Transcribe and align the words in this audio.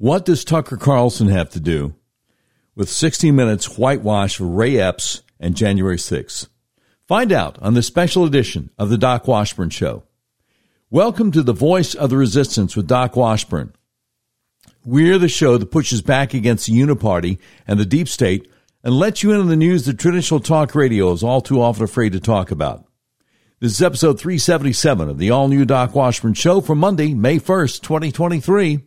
What 0.00 0.24
does 0.24 0.44
Tucker 0.46 0.78
Carlson 0.78 1.28
have 1.28 1.50
to 1.50 1.60
do 1.60 1.94
with 2.74 2.88
60 2.88 3.32
Minutes 3.32 3.76
whitewash 3.76 4.40
of 4.40 4.46
Ray 4.46 4.78
Epps 4.78 5.20
and 5.38 5.54
January 5.54 5.98
6th? 5.98 6.48
Find 7.06 7.30
out 7.30 7.58
on 7.60 7.74
the 7.74 7.82
special 7.82 8.24
edition 8.24 8.70
of 8.78 8.88
the 8.88 8.96
Doc 8.96 9.28
Washburn 9.28 9.68
Show. 9.68 10.04
Welcome 10.88 11.32
to 11.32 11.42
the 11.42 11.52
Voice 11.52 11.94
of 11.94 12.08
the 12.08 12.16
Resistance 12.16 12.74
with 12.74 12.86
Doc 12.86 13.14
Washburn. 13.14 13.74
We're 14.86 15.18
the 15.18 15.28
show 15.28 15.58
that 15.58 15.66
pushes 15.66 16.00
back 16.00 16.32
against 16.32 16.64
the 16.64 16.72
Uniparty 16.72 17.38
and 17.66 17.78
the 17.78 17.84
deep 17.84 18.08
state 18.08 18.50
and 18.82 18.94
lets 18.94 19.22
you 19.22 19.32
in 19.32 19.40
on 19.40 19.48
the 19.48 19.54
news 19.54 19.84
that 19.84 19.98
traditional 19.98 20.40
talk 20.40 20.74
radio 20.74 21.12
is 21.12 21.22
all 21.22 21.42
too 21.42 21.60
often 21.60 21.84
afraid 21.84 22.12
to 22.12 22.20
talk 22.20 22.50
about. 22.50 22.86
This 23.58 23.72
is 23.72 23.82
episode 23.82 24.18
377 24.18 25.10
of 25.10 25.18
the 25.18 25.28
all 25.28 25.48
new 25.48 25.66
Doc 25.66 25.94
Washburn 25.94 26.32
Show 26.32 26.62
for 26.62 26.74
Monday, 26.74 27.12
May 27.12 27.38
1st, 27.38 27.82
2023. 27.82 28.86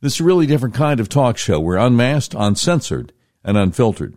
This 0.00 0.14
is 0.14 0.20
a 0.20 0.24
really 0.24 0.46
different 0.46 0.74
kind 0.74 0.98
of 0.98 1.08
talk 1.08 1.36
show. 1.36 1.60
We're 1.60 1.76
unmasked, 1.76 2.34
uncensored, 2.34 3.12
and 3.44 3.58
unfiltered. 3.58 4.16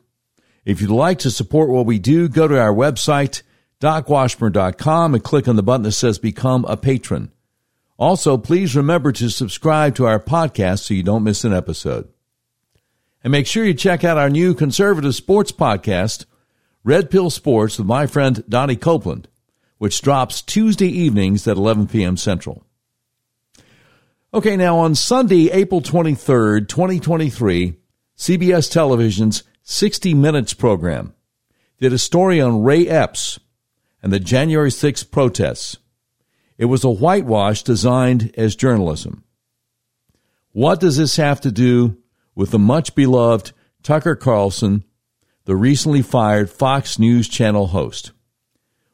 If 0.64 0.80
you'd 0.80 0.90
like 0.90 1.20
to 1.20 1.32
support 1.32 1.70
what 1.70 1.86
we 1.86 2.00
do, 2.00 2.30
go 2.30 2.48
to 2.48 2.58
our 2.58 2.74
website, 2.74 3.42
docwashburn.com, 3.82 5.14
and 5.14 5.24
click 5.24 5.48
on 5.48 5.58
the 5.58 5.64
button 5.64 5.84
that 5.84 5.92
says 5.92 6.20
Become 6.20 6.64
a 6.66 6.78
Patron. 6.78 7.34
Also, 7.98 8.38
please 8.38 8.76
remember 8.76 9.12
to 9.12 9.30
subscribe 9.30 9.96
to 9.96 10.06
our 10.06 10.20
podcast 10.20 10.80
so 10.80 10.94
you 10.94 11.04
don't 11.04 11.24
miss 11.24 11.44
an 11.44 11.54
episode. 11.54 12.08
And 13.24 13.32
make 13.32 13.46
sure 13.46 13.66
you 13.66 13.74
check 13.74 14.06
out 14.06 14.18
our 14.18 14.30
new 14.30 14.54
conservative 14.54 15.16
sports 15.16 15.52
podcast, 15.52 16.26
Red 16.84 17.12
Pill 17.12 17.30
Sports, 17.30 17.78
with 17.78 17.88
my 17.88 18.08
friend 18.08 18.44
Donnie 18.48 18.76
Copeland, 18.78 19.28
which 19.80 20.02
drops 20.02 20.42
Tuesday 20.42 20.88
evenings 20.88 21.46
at 21.48 21.58
11 21.58 21.88
p.m. 21.88 22.16
Central. 22.16 22.66
Okay, 24.36 24.58
now 24.58 24.80
on 24.80 24.96
Sunday, 24.96 25.52
April 25.52 25.80
23rd, 25.80 26.68
2023, 26.68 27.76
CBS 28.18 28.72
Television's 28.72 29.44
60 29.62 30.16
Minutes 30.16 30.56
program 30.56 31.14
did 31.80 31.94
a 31.94 32.00
story 32.00 32.42
on 32.42 32.64
Ray 32.64 32.88
Epps 32.88 33.40
and 34.02 34.12
the 34.12 34.20
January 34.20 34.72
6th 34.72 35.12
protests. 35.12 35.78
It 36.58 36.66
was 36.66 36.84
a 36.84 36.90
whitewash 36.90 37.62
designed 37.62 38.34
as 38.36 38.56
journalism. 38.56 39.24
What 40.52 40.80
does 40.80 40.98
this 40.98 41.18
have 41.18 41.40
to 41.42 41.52
do 41.52 42.00
with 42.34 42.50
the 42.50 42.58
much 42.58 42.96
beloved 42.96 43.52
Tucker 43.84 44.16
Carlson, 44.16 44.84
the 45.46 45.56
recently 45.56 46.02
fired 46.02 46.50
Fox 46.50 46.98
News 46.98 47.28
Channel 47.28 47.68
host? 47.68 48.14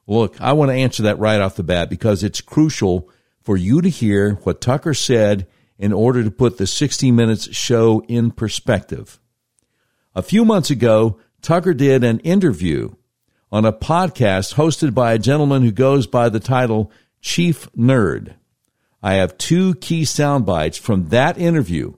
Look, 0.05 0.41
I 0.41 0.51
want 0.51 0.71
to 0.71 0.75
answer 0.75 1.03
that 1.03 1.17
right 1.17 1.39
off 1.39 1.55
the 1.55 1.63
bat 1.63 1.89
because 1.89 2.25
it's 2.25 2.41
crucial 2.41 3.09
for 3.41 3.57
you 3.57 3.81
to 3.81 3.89
hear 3.89 4.35
what 4.43 4.61
Tucker 4.61 4.93
said 4.93 5.47
in 5.77 5.93
order 5.93 6.23
to 6.23 6.31
put 6.31 6.57
the 6.57 6.67
60 6.67 7.11
Minutes 7.11 7.55
show 7.55 8.03
in 8.07 8.31
perspective. 8.31 9.19
A 10.13 10.21
few 10.21 10.43
months 10.43 10.69
ago, 10.69 11.19
Tucker 11.41 11.73
did 11.73 12.03
an 12.03 12.19
interview 12.19 12.95
on 13.51 13.65
a 13.65 13.73
podcast 13.73 14.55
hosted 14.55 14.93
by 14.93 15.13
a 15.13 15.19
gentleman 15.19 15.63
who 15.63 15.71
goes 15.71 16.05
by 16.05 16.29
the 16.29 16.39
title 16.39 16.91
Chief 17.21 17.71
Nerd. 17.71 18.35
I 19.01 19.13
have 19.13 19.37
two 19.37 19.75
key 19.75 20.03
sound 20.05 20.45
bites 20.45 20.77
from 20.77 21.09
that 21.09 21.37
interview, 21.37 21.93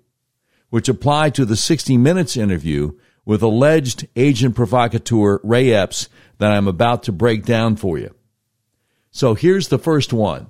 which 0.69 0.87
apply 0.87 1.31
to 1.31 1.45
the 1.45 1.55
60 1.55 1.97
Minutes 1.97 2.37
interview 2.37 2.91
with 3.25 3.41
alleged 3.41 4.07
agent 4.15 4.55
provocateur 4.55 5.39
Ray 5.43 5.73
Epps 5.73 6.09
that 6.37 6.51
I'm 6.51 6.67
about 6.67 7.03
to 7.03 7.11
break 7.11 7.45
down 7.45 7.75
for 7.75 7.97
you. 7.97 8.13
So 9.11 9.33
here's 9.33 9.67
the 9.67 9.79
first 9.79 10.13
one 10.13 10.49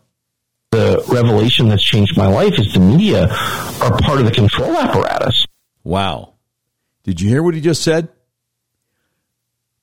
the 0.72 1.04
revelation 1.10 1.68
that's 1.68 1.84
changed 1.84 2.18
my 2.18 2.28
life 2.28 2.58
is 2.58 2.74
the 2.74 2.80
media 2.80 3.28
are 3.82 4.00
part 4.00 4.20
of 4.20 4.26
the 4.26 4.32
control 4.32 4.76
apparatus. 4.78 5.46
Wow. 5.84 6.36
Did 7.04 7.20
you 7.20 7.30
hear 7.30 7.44
what 7.44 7.56
he 7.56 7.62
just 7.62 7.84
said? 7.84 8.10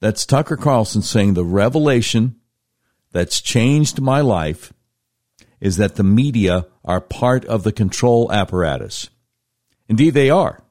That's 0.01 0.25
Tucker 0.25 0.57
Carlson 0.57 1.03
saying 1.03 1.35
the 1.35 1.45
revelation 1.45 2.37
that's 3.13 3.41
changed 3.41 4.01
my 4.01 4.21
life 4.21 4.73
is 5.61 5.77
that 5.77 5.97
the 5.97 6.05
media 6.05 6.67
are 6.85 7.01
part 7.01 7.45
of 7.45 7.65
the 7.65 7.73
control 7.73 8.33
apparatus. 8.33 9.11
Indeed, 9.89 10.15
they 10.15 10.31
are. 10.31 10.63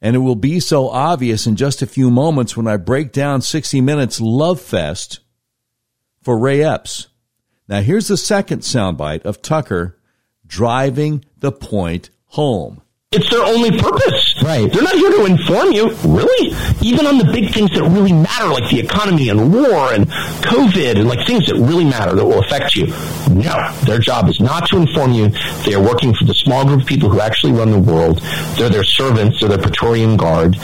And 0.00 0.14
it 0.14 0.20
will 0.20 0.36
be 0.36 0.60
so 0.60 0.88
obvious 0.88 1.46
in 1.46 1.56
just 1.56 1.82
a 1.82 1.86
few 1.86 2.10
moments 2.10 2.56
when 2.56 2.68
I 2.68 2.76
break 2.76 3.10
down 3.10 3.40
60 3.40 3.80
Minutes 3.80 4.20
Love 4.20 4.60
Fest 4.60 5.20
for 6.22 6.38
Ray 6.38 6.62
Epps. 6.62 7.08
Now, 7.68 7.82
here's 7.82 8.08
the 8.08 8.16
second 8.16 8.62
soundbite 8.62 9.24
of 9.24 9.42
Tucker 9.42 9.98
driving 10.46 11.24
the 11.38 11.52
point 11.52 12.10
home. 12.26 12.80
It's 13.10 13.30
their 13.30 13.42
only 13.42 13.70
purpose. 13.70 14.34
Right. 14.42 14.70
They're 14.70 14.82
not 14.82 14.94
here 14.94 15.10
to 15.10 15.24
inform 15.24 15.72
you, 15.72 15.94
really. 16.04 16.54
Even 16.82 17.06
on 17.06 17.16
the 17.16 17.24
big 17.24 17.54
things 17.54 17.70
that 17.70 17.82
really 17.82 18.12
matter, 18.12 18.48
like 18.48 18.70
the 18.70 18.80
economy 18.80 19.30
and 19.30 19.52
war 19.52 19.94
and 19.94 20.06
COVID 20.44 20.96
and 20.96 21.08
like 21.08 21.26
things 21.26 21.46
that 21.46 21.54
really 21.54 21.86
matter 21.86 22.14
that 22.14 22.24
will 22.24 22.40
affect 22.40 22.76
you. 22.76 22.86
No. 23.32 23.72
Their 23.84 23.98
job 23.98 24.28
is 24.28 24.40
not 24.40 24.68
to 24.68 24.76
inform 24.76 25.12
you. 25.12 25.30
They 25.64 25.72
are 25.72 25.82
working 25.82 26.14
for 26.14 26.26
the 26.26 26.34
small 26.34 26.66
group 26.66 26.82
of 26.82 26.86
people 26.86 27.08
who 27.08 27.20
actually 27.20 27.52
run 27.52 27.70
the 27.70 27.78
world. 27.78 28.20
They're 28.56 28.68
their 28.68 28.84
servants. 28.84 29.40
They're 29.40 29.48
their 29.48 29.58
Praetorian 29.58 30.18
Guard. 30.18 30.58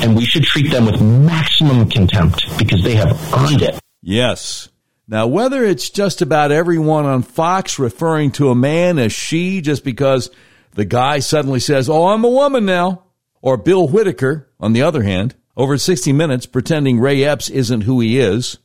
And 0.00 0.16
we 0.16 0.24
should 0.24 0.44
treat 0.44 0.70
them 0.70 0.86
with 0.86 1.02
maximum 1.02 1.88
contempt 1.90 2.46
because 2.58 2.82
they 2.82 2.94
have 2.94 3.12
earned 3.34 3.60
it. 3.60 3.78
Yes. 4.00 4.70
Now, 5.10 5.26
whether 5.26 5.64
it's 5.64 5.90
just 5.90 6.22
about 6.22 6.52
everyone 6.52 7.04
on 7.04 7.22
Fox 7.22 7.80
referring 7.80 8.30
to 8.32 8.50
a 8.50 8.54
man 8.54 8.96
as 9.00 9.12
she 9.12 9.60
just 9.60 9.82
because 9.82 10.30
the 10.74 10.84
guy 10.84 11.18
suddenly 11.18 11.58
says, 11.58 11.90
Oh, 11.90 12.06
I'm 12.06 12.22
a 12.22 12.30
woman 12.30 12.64
now, 12.64 13.02
or 13.42 13.56
Bill 13.56 13.88
Whitaker, 13.88 14.48
on 14.60 14.72
the 14.72 14.82
other 14.82 15.02
hand, 15.02 15.34
over 15.56 15.76
60 15.76 16.12
minutes 16.12 16.46
pretending 16.46 17.00
Ray 17.00 17.24
Epps 17.24 17.50
isn't 17.50 17.80
who 17.80 17.98
he 17.98 18.20
is 18.20 18.58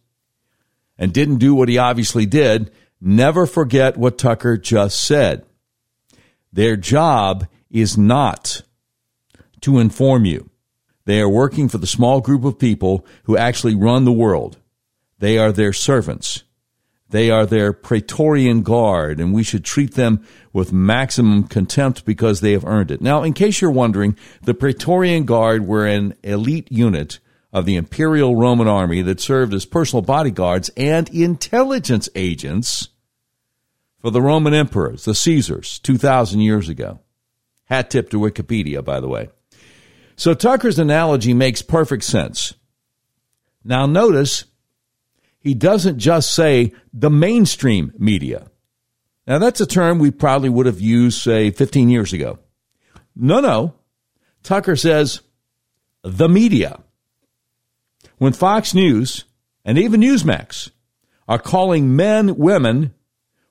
and 1.00 1.12
didn't 1.12 1.38
do 1.38 1.56
what 1.56 1.68
he 1.68 1.80
obviously 1.80 2.28
did, 2.28 2.70
never 3.02 3.48
forget 3.48 3.98
what 3.98 4.20
Tucker 4.20 4.56
just 4.56 5.04
said. 5.04 5.44
Their 6.54 6.78
job 6.78 7.48
is 7.72 7.98
not 7.98 8.62
to 9.62 9.80
inform 9.80 10.26
you. 10.26 10.52
They 11.06 11.20
are 11.22 11.30
working 11.30 11.70
for 11.70 11.80
the 11.80 11.88
small 11.88 12.22
group 12.22 12.44
of 12.44 12.60
people 12.60 13.04
who 13.24 13.36
actually 13.36 13.74
run 13.74 14.06
the 14.06 14.12
world. 14.12 14.60
They 15.20 15.38
are 15.38 15.52
their 15.52 15.74
servants. 15.74 16.44
They 17.10 17.30
are 17.30 17.46
their 17.46 17.72
Praetorian 17.72 18.62
Guard, 18.62 19.20
and 19.20 19.34
we 19.34 19.44
should 19.44 19.64
treat 19.64 19.94
them 19.94 20.26
with 20.52 20.74
maximum 20.74 21.44
contempt 21.44 22.04
because 22.04 22.42
they 22.42 22.54
have 22.54 22.66
earned 22.66 22.92
it. 22.92 23.00
Now, 23.00 23.24
in 23.24 23.34
case 23.34 23.62
you're 23.62 23.72
wondering, 23.72 24.18
the 24.42 24.54
Praetorian 24.54 25.26
Guard 25.26 25.68
were 25.68 25.86
an 25.86 26.16
elite 26.24 26.72
unit 26.72 27.20
of 27.54 27.66
the 27.66 27.76
Imperial 27.76 28.36
Roman 28.36 28.68
Army 28.68 29.02
that 29.04 29.22
served 29.22 29.54
as 29.54 29.66
personal 29.66 30.02
bodyguards 30.02 30.70
and 30.76 31.08
intelligence 31.10 32.10
agents 32.16 32.90
for 34.00 34.10
the 34.10 34.22
Roman 34.22 34.54
emperors, 34.54 35.06
the 35.06 35.16
Caesars, 35.16 35.80
2,000 35.80 36.42
years 36.42 36.68
ago. 36.68 37.00
Hat 37.66 37.90
tip 37.90 38.10
to 38.10 38.20
Wikipedia, 38.20 38.84
by 38.84 39.00
the 39.00 39.08
way. 39.08 39.30
So 40.16 40.34
Tucker's 40.34 40.80
analogy 40.80 41.34
makes 41.34 41.62
perfect 41.62 42.04
sense. 42.04 42.54
Now, 43.64 43.86
notice 43.86 44.46
he 45.46 45.54
doesn't 45.54 46.00
just 46.00 46.34
say 46.34 46.74
the 46.92 47.12
mainstream 47.12 47.94
media. 48.00 48.48
Now, 49.28 49.38
that's 49.38 49.62
a 49.62 49.68
term 49.68 50.00
we 50.00 50.10
probably 50.10 50.50
would 50.50 50.66
have 50.66 50.82
used, 50.82 51.22
say, 51.22 51.52
15 51.52 51.88
years 51.88 52.14
ago. 52.14 52.40
No, 53.16 53.42
no. 53.42 53.76
Tucker 54.42 54.76
says 54.76 55.22
the 56.02 56.28
media. 56.28 56.80
When 58.18 58.34
Fox 58.34 58.74
News 58.74 59.26
and 59.64 59.78
even 59.78 60.02
Newsmax 60.02 60.72
are 61.28 61.38
calling 61.38 61.96
men 61.96 62.38
women, 62.38 62.96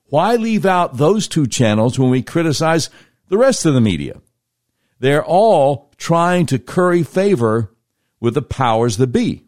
why 0.07 0.35
leave 0.35 0.65
out 0.65 0.97
those 0.97 1.29
two 1.29 1.47
channels 1.47 1.97
when 1.97 2.09
we 2.09 2.21
criticize 2.21 2.89
the 3.29 3.37
rest 3.37 3.65
of 3.65 3.73
the 3.73 3.79
media? 3.79 4.19
They're 4.99 5.23
all 5.23 5.93
trying 5.95 6.47
to 6.47 6.59
curry 6.59 7.03
favor 7.03 7.73
with 8.19 8.33
the 8.33 8.41
powers 8.41 8.97
that 8.97 9.13
be. 9.13 9.45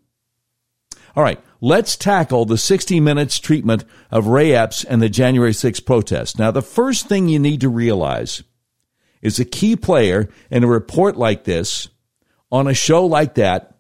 All 1.14 1.24
right, 1.24 1.42
let's 1.62 1.96
tackle 1.96 2.46
the 2.46 2.58
60 2.58 3.00
minutes 3.00 3.40
treatment 3.40 3.84
of 4.12 4.28
Ray 4.28 4.54
Epps 4.54 4.84
and 4.84 5.02
the 5.02 5.10
January 5.10 5.52
6th 5.52 5.86
protest. 5.86 6.38
Now, 6.38 6.52
the 6.52 6.62
first 6.62 7.08
thing 7.08 7.28
you 7.28 7.40
need 7.40 7.62
to 7.62 7.70
realize 7.70 8.44
is 9.22 9.40
a 9.40 9.46
key 9.46 9.76
player 9.76 10.30
in 10.50 10.64
a 10.64 10.68
report 10.68 11.18
like 11.18 11.44
this, 11.44 11.90
on 12.52 12.68
a 12.68 12.74
show 12.74 13.06
like 13.06 13.36
that, 13.36 13.76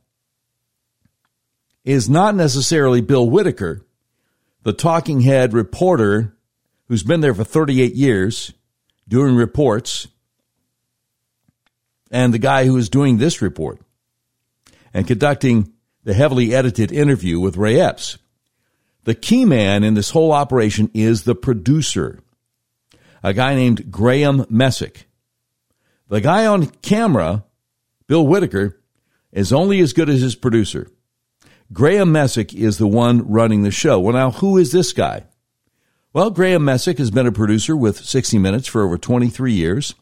is 1.85 2.09
not 2.09 2.35
necessarily 2.35 3.01
Bill 3.01 3.29
Whitaker, 3.29 3.85
the 4.63 4.73
talking 4.73 5.21
head 5.21 5.53
reporter 5.53 6.35
who's 6.87 7.03
been 7.03 7.21
there 7.21 7.33
for 7.33 7.43
38 7.43 7.95
years 7.95 8.53
doing 9.07 9.35
reports, 9.35 10.07
and 12.11 12.33
the 12.33 12.39
guy 12.39 12.65
who 12.65 12.75
is 12.77 12.89
doing 12.89 13.17
this 13.17 13.41
report 13.41 13.79
and 14.93 15.07
conducting 15.07 15.71
the 16.07 16.13
heavily 16.13 16.55
edited 16.55 16.89
interview 16.89 17.37
with 17.37 17.57
Ray 17.57 17.81
Epps. 17.81 18.17
The 19.03 19.13
key 19.13 19.43
man 19.43 19.83
in 19.83 19.93
this 19.93 20.11
whole 20.11 20.31
operation 20.31 20.89
is 20.93 21.23
the 21.23 21.35
producer, 21.35 22.21
a 23.21 23.33
guy 23.33 23.55
named 23.55 23.91
Graham 23.91 24.45
Messick. 24.49 25.09
The 26.07 26.21
guy 26.21 26.45
on 26.45 26.67
camera, 26.67 27.43
Bill 28.07 28.25
Whitaker, 28.25 28.79
is 29.33 29.51
only 29.51 29.81
as 29.81 29.91
good 29.91 30.07
as 30.07 30.21
his 30.21 30.35
producer. 30.35 30.89
Graham 31.73 32.13
Messick 32.13 32.53
is 32.53 32.77
the 32.77 32.87
one 32.87 33.29
running 33.29 33.63
the 33.63 33.71
show. 33.71 33.99
Well, 33.99 34.13
now, 34.13 34.31
who 34.31 34.57
is 34.57 34.71
this 34.71 34.93
guy? 34.93 35.25
Well, 36.13 36.29
Graham 36.29 36.63
Messick 36.63 36.99
has 36.99 37.11
been 37.11 37.27
a 37.27 37.33
producer 37.33 37.75
with 37.75 38.05
60 38.05 38.39
Minutes 38.39 38.69
for 38.69 38.81
over 38.81 38.97
23 38.97 39.51
years. 39.51 39.93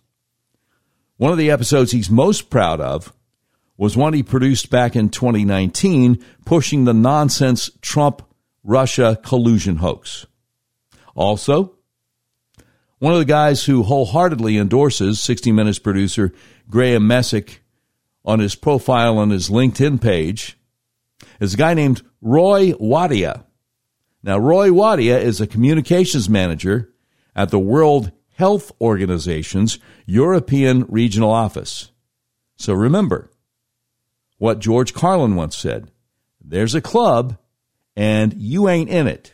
One 1.17 1.31
of 1.31 1.39
the 1.39 1.49
episodes 1.49 1.93
he's 1.93 2.11
most 2.11 2.51
proud 2.51 2.79
of 2.79 3.11
was 3.77 3.97
one 3.97 4.13
he 4.13 4.23
produced 4.23 4.69
back 4.69 4.95
in 4.95 5.09
2019, 5.09 6.23
pushing 6.45 6.85
the 6.85 6.93
nonsense 6.93 7.69
Trump 7.81 8.21
Russia 8.63 9.19
collusion 9.23 9.77
hoax. 9.77 10.25
Also, 11.13 11.75
one 12.99 13.13
of 13.13 13.19
the 13.19 13.25
guys 13.25 13.65
who 13.65 13.83
wholeheartedly 13.83 14.57
endorses 14.57 15.21
60 15.21 15.51
Minutes 15.51 15.79
producer 15.79 16.33
Graham 16.69 17.05
Messick 17.07 17.61
on 18.23 18.39
his 18.39 18.55
profile 18.55 19.17
on 19.17 19.29
his 19.29 19.49
LinkedIn 19.49 20.01
page 20.01 20.57
is 21.39 21.53
a 21.53 21.57
guy 21.57 21.73
named 21.73 22.01
Roy 22.21 22.71
Wadia. 22.73 23.43
Now, 24.23 24.39
Roy 24.39 24.69
Wadia 24.69 25.21
is 25.21 25.39
a 25.39 25.47
communications 25.47 26.27
manager 26.27 26.91
at 27.35 27.49
the 27.49 27.59
World 27.59 28.11
Health 28.35 28.71
Organization's 28.81 29.77
European 30.05 30.85
Regional 30.89 31.31
Office. 31.31 31.91
So 32.57 32.73
remember 32.73 33.29
what 34.37 34.59
George 34.59 34.93
Carlin 34.93 35.35
once 35.35 35.55
said 35.55 35.91
there's 36.41 36.75
a 36.75 36.81
club 36.81 37.37
and 37.95 38.33
you 38.33 38.67
ain't 38.69 38.89
in 38.89 39.07
it. 39.07 39.33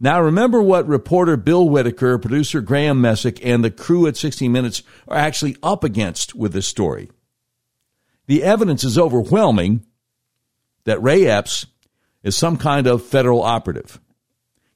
Now, 0.00 0.22
remember 0.22 0.62
what 0.62 0.86
reporter 0.86 1.36
Bill 1.36 1.68
Whitaker, 1.68 2.18
producer 2.18 2.60
Graham 2.60 3.00
Messick, 3.00 3.44
and 3.44 3.64
the 3.64 3.70
crew 3.70 4.06
at 4.06 4.16
60 4.16 4.48
Minutes 4.48 4.84
are 5.08 5.16
actually 5.16 5.56
up 5.62 5.82
against 5.82 6.36
with 6.36 6.52
this 6.52 6.68
story. 6.68 7.10
The 8.26 8.44
evidence 8.44 8.84
is 8.84 8.96
overwhelming 8.96 9.84
that 10.84 11.02
Ray 11.02 11.26
Epps 11.26 11.66
is 12.22 12.36
some 12.36 12.56
kind 12.56 12.86
of 12.86 13.04
federal 13.04 13.42
operative. 13.42 14.00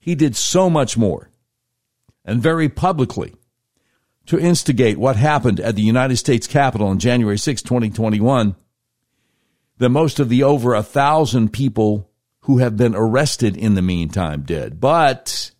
He 0.00 0.17
did 0.17 0.35
so 0.35 0.69
much 0.69 0.96
more, 0.96 1.31
and 2.25 2.43
very 2.43 2.69
publicly, 2.69 3.35
to 4.26 4.40
instigate 4.40 4.99
what 4.99 5.17
happened 5.17 5.61
at 5.61 5.76
the 5.76 5.82
United 5.82 6.17
States 6.17 6.49
Capitol 6.49 6.88
on 6.88 6.99
January 6.99 7.38
6, 7.38 7.62
2021, 7.62 8.56
than 9.82 9.90
most 9.90 10.20
of 10.20 10.29
the 10.29 10.44
over 10.44 10.75
a 10.75 10.82
thousand 10.82 11.52
people 11.52 12.08
who 12.43 12.58
have 12.58 12.76
been 12.76 12.94
arrested 12.94 13.56
in 13.56 13.75
the 13.75 13.82
meantime 13.82 14.43
did. 14.43 14.81
But 14.81 15.50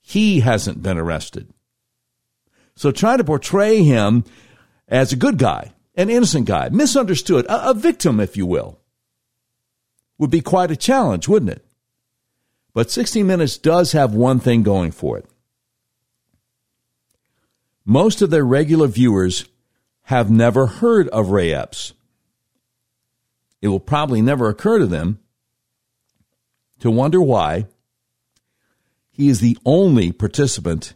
he 0.00 0.38
hasn't 0.40 0.80
been 0.80 0.96
arrested. 0.96 1.52
So 2.76 2.92
trying 2.92 3.18
to 3.18 3.24
portray 3.24 3.82
him 3.82 4.22
as 4.86 5.12
a 5.12 5.16
good 5.16 5.38
guy, 5.38 5.72
an 5.96 6.08
innocent 6.08 6.46
guy, 6.46 6.68
misunderstood, 6.68 7.46
a, 7.46 7.70
a 7.70 7.74
victim, 7.74 8.20
if 8.20 8.36
you 8.36 8.46
will, 8.46 8.78
would 10.18 10.30
be 10.30 10.40
quite 10.40 10.70
a 10.70 10.76
challenge, 10.76 11.26
wouldn't 11.26 11.50
it? 11.50 11.66
But 12.74 12.92
60 12.92 13.24
Minutes 13.24 13.58
does 13.58 13.90
have 13.90 14.14
one 14.14 14.38
thing 14.38 14.62
going 14.62 14.92
for 14.92 15.18
it. 15.18 15.26
Most 17.84 18.22
of 18.22 18.30
their 18.30 18.44
regular 18.44 18.86
viewers 18.86 19.46
have 20.02 20.30
never 20.30 20.66
heard 20.66 21.08
of 21.08 21.30
Ray 21.30 21.52
Epps. 21.52 21.92
It 23.66 23.70
will 23.70 23.80
probably 23.80 24.22
never 24.22 24.48
occur 24.48 24.78
to 24.78 24.86
them 24.86 25.18
to 26.78 26.88
wonder 26.88 27.20
why 27.20 27.66
he 29.10 29.28
is 29.28 29.40
the 29.40 29.58
only 29.66 30.12
participant 30.12 30.94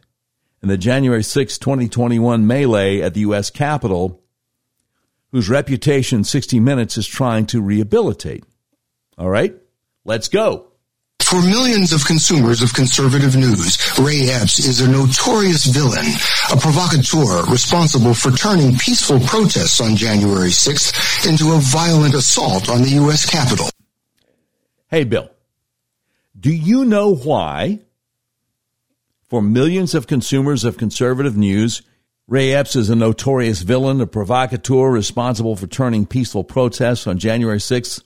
in 0.62 0.68
the 0.68 0.78
January 0.78 1.24
6, 1.24 1.58
2021 1.58 2.46
melee 2.46 3.00
at 3.00 3.14
the 3.14 3.22
U.S. 3.22 3.50
Capitol 3.50 4.22
whose 5.32 5.48
reputation 5.48 6.22
60 6.22 6.60
Minutes 6.60 6.96
is 6.96 7.08
trying 7.08 7.44
to 7.46 7.60
rehabilitate. 7.60 8.44
All 9.18 9.28
right, 9.28 9.56
let's 10.04 10.28
go. 10.28 10.69
For 11.30 11.40
millions 11.40 11.92
of 11.92 12.04
consumers 12.04 12.60
of 12.60 12.74
conservative 12.74 13.36
news, 13.36 13.78
Ray 14.00 14.30
Epps 14.30 14.58
is 14.58 14.80
a 14.80 14.90
notorious 14.90 15.64
villain, 15.64 16.04
a 16.50 16.56
provocateur 16.56 17.48
responsible 17.48 18.14
for 18.14 18.32
turning 18.32 18.76
peaceful 18.76 19.20
protests 19.20 19.80
on 19.80 19.94
January 19.94 20.48
6th 20.48 21.30
into 21.30 21.52
a 21.52 21.60
violent 21.60 22.14
assault 22.14 22.68
on 22.68 22.82
the 22.82 22.88
U.S. 23.02 23.30
Capitol. 23.30 23.70
Hey, 24.88 25.04
Bill. 25.04 25.30
Do 26.36 26.52
you 26.52 26.84
know 26.84 27.14
why, 27.14 27.78
for 29.28 29.40
millions 29.40 29.94
of 29.94 30.08
consumers 30.08 30.64
of 30.64 30.78
conservative 30.78 31.36
news, 31.36 31.82
Ray 32.26 32.54
Epps 32.54 32.74
is 32.74 32.90
a 32.90 32.96
notorious 32.96 33.62
villain, 33.62 34.00
a 34.00 34.06
provocateur 34.08 34.90
responsible 34.90 35.54
for 35.54 35.68
turning 35.68 36.06
peaceful 36.06 36.42
protests 36.42 37.06
on 37.06 37.18
January 37.20 37.58
6th 37.58 38.02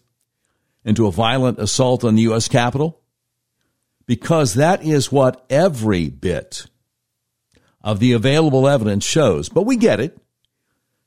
into 0.85 1.07
a 1.07 1.11
violent 1.11 1.59
assault 1.59 2.05
on 2.05 2.17
the 2.17 2.23
U.S. 2.25 2.49
Capitol? 2.49 3.01
Because 4.07 4.55
that 4.55 4.85
is 4.85 5.11
what 5.11 5.45
every 5.49 6.11
bit 6.11 6.67
of 7.83 8.01
the 8.01 8.13
available 8.13 8.69
evidence 8.69 9.05
shows. 9.05 9.49
But 9.49 9.63
we 9.63 9.77
get 9.77 10.01
it. 10.01 10.19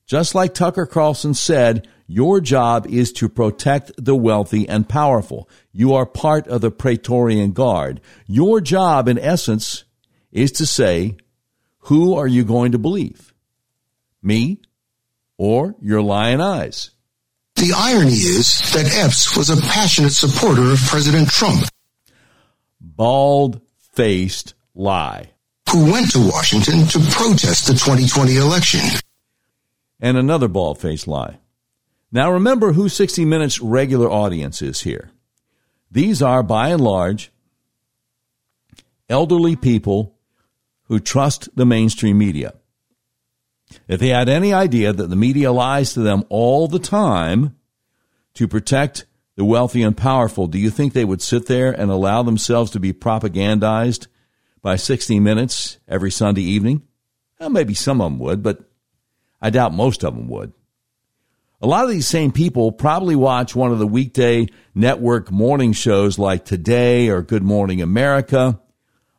Just 0.06 0.34
like 0.34 0.54
Tucker 0.54 0.86
Carlson 0.86 1.34
said, 1.34 1.88
your 2.08 2.40
job 2.40 2.88
is 2.88 3.12
to 3.14 3.28
protect 3.28 3.92
the 3.98 4.16
wealthy 4.16 4.68
and 4.70 4.88
powerful. 4.88 5.50
You 5.74 5.94
are 5.94 6.06
part 6.06 6.48
of 6.48 6.62
the 6.62 6.72
Praetorian 6.72 7.52
Guard. 7.52 8.00
Your 8.26 8.62
job, 8.62 9.10
in 9.10 9.20
essence, 9.20 9.84
is 10.32 10.54
to 10.54 10.66
say, 10.66 11.18
who 11.80 12.16
are 12.16 12.28
you 12.28 12.46
going 12.46 12.72
to 12.72 12.78
believe? 12.78 13.34
Me 14.22 14.62
or 15.38 15.76
your 15.82 16.02
lying 16.02 16.40
eyes? 16.40 16.92
The 17.58 17.74
irony 17.76 18.14
is 18.14 18.60
that 18.74 18.94
Epps 19.04 19.36
was 19.36 19.50
a 19.50 19.58
passionate 19.58 20.14
supporter 20.14 20.72
of 20.72 20.80
President 20.80 21.28
Trump. 21.28 21.66
Bald 22.98 23.62
faced 23.94 24.56
lie. 24.74 25.30
Who 25.70 25.92
went 25.92 26.10
to 26.14 26.28
Washington 26.28 26.88
to 26.88 27.00
protest 27.12 27.68
the 27.68 27.74
2020 27.74 28.38
election. 28.38 28.80
And 30.00 30.18
another 30.18 30.48
bald 30.48 30.80
faced 30.80 31.08
lie. 31.08 31.38
Now 32.12 32.32
remember 32.32 32.72
who 32.72 32.90
60 32.90 33.24
Minutes 33.24 33.62
regular 33.62 34.10
audience 34.10 34.64
is 34.64 34.82
here. 34.82 35.12
These 35.92 36.24
are, 36.24 36.42
by 36.42 36.70
and 36.70 36.82
large, 36.82 37.32
elderly 39.08 39.56
people 39.56 40.16
who 40.86 41.00
trust 41.00 41.56
the 41.56 41.68
mainstream 41.68 42.18
media. 42.18 42.56
If 43.88 44.00
they 44.00 44.10
had 44.10 44.28
any 44.28 44.54
idea 44.54 44.92
that 44.92 45.08
the 45.08 45.16
media 45.16 45.52
lies 45.52 45.94
to 45.94 46.00
them 46.00 46.24
all 46.30 46.68
the 46.68 46.80
time 46.80 47.58
to 48.34 48.48
protect 48.48 49.06
the 49.38 49.46
wealthy 49.46 49.84
and 49.84 49.96
powerful, 49.96 50.48
do 50.48 50.58
you 50.58 50.72
think 50.72 50.92
they 50.92 51.06
would 51.06 51.22
sit 51.22 51.46
there 51.46 51.72
and 51.72 51.92
allow 51.92 52.24
themselves 52.24 52.72
to 52.72 52.80
be 52.80 52.92
propagandized 52.92 54.08
by 54.64 54.76
60 54.76 55.20
Minutes 55.20 55.78
every 55.88 56.10
Sunday 56.10 56.42
evening? 56.42 56.82
Well, 57.40 57.52
maybe 57.52 57.76
some 57.76 58.02
of 58.02 58.12
them 58.12 58.20
would, 58.20 58.42
but 58.42 58.68
I 59.40 59.52
doubt 59.52 59.74
most 59.74 60.04
of 60.04 60.16
them 60.16 60.28
would. 60.30 60.54
A 61.62 61.68
lot 61.68 61.84
of 61.84 61.92
these 61.92 62.08
same 62.08 62.32
people 62.32 62.72
probably 62.72 63.16
watch 63.16 63.56
one 63.56 63.72
of 63.72 63.78
the 63.78 63.86
weekday 63.86 64.48
network 64.74 65.32
morning 65.32 65.72
shows 65.72 66.18
like 66.18 66.44
Today 66.44 67.10
or 67.10 67.22
Good 67.22 67.44
Morning 67.44 67.80
America. 67.80 68.60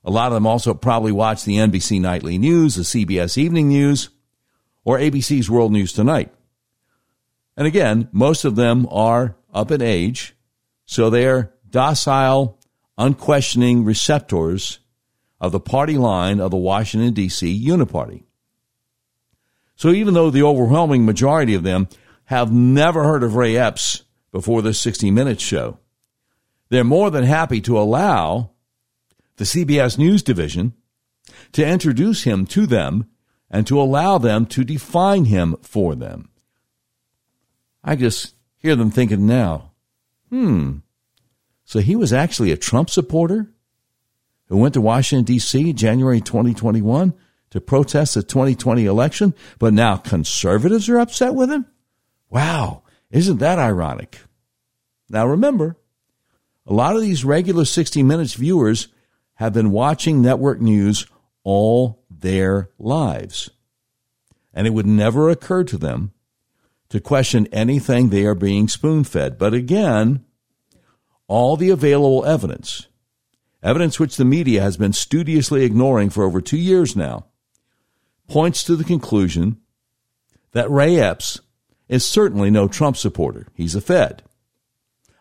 A 0.04 0.10
lot 0.10 0.28
of 0.28 0.34
them 0.34 0.48
also 0.48 0.74
probably 0.74 1.12
watch 1.12 1.44
the 1.44 1.56
NBC 1.58 2.00
Nightly 2.00 2.38
News, 2.38 2.74
the 2.74 2.82
CBS 2.82 3.38
Evening 3.38 3.68
News, 3.68 4.08
or 4.84 4.98
ABC's 4.98 5.48
World 5.48 5.70
News 5.70 5.92
Tonight. 5.92 6.32
And 7.56 7.68
again, 7.68 8.08
most 8.12 8.44
of 8.44 8.56
them 8.56 8.88
are 8.90 9.36
up 9.58 9.70
in 9.70 9.82
age, 9.82 10.36
so 10.86 11.10
they're 11.10 11.52
docile, 11.68 12.58
unquestioning 12.96 13.84
receptors 13.84 14.78
of 15.40 15.52
the 15.52 15.60
party 15.60 15.98
line 15.98 16.40
of 16.40 16.50
the 16.50 16.56
Washington, 16.56 17.12
D.C. 17.12 17.66
Uniparty. 17.66 18.24
So 19.76 19.90
even 19.90 20.14
though 20.14 20.30
the 20.30 20.42
overwhelming 20.42 21.04
majority 21.04 21.54
of 21.54 21.62
them 21.62 21.88
have 22.28 22.52
never 22.52 23.04
heard 23.04 23.22
of 23.22 23.36
Ray 23.36 23.56
Epps 23.56 24.04
before 24.32 24.60
this 24.60 24.80
60 24.80 25.10
Minutes 25.10 25.42
show. 25.42 25.78
They're 26.68 26.84
more 26.84 27.10
than 27.10 27.24
happy 27.24 27.60
to 27.62 27.78
allow 27.78 28.50
the 29.36 29.44
CBS 29.44 29.96
News 29.96 30.22
division 30.22 30.74
to 31.52 31.66
introduce 31.66 32.24
him 32.24 32.44
to 32.46 32.66
them 32.66 33.08
and 33.50 33.66
to 33.66 33.80
allow 33.80 34.18
them 34.18 34.44
to 34.46 34.62
define 34.62 35.24
him 35.24 35.56
for 35.62 35.94
them. 35.94 36.28
I 37.82 37.96
just 37.96 38.34
hear 38.58 38.76
them 38.76 38.90
thinking 38.90 39.26
now, 39.26 39.72
hmm, 40.28 40.78
so 41.64 41.80
he 41.80 41.96
was 41.96 42.12
actually 42.12 42.52
a 42.52 42.56
Trump 42.56 42.90
supporter 42.90 43.50
who 44.46 44.56
went 44.56 44.74
to 44.74 44.80
Washington, 44.80 45.24
D.C. 45.24 45.72
January 45.72 46.20
2021 46.20 47.14
to 47.50 47.60
protest 47.60 48.14
the 48.14 48.22
2020 48.22 48.84
election, 48.84 49.34
but 49.58 49.72
now 49.72 49.96
conservatives 49.96 50.88
are 50.88 50.98
upset 50.98 51.34
with 51.34 51.50
him? 51.50 51.66
Wow, 52.30 52.82
isn't 53.10 53.38
that 53.38 53.58
ironic? 53.58 54.20
Now 55.08 55.26
remember, 55.26 55.76
a 56.66 56.74
lot 56.74 56.94
of 56.94 57.02
these 57.02 57.24
regular 57.24 57.64
60 57.64 58.02
Minutes 58.02 58.34
viewers 58.34 58.88
have 59.34 59.52
been 59.52 59.70
watching 59.70 60.20
network 60.20 60.60
news 60.60 61.06
all 61.42 62.02
their 62.10 62.70
lives. 62.78 63.50
and 64.52 64.66
it 64.66 64.70
would 64.70 64.86
never 64.86 65.30
occur 65.30 65.62
to 65.64 65.78
them 65.78 66.12
to 66.90 67.00
question 67.00 67.46
anything 67.52 68.08
they 68.08 68.24
are 68.24 68.34
being 68.34 68.68
spoon 68.68 69.04
fed. 69.04 69.38
But 69.38 69.54
again, 69.54 70.24
all 71.26 71.56
the 71.56 71.70
available 71.70 72.24
evidence, 72.24 72.88
evidence 73.62 74.00
which 74.00 74.16
the 74.16 74.24
media 74.24 74.62
has 74.62 74.76
been 74.76 74.92
studiously 74.92 75.64
ignoring 75.64 76.10
for 76.10 76.24
over 76.24 76.40
two 76.40 76.56
years 76.56 76.96
now, 76.96 77.26
points 78.26 78.64
to 78.64 78.76
the 78.76 78.84
conclusion 78.84 79.58
that 80.52 80.70
Ray 80.70 80.98
Epps 80.98 81.40
is 81.88 82.06
certainly 82.06 82.50
no 82.50 82.68
Trump 82.68 82.96
supporter. 82.96 83.46
He's 83.54 83.74
a 83.74 83.80
Fed. 83.80 84.22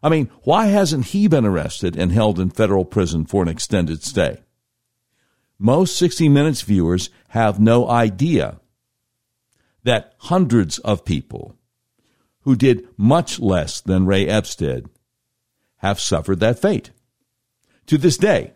I 0.04 0.10
mean, 0.10 0.30
why 0.44 0.68
hasn't 0.68 1.08
he 1.08 1.28
been 1.28 1.46
arrested 1.46 1.98
and 1.98 2.12
held 2.12 2.40
in 2.40 2.50
federal 2.50 2.86
prison 2.86 3.26
for 3.26 3.42
an 3.42 3.50
extended 3.50 4.04
stay? 4.04 4.42
Most 5.60 5.98
60 5.98 6.30
Minutes 6.30 6.62
viewers 6.62 7.10
have 7.30 7.60
no 7.60 7.90
idea 7.90 8.60
that 9.84 10.14
hundreds 10.20 10.78
of 10.80 11.04
people 11.04 11.57
who 12.48 12.56
did 12.56 12.88
much 12.96 13.42
less 13.42 13.82
than 13.82 14.06
Ray 14.06 14.26
Epps 14.26 14.56
did 14.56 14.88
have 15.80 16.00
suffered 16.00 16.40
that 16.40 16.58
fate. 16.58 16.92
To 17.88 17.98
this 17.98 18.16
day, 18.16 18.54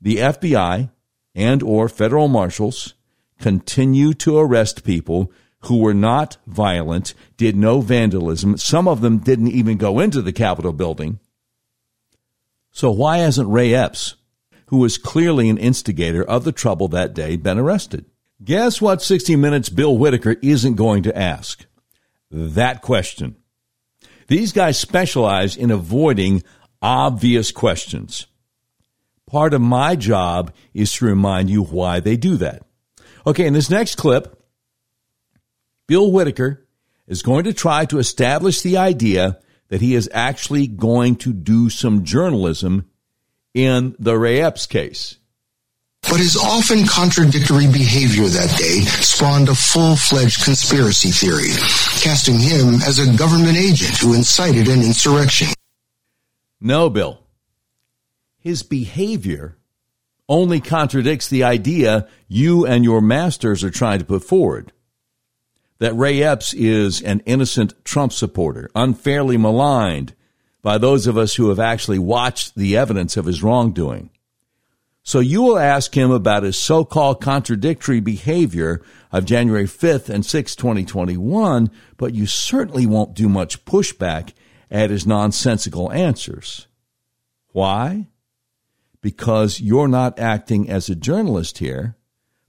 the 0.00 0.18
FBI 0.18 0.88
and 1.34 1.64
or 1.64 1.88
federal 1.88 2.28
marshals 2.28 2.94
continue 3.40 4.14
to 4.14 4.38
arrest 4.38 4.84
people 4.84 5.32
who 5.62 5.78
were 5.78 5.92
not 5.92 6.36
violent, 6.46 7.12
did 7.36 7.56
no 7.56 7.80
vandalism. 7.80 8.56
Some 8.56 8.86
of 8.86 9.00
them 9.00 9.18
didn't 9.18 9.48
even 9.48 9.78
go 9.78 9.98
into 9.98 10.22
the 10.22 10.32
Capitol 10.32 10.72
building. 10.72 11.18
So 12.70 12.92
why 12.92 13.18
hasn't 13.18 13.50
Ray 13.50 13.74
Epps, 13.74 14.14
who 14.66 14.76
was 14.76 14.96
clearly 14.96 15.48
an 15.48 15.58
instigator 15.58 16.22
of 16.22 16.44
the 16.44 16.52
trouble 16.52 16.86
that 16.88 17.14
day, 17.14 17.34
been 17.34 17.58
arrested? 17.58 18.04
Guess 18.44 18.80
what 18.80 19.02
60 19.02 19.34
Minutes 19.34 19.70
Bill 19.70 19.98
Whitaker 19.98 20.36
isn't 20.40 20.76
going 20.76 21.02
to 21.02 21.18
ask? 21.18 21.66
That 22.32 22.80
question. 22.80 23.36
These 24.26 24.52
guys 24.52 24.78
specialize 24.78 25.56
in 25.56 25.70
avoiding 25.70 26.42
obvious 26.80 27.52
questions. 27.52 28.26
Part 29.26 29.54
of 29.54 29.60
my 29.60 29.96
job 29.96 30.52
is 30.72 30.92
to 30.94 31.04
remind 31.04 31.50
you 31.50 31.62
why 31.62 32.00
they 32.00 32.16
do 32.16 32.36
that. 32.38 32.64
Okay, 33.26 33.46
in 33.46 33.52
this 33.52 33.70
next 33.70 33.96
clip, 33.96 34.42
Bill 35.86 36.10
Whitaker 36.10 36.66
is 37.06 37.22
going 37.22 37.44
to 37.44 37.52
try 37.52 37.84
to 37.84 37.98
establish 37.98 38.62
the 38.62 38.78
idea 38.78 39.38
that 39.68 39.80
he 39.80 39.94
is 39.94 40.08
actually 40.12 40.66
going 40.66 41.16
to 41.16 41.32
do 41.32 41.68
some 41.68 42.04
journalism 42.04 42.88
in 43.54 43.94
the 43.98 44.18
Ray 44.18 44.40
Epps 44.40 44.66
case. 44.66 45.18
But 46.02 46.20
his 46.20 46.36
often 46.36 46.86
contradictory 46.86 47.66
behavior 47.66 48.28
that 48.28 48.56
day 48.58 48.80
spawned 49.00 49.48
a 49.48 49.54
full-fledged 49.54 50.44
conspiracy 50.44 51.10
theory, 51.10 51.52
casting 52.02 52.38
him 52.38 52.82
as 52.82 52.98
a 52.98 53.16
government 53.16 53.56
agent 53.56 53.96
who 53.96 54.14
incited 54.14 54.68
an 54.68 54.82
insurrection. 54.82 55.48
No, 56.60 56.90
Bill. 56.90 57.20
His 58.38 58.62
behavior 58.62 59.56
only 60.28 60.60
contradicts 60.60 61.28
the 61.28 61.44
idea 61.44 62.08
you 62.28 62.66
and 62.66 62.84
your 62.84 63.00
masters 63.00 63.64
are 63.64 63.70
trying 63.70 63.98
to 63.98 64.04
put 64.04 64.24
forward 64.24 64.72
that 65.78 65.94
Ray 65.94 66.22
Epps 66.22 66.54
is 66.54 67.02
an 67.02 67.20
innocent 67.26 67.74
Trump 67.84 68.12
supporter, 68.12 68.70
unfairly 68.74 69.36
maligned 69.36 70.14
by 70.62 70.78
those 70.78 71.08
of 71.08 71.18
us 71.18 71.34
who 71.34 71.48
have 71.48 71.58
actually 71.58 71.98
watched 71.98 72.54
the 72.54 72.76
evidence 72.76 73.16
of 73.16 73.24
his 73.24 73.42
wrongdoing. 73.42 74.10
So 75.02 75.18
you 75.18 75.42
will 75.42 75.58
ask 75.58 75.96
him 75.96 76.10
about 76.10 76.44
his 76.44 76.56
so-called 76.56 77.20
contradictory 77.20 78.00
behavior 78.00 78.82
of 79.10 79.24
January 79.24 79.64
5th 79.64 80.08
and 80.08 80.22
6th, 80.22 80.56
2021, 80.56 81.70
but 81.96 82.14
you 82.14 82.26
certainly 82.26 82.86
won't 82.86 83.14
do 83.14 83.28
much 83.28 83.64
pushback 83.64 84.32
at 84.70 84.90
his 84.90 85.06
nonsensical 85.06 85.90
answers. 85.92 86.68
Why? 87.48 88.08
Because 89.00 89.60
you're 89.60 89.88
not 89.88 90.18
acting 90.18 90.70
as 90.70 90.88
a 90.88 90.94
journalist 90.94 91.58
here, 91.58 91.96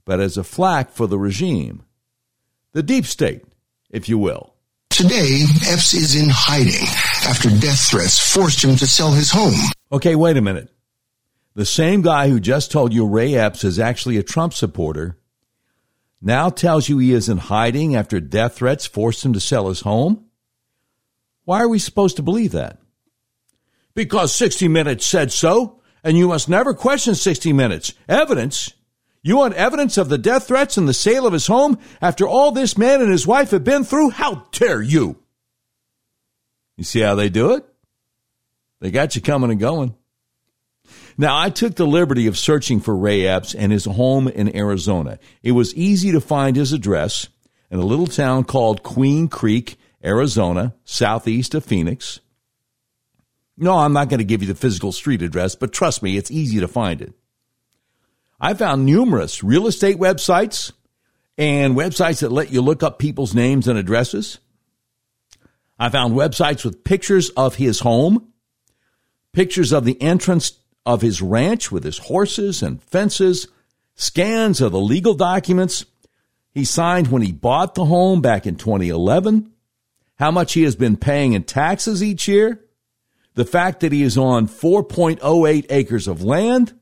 but 0.04 0.20
as 0.20 0.36
a 0.36 0.44
flack 0.44 0.90
for 0.90 1.06
the 1.06 1.18
regime 1.18 1.82
the 2.74 2.82
deep 2.82 3.06
state, 3.06 3.44
if 3.88 4.08
you 4.08 4.18
will. 4.18 4.52
Today, 4.90 5.44
Epps 5.68 5.94
is 5.94 6.16
in 6.16 6.28
hiding 6.28 6.86
after 7.24 7.48
death 7.48 7.88
threats 7.88 8.32
forced 8.32 8.62
him 8.62 8.76
to 8.76 8.86
sell 8.86 9.12
his 9.12 9.30
home. 9.30 9.54
Okay, 9.92 10.16
wait 10.16 10.36
a 10.36 10.40
minute. 10.40 10.73
The 11.54 11.64
same 11.64 12.02
guy 12.02 12.28
who 12.28 12.40
just 12.40 12.72
told 12.72 12.92
you 12.92 13.06
Ray 13.06 13.34
Epps 13.34 13.64
is 13.64 13.78
actually 13.78 14.16
a 14.16 14.22
Trump 14.22 14.54
supporter 14.54 15.16
now 16.20 16.48
tells 16.48 16.88
you 16.88 16.98
he 16.98 17.12
is 17.12 17.28
in 17.28 17.38
hiding 17.38 17.94
after 17.94 18.18
death 18.18 18.56
threats 18.56 18.86
forced 18.86 19.24
him 19.24 19.34
to 19.34 19.40
sell 19.40 19.68
his 19.68 19.82
home? 19.82 20.24
Why 21.44 21.60
are 21.60 21.68
we 21.68 21.78
supposed 21.78 22.16
to 22.16 22.22
believe 22.22 22.52
that? 22.52 22.78
Because 23.94 24.34
60 24.34 24.66
Minutes 24.68 25.06
said 25.06 25.30
so, 25.30 25.80
and 26.02 26.16
you 26.16 26.28
must 26.28 26.48
never 26.48 26.74
question 26.74 27.14
60 27.14 27.52
Minutes. 27.52 27.92
Evidence 28.08 28.72
you 29.26 29.38
want 29.38 29.54
evidence 29.54 29.96
of 29.96 30.10
the 30.10 30.18
death 30.18 30.46
threats 30.46 30.76
and 30.76 30.86
the 30.86 30.92
sale 30.92 31.26
of 31.26 31.32
his 31.32 31.46
home 31.46 31.78
after 32.02 32.28
all 32.28 32.52
this 32.52 32.76
man 32.76 33.00
and 33.00 33.10
his 33.10 33.26
wife 33.26 33.52
have 33.52 33.64
been 33.64 33.82
through? 33.82 34.10
How 34.10 34.46
dare 34.52 34.82
you? 34.82 35.18
You 36.76 36.84
see 36.84 37.00
how 37.00 37.14
they 37.14 37.30
do 37.30 37.54
it? 37.54 37.64
They 38.80 38.90
got 38.90 39.16
you 39.16 39.22
coming 39.22 39.50
and 39.50 39.58
going. 39.58 39.94
Now, 41.16 41.38
I 41.38 41.50
took 41.50 41.76
the 41.76 41.86
liberty 41.86 42.26
of 42.26 42.36
searching 42.36 42.80
for 42.80 42.96
Ray 42.96 43.26
Epps 43.26 43.54
and 43.54 43.70
his 43.70 43.84
home 43.84 44.26
in 44.26 44.54
Arizona. 44.56 45.18
It 45.42 45.52
was 45.52 45.74
easy 45.74 46.12
to 46.12 46.20
find 46.20 46.56
his 46.56 46.72
address 46.72 47.28
in 47.70 47.78
a 47.78 47.84
little 47.84 48.06
town 48.06 48.44
called 48.44 48.82
Queen 48.82 49.28
Creek, 49.28 49.76
Arizona, 50.04 50.74
southeast 50.84 51.54
of 51.54 51.64
Phoenix. 51.64 52.20
No, 53.56 53.78
I'm 53.78 53.92
not 53.92 54.08
going 54.08 54.18
to 54.18 54.24
give 54.24 54.42
you 54.42 54.48
the 54.48 54.54
physical 54.54 54.90
street 54.90 55.22
address, 55.22 55.54
but 55.54 55.72
trust 55.72 56.02
me, 56.02 56.16
it's 56.16 56.30
easy 56.30 56.58
to 56.60 56.68
find 56.68 57.00
it. 57.00 57.12
I 58.40 58.54
found 58.54 58.84
numerous 58.84 59.44
real 59.44 59.68
estate 59.68 59.96
websites 59.96 60.72
and 61.38 61.76
websites 61.76 62.20
that 62.20 62.32
let 62.32 62.50
you 62.50 62.60
look 62.60 62.82
up 62.82 62.98
people's 62.98 63.34
names 63.34 63.68
and 63.68 63.78
addresses. 63.78 64.38
I 65.78 65.88
found 65.88 66.14
websites 66.14 66.64
with 66.64 66.84
pictures 66.84 67.30
of 67.30 67.54
his 67.56 67.80
home, 67.80 68.32
pictures 69.32 69.72
of 69.72 69.84
the 69.84 70.00
entrance 70.02 70.52
of 70.86 71.00
his 71.00 71.22
ranch 71.22 71.72
with 71.72 71.84
his 71.84 71.98
horses 71.98 72.62
and 72.62 72.82
fences, 72.82 73.48
scans 73.94 74.60
of 74.60 74.72
the 74.72 74.80
legal 74.80 75.14
documents 75.14 75.84
he 76.54 76.64
signed 76.64 77.08
when 77.08 77.22
he 77.22 77.32
bought 77.32 77.74
the 77.74 77.84
home 77.84 78.20
back 78.20 78.46
in 78.46 78.54
2011, 78.54 79.50
how 80.16 80.30
much 80.30 80.52
he 80.52 80.62
has 80.62 80.76
been 80.76 80.96
paying 80.96 81.32
in 81.32 81.42
taxes 81.42 82.02
each 82.02 82.28
year, 82.28 82.64
the 83.34 83.44
fact 83.44 83.80
that 83.80 83.90
he 83.90 84.02
is 84.02 84.16
on 84.16 84.46
4.08 84.46 85.66
acres 85.70 86.06
of 86.06 86.22
land, 86.22 86.72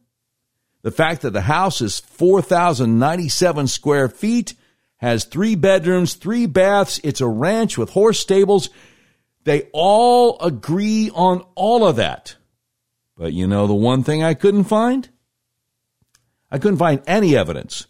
the 0.83 0.91
fact 0.91 1.23
that 1.23 1.33
the 1.33 1.43
house 1.43 1.81
is 1.81 2.01
4,097 2.01 3.67
square 3.67 4.09
feet, 4.09 4.55
has 4.99 5.25
three 5.25 5.55
bedrooms, 5.55 6.15
three 6.15 6.47
baths, 6.47 7.01
it's 7.03 7.23
a 7.23 7.27
ranch 7.27 7.79
with 7.79 7.91
horse 7.91 8.21
stables. 8.21 8.69
They 9.45 9.69
all 9.73 10.39
agree 10.41 11.11
on 11.15 11.45
all 11.55 11.87
of 11.87 11.97
that. 11.97 12.37
But 13.17 13.33
you 13.33 13.47
know 13.47 13.67
the 13.67 13.75
one 13.75 14.03
thing 14.03 14.23
I 14.23 14.35
couldn't 14.35 14.65
find? 14.65 15.09
I 16.51 16.59
couldn't 16.59 16.79
find 16.79 17.03
any 17.07 17.37
evidence 17.37 17.87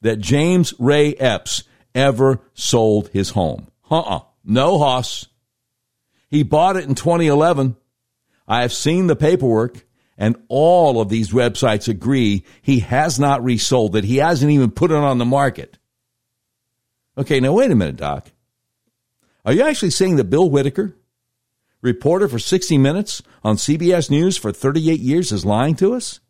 that 0.00 0.18
James 0.18 0.74
Ray 0.78 1.14
Epps 1.14 1.64
ever 1.94 2.40
sold 2.54 3.08
his 3.08 3.30
home. 3.30 3.68
Uh-uh. 3.90 4.20
No, 4.44 4.78
Hoss. 4.78 5.28
He 6.28 6.42
bought 6.42 6.76
it 6.76 6.84
in 6.84 6.94
2011. 6.94 7.76
I 8.48 8.62
have 8.62 8.72
seen 8.72 9.06
the 9.06 9.16
paperwork. 9.16 9.84
And 10.18 10.36
all 10.48 11.00
of 11.00 11.08
these 11.08 11.32
websites 11.32 11.88
agree 11.88 12.44
he 12.60 12.80
has 12.80 13.18
not 13.18 13.42
resold 13.42 13.96
it. 13.96 14.04
He 14.04 14.18
hasn't 14.18 14.52
even 14.52 14.70
put 14.70 14.90
it 14.90 14.96
on 14.96 15.18
the 15.18 15.24
market. 15.24 15.78
Okay, 17.16 17.40
now 17.40 17.52
wait 17.52 17.70
a 17.70 17.74
minute, 17.74 17.96
Doc. 17.96 18.30
Are 19.44 19.52
you 19.52 19.62
actually 19.62 19.90
saying 19.90 20.16
that 20.16 20.30
Bill 20.30 20.48
Whitaker, 20.48 20.96
reporter 21.82 22.28
for 22.28 22.38
60 22.38 22.78
Minutes 22.78 23.22
on 23.44 23.56
CBS 23.56 24.10
News 24.10 24.38
for 24.38 24.52
38 24.52 25.00
years, 25.00 25.32
is 25.32 25.44
lying 25.44 25.74
to 25.76 25.92
us? 25.92 26.20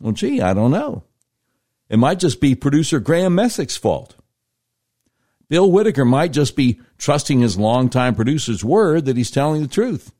Well, 0.00 0.12
gee, 0.12 0.40
I 0.40 0.52
don't 0.54 0.72
know. 0.72 1.04
It 1.88 1.98
might 1.98 2.18
just 2.18 2.40
be 2.40 2.54
producer 2.54 2.98
Graham 2.98 3.36
Messick's 3.36 3.76
fault. 3.76 4.16
Bill 5.48 5.70
Whitaker 5.70 6.06
might 6.06 6.32
just 6.32 6.56
be 6.56 6.80
trusting 6.96 7.40
his 7.40 7.58
longtime 7.58 8.14
producer's 8.14 8.64
word 8.64 9.04
that 9.04 9.18
he's 9.18 9.30
telling 9.30 9.60
the 9.60 9.68
truth 9.68 10.10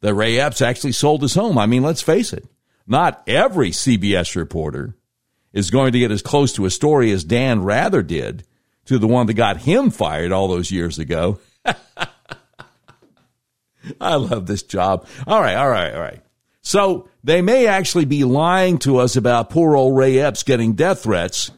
that 0.00 0.14
Ray 0.14 0.38
Epps 0.38 0.60
actually 0.60 0.92
sold 0.92 1.22
his 1.22 1.34
home. 1.34 1.56
I 1.56 1.66
mean, 1.66 1.82
let's 1.82 2.02
face 2.02 2.32
it, 2.32 2.44
not 2.86 3.22
every 3.26 3.70
CBS 3.70 4.34
reporter 4.34 4.96
is 5.52 5.70
going 5.70 5.92
to 5.92 5.98
get 5.98 6.10
as 6.10 6.22
close 6.22 6.52
to 6.54 6.66
a 6.66 6.70
story 6.70 7.12
as 7.12 7.24
Dan 7.24 7.62
Rather 7.62 8.02
did 8.02 8.44
to 8.86 8.98
the 8.98 9.06
one 9.06 9.26
that 9.26 9.34
got 9.34 9.58
him 9.58 9.90
fired 9.90 10.32
all 10.32 10.48
those 10.48 10.70
years 10.70 10.98
ago. 10.98 11.38
I 14.00 14.16
love 14.16 14.46
this 14.46 14.62
job. 14.62 15.06
All 15.26 15.40
right, 15.40 15.56
all 15.56 15.68
right, 15.68 15.94
all 15.94 16.00
right. 16.00 16.20
So 16.62 17.08
they 17.22 17.42
may 17.42 17.66
actually 17.66 18.06
be 18.06 18.24
lying 18.24 18.78
to 18.80 18.98
us 18.98 19.16
about 19.16 19.50
poor 19.50 19.76
old 19.76 19.96
Ray 19.96 20.18
Epps 20.18 20.42
getting 20.42 20.74
death 20.74 21.02
threats. 21.04 21.50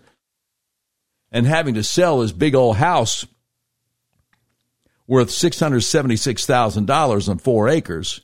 and 1.30 1.47
having 1.47 1.75
to 1.75 1.82
sell 1.82 2.20
his 2.23 2.32
big 2.32 2.54
old 2.54 2.76
house 2.76 3.26
worth 5.06 5.28
$676,000 5.28 7.28
on 7.28 7.38
four 7.38 7.68
acres. 7.68 8.20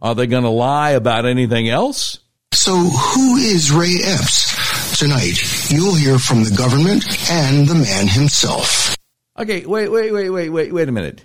Are 0.00 0.14
they 0.14 0.26
going 0.26 0.44
to 0.44 0.50
lie 0.50 0.90
about 0.90 1.24
anything 1.26 1.68
else? 1.68 2.18
So 2.52 2.76
who 2.76 3.36
is 3.36 3.70
Ray 3.72 3.96
Epps? 4.04 4.98
Tonight, 4.98 5.70
you'll 5.70 5.94
hear 5.94 6.18
from 6.18 6.44
the 6.44 6.54
government 6.56 7.04
and 7.30 7.66
the 7.66 7.74
man 7.74 8.08
himself. 8.08 8.96
Okay, 9.38 9.66
wait, 9.66 9.88
wait, 9.90 10.12
wait, 10.12 10.30
wait, 10.30 10.50
wait, 10.50 10.72
wait 10.72 10.88
a 10.88 10.92
minute. 10.92 11.24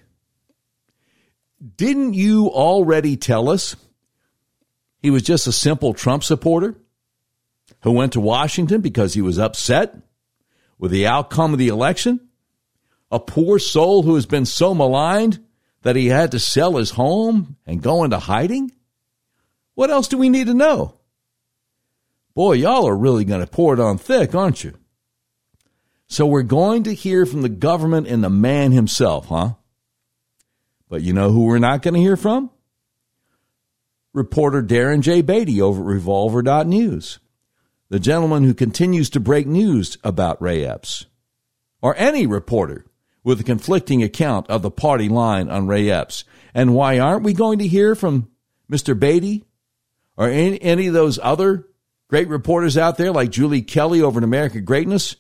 Didn't 1.62 2.16
you 2.16 2.48
already 2.48 3.18
tell 3.18 3.50
us 3.50 3.76
he 4.98 5.12
was 5.12 5.22
just 5.22 5.46
a 5.46 5.52
simple 5.52 5.94
Trump 5.94 6.24
supporter 6.24 6.76
who 7.84 7.92
went 7.92 8.14
to 8.14 8.22
Washington 8.22 8.82
because 8.82 9.14
he 9.14 9.22
was 9.22 9.38
upset 9.38 9.96
with 10.80 10.92
the 10.92 11.06
outcome 11.06 11.54
of 11.54 11.60
the 11.60 11.68
election? 11.68 12.30
A 13.12 13.20
poor 13.20 13.60
soul 13.60 14.04
who 14.04 14.16
has 14.16 14.26
been 14.26 14.46
so 14.46 14.74
maligned 14.74 15.40
that 15.84 15.96
he 15.96 16.08
had 16.08 16.32
to 16.32 16.40
sell 16.40 16.78
his 16.78 16.92
home 16.92 17.58
and 17.66 17.82
go 17.82 18.04
into 18.04 18.18
hiding? 18.18 18.72
What 19.76 19.92
else 19.92 20.08
do 20.08 20.18
we 20.18 20.30
need 20.30 20.48
to 20.48 20.54
know? 20.54 20.96
Boy, 22.34 22.54
y'all 22.54 22.88
are 22.88 22.98
really 22.98 23.26
going 23.26 23.42
to 23.42 23.48
pour 23.48 23.74
it 23.74 23.80
on 23.80 23.98
thick, 23.98 24.34
aren't 24.34 24.64
you? 24.64 24.78
So 26.08 26.26
we're 26.26 26.44
going 26.44 26.84
to 26.84 26.94
hear 26.94 27.26
from 27.26 27.42
the 27.42 27.50
government 27.50 28.08
and 28.08 28.24
the 28.24 28.30
man 28.30 28.72
himself, 28.72 29.28
huh? 29.28 29.54
But 30.92 31.04
you 31.04 31.14
know 31.14 31.32
who 31.32 31.46
we're 31.46 31.58
not 31.58 31.84
going 31.84 31.94
to 31.94 32.02
hear 32.02 32.18
from? 32.18 32.52
Reporter 34.14 34.62
Darren 34.62 35.00
J. 35.00 35.22
Beatty 35.22 35.62
over 35.62 35.80
at 35.80 35.88
Revolver.news, 35.88 37.20
the 37.88 38.00
gentleman 38.00 38.44
who 38.44 38.54
continues 38.54 39.10
to 39.12 39.22
break 39.22 39.48
news 39.48 39.98
about 40.04 40.42
Ray 40.42 40.66
Epps, 40.66 41.06
or 41.82 41.96
any 41.96 42.28
reporter 42.28 42.86
with 43.24 43.40
a 43.40 43.46
conflicting 43.46 44.04
account 44.04 44.50
of 44.50 44.64
the 44.64 44.70
party 44.70 45.08
line 45.08 45.48
on 45.48 45.66
Ray 45.66 45.90
Epps. 45.90 46.26
And 46.54 46.76
why 46.76 47.00
aren't 47.00 47.24
we 47.24 47.32
going 47.32 47.60
to 47.60 47.68
hear 47.68 47.96
from 47.96 48.30
Mr. 48.70 49.00
Beatty 49.00 49.46
or 50.18 50.28
any, 50.28 50.62
any 50.62 50.88
of 50.88 50.94
those 50.94 51.18
other 51.24 51.70
great 52.10 52.28
reporters 52.28 52.78
out 52.78 52.98
there 52.98 53.14
like 53.14 53.30
Julie 53.30 53.62
Kelly 53.62 54.02
over 54.02 54.20
at 54.20 54.26
American 54.26 54.66
Greatness, 54.66 55.16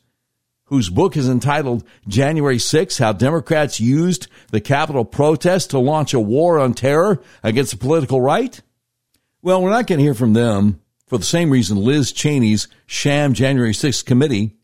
whose 0.72 0.90
book 0.90 1.18
is 1.18 1.28
entitled 1.28 1.84
January 2.08 2.58
6 2.58 2.98
How 2.98 3.12
Democrats 3.12 3.82
Used 3.82 4.28
the 4.52 4.62
Capitol 4.62 5.04
Protest 5.04 5.72
to 5.72 5.80
Launch 5.80 6.14
a 6.14 6.20
War 6.20 6.60
on 6.60 6.74
Terror 6.74 7.22
Against 7.44 7.72
the 7.72 7.78
Political 7.78 8.22
Right? 8.22 8.60
Well, 9.42 9.62
we're 9.62 9.70
not 9.70 9.86
going 9.86 10.00
to 10.00 10.04
hear 10.04 10.14
from 10.14 10.32
them 10.32 10.80
for 11.08 11.18
the 11.18 11.26
same 11.26 11.50
reason 11.50 11.76
Liz 11.76 12.14
Cheney's 12.14 12.70
sham 12.86 13.34
January 13.34 13.74
6 13.74 14.02
committee 14.04 14.56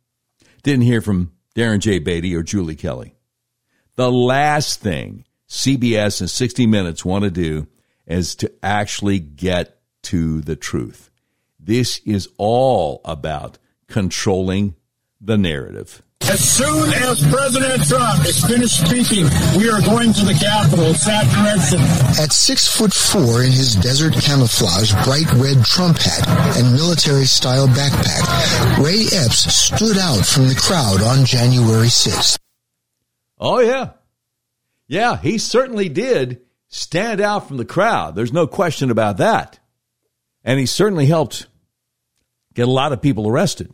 didn't 0.64 0.86
hear 0.86 1.02
from 1.02 1.34
Darren 1.58 1.80
J. 1.80 2.00
Beatty 2.00 2.34
or 2.34 2.42
Julie 2.42 2.76
Kelly. 2.76 3.14
The 3.96 4.10
last 4.10 4.80
thing 4.80 5.26
CBS 5.50 6.22
and 6.22 6.30
60 6.30 6.68
Minutes 6.68 7.04
want 7.04 7.26
to 7.26 7.32
do 7.32 7.68
is 8.06 8.36
to 8.36 8.54
actually 8.64 9.20
get 9.20 9.82
to 10.04 10.40
the 10.40 10.56
truth. 10.56 11.10
This 11.60 12.00
is 12.06 12.30
all 12.38 13.02
about 13.04 13.58
controlling 13.90 14.77
the 15.22 15.38
narrative. 15.38 16.02
As 16.22 16.44
soon 16.44 16.92
as 16.94 17.26
President 17.32 17.88
Trump 17.88 18.26
is 18.26 18.44
finished 18.44 18.86
speaking, 18.86 19.26
we 19.58 19.70
are 19.70 19.80
going 19.82 20.12
to 20.12 20.26
the 20.26 20.34
Capitol. 20.34 20.92
That 21.06 21.24
direction. 21.32 21.80
At 22.22 22.34
six 22.34 22.68
foot 22.68 22.94
four 22.94 23.44
in 23.44 23.52
his 23.52 23.76
desert 23.76 24.14
camouflage, 24.14 24.92
bright 25.06 25.32
red 25.36 25.64
Trump 25.64 25.98
hat 26.00 26.28
and 26.58 26.74
military 26.74 27.26
style 27.26 27.68
backpack, 27.68 28.84
Ray 28.84 29.06
Epps 29.14 29.54
stood 29.54 29.98
out 29.98 30.26
from 30.26 30.48
the 30.50 30.56
crowd 30.56 31.02
on 31.02 31.26
January 31.26 31.88
6th. 31.88 32.38
Oh, 33.40 33.60
yeah. 33.60 33.92
Yeah, 34.88 35.18
he 35.18 35.38
certainly 35.38 35.88
did 35.88 36.42
stand 36.68 37.22
out 37.22 37.48
from 37.48 37.58
the 37.58 37.66
crowd. 37.66 38.16
There's 38.16 38.34
no 38.34 38.48
question 38.48 38.92
about 38.92 39.18
that. 39.18 39.60
And 40.44 40.60
he 40.60 40.66
certainly 40.66 41.06
helped 41.06 41.48
get 42.54 42.68
a 42.68 42.72
lot 42.72 42.92
of 42.92 43.02
people 43.02 43.30
arrested. 43.30 43.74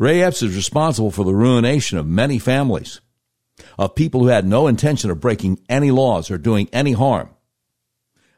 Ray 0.00 0.22
Epps 0.22 0.40
is 0.42 0.56
responsible 0.56 1.10
for 1.10 1.26
the 1.26 1.34
ruination 1.34 1.98
of 1.98 2.06
many 2.06 2.38
families, 2.38 3.02
of 3.78 3.94
people 3.94 4.22
who 4.22 4.28
had 4.28 4.46
no 4.46 4.66
intention 4.66 5.10
of 5.10 5.20
breaking 5.20 5.60
any 5.68 5.90
laws 5.90 6.30
or 6.30 6.38
doing 6.38 6.70
any 6.72 6.92
harm. 6.92 7.28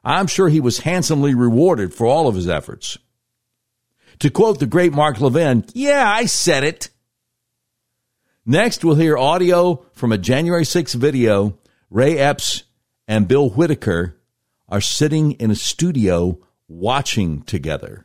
I'm 0.02 0.26
sure 0.26 0.48
he 0.48 0.58
was 0.58 0.80
handsomely 0.80 1.36
rewarded 1.36 1.94
for 1.94 2.04
all 2.04 2.26
of 2.26 2.34
his 2.34 2.48
efforts. 2.48 2.98
To 4.18 4.28
quote 4.28 4.58
the 4.58 4.66
great 4.66 4.92
Mark 4.92 5.20
Levin, 5.20 5.64
yeah, 5.72 6.12
I 6.12 6.26
said 6.26 6.64
it. 6.64 6.90
Next, 8.44 8.84
we'll 8.84 8.96
hear 8.96 9.16
audio 9.16 9.86
from 9.92 10.10
a 10.10 10.18
January 10.18 10.64
6 10.64 10.94
video. 10.94 11.60
Ray 11.90 12.18
Epps 12.18 12.64
and 13.06 13.28
Bill 13.28 13.50
Whitaker 13.50 14.20
are 14.68 14.80
sitting 14.80 15.32
in 15.34 15.52
a 15.52 15.54
studio 15.54 16.40
watching 16.66 17.42
together. 17.42 18.04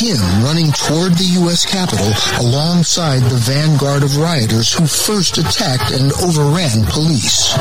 Him 0.00 0.18
running 0.42 0.72
toward 0.72 1.12
the 1.12 1.30
U.S. 1.42 1.64
Capitol 1.64 2.10
alongside 2.40 3.20
the 3.20 3.36
vanguard 3.36 4.02
of 4.02 4.16
rioters 4.16 4.72
who 4.72 4.86
first 4.86 5.38
attacked 5.38 5.92
and 5.92 6.12
overran 6.24 6.86
police. 6.86 7.54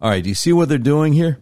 All 0.00 0.10
right, 0.10 0.22
do 0.22 0.28
you 0.28 0.34
see 0.34 0.52
what 0.52 0.68
they're 0.68 0.78
doing 0.78 1.12
here? 1.12 1.38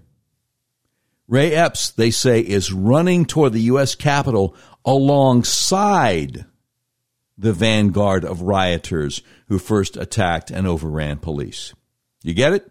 Ray 1.26 1.53
Epps, 1.53 1.90
they 1.90 2.11
say, 2.11 2.40
is 2.40 2.72
running 2.72 3.24
toward 3.24 3.55
the 3.55 3.62
U.S. 3.62 3.94
Capitol 3.94 4.55
alongside 4.85 6.44
the 7.38 7.53
vanguard 7.55 8.24
of 8.24 8.42
rioters 8.42 9.22
who 9.48 9.59
first 9.59 9.96
attacked 9.96 10.50
and 10.50 10.66
overran 10.66 11.18
police. 11.18 11.72
You 12.22 12.35
get 12.35 12.53
it? 12.53 12.70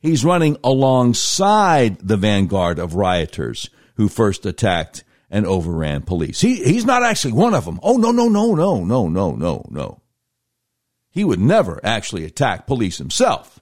He's 0.00 0.24
running 0.24 0.56
alongside 0.64 1.98
the 1.98 2.16
vanguard 2.16 2.78
of 2.78 2.94
rioters 2.94 3.68
who 3.96 4.08
first 4.08 4.46
attacked 4.46 5.04
and 5.30 5.46
overran 5.46 6.02
police. 6.02 6.40
He, 6.40 6.56
he's 6.56 6.86
not 6.86 7.02
actually 7.02 7.34
one 7.34 7.54
of 7.54 7.66
them. 7.66 7.78
Oh, 7.82 7.98
no, 7.98 8.10
no, 8.10 8.28
no, 8.28 8.54
no, 8.54 8.82
no, 8.82 9.08
no, 9.08 9.32
no, 9.32 9.66
no. 9.70 10.00
He 11.10 11.22
would 11.22 11.40
never 11.40 11.80
actually 11.84 12.24
attack 12.24 12.66
police 12.66 12.98
himself, 12.98 13.60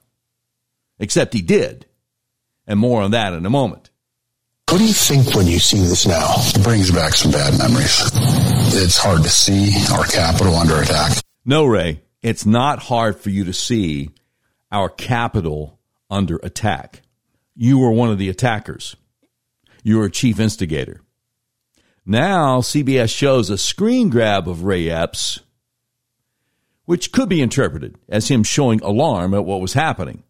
except 0.97 1.33
he 1.33 1.41
did. 1.41 1.85
And 2.65 2.79
more 2.79 3.01
on 3.01 3.11
that 3.11 3.33
in 3.33 3.45
a 3.45 3.49
moment. 3.49 3.89
What 4.69 4.77
do 4.77 4.85
you 4.85 4.93
think 4.93 5.35
when 5.35 5.47
you 5.47 5.57
see 5.57 5.79
this 5.79 6.05
now? 6.05 6.35
It 6.37 6.63
brings 6.63 6.91
back 6.91 7.13
some 7.13 7.31
bad 7.31 7.57
memories. 7.57 7.99
It's 8.75 8.97
hard 8.97 9.23
to 9.23 9.29
see 9.29 9.73
our 9.91 10.05
capital 10.05 10.55
under 10.55 10.79
attack. 10.79 11.17
No, 11.43 11.65
Ray, 11.65 12.03
it's 12.21 12.45
not 12.45 12.77
hard 12.77 13.19
for 13.19 13.31
you 13.31 13.45
to 13.45 13.53
see 13.53 14.11
our 14.71 14.87
capital 14.87 15.78
under 16.09 16.37
attack. 16.43 17.01
You 17.55 17.77
were 17.77 17.91
one 17.91 18.09
of 18.09 18.17
the 18.17 18.29
attackers. 18.29 18.95
You 19.83 19.97
were 19.97 20.05
a 20.05 20.11
chief 20.11 20.39
instigator. 20.39 21.01
Now, 22.05 22.61
CBS 22.61 23.15
shows 23.15 23.49
a 23.49 23.57
screen 23.57 24.09
grab 24.09 24.47
of 24.47 24.63
Ray 24.63 24.89
Epps, 24.89 25.41
which 26.85 27.11
could 27.11 27.29
be 27.29 27.41
interpreted 27.41 27.97
as 28.07 28.29
him 28.29 28.43
showing 28.43 28.81
alarm 28.81 29.33
at 29.33 29.45
what 29.45 29.61
was 29.61 29.73
happening. 29.73 30.23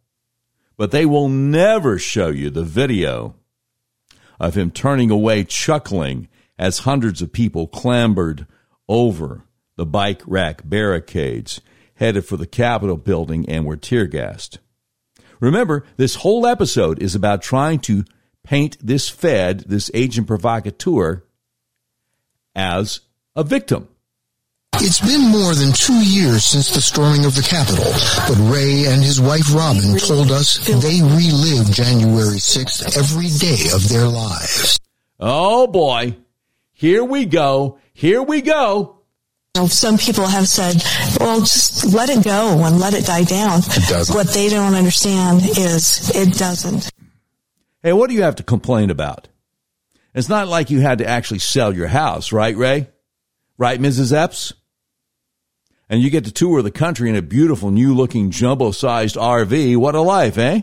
But 0.76 0.92
they 0.92 1.06
will 1.06 1.30
never 1.30 1.98
show 1.98 2.30
you 2.30 2.50
the 2.50 2.63
video 2.63 3.36
of 4.39 4.56
him 4.56 4.72
turning 4.72 5.12
away 5.12 5.44
chuckling 5.44 6.28
as 6.58 6.80
hundreds 6.80 7.22
of 7.22 7.32
people 7.32 7.68
clambered 7.68 8.46
over 8.88 9.44
the 9.76 9.86
bike 9.86 10.22
rack 10.26 10.62
barricades 10.65 11.62
headed 11.96 12.26
for 12.26 12.38
the 12.38 12.48
Capitol 12.48 12.98
building 12.98 13.48
and 13.50 13.65
were 13.65 13.78
tear 13.78 14.06
gassed. 14.06 14.60
Remember, 15.39 15.86
this 15.97 16.15
whole 16.15 16.45
episode 16.45 17.02
is 17.02 17.15
about 17.15 17.41
trying 17.41 17.80
to 17.80 18.04
paint 18.43 18.78
this 18.82 19.10
Fed, 19.10 19.62
this 19.67 19.89
agent 19.93 20.28
provocateur, 20.28 21.23
as 22.56 23.02
a 23.36 23.43
victim. 23.43 23.88
It's 24.75 25.02
been 25.02 25.30
more 25.30 25.54
than 25.56 25.73
two 25.73 26.02
years 26.02 26.45
since 26.45 26.69
the 26.69 26.82
storming 26.82 27.25
of 27.25 27.36
the 27.36 27.41
Capitol, 27.41 27.91
but 28.28 28.52
Ray 28.52 28.86
and 28.86 29.04
his 29.04 29.19
wife 29.19 29.54
Robin 29.54 29.97
told 29.97 30.32
us 30.32 30.58
they 30.67 31.02
relive 31.02 31.69
January 31.71 32.38
6th 32.38 32.97
every 32.97 33.28
day 33.28 33.71
of 33.73 33.89
their 33.89 34.08
lives. 34.08 34.80
Oh 35.19 35.67
boy. 35.67 36.15
Here 36.71 37.04
we 37.04 37.25
go. 37.25 37.78
Here 37.93 38.21
we 38.21 38.41
go. 38.41 38.99
Some 39.56 39.98
people 39.98 40.28
have 40.28 40.48
said, 40.48 40.76
well, 41.20 41.40
just 41.40 41.94
let 41.94 42.10
it 42.10 42.24
go 42.24 42.64
and 42.64 42.80
let 42.80 42.94
it 42.94 43.06
die 43.06 43.24
down. 43.24 43.60
It 43.60 43.90
doesn't. 43.90 44.16
What 44.16 44.28
they 44.28 44.48
don't 44.48 44.76
understand 44.76 45.42
is 45.42 46.12
it 46.16 46.38
doesn't. 46.38 46.92
Hey, 47.82 47.94
what 47.94 48.10
do 48.10 48.16
you 48.16 48.24
have 48.24 48.36
to 48.36 48.44
complain 48.44 48.90
about? 48.90 49.28
It's 50.14 50.30
not 50.30 50.48
like 50.48 50.70
you 50.70 50.82
had 50.82 51.00
to 51.00 51.08
actually 51.08 51.40
sell 51.40 51.76
your 51.76 51.88
house, 51.88 52.32
right, 52.32 52.56
Ray? 52.56 52.90
Right, 53.58 53.80
Mrs. 53.80 54.14
Epps? 54.14 54.54
And 55.90 56.02
you 56.02 56.10
get 56.10 56.26
to 56.26 56.32
tour 56.32 56.62
the 56.62 56.72
country 56.72 57.10
in 57.10 57.16
a 57.16 57.22
beautiful 57.22 57.72
new 57.72 57.96
looking 57.96 58.32
jumbo 58.32 58.72
sized 58.72 59.16
RV. 59.16 59.78
What 59.78 59.96
a 59.96 60.02
life, 60.02 60.38
eh? 60.38 60.62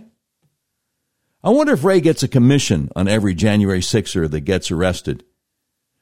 I 1.43 1.51
wonder 1.51 1.73
if 1.73 1.85
Ray 1.85 2.01
gets 2.01 2.23
a 2.23 2.29
commission 2.29 2.91
on 2.97 3.09
every 3.09 3.35
January 3.35 3.81
6er 3.81 4.31
that 4.31 4.41
gets 4.41 4.71
arrested, 4.71 5.25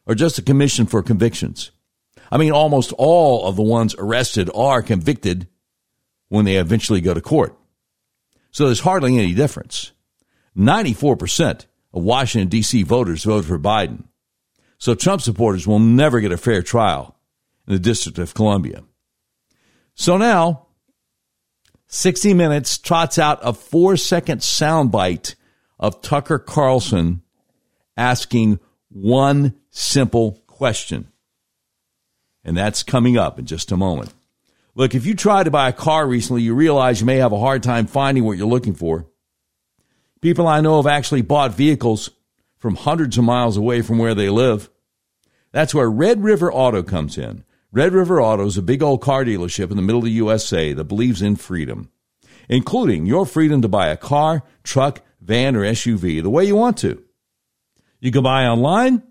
or 0.06 0.14
just 0.14 0.38
a 0.38 0.42
commission 0.42 0.86
for 0.86 1.02
convictions. 1.02 1.70
I 2.30 2.38
mean, 2.38 2.52
almost 2.52 2.92
all 2.96 3.46
of 3.46 3.56
the 3.56 3.62
ones 3.62 3.94
arrested 3.98 4.50
are 4.54 4.82
convicted 4.82 5.48
when 6.28 6.44
they 6.44 6.56
eventually 6.56 7.00
go 7.00 7.14
to 7.14 7.20
court. 7.20 7.56
So 8.50 8.66
there's 8.66 8.80
hardly 8.80 9.18
any 9.18 9.34
difference. 9.34 9.92
94% 10.56 11.66
of 11.92 12.02
Washington, 12.02 12.48
D.C. 12.48 12.82
voters 12.82 13.24
voted 13.24 13.46
for 13.46 13.58
Biden. 13.58 14.04
So 14.78 14.94
Trump 14.94 15.22
supporters 15.22 15.66
will 15.66 15.78
never 15.78 16.20
get 16.20 16.32
a 16.32 16.36
fair 16.36 16.62
trial 16.62 17.16
in 17.66 17.72
the 17.72 17.78
District 17.78 18.18
of 18.18 18.34
Columbia. 18.34 18.84
So 19.94 20.16
now, 20.16 20.66
60 21.86 22.34
Minutes 22.34 22.78
trots 22.78 23.18
out 23.18 23.38
a 23.42 23.52
four 23.52 23.96
second 23.96 24.40
soundbite 24.40 25.36
of 25.78 26.02
Tucker 26.02 26.38
Carlson 26.38 27.22
asking 27.96 28.58
one 28.88 29.54
simple 29.70 30.42
question. 30.46 31.08
And 32.44 32.56
that's 32.56 32.82
coming 32.82 33.16
up 33.16 33.38
in 33.38 33.46
just 33.46 33.72
a 33.72 33.76
moment. 33.76 34.12
Look, 34.74 34.94
if 34.94 35.06
you 35.06 35.14
tried 35.14 35.44
to 35.44 35.50
buy 35.50 35.68
a 35.68 35.72
car 35.72 36.06
recently, 36.06 36.42
you 36.42 36.54
realize 36.54 37.00
you 37.00 37.06
may 37.06 37.18
have 37.18 37.32
a 37.32 37.38
hard 37.38 37.62
time 37.62 37.86
finding 37.86 38.24
what 38.24 38.36
you're 38.36 38.46
looking 38.46 38.74
for. 38.74 39.06
People 40.20 40.46
I 40.46 40.60
know 40.60 40.76
have 40.76 40.86
actually 40.86 41.22
bought 41.22 41.54
vehicles 41.54 42.10
from 42.58 42.76
hundreds 42.76 43.18
of 43.18 43.24
miles 43.24 43.56
away 43.56 43.82
from 43.82 43.98
where 43.98 44.14
they 44.14 44.28
live. 44.28 44.70
That's 45.52 45.74
where 45.74 45.90
Red 45.90 46.24
River 46.24 46.52
Auto 46.52 46.82
comes 46.82 47.16
in. 47.16 47.44
Red 47.70 47.92
River 47.92 48.20
Auto 48.20 48.46
is 48.46 48.56
a 48.56 48.62
big 48.62 48.82
old 48.82 49.02
car 49.02 49.24
dealership 49.24 49.70
in 49.70 49.76
the 49.76 49.82
middle 49.82 49.98
of 49.98 50.04
the 50.04 50.10
USA 50.12 50.72
that 50.72 50.84
believes 50.84 51.22
in 51.22 51.36
freedom, 51.36 51.90
including 52.48 53.06
your 53.06 53.26
freedom 53.26 53.62
to 53.62 53.68
buy 53.68 53.88
a 53.88 53.96
car, 53.96 54.42
truck, 54.62 55.02
van, 55.20 55.56
or 55.56 55.60
SUV 55.62 56.22
the 56.22 56.30
way 56.30 56.44
you 56.44 56.56
want 56.56 56.78
to. 56.78 57.02
You 58.00 58.10
can 58.10 58.22
buy 58.22 58.46
online 58.46 59.02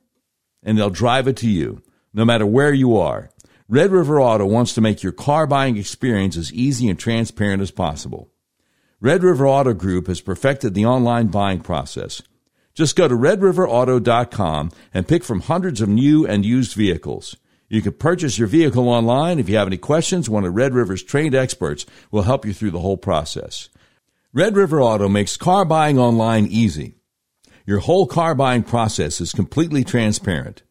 and 0.63 0.77
they'll 0.77 0.89
drive 0.89 1.27
it 1.27 1.37
to 1.37 1.49
you, 1.49 1.81
no 2.13 2.25
matter 2.25 2.45
where 2.45 2.73
you 2.73 2.97
are. 2.97 3.29
Red 3.67 3.91
River 3.91 4.21
Auto 4.21 4.45
wants 4.45 4.73
to 4.73 4.81
make 4.81 5.03
your 5.03 5.11
car 5.11 5.47
buying 5.47 5.77
experience 5.77 6.37
as 6.37 6.53
easy 6.53 6.89
and 6.89 6.99
transparent 6.99 7.61
as 7.61 7.71
possible. 7.71 8.29
Red 8.99 9.23
River 9.23 9.47
Auto 9.47 9.73
Group 9.73 10.07
has 10.07 10.21
perfected 10.21 10.73
the 10.73 10.85
online 10.85 11.27
buying 11.27 11.59
process. 11.59 12.21
Just 12.73 12.95
go 12.95 13.07
to 13.07 13.15
redriverauto.com 13.15 14.71
and 14.93 15.07
pick 15.07 15.23
from 15.23 15.41
hundreds 15.41 15.81
of 15.81 15.89
new 15.89 16.25
and 16.25 16.45
used 16.45 16.73
vehicles. 16.73 17.35
You 17.69 17.81
can 17.81 17.93
purchase 17.93 18.37
your 18.37 18.47
vehicle 18.47 18.87
online. 18.87 19.39
If 19.39 19.49
you 19.49 19.57
have 19.57 19.67
any 19.67 19.77
questions, 19.77 20.29
one 20.29 20.45
of 20.45 20.53
Red 20.53 20.73
River's 20.73 21.03
trained 21.03 21.35
experts 21.35 21.85
will 22.11 22.21
help 22.21 22.45
you 22.45 22.53
through 22.53 22.71
the 22.71 22.79
whole 22.79 22.97
process. 22.97 23.69
Red 24.31 24.55
River 24.55 24.81
Auto 24.81 25.09
makes 25.09 25.37
car 25.37 25.65
buying 25.65 25.97
online 25.97 26.45
easy. 26.47 26.95
Your 27.65 27.79
whole 27.79 28.07
car 28.07 28.35
buying 28.35 28.63
process 28.63 29.21
is 29.21 29.31
completely 29.31 29.83
transparent. 29.83 30.63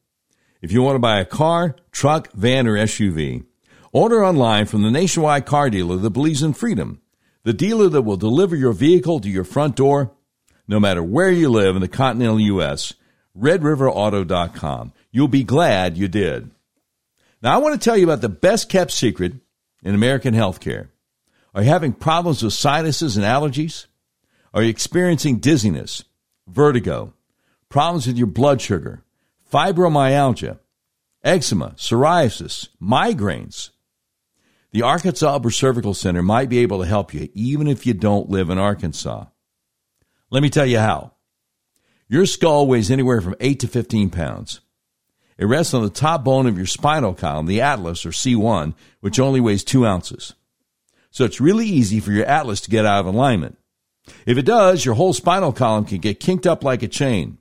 If 0.62 0.70
you 0.70 0.80
want 0.80 0.94
to 0.94 1.00
buy 1.00 1.18
a 1.18 1.24
car, 1.24 1.74
truck, 1.90 2.32
van, 2.32 2.68
or 2.68 2.74
SUV, 2.74 3.44
order 3.90 4.24
online 4.24 4.66
from 4.66 4.82
the 4.82 4.92
nationwide 4.92 5.44
car 5.44 5.68
dealer 5.68 5.96
that 5.96 6.10
believes 6.10 6.42
in 6.42 6.52
freedom. 6.52 7.02
The 7.42 7.52
dealer 7.52 7.88
that 7.88 8.02
will 8.02 8.16
deliver 8.16 8.54
your 8.54 8.72
vehicle 8.72 9.18
to 9.20 9.28
your 9.28 9.42
front 9.42 9.74
door, 9.74 10.12
no 10.68 10.78
matter 10.78 11.02
where 11.02 11.32
you 11.32 11.48
live 11.48 11.74
in 11.74 11.82
the 11.82 11.88
continental 11.88 12.38
U.S., 12.38 12.94
redriverauto.com. 13.36 14.92
You'll 15.10 15.26
be 15.26 15.42
glad 15.42 15.98
you 15.98 16.06
did. 16.06 16.52
Now, 17.42 17.54
I 17.54 17.58
want 17.58 17.74
to 17.74 17.84
tell 17.84 17.96
you 17.96 18.04
about 18.04 18.20
the 18.20 18.28
best 18.28 18.68
kept 18.68 18.92
secret 18.92 19.32
in 19.82 19.96
American 19.96 20.32
healthcare. 20.32 20.88
Are 21.56 21.62
you 21.62 21.68
having 21.68 21.92
problems 21.92 22.40
with 22.40 22.52
sinuses 22.52 23.16
and 23.16 23.26
allergies? 23.26 23.86
Are 24.54 24.62
you 24.62 24.68
experiencing 24.68 25.38
dizziness, 25.38 26.04
vertigo, 26.46 27.14
problems 27.68 28.06
with 28.06 28.16
your 28.16 28.28
blood 28.28 28.60
sugar, 28.60 29.02
fibromyalgia, 29.52 30.58
eczema, 31.22 31.74
psoriasis, 31.76 32.68
migraines? 32.80 33.70
The 34.70 34.80
Arkansas 34.80 35.36
Upper 35.36 35.50
Cervical 35.50 35.92
Center 35.92 36.22
might 36.22 36.48
be 36.48 36.60
able 36.60 36.78
to 36.80 36.86
help 36.86 37.12
you 37.12 37.28
even 37.34 37.66
if 37.66 37.86
you 37.86 37.92
don't 37.92 38.30
live 38.30 38.48
in 38.48 38.56
Arkansas. 38.56 39.26
Let 40.30 40.42
me 40.42 40.48
tell 40.48 40.64
you 40.64 40.78
how. 40.78 41.12
Your 42.08 42.24
skull 42.24 42.66
weighs 42.66 42.90
anywhere 42.90 43.20
from 43.20 43.34
8 43.40 43.60
to 43.60 43.68
15 43.68 44.08
pounds. 44.08 44.60
It 45.36 45.44
rests 45.44 45.74
on 45.74 45.82
the 45.82 45.90
top 45.90 46.24
bone 46.24 46.46
of 46.46 46.56
your 46.56 46.66
spinal 46.66 47.12
column, 47.12 47.46
the 47.46 47.60
atlas 47.60 48.06
or 48.06 48.10
C1, 48.10 48.74
which 49.00 49.20
only 49.20 49.40
weighs 49.40 49.64
2 49.64 49.84
ounces. 49.84 50.32
So 51.10 51.26
it's 51.26 51.42
really 51.42 51.66
easy 51.66 52.00
for 52.00 52.12
your 52.12 52.24
atlas 52.24 52.62
to 52.62 52.70
get 52.70 52.86
out 52.86 53.00
of 53.00 53.14
alignment. 53.14 53.58
If 54.24 54.38
it 54.38 54.46
does, 54.46 54.86
your 54.86 54.94
whole 54.94 55.12
spinal 55.12 55.52
column 55.52 55.84
can 55.84 55.98
get 55.98 56.20
kinked 56.20 56.46
up 56.46 56.64
like 56.64 56.82
a 56.82 56.88
chain. 56.88 57.36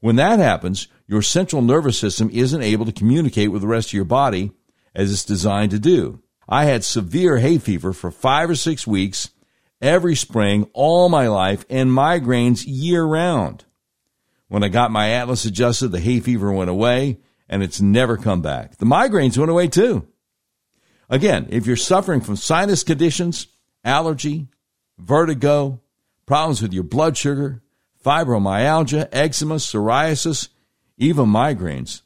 When 0.00 0.16
that 0.16 0.38
happens, 0.38 0.88
your 1.06 1.22
central 1.22 1.62
nervous 1.62 1.98
system 1.98 2.30
isn't 2.32 2.62
able 2.62 2.86
to 2.86 2.92
communicate 2.92 3.52
with 3.52 3.62
the 3.62 3.68
rest 3.68 3.90
of 3.90 3.94
your 3.94 4.04
body 4.04 4.52
as 4.94 5.12
it's 5.12 5.24
designed 5.24 5.70
to 5.70 5.78
do. 5.78 6.22
I 6.48 6.64
had 6.64 6.84
severe 6.84 7.38
hay 7.38 7.58
fever 7.58 7.92
for 7.92 8.10
five 8.10 8.50
or 8.50 8.54
six 8.54 8.86
weeks 8.86 9.30
every 9.80 10.14
spring 10.14 10.68
all 10.72 11.08
my 11.08 11.28
life 11.28 11.64
and 11.70 11.90
migraines 11.90 12.64
year 12.66 13.04
round. 13.04 13.64
When 14.48 14.64
I 14.64 14.68
got 14.68 14.90
my 14.90 15.10
atlas 15.10 15.44
adjusted, 15.44 15.88
the 15.88 16.00
hay 16.00 16.20
fever 16.20 16.50
went 16.50 16.70
away 16.70 17.18
and 17.48 17.62
it's 17.62 17.80
never 17.80 18.16
come 18.16 18.42
back. 18.42 18.76
The 18.78 18.86
migraines 18.86 19.38
went 19.38 19.50
away 19.50 19.68
too. 19.68 20.08
Again, 21.08 21.48
if 21.50 21.66
you're 21.66 21.76
suffering 21.76 22.20
from 22.20 22.36
sinus 22.36 22.84
conditions, 22.84 23.48
allergy, 23.84 24.48
vertigo, 24.98 25.80
problems 26.26 26.62
with 26.62 26.72
your 26.72 26.84
blood 26.84 27.16
sugar, 27.16 27.62
fibromyalgia, 28.04 29.08
eczema, 29.12 29.56
psoriasis, 29.56 30.48
even 30.96 31.26
migraines, 31.26 32.02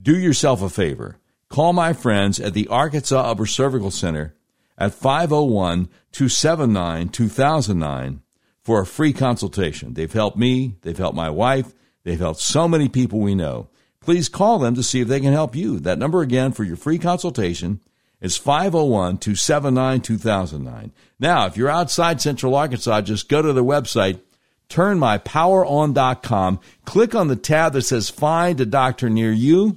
do 0.00 0.16
yourself 0.16 0.62
a 0.62 0.68
favor. 0.68 1.18
Call 1.48 1.72
my 1.72 1.92
friends 1.92 2.40
at 2.40 2.54
the 2.54 2.68
Arkansas 2.68 3.30
Upper 3.30 3.46
Cervical 3.46 3.90
Center 3.90 4.34
at 4.76 4.92
501 4.92 5.88
279 6.12 7.08
2009 7.08 8.22
for 8.62 8.80
a 8.80 8.86
free 8.86 9.12
consultation. 9.12 9.94
They've 9.94 10.12
helped 10.12 10.36
me, 10.36 10.76
they've 10.82 10.98
helped 10.98 11.16
my 11.16 11.30
wife, 11.30 11.72
they've 12.04 12.18
helped 12.18 12.40
so 12.40 12.66
many 12.66 12.88
people 12.88 13.20
we 13.20 13.34
know. 13.34 13.68
Please 14.00 14.28
call 14.28 14.58
them 14.58 14.74
to 14.74 14.82
see 14.82 15.00
if 15.00 15.08
they 15.08 15.20
can 15.20 15.32
help 15.32 15.56
you. 15.56 15.78
That 15.78 15.98
number 15.98 16.20
again 16.20 16.52
for 16.52 16.64
your 16.64 16.76
free 16.76 16.98
consultation 16.98 17.80
is 18.20 18.36
501 18.36 19.18
279 19.18 20.00
2009. 20.00 20.92
Now, 21.18 21.46
if 21.46 21.56
you're 21.56 21.68
outside 21.68 22.20
Central 22.20 22.54
Arkansas, 22.54 23.02
just 23.02 23.28
go 23.28 23.42
to 23.42 23.52
their 23.52 23.64
website, 23.64 24.20
turnmypoweron.com, 24.68 26.60
click 26.84 27.14
on 27.14 27.28
the 27.28 27.36
tab 27.36 27.72
that 27.74 27.82
says 27.82 28.10
Find 28.10 28.60
a 28.60 28.66
Doctor 28.66 29.08
Near 29.08 29.32
You, 29.32 29.76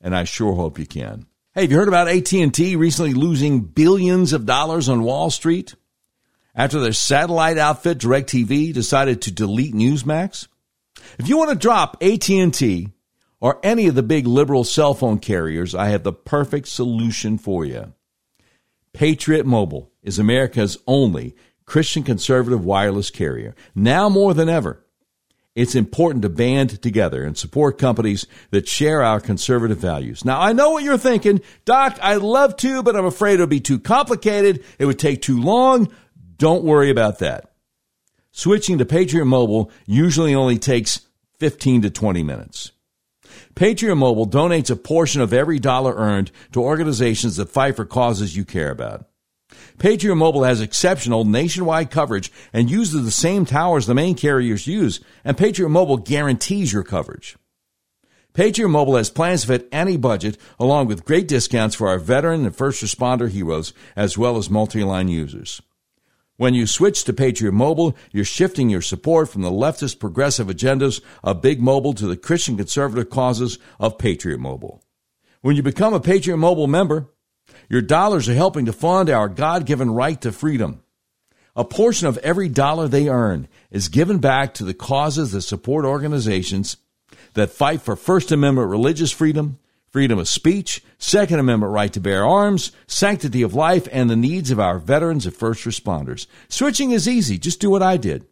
and 0.00 0.14
I 0.14 0.24
sure 0.24 0.54
hope 0.54 0.78
you 0.78 0.86
can. 0.86 1.26
Hey, 1.54 1.62
have 1.62 1.70
you 1.70 1.76
heard 1.76 1.88
about 1.88 2.08
AT&T 2.08 2.76
recently 2.76 3.12
losing 3.12 3.60
billions 3.60 4.32
of 4.32 4.46
dollars 4.46 4.88
on 4.88 5.02
Wall 5.02 5.30
Street 5.30 5.74
after 6.54 6.80
their 6.80 6.94
satellite 6.94 7.58
outfit 7.58 7.98
DirecTV 7.98 8.72
decided 8.72 9.22
to 9.22 9.30
delete 9.30 9.74
Newsmax? 9.74 10.48
If 11.18 11.28
you 11.28 11.36
want 11.36 11.50
to 11.50 11.56
drop 11.56 12.02
AT&T 12.02 12.88
or 13.40 13.60
any 13.62 13.86
of 13.86 13.94
the 13.94 14.02
big 14.02 14.26
liberal 14.26 14.64
cell 14.64 14.94
phone 14.94 15.18
carriers, 15.18 15.74
I 15.74 15.88
have 15.88 16.04
the 16.04 16.12
perfect 16.12 16.68
solution 16.68 17.36
for 17.36 17.64
you. 17.64 17.92
Patriot 18.92 19.44
Mobile 19.44 19.90
is 20.02 20.18
America's 20.18 20.78
only 20.86 21.34
Christian 21.72 22.02
conservative 22.02 22.62
wireless 22.62 23.08
carrier. 23.08 23.54
Now 23.74 24.10
more 24.10 24.34
than 24.34 24.50
ever, 24.50 24.84
it's 25.54 25.74
important 25.74 26.20
to 26.20 26.28
band 26.28 26.82
together 26.82 27.24
and 27.24 27.34
support 27.34 27.78
companies 27.78 28.26
that 28.50 28.68
share 28.68 29.02
our 29.02 29.20
conservative 29.20 29.78
values. 29.78 30.22
Now, 30.22 30.38
I 30.38 30.52
know 30.52 30.68
what 30.68 30.84
you're 30.84 30.98
thinking. 30.98 31.40
Doc, 31.64 31.98
I'd 32.02 32.20
love 32.20 32.58
to, 32.58 32.82
but 32.82 32.94
I'm 32.94 33.06
afraid 33.06 33.38
it 33.38 33.40
would 33.40 33.48
be 33.48 33.58
too 33.58 33.78
complicated. 33.78 34.62
It 34.78 34.84
would 34.84 34.98
take 34.98 35.22
too 35.22 35.40
long. 35.40 35.90
Don't 36.36 36.62
worry 36.62 36.90
about 36.90 37.20
that. 37.20 37.54
Switching 38.32 38.76
to 38.76 38.84
Patriot 38.84 39.24
Mobile 39.24 39.70
usually 39.86 40.34
only 40.34 40.58
takes 40.58 41.00
15 41.38 41.80
to 41.80 41.90
20 41.90 42.22
minutes. 42.22 42.72
Patriot 43.54 43.96
Mobile 43.96 44.28
donates 44.28 44.68
a 44.68 44.76
portion 44.76 45.22
of 45.22 45.32
every 45.32 45.58
dollar 45.58 45.94
earned 45.94 46.32
to 46.52 46.60
organizations 46.62 47.36
that 47.36 47.48
fight 47.48 47.76
for 47.76 47.86
causes 47.86 48.36
you 48.36 48.44
care 48.44 48.70
about. 48.70 49.06
Patriot 49.82 50.14
Mobile 50.14 50.44
has 50.44 50.60
exceptional 50.60 51.24
nationwide 51.24 51.90
coverage 51.90 52.30
and 52.52 52.70
uses 52.70 53.04
the 53.04 53.10
same 53.10 53.44
towers 53.44 53.86
the 53.86 53.96
main 53.96 54.14
carriers 54.14 54.68
use, 54.68 55.00
and 55.24 55.36
Patriot 55.36 55.70
Mobile 55.70 55.96
guarantees 55.96 56.72
your 56.72 56.84
coverage. 56.84 57.36
Patriot 58.32 58.68
Mobile 58.68 58.94
has 58.94 59.10
plans 59.10 59.40
to 59.40 59.48
fit 59.48 59.68
any 59.72 59.96
budget, 59.96 60.38
along 60.60 60.86
with 60.86 61.04
great 61.04 61.26
discounts 61.26 61.74
for 61.74 61.88
our 61.88 61.98
veteran 61.98 62.46
and 62.46 62.54
first 62.54 62.80
responder 62.80 63.28
heroes, 63.28 63.74
as 63.96 64.16
well 64.16 64.36
as 64.36 64.48
multi-line 64.48 65.08
users. 65.08 65.60
When 66.36 66.54
you 66.54 66.68
switch 66.68 67.02
to 67.02 67.12
Patriot 67.12 67.50
Mobile, 67.50 67.96
you're 68.12 68.24
shifting 68.24 68.70
your 68.70 68.82
support 68.82 69.30
from 69.30 69.42
the 69.42 69.50
leftist 69.50 69.98
progressive 69.98 70.46
agendas 70.46 71.02
of 71.24 71.42
Big 71.42 71.60
Mobile 71.60 71.94
to 71.94 72.06
the 72.06 72.16
Christian 72.16 72.56
conservative 72.56 73.10
causes 73.10 73.58
of 73.80 73.98
Patriot 73.98 74.38
Mobile. 74.38 74.80
When 75.40 75.56
you 75.56 75.62
become 75.64 75.92
a 75.92 75.98
Patriot 75.98 76.36
Mobile 76.36 76.68
member, 76.68 77.08
your 77.72 77.80
dollars 77.80 78.28
are 78.28 78.34
helping 78.34 78.66
to 78.66 78.72
fund 78.72 79.08
our 79.08 79.30
God 79.30 79.64
given 79.64 79.90
right 79.90 80.20
to 80.20 80.30
freedom. 80.30 80.82
A 81.56 81.64
portion 81.64 82.06
of 82.06 82.18
every 82.18 82.50
dollar 82.50 82.86
they 82.86 83.08
earn 83.08 83.48
is 83.70 83.88
given 83.88 84.18
back 84.18 84.52
to 84.54 84.64
the 84.64 84.74
causes 84.74 85.32
that 85.32 85.40
support 85.40 85.86
organizations 85.86 86.76
that 87.32 87.48
fight 87.48 87.80
for 87.80 87.96
First 87.96 88.30
Amendment 88.30 88.68
religious 88.68 89.10
freedom, 89.10 89.58
freedom 89.88 90.18
of 90.18 90.28
speech, 90.28 90.84
Second 90.98 91.38
Amendment 91.38 91.72
right 91.72 91.90
to 91.94 91.98
bear 91.98 92.26
arms, 92.26 92.72
sanctity 92.86 93.40
of 93.40 93.54
life, 93.54 93.88
and 93.90 94.10
the 94.10 94.16
needs 94.16 94.50
of 94.50 94.60
our 94.60 94.78
veterans 94.78 95.24
and 95.24 95.34
first 95.34 95.64
responders. 95.64 96.26
Switching 96.50 96.90
is 96.90 97.08
easy. 97.08 97.38
Just 97.38 97.58
do 97.58 97.70
what 97.70 97.82
I 97.82 97.96
did. 97.96 98.26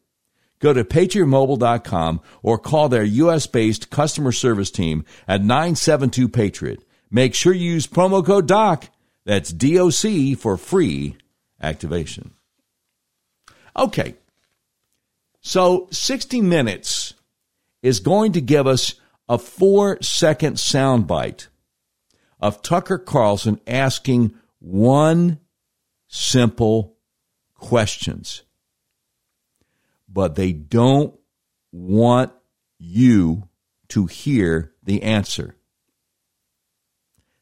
Go 0.58 0.74
to 0.74 0.84
patriotmobile.com 0.84 2.20
or 2.42 2.58
call 2.58 2.90
their 2.90 3.04
U.S. 3.04 3.46
based 3.46 3.88
customer 3.88 4.32
service 4.32 4.70
team 4.70 5.02
at 5.26 5.40
972 5.40 6.28
Patriot. 6.28 6.84
Make 7.10 7.34
sure 7.34 7.54
you 7.54 7.72
use 7.72 7.86
promo 7.86 8.22
code 8.22 8.46
DOC. 8.46 8.90
That's 9.30 9.52
DOC 9.52 10.36
for 10.36 10.56
free 10.56 11.16
activation. 11.62 12.32
Okay. 13.76 14.16
So 15.40 15.86
60 15.92 16.40
Minutes 16.40 17.14
is 17.80 18.00
going 18.00 18.32
to 18.32 18.40
give 18.40 18.66
us 18.66 18.94
a 19.28 19.38
four 19.38 20.02
second 20.02 20.56
soundbite 20.56 21.46
of 22.40 22.60
Tucker 22.60 22.98
Carlson 22.98 23.60
asking 23.68 24.34
one 24.58 25.38
simple 26.08 26.96
questions. 27.54 28.42
But 30.08 30.34
they 30.34 30.52
don't 30.52 31.16
want 31.70 32.32
you 32.80 33.48
to 33.90 34.06
hear 34.06 34.72
the 34.82 35.04
answer. 35.04 35.54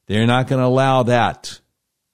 They're 0.05 0.27
not 0.27 0.49
going 0.49 0.61
to 0.61 0.67
allow 0.67 1.05
that. 1.05 1.61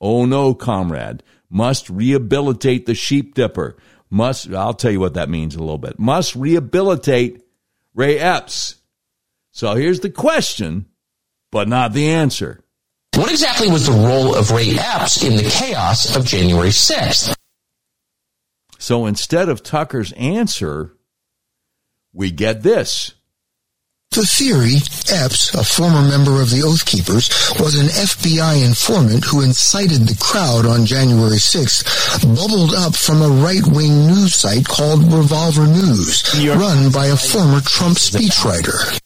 Oh 0.04 0.26
no, 0.26 0.52
comrade. 0.52 1.22
Must 1.48 1.88
rehabilitate 1.88 2.84
the 2.84 2.94
sheep 2.94 3.34
dipper. 3.34 3.74
Must, 4.10 4.52
I'll 4.52 4.74
tell 4.74 4.90
you 4.90 5.00
what 5.00 5.14
that 5.14 5.30
means 5.30 5.54
in 5.54 5.60
a 5.60 5.64
little 5.64 5.78
bit. 5.78 5.98
Must 5.98 6.36
rehabilitate 6.36 7.42
Ray 7.94 8.18
Epps. 8.18 8.74
So 9.52 9.74
here's 9.74 10.00
the 10.00 10.10
question, 10.10 10.84
but 11.50 11.68
not 11.68 11.94
the 11.94 12.10
answer. 12.10 12.60
What 13.14 13.30
exactly 13.30 13.68
was 13.68 13.86
the 13.86 13.92
role 13.92 14.34
of 14.34 14.50
Ray 14.50 14.72
Epps 14.78 15.24
in 15.24 15.36
the 15.38 15.48
chaos 15.48 16.14
of 16.14 16.26
January 16.26 16.68
6th? 16.68 17.34
So 18.78 19.06
instead 19.06 19.48
of 19.48 19.62
Tucker's 19.62 20.12
answer, 20.12 20.98
we 22.12 22.30
get 22.30 22.62
this. 22.62 23.14
The 24.14 24.22
theory, 24.22 24.76
Epps, 25.10 25.52
a 25.54 25.64
former 25.64 26.00
member 26.08 26.40
of 26.40 26.48
the 26.48 26.62
Oath 26.62 26.86
Keepers, 26.86 27.28
was 27.58 27.74
an 27.74 27.88
FBI 27.88 28.64
informant 28.64 29.24
who 29.24 29.42
incited 29.42 30.06
the 30.06 30.16
crowd 30.20 30.66
on 30.66 30.86
January 30.86 31.38
6th, 31.38 32.22
bubbled 32.22 32.74
up 32.74 32.94
from 32.94 33.22
a 33.22 33.42
right-wing 33.42 34.06
news 34.06 34.36
site 34.36 34.66
called 34.66 35.02
Revolver 35.12 35.66
News, 35.66 36.22
run 36.46 36.92
by 36.92 37.06
a 37.06 37.16
former 37.16 37.60
Trump 37.60 37.98
speechwriter. 37.98 39.00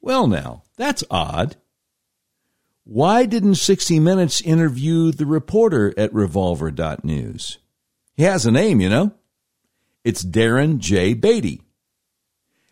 Well, 0.00 0.26
now, 0.26 0.62
that's 0.78 1.04
odd. 1.10 1.56
Why 2.84 3.26
didn't 3.26 3.56
60 3.56 4.00
Minutes 4.00 4.40
interview 4.40 5.12
the 5.12 5.26
reporter 5.26 5.92
at 5.98 6.14
revolver.news? 6.14 7.58
He 8.16 8.22
has 8.22 8.46
a 8.46 8.50
name, 8.50 8.80
you 8.80 8.88
know. 8.88 9.12
It's 10.04 10.24
Darren 10.24 10.78
J. 10.78 11.12
Beatty. 11.12 11.60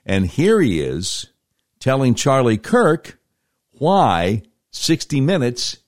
And 0.06 0.24
here 0.24 0.62
he 0.62 0.80
is 0.80 1.26
telling 1.80 2.14
Charlie 2.14 2.58
Kirk 2.58 3.18
why 3.72 4.42
60 4.72 5.20
Minutes 5.20 5.78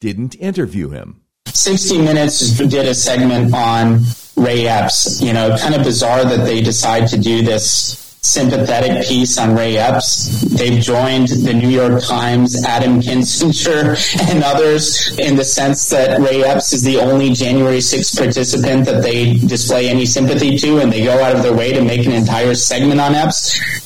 didn't 0.00 0.34
interview 0.36 0.90
him. 0.90 1.22
60 1.46 1.98
Minutes 1.98 2.56
did 2.58 2.86
a 2.86 2.94
segment 2.94 3.54
on 3.54 4.00
Ray 4.36 4.66
Epps. 4.66 5.20
You 5.20 5.32
know, 5.32 5.56
kind 5.58 5.74
of 5.74 5.84
bizarre 5.84 6.24
that 6.24 6.44
they 6.44 6.60
decide 6.60 7.08
to 7.08 7.18
do 7.18 7.42
this 7.42 8.02
sympathetic 8.22 9.04
piece 9.06 9.36
on 9.36 9.54
Ray 9.56 9.76
Epps. 9.76 10.42
They've 10.42 10.80
joined 10.80 11.28
the 11.28 11.52
New 11.52 11.68
York 11.68 12.02
Times, 12.02 12.64
Adam 12.64 13.00
Kinzinger, 13.00 14.30
and 14.30 14.44
others 14.44 15.18
in 15.18 15.34
the 15.34 15.44
sense 15.44 15.88
that 15.90 16.20
Ray 16.20 16.44
Epps 16.44 16.72
is 16.72 16.82
the 16.84 16.98
only 16.98 17.30
January 17.30 17.78
6th 17.78 18.16
participant 18.16 18.86
that 18.86 19.02
they 19.02 19.34
display 19.34 19.88
any 19.88 20.06
sympathy 20.06 20.56
to, 20.58 20.78
and 20.78 20.92
they 20.92 21.02
go 21.02 21.20
out 21.20 21.34
of 21.34 21.42
their 21.42 21.54
way 21.54 21.72
to 21.72 21.82
make 21.82 22.06
an 22.06 22.12
entire 22.12 22.54
segment 22.54 23.00
on 23.00 23.14
Epps. 23.14 23.81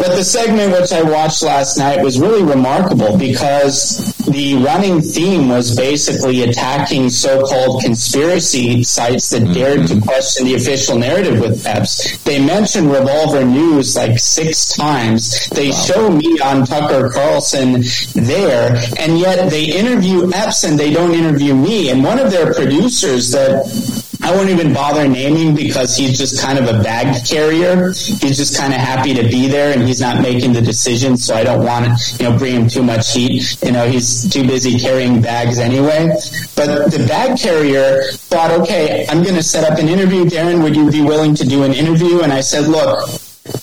But 0.00 0.16
the 0.16 0.24
segment 0.24 0.72
which 0.72 0.92
I 0.92 1.02
watched 1.02 1.42
last 1.42 1.76
night 1.76 2.02
was 2.02 2.18
really 2.18 2.42
remarkable 2.42 3.18
because 3.18 4.14
the 4.24 4.54
running 4.56 5.02
theme 5.02 5.50
was 5.50 5.76
basically 5.76 6.42
attacking 6.42 7.10
so-called 7.10 7.82
conspiracy 7.82 8.82
sites 8.82 9.28
that 9.28 9.42
mm-hmm. 9.42 9.52
dared 9.52 9.88
to 9.88 10.00
question 10.00 10.46
the 10.46 10.54
official 10.54 10.98
narrative 10.98 11.38
with 11.38 11.66
Epps. 11.66 12.16
They 12.24 12.42
mentioned 12.42 12.90
Revolver 12.90 13.44
News 13.44 13.94
like 13.94 14.18
six 14.18 14.74
times. 14.74 15.46
They 15.50 15.68
wow. 15.68 15.76
show 15.76 16.10
me 16.10 16.40
on 16.40 16.64
Tucker 16.64 17.10
Carlson 17.10 17.82
there, 18.14 18.82
and 18.98 19.18
yet 19.18 19.50
they 19.50 19.64
interview 19.64 20.32
Epps 20.32 20.64
and 20.64 20.80
they 20.80 20.90
don't 20.94 21.12
interview 21.12 21.54
me. 21.54 21.90
And 21.90 22.02
one 22.02 22.18
of 22.18 22.30
their 22.30 22.54
producers 22.54 23.32
that 23.32 23.99
I 24.22 24.34
won't 24.34 24.50
even 24.50 24.74
bother 24.74 25.08
naming 25.08 25.54
because 25.54 25.96
he's 25.96 26.18
just 26.18 26.42
kind 26.42 26.58
of 26.58 26.66
a 26.66 26.82
bag 26.82 27.26
carrier. 27.26 27.88
He's 27.88 28.36
just 28.36 28.56
kind 28.56 28.72
of 28.72 28.80
happy 28.80 29.14
to 29.14 29.22
be 29.22 29.48
there 29.48 29.72
and 29.72 29.86
he's 29.86 30.00
not 30.00 30.20
making 30.20 30.52
the 30.52 30.60
decisions. 30.60 31.24
So 31.24 31.34
I 31.34 31.44
don't 31.44 31.64
want 31.64 31.86
to, 31.86 32.16
you 32.22 32.30
know, 32.30 32.38
bring 32.38 32.54
him 32.54 32.68
too 32.68 32.82
much 32.82 33.12
heat. 33.12 33.62
You 33.62 33.72
know, 33.72 33.88
he's 33.88 34.30
too 34.30 34.46
busy 34.46 34.78
carrying 34.78 35.22
bags 35.22 35.58
anyway. 35.58 36.08
But 36.54 36.90
the 36.90 37.04
bag 37.08 37.38
carrier 37.38 38.12
thought, 38.12 38.50
okay, 38.60 39.06
I'm 39.08 39.22
going 39.22 39.36
to 39.36 39.42
set 39.42 39.70
up 39.70 39.78
an 39.78 39.88
interview. 39.88 40.24
Darren, 40.24 40.62
would 40.62 40.76
you 40.76 40.90
be 40.90 41.02
willing 41.02 41.34
to 41.36 41.44
do 41.44 41.62
an 41.64 41.72
interview? 41.72 42.20
And 42.20 42.32
I 42.32 42.40
said, 42.40 42.68
look, 42.68 43.08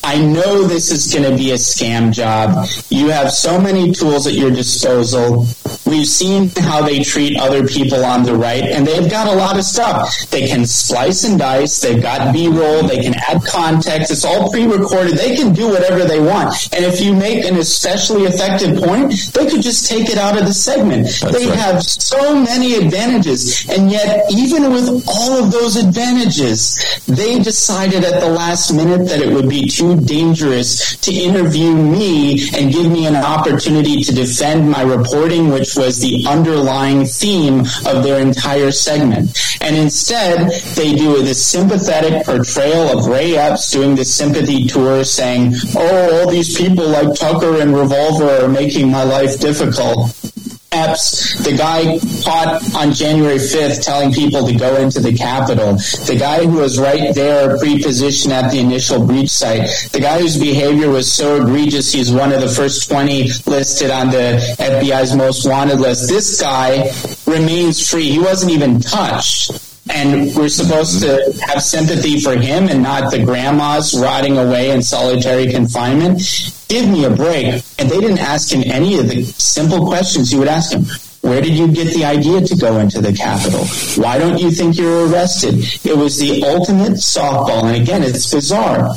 I 0.04 0.18
know 0.20 0.64
this 0.64 0.92
is 0.92 1.14
going 1.14 1.30
to 1.30 1.36
be 1.36 1.52
a 1.52 1.56
scam 1.56 2.12
job. 2.12 2.68
You 2.90 3.10
have 3.10 3.32
so 3.32 3.60
many 3.60 3.92
tools 3.92 4.28
at 4.28 4.34
your 4.34 4.52
disposal. 4.52 5.46
We've 5.86 6.08
seen 6.08 6.50
how 6.58 6.82
they 6.82 7.04
treat 7.04 7.38
other 7.38 7.68
people 7.68 8.04
on 8.04 8.24
the 8.24 8.36
right, 8.36 8.64
and 8.64 8.86
they've 8.86 9.10
got 9.10 9.28
a 9.28 9.36
lot 9.36 9.58
of 9.58 9.64
stuff. 9.64 10.14
They 10.30 10.48
can 10.48 10.66
slice 10.66 11.24
and 11.24 11.40
dice. 11.40 11.80
They've 11.80 12.02
got 12.02 12.34
B-roll. 12.34 12.84
They 12.84 13.02
can 13.02 13.16
add 13.16 13.44
context. 13.46 14.12
It's 14.12 14.26
all 14.26 14.52
pre-recorded. 14.52 15.18
They 15.18 15.36
can 15.36 15.54
do 15.54 15.70
whatever 15.70 16.04
they 16.04 16.20
want. 16.20 16.74
And 16.74 16.86
if 16.86 17.02
you 17.02 17.16
make 17.16 17.46
an 17.46 17.58
especially 17.58 18.24
effective 18.24 18.78
point, 18.82 19.14
they 19.34 19.46
could 19.48 19.62
just 19.62 19.88
take 19.88 20.10
it 20.10 20.18
out 20.18 20.38
of 20.38 20.46
the 20.46 20.54
segment. 20.54 21.06
That's 21.22 21.38
they 21.38 21.48
right. 21.48 21.60
have 21.60 21.84
so 21.84 22.36
many 22.36 22.76
advantages, 22.76 23.68
and 23.70 23.92
yet 23.92 24.26
even 24.32 24.72
with 24.72 25.06
all 25.08 25.44
of 25.44 25.52
those 25.52 25.76
advantages, 25.76 27.02
they 27.08 27.40
decided 27.40 28.04
at 28.04 28.22
the 28.22 28.30
last 28.30 28.74
minute 28.74 29.08
that 29.08 29.22
it 29.22 29.34
would 29.34 29.50
be 29.50 29.68
too 29.78 30.00
dangerous 30.02 30.98
to 30.98 31.14
interview 31.14 31.72
me 31.72 32.50
and 32.56 32.74
give 32.74 32.92
me 32.92 33.06
an 33.06 33.16
opportunity 33.16 34.02
to 34.02 34.12
defend 34.12 34.70
my 34.70 34.82
reporting, 34.82 35.50
which 35.50 35.76
was 35.76 36.00
the 36.00 36.26
underlying 36.28 37.06
theme 37.06 37.60
of 37.86 38.04
their 38.04 38.20
entire 38.20 38.72
segment. 38.72 39.38
And 39.62 39.76
instead, 39.76 40.52
they 40.76 40.96
do 40.96 41.22
this 41.22 41.46
sympathetic 41.46 42.26
portrayal 42.26 42.98
of 42.98 43.06
Ray 43.06 43.38
Epps 43.38 43.72
doing 43.72 43.96
this 43.96 44.14
sympathy 44.16 44.66
tour 44.66 45.04
saying, 45.04 45.54
oh, 45.76 46.22
all 46.22 46.32
these 46.32 46.58
people 46.58 46.88
like 46.88 47.14
Tucker 47.14 47.62
and 47.62 47.76
Revolver 47.76 48.46
are 48.46 48.50
making 48.50 48.92
my 48.92 49.04
life 49.04 49.40
difficult. 49.40 50.27
Epps, 50.72 51.44
the 51.44 51.56
guy 51.56 51.98
caught 52.24 52.62
on 52.76 52.94
January 52.94 53.38
5th 53.38 53.84
telling 53.84 54.12
people 54.12 54.46
to 54.46 54.56
go 54.56 54.76
into 54.78 55.00
the 55.00 55.14
Capitol, 55.14 55.74
the 56.06 56.16
guy 56.20 56.46
who 56.46 56.58
was 56.58 56.78
right 56.78 57.16
there 57.16 57.58
pre-positioned 57.58 58.34
at 58.34 58.52
the 58.52 58.60
initial 58.60 59.06
breach 59.06 59.30
site, 59.30 59.68
the 59.94 60.00
guy 60.00 60.20
whose 60.20 60.38
behavior 60.38 60.90
was 60.90 61.12
so 61.12 61.42
egregious 61.42 61.94
he's 61.94 62.12
one 62.12 62.32
of 62.32 62.42
the 62.42 62.50
first 62.50 62.90
20 62.90 63.24
listed 63.46 63.92
on 63.92 64.10
the 64.10 64.40
FBI's 64.60 65.16
most 65.16 65.48
wanted 65.48 65.80
list. 65.80 66.10
This 66.10 66.42
guy 66.42 66.92
remains 67.26 67.90
free. 67.90 68.10
He 68.10 68.20
wasn't 68.20 68.52
even 68.52 68.80
touched 68.80 69.67
and 69.90 70.36
we're 70.36 70.50
supposed 70.50 71.02
to 71.02 71.34
have 71.48 71.62
sympathy 71.62 72.20
for 72.20 72.36
him 72.36 72.68
and 72.70 72.84
not 72.84 73.12
the 73.12 73.24
grandmas 73.24 73.98
rotting 73.98 74.38
away 74.38 74.72
in 74.72 74.82
solitary 74.82 75.48
confinement. 75.52 76.22
Give 76.68 76.88
me 76.88 77.06
a 77.06 77.10
break. 77.10 77.64
And 77.80 77.90
they 77.90 78.00
didn't 78.00 78.20
ask 78.20 78.52
him 78.52 78.64
any 78.66 79.00
of 79.00 79.10
the 79.10 79.24
simple 79.24 79.86
questions 79.88 80.32
you 80.32 80.40
would 80.40 80.48
ask 80.48 80.74
him. 80.74 80.86
Where 81.22 81.42
did 81.42 81.54
you 81.54 81.68
get 81.72 81.94
the 81.94 82.06
idea 82.06 82.42
to 82.42 82.56
go 82.56 82.80
into 82.80 83.02
the 83.02 83.12
Capitol? 83.14 83.66
Why 84.02 84.18
don't 84.18 84.40
you 84.40 84.52
think 84.52 84.78
you're 84.78 85.08
arrested? 85.08 85.56
It 85.86 85.98
was 85.98 86.18
the 86.18 86.44
ultimate 86.44 86.94
softball. 86.94 87.64
And 87.64 87.82
again, 87.82 88.04
it's 88.04 88.32
bizarre. 88.32 88.94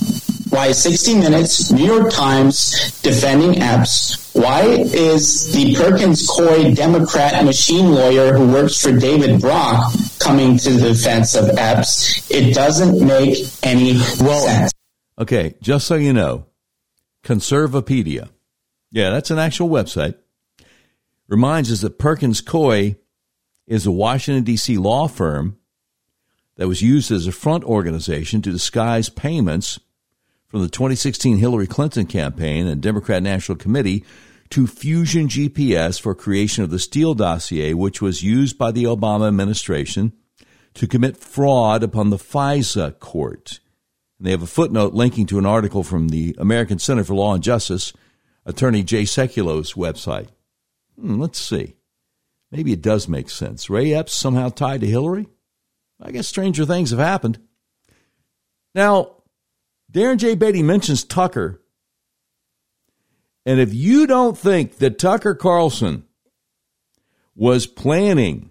Why 0.51 0.73
60 0.73 1.15
Minutes, 1.15 1.71
New 1.71 1.87
York 1.87 2.13
Times 2.13 3.01
defending 3.03 3.63
Epps? 3.63 4.33
Why 4.35 4.63
is 4.63 5.53
the 5.53 5.75
Perkins 5.75 6.29
Coie 6.29 6.75
Democrat 6.75 7.45
machine 7.45 7.95
lawyer 7.95 8.33
who 8.33 8.53
works 8.53 8.81
for 8.81 8.93
David 8.97 9.41
Brock 9.41 9.93
coming 10.21 10.57
to 10.59 10.71
the 10.73 10.91
defense 10.91 11.35
of 11.35 11.49
Epps? 11.59 12.31
It 12.31 12.55
doesn't 12.55 13.05
make 13.05 13.39
any 13.63 13.95
well, 14.21 14.47
sense. 14.47 14.73
Okay, 15.19 15.55
just 15.61 15.87
so 15.87 15.97
you 15.97 16.13
know, 16.13 16.47
Conservapedia, 17.25 18.29
yeah, 18.91 19.11
that's 19.11 19.31
an 19.31 19.39
actual 19.39 19.69
website, 19.69 20.15
reminds 21.29 21.71
us 21.71 21.81
that 21.81 21.99
Perkins 21.99 22.41
Coie 22.41 22.97
is 23.67 23.87
a 23.87 23.91
Washington, 23.91 24.45
D.C. 24.45 24.77
law 24.79 25.09
firm 25.09 25.57
that 26.57 26.69
was 26.69 26.83
used 26.83 27.11
as 27.11 27.27
a 27.27 27.33
front 27.33 27.65
organization 27.65 28.43
to 28.43 28.51
disguise 28.51 29.09
payments 29.09 29.79
from 30.47 30.63
the 30.63 30.69
2016 30.69 31.39
Hillary 31.39 31.67
Clinton 31.67 32.05
campaign 32.05 32.67
and 32.67 32.83
Democrat 32.83 33.23
National 33.23 33.57
Committee 33.57 34.05
to 34.51 34.67
Fusion 34.67 35.29
GPS 35.29 36.01
for 36.01 36.15
creation 36.15 36.65
of 36.65 36.71
the 36.71 36.79
Steele 36.79 37.15
dossier, 37.15 37.73
which 37.73 38.03
was 38.03 38.23
used 38.23 38.59
by 38.59 38.73
the 38.73 38.85
Obama 38.85 39.29
administration 39.29 40.13
to 40.75 40.87
commit 40.87 41.17
fraud 41.17 41.83
upon 41.83 42.11
the 42.11 42.17
FISA 42.17 42.99
court. 42.99 43.61
And 44.19 44.27
they 44.27 44.33
have 44.33 44.43
a 44.43 44.47
footnote 44.47 44.93
linking 44.93 45.27
to 45.27 45.39
an 45.39 45.47
article 45.47 45.83
from 45.83 46.09
the 46.09 46.35
American 46.39 46.79
Center 46.79 47.05
for 47.05 47.15
Law 47.15 47.35
and 47.35 47.43
Justice, 47.43 47.93
attorney 48.45 48.83
Jay 48.83 49.05
Sekulow's 49.05 49.75
website. 49.75 50.29
Hmm, 50.99 51.21
let's 51.21 51.39
see. 51.39 51.75
Maybe 52.51 52.73
it 52.73 52.83
does 52.83 53.09
make 53.09 53.31
sense. 53.31 53.71
Ray 53.71 53.95
Epps 53.95 54.13
somehow 54.13 54.49
tied 54.49 54.81
to 54.81 54.87
Hillary? 54.87 55.29
I 56.03 56.11
guess 56.11 56.27
stranger 56.27 56.65
things 56.67 56.91
have 56.91 56.99
happened. 56.99 57.39
Now, 58.75 59.23
Darren 59.93 60.17
J. 60.17 60.35
Beattie 60.35 60.63
mentions 60.63 61.05
Tucker. 61.05 61.61
And 63.47 63.59
if 63.59 63.73
you 63.73 64.07
don't 64.07 64.37
think 64.37 64.79
that 64.79 64.99
Tucker 64.99 65.35
Carlson 65.35 66.05
was 67.35 67.67
planning 67.67 68.51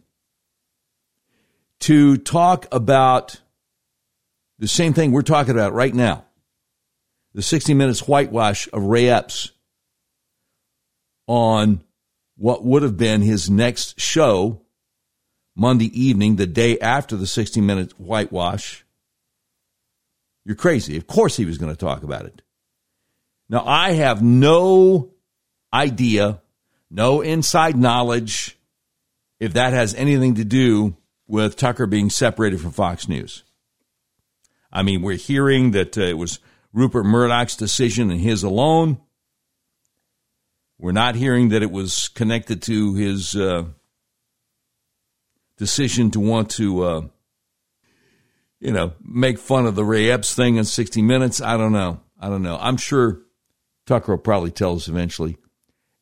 to 1.81 2.17
talk 2.17 2.65
about 2.71 3.39
the 4.57 4.67
same 4.67 4.93
thing 4.93 5.11
we're 5.11 5.21
talking 5.21 5.53
about 5.53 5.73
right 5.73 5.93
now 5.93 6.25
the 7.33 7.41
60 7.41 7.73
Minutes 7.73 8.07
whitewash 8.07 8.67
of 8.73 8.83
Ray 8.83 9.07
Epps 9.07 9.51
on 11.27 11.81
what 12.35 12.65
would 12.65 12.81
have 12.81 12.97
been 12.97 13.21
his 13.21 13.49
next 13.49 13.99
show 13.99 14.61
Monday 15.55 15.87
evening, 15.99 16.37
the 16.37 16.47
day 16.47 16.79
after 16.79 17.15
the 17.15 17.27
60 17.27 17.61
Minutes 17.61 17.93
whitewash. 17.99 18.85
You're 20.43 20.55
crazy. 20.55 20.97
Of 20.97 21.05
course 21.05 21.37
he 21.37 21.45
was 21.45 21.57
going 21.57 21.71
to 21.71 21.79
talk 21.79 22.01
about 22.01 22.25
it. 22.25 22.41
Now, 23.49 23.63
I 23.65 23.93
have 23.93 24.21
no 24.21 25.11
idea, 25.73 26.41
no 26.89 27.21
inside 27.21 27.75
knowledge 27.75 28.57
if 29.39 29.53
that 29.53 29.73
has 29.73 29.95
anything 29.95 30.35
to 30.35 30.45
do 30.45 30.95
with 31.27 31.55
Tucker 31.55 31.87
being 31.87 32.09
separated 32.09 32.61
from 32.61 32.71
Fox 32.71 33.07
News. 33.07 33.43
I 34.71 34.83
mean, 34.83 35.01
we're 35.01 35.17
hearing 35.17 35.71
that 35.71 35.97
uh, 35.97 36.01
it 36.01 36.17
was 36.17 36.39
Rupert 36.73 37.05
Murdoch's 37.05 37.55
decision 37.55 38.11
and 38.11 38.19
his 38.19 38.43
alone. 38.43 38.99
We're 40.77 40.91
not 40.91 41.15
hearing 41.15 41.49
that 41.49 41.63
it 41.63 41.71
was 41.71 42.07
connected 42.09 42.61
to 42.63 42.93
his 42.93 43.35
uh, 43.35 43.65
decision 45.57 46.11
to 46.11 46.19
want 46.19 46.51
to, 46.51 46.83
uh, 46.83 47.01
you 48.59 48.71
know, 48.71 48.93
make 49.03 49.39
fun 49.39 49.65
of 49.65 49.75
the 49.75 49.83
Ray 49.83 50.11
Epps 50.11 50.35
thing 50.35 50.57
in 50.57 50.65
60 50.65 51.01
Minutes. 51.01 51.41
I 51.41 51.57
don't 51.57 51.73
know. 51.73 52.01
I 52.19 52.29
don't 52.29 52.43
know. 52.43 52.57
I'm 52.61 52.77
sure 52.77 53.21
Tucker 53.89 54.11
will 54.11 54.19
probably 54.19 54.51
tell 54.51 54.75
us 54.75 54.87
eventually. 54.87 55.35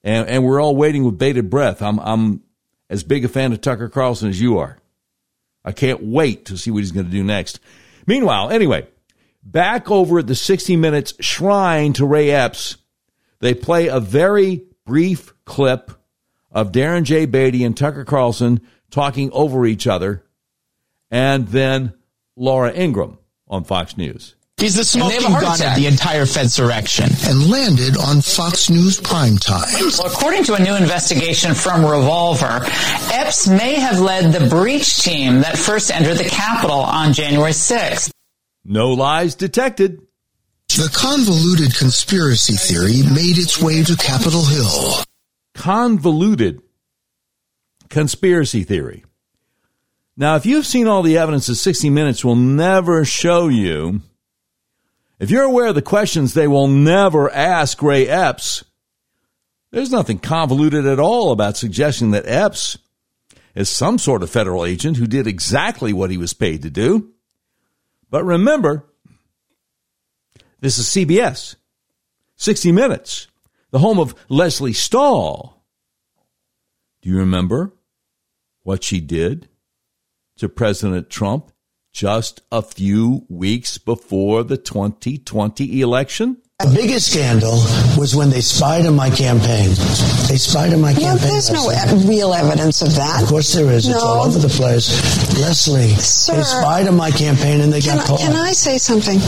And, 0.04 0.28
and 0.28 0.44
we're 0.44 0.62
all 0.62 0.76
waiting 0.76 1.06
with 1.06 1.18
bated 1.18 1.50
breath. 1.50 1.82
I'm, 1.82 2.00
I'm 2.00 2.44
as 2.90 3.06
big 3.06 3.24
a 3.24 3.30
fan 3.30 3.54
of 3.54 3.62
Tucker 3.62 3.88
Carlson 3.88 4.28
as 4.28 4.42
you 4.42 4.58
are. 4.58 4.78
I 5.64 5.72
can't 5.72 6.04
wait 6.04 6.46
to 6.48 6.58
see 6.58 6.70
what 6.70 6.80
he's 6.80 6.92
going 6.92 7.06
to 7.06 7.12
do 7.12 7.24
next. 7.24 7.62
Meanwhile, 8.06 8.50
anyway, 8.50 8.88
back 9.42 9.90
over 9.90 10.20
at 10.20 10.28
the 10.28 10.36
60 10.36 10.76
Minutes 10.76 11.14
shrine 11.22 11.94
to 11.94 12.06
Ray 12.06 12.30
Epps, 12.30 12.76
they 13.40 13.54
play 13.54 13.88
a 13.88 14.02
very 14.02 14.64
brief 14.86 15.34
clip 15.46 15.92
of 16.52 16.74
Darren 16.74 17.04
J. 17.04 17.26
Beattie 17.26 17.64
and 17.64 17.76
Tucker 17.76 18.04
Carlson 18.04 18.60
talking 18.92 19.32
over 19.32 19.66
each 19.66 19.88
other, 19.88 20.26
and 21.10 21.48
then 21.48 21.94
Laura 22.36 22.74
Ingraham 22.74 23.18
on 23.48 23.64
Fox 23.64 23.98
News. 23.98 24.36
He's 24.60 24.74
the 24.74 24.84
smoking 24.84 25.34
gun 25.34 25.62
of 25.62 25.76
the 25.76 25.86
entire 25.86 26.26
Fedsurrection. 26.26 27.30
And 27.30 27.48
landed 27.48 27.96
on 27.96 28.22
Fox 28.22 28.72
News 28.72 29.00
primetime. 29.00 29.72
Well, 30.00 30.12
according 30.12 30.46
to 30.46 30.56
a 30.56 30.60
new 30.60 30.76
investigation 30.76 31.54
from 31.54 31.86
Revolver, 31.86 32.62
Epps 33.14 33.48
may 33.48 33.76
have 33.76 34.00
led 34.00 34.34
the 34.34 34.50
breach 34.50 34.98
team 34.98 35.42
that 35.42 35.60
first 35.60 35.92
entered 35.92 36.18
the 36.18 36.28
Capitol 36.28 36.80
on 36.80 37.14
January 37.14 37.52
6th. 37.52 38.10
No 38.66 38.90
lies 38.94 39.36
detected. 39.36 40.02
The 40.70 40.90
convoluted 40.92 41.76
conspiracy 41.76 42.56
theory 42.56 43.04
made 43.14 43.38
its 43.38 43.62
way 43.62 43.84
to 43.84 43.96
Capitol 43.96 44.44
Hill. 44.44 45.04
Convoluted 45.54 46.64
conspiracy 47.90 48.64
theory. 48.64 49.06
Now, 50.18 50.36
if 50.36 50.48
you've 50.48 50.66
seen 50.66 50.88
all 50.88 51.04
the 51.04 51.20
evidence 51.20 51.46
that 51.46 51.56
60 51.56 51.92
Minutes 51.92 52.26
will 52.26 52.36
never 52.36 53.06
show 53.06 53.50
you, 53.50 54.02
if 55.20 55.32
you're 55.32 55.44
aware 55.44 55.68
of 55.68 55.76
the 55.76 55.82
questions 55.82 56.34
they 56.34 56.48
will 56.48 56.68
never 56.68 57.30
ask 57.32 57.82
Ray 57.82 58.08
Epps, 58.08 58.64
there's 59.72 59.92
nothing 59.92 60.20
convoluted 60.20 60.86
at 60.86 61.00
all 61.00 61.32
about 61.32 61.58
suggesting 61.58 62.12
that 62.12 62.28
Epps 62.28 62.78
is 63.56 63.70
some 63.70 63.98
sort 63.98 64.22
of 64.24 64.30
federal 64.30 64.66
agent 64.66 64.98
who 64.98 65.08
did 65.08 65.28
exactly 65.28 65.92
what 65.92 66.12
he 66.12 66.18
was 66.18 66.34
paid 66.34 66.62
to 66.62 66.70
do. 66.70 67.12
But 68.10 68.24
remember, 68.24 68.86
this 70.60 70.78
is 70.78 70.86
CBS, 70.86 71.56
60 72.36 72.72
Minutes, 72.72 73.28
the 73.72 73.80
home 73.80 74.00
of 74.00 74.16
Lesley 74.30 74.74
Stahl. 74.74 75.64
Do 77.02 77.10
you 77.10 77.18
remember 77.18 77.74
what 78.64 78.84
she 78.84 79.02
did 79.02 79.50
to 80.38 80.48
President 80.48 81.10
Trump 81.10 81.52
just 81.98 82.42
a 82.52 82.62
few 82.62 83.26
weeks 83.28 83.80
before 83.80 84.44
the 84.44 84.56
2020 84.56 85.82
election? 85.82 86.38
The 86.60 86.72
biggest 86.76 87.12
scandal 87.12 87.54
was 87.98 88.16
when 88.16 88.30
they 88.30 88.42
spied 88.42 88.86
on 88.86 88.96
my 88.96 89.10
campaign. 89.10 89.70
They 90.30 90.38
spied 90.38 90.74
on 90.74 90.82
my 90.82 90.94
No, 90.94 91.00
campaign. 91.00 91.30
there's 91.30 91.50
no 91.52 91.72
e- 91.72 92.08
real 92.08 92.36
evidence 92.36 92.84
of 92.84 92.94
that. 92.96 93.24
Of 93.24 93.30
course 93.30 93.52
there 93.54 93.72
is. 93.72 93.88
It's 93.88 93.98
all 93.98 94.26
over 94.28 94.38
the 94.38 94.48
place. 94.48 94.90
Lesley, 95.42 95.90
Sir, 95.96 96.36
they 96.36 96.44
spied 96.44 96.88
on 96.88 96.96
my 96.96 97.10
campaign 97.10 97.62
and 97.62 97.74
they 97.74 97.82
got 97.82 97.98
I, 98.00 98.06
caught. 98.06 98.20
can 98.20 98.34
I 98.36 98.52
say 98.52 98.78
something? 98.78 99.20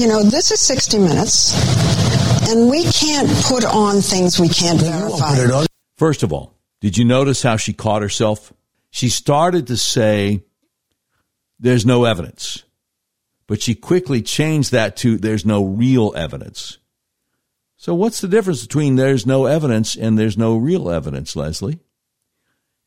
You 0.00 0.06
know, 0.08 0.22
this 0.22 0.52
is 0.52 0.60
60 0.60 0.98
Minutes, 0.98 1.54
and 2.50 2.70
we 2.70 2.84
can't 2.84 3.28
put 3.44 3.64
on 3.64 4.00
things 4.00 4.38
we 4.38 4.48
can't 4.48 4.80
You 4.80 4.90
verify. 4.90 5.34
put 5.34 5.44
it 5.44 5.50
on. 5.50 5.66
First 5.98 6.22
of 6.22 6.32
all, 6.32 6.54
did 6.80 6.96
you 6.98 7.04
notice 7.04 7.42
how 7.42 7.56
she 7.56 7.72
caught 7.72 8.02
herself? 8.02 8.52
She 8.90 9.08
started 9.08 9.66
to 9.68 9.76
say, 9.76 10.42
there's 11.58 11.86
no 11.86 12.04
evidence. 12.04 12.64
But 13.46 13.62
she 13.62 13.74
quickly 13.74 14.22
changed 14.22 14.72
that 14.72 14.96
to, 14.98 15.16
there's 15.16 15.46
no 15.46 15.64
real 15.64 16.12
evidence. 16.16 16.78
So 17.76 17.94
what's 17.94 18.20
the 18.20 18.28
difference 18.28 18.62
between 18.62 18.96
there's 18.96 19.26
no 19.26 19.46
evidence 19.46 19.94
and 19.94 20.18
there's 20.18 20.36
no 20.36 20.56
real 20.56 20.90
evidence, 20.90 21.36
Lesley? 21.36 21.78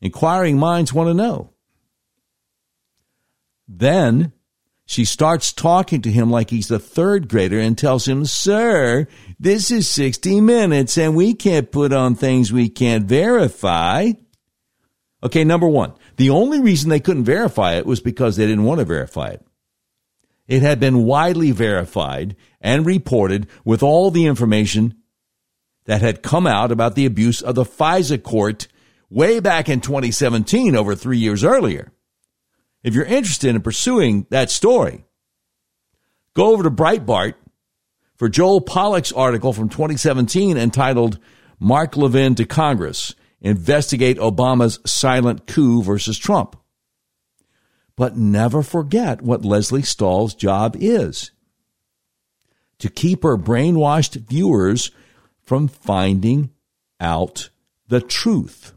Inquiring 0.00 0.58
minds 0.58 0.92
want 0.92 1.08
to 1.08 1.14
know. 1.14 1.50
Then 3.68 4.32
she 4.84 5.04
starts 5.04 5.52
talking 5.52 6.02
to 6.02 6.10
him 6.10 6.30
like 6.30 6.50
he's 6.50 6.70
a 6.70 6.78
third 6.78 7.28
grader 7.28 7.60
and 7.60 7.78
tells 7.78 8.08
him, 8.08 8.24
Sir, 8.24 9.06
this 9.38 9.70
is 9.70 9.88
60 9.88 10.40
minutes 10.40 10.98
and 10.98 11.14
we 11.14 11.32
can't 11.34 11.70
put 11.70 11.92
on 11.92 12.16
things 12.16 12.52
we 12.52 12.68
can't 12.68 13.04
verify. 13.04 14.10
Okay, 15.22 15.44
number 15.44 15.68
one, 15.68 15.92
the 16.20 16.28
only 16.28 16.60
reason 16.60 16.90
they 16.90 17.00
couldn't 17.00 17.24
verify 17.24 17.76
it 17.76 17.86
was 17.86 18.00
because 18.00 18.36
they 18.36 18.46
didn't 18.46 18.64
want 18.64 18.78
to 18.78 18.84
verify 18.84 19.28
it. 19.28 19.42
It 20.46 20.60
had 20.60 20.78
been 20.78 21.04
widely 21.04 21.50
verified 21.50 22.36
and 22.60 22.84
reported 22.84 23.46
with 23.64 23.82
all 23.82 24.10
the 24.10 24.26
information 24.26 24.96
that 25.86 26.02
had 26.02 26.22
come 26.22 26.46
out 26.46 26.72
about 26.72 26.94
the 26.94 27.06
abuse 27.06 27.40
of 27.40 27.54
the 27.54 27.64
FISA 27.64 28.22
court 28.22 28.68
way 29.08 29.40
back 29.40 29.70
in 29.70 29.80
2017, 29.80 30.76
over 30.76 30.94
three 30.94 31.16
years 31.16 31.42
earlier. 31.42 31.90
If 32.82 32.94
you're 32.94 33.06
interested 33.06 33.54
in 33.54 33.62
pursuing 33.62 34.26
that 34.28 34.50
story, 34.50 35.06
go 36.34 36.52
over 36.52 36.64
to 36.64 36.70
Breitbart 36.70 37.32
for 38.16 38.28
Joel 38.28 38.60
Pollak's 38.60 39.10
article 39.10 39.54
from 39.54 39.70
2017 39.70 40.58
entitled 40.58 41.18
Mark 41.58 41.96
Levin 41.96 42.34
to 42.34 42.44
Congress 42.44 43.14
Investigate 43.40 44.18
Obama's 44.18 44.78
Silent 44.84 45.46
Coup 45.46 45.82
versus 45.82 46.18
Trump. 46.18 46.56
But 47.96 48.16
never 48.16 48.62
forget 48.62 49.22
what 49.22 49.44
Lesley 49.44 49.82
Stahl's 49.82 50.34
job 50.34 50.76
is 50.78 51.32
to 52.78 52.88
keep 52.88 53.22
her 53.22 53.36
brainwashed 53.36 54.16
viewers 54.28 54.90
from 55.42 55.68
finding 55.68 56.50
out 56.98 57.50
the 57.88 58.00
truth. 58.00 58.74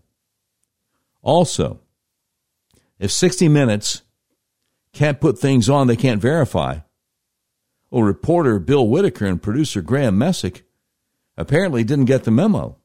Also, 1.22 1.80
if 3.00 3.12
60 3.12 3.48
Minutes 3.48 4.02
can't 4.92 5.22
put 5.22 5.40
things 5.40 5.70
on 5.70 5.88
they 5.88 5.96
can't 5.96 6.22
verify, 6.22 6.80
well, 7.90 8.04
reporter 8.04 8.60
Bill 8.60 8.88
Whitaker 8.88 9.26
and 9.26 9.42
producer 9.42 9.82
Graham 9.82 10.18
Messick 10.18 10.66
apparently 11.38 11.84
didn't 11.84 12.06
get 12.06 12.24
the 12.24 12.32
memo. 12.32 12.78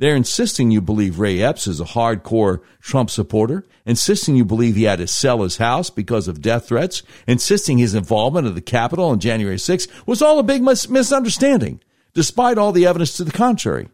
They're 0.00 0.16
insisting 0.16 0.70
you 0.70 0.80
believe 0.80 1.18
Ray 1.18 1.42
Epps 1.42 1.66
is 1.66 1.78
a 1.78 1.84
hardcore 1.84 2.62
Trump 2.80 3.10
supporter, 3.10 3.66
insisting 3.84 4.34
you 4.34 4.46
believe 4.46 4.74
he 4.74 4.84
had 4.84 4.98
to 4.98 5.06
sell 5.06 5.42
his 5.42 5.58
house 5.58 5.90
because 5.90 6.26
of 6.26 6.40
death 6.40 6.68
threats, 6.68 7.02
insisting 7.26 7.76
his 7.76 7.94
involvement 7.94 8.46
at 8.46 8.54
the 8.54 8.62
Capitol 8.62 9.04
on 9.04 9.20
January 9.20 9.58
6th 9.58 9.90
was 10.06 10.22
all 10.22 10.38
a 10.38 10.42
big 10.42 10.62
mis- 10.62 10.88
misunderstanding, 10.88 11.82
despite 12.14 12.56
all 12.56 12.72
the 12.72 12.86
evidence 12.86 13.12
to 13.18 13.24
the 13.24 13.30
contrary. 13.30 13.90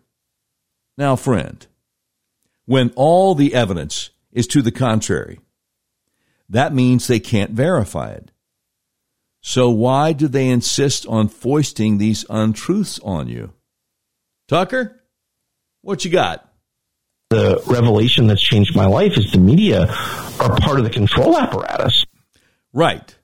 Now, 0.97 1.17
friend, 1.17 1.67
when 2.67 2.93
all 2.95 3.35
the 3.35 3.53
evidence 3.53 4.11
is 4.31 4.47
to 4.47 4.63
the 4.63 4.71
contrary, 4.71 5.41
that 6.49 6.73
means 6.73 7.09
they 7.09 7.19
can't 7.19 7.51
verify 7.51 8.11
it. 8.11 8.31
So 9.41 9.71
why 9.71 10.13
do 10.13 10.29
they 10.29 10.47
insist 10.47 11.05
on 11.09 11.27
foisting 11.27 11.99
these 11.99 12.25
untruths 12.31 13.01
on 13.01 13.27
you? 13.27 13.55
Tucker? 14.47 15.03
What 15.87 16.05
you 16.05 16.11
got? 16.11 16.45
The 17.30 17.62
revelation 17.64 18.26
that's 18.26 18.43
changed 18.43 18.74
my 18.74 18.87
life 18.87 19.16
is 19.16 19.30
the 19.30 19.39
media 19.39 19.82
are 20.41 20.57
part 20.59 20.78
of 20.78 20.84
the 20.84 20.91
control 20.91 21.39
apparatus. 21.39 22.05
Right. 22.72 23.16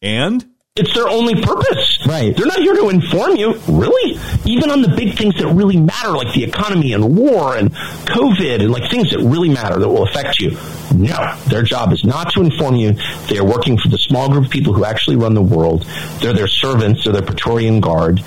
And? 0.00 0.42
It's 0.74 0.94
their 0.94 1.06
only 1.06 1.42
purpose. 1.42 1.91
Right. 2.06 2.36
They're 2.36 2.46
not 2.46 2.58
here 2.58 2.74
to 2.74 2.88
inform 2.88 3.36
you, 3.36 3.54
really. 3.68 4.18
Even 4.44 4.70
on 4.70 4.82
the 4.82 4.88
big 4.88 5.16
things 5.16 5.36
that 5.36 5.46
really 5.48 5.76
matter, 5.76 6.10
like 6.10 6.34
the 6.34 6.44
economy 6.44 6.92
and 6.92 7.16
war 7.16 7.56
and 7.56 7.72
COVID 7.72 8.60
and 8.60 8.70
like 8.70 8.90
things 8.90 9.10
that 9.10 9.20
really 9.20 9.48
matter 9.48 9.78
that 9.78 9.88
will 9.88 10.02
affect 10.04 10.40
you. 10.40 10.56
No, 10.94 11.36
their 11.46 11.62
job 11.62 11.92
is 11.92 12.04
not 12.04 12.32
to 12.32 12.40
inform 12.40 12.76
you. 12.76 12.94
They 13.28 13.38
are 13.38 13.44
working 13.44 13.78
for 13.78 13.88
the 13.88 13.98
small 13.98 14.28
group 14.28 14.46
of 14.46 14.50
people 14.50 14.72
who 14.72 14.84
actually 14.84 15.16
run 15.16 15.34
the 15.34 15.42
world. 15.42 15.84
They're 16.18 16.32
their 16.32 16.48
servants, 16.48 17.04
they're 17.04 17.12
their 17.12 17.22
Praetorian 17.22 17.80
Guard, 17.80 18.20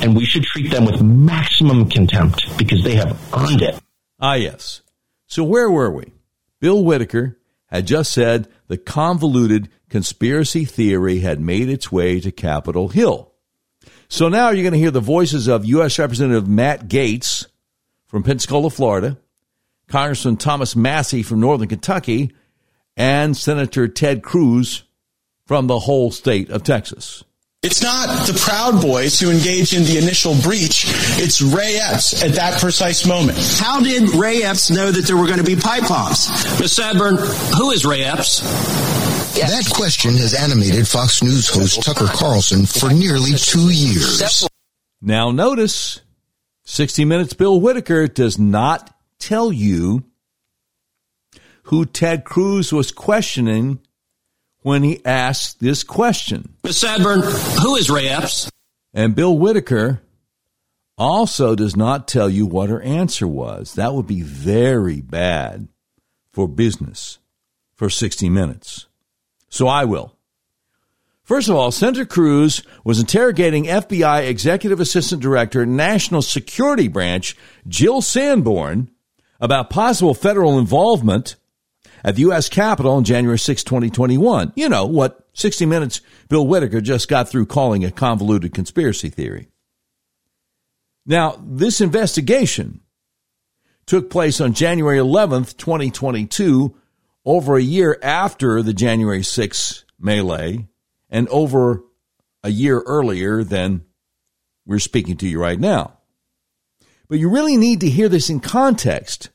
and 0.00 0.16
we 0.16 0.24
should 0.24 0.44
treat 0.44 0.70
them 0.70 0.84
with 0.84 1.00
maximum 1.00 1.88
contempt 1.88 2.56
because 2.58 2.82
they 2.82 2.96
have 2.96 3.18
earned 3.34 3.62
it. 3.62 3.80
Ah, 4.18 4.34
yes. 4.34 4.82
So 5.26 5.44
where 5.44 5.70
were 5.70 5.90
we? 5.90 6.12
Bill 6.60 6.84
Whitaker 6.84 7.38
had 7.66 7.86
just 7.86 8.12
said 8.12 8.48
the 8.66 8.76
convoluted 8.76 9.68
conspiracy 9.90 10.64
theory 10.64 11.18
had 11.18 11.40
made 11.40 11.68
its 11.68 11.92
way 11.92 12.20
to 12.20 12.30
Capitol 12.32 12.88
Hill. 12.88 13.32
So 14.08 14.28
now 14.28 14.50
you're 14.50 14.62
going 14.62 14.72
to 14.72 14.78
hear 14.78 14.90
the 14.90 15.00
voices 15.00 15.46
of 15.46 15.64
U.S. 15.66 15.98
Representative 15.98 16.48
Matt 16.48 16.88
Gaetz 16.88 17.46
from 18.06 18.22
Pensacola, 18.22 18.70
Florida, 18.70 19.18
Congressman 19.88 20.36
Thomas 20.36 20.74
Massie 20.74 21.22
from 21.22 21.40
Northern 21.40 21.68
Kentucky, 21.68 22.32
and 22.96 23.36
Senator 23.36 23.86
Ted 23.88 24.22
Cruz 24.22 24.84
from 25.46 25.66
the 25.66 25.78
whole 25.78 26.10
state 26.10 26.50
of 26.50 26.62
Texas. 26.62 27.24
It's 27.62 27.82
not 27.82 28.26
the 28.26 28.32
Proud 28.32 28.80
Boys 28.80 29.20
who 29.20 29.30
engage 29.30 29.74
in 29.74 29.84
the 29.84 29.98
initial 29.98 30.34
breach. 30.40 30.84
It's 31.18 31.42
Ray 31.42 31.76
Epps 31.76 32.22
at 32.22 32.32
that 32.32 32.58
precise 32.58 33.06
moment. 33.06 33.38
How 33.58 33.80
did 33.80 34.14
Ray 34.14 34.42
Epps 34.42 34.70
know 34.70 34.90
that 34.90 35.02
there 35.06 35.16
were 35.16 35.26
going 35.26 35.38
to 35.38 35.44
be 35.44 35.56
pipe 35.56 35.86
bombs? 35.86 36.30
Ms. 36.58 36.72
Sanborn, 36.72 37.16
who 37.16 37.70
is 37.70 37.84
Ray 37.84 38.02
Epps? 38.02 39.09
That 39.34 39.70
question 39.74 40.12
has 40.16 40.34
animated 40.34 40.86
Fox 40.88 41.22
News 41.22 41.48
host 41.48 41.82
Tucker 41.82 42.06
Carlson 42.06 42.66
for 42.66 42.90
nearly 42.90 43.32
two 43.36 43.70
years. 43.70 44.46
Now 45.00 45.30
notice, 45.30 46.00
60 46.64 47.04
Minutes 47.04 47.32
Bill 47.34 47.60
Whitaker 47.60 48.06
does 48.06 48.38
not 48.38 48.94
tell 49.18 49.52
you 49.52 50.04
who 51.64 51.86
Ted 51.86 52.24
Cruz 52.24 52.72
was 52.72 52.90
questioning 52.90 53.80
when 54.62 54.82
he 54.82 55.04
asked 55.04 55.60
this 55.60 55.84
question. 55.84 56.54
Ms. 56.64 56.78
Sanborn, 56.78 57.20
who 57.22 57.76
is 57.76 57.88
Ray 57.88 58.08
Epps? 58.08 58.50
And 58.92 59.14
Bill 59.14 59.36
Whitaker 59.36 60.02
also 60.98 61.54
does 61.54 61.76
not 61.76 62.08
tell 62.08 62.28
you 62.28 62.44
what 62.46 62.68
her 62.68 62.82
answer 62.82 63.26
was. 63.26 63.74
That 63.74 63.94
would 63.94 64.06
be 64.06 64.22
very 64.22 65.00
bad 65.00 65.68
for 66.32 66.46
business 66.46 67.18
for 67.74 67.88
60 67.88 68.28
minutes. 68.28 68.86
So 69.50 69.68
I 69.68 69.84
will. 69.84 70.16
First 71.22 71.48
of 71.48 71.54
all, 71.54 71.70
Senator 71.70 72.06
Cruz 72.06 72.62
was 72.82 72.98
interrogating 72.98 73.66
FBI 73.66 74.26
Executive 74.26 74.80
Assistant 74.80 75.22
Director, 75.22 75.64
National 75.64 76.22
Security 76.22 76.88
Branch, 76.88 77.36
Jill 77.68 78.00
Sanborn, 78.00 78.90
about 79.40 79.70
possible 79.70 80.14
federal 80.14 80.58
involvement 80.58 81.36
at 82.02 82.16
the 82.16 82.22
U.S. 82.22 82.48
Capitol 82.48 82.94
on 82.94 83.04
January 83.04 83.38
6, 83.38 83.62
2021. 83.62 84.52
You 84.56 84.68
know, 84.68 84.86
what 84.86 85.28
60 85.34 85.66
Minutes 85.66 86.00
Bill 86.28 86.46
Whitaker 86.46 86.80
just 86.80 87.08
got 87.08 87.28
through 87.28 87.46
calling 87.46 87.84
a 87.84 87.90
convoluted 87.90 88.52
conspiracy 88.54 89.08
theory. 89.08 89.48
Now, 91.06 91.40
this 91.40 91.80
investigation 91.80 92.80
took 93.86 94.10
place 94.10 94.40
on 94.40 94.52
January 94.52 94.98
11th, 94.98 95.56
2022, 95.56 96.74
over 97.24 97.56
a 97.56 97.62
year 97.62 97.98
after 98.02 98.62
the 98.62 98.72
January 98.72 99.20
6th 99.20 99.84
melee 99.98 100.66
and 101.08 101.28
over 101.28 101.82
a 102.42 102.50
year 102.50 102.80
earlier 102.80 103.44
than 103.44 103.84
we're 104.66 104.78
speaking 104.78 105.16
to 105.18 105.28
you 105.28 105.40
right 105.40 105.60
now. 105.60 105.98
But 107.08 107.18
you 107.18 107.28
really 107.28 107.56
need 107.56 107.80
to 107.80 107.90
hear 107.90 108.08
this 108.08 108.30
in 108.30 108.40
context. 108.40 109.30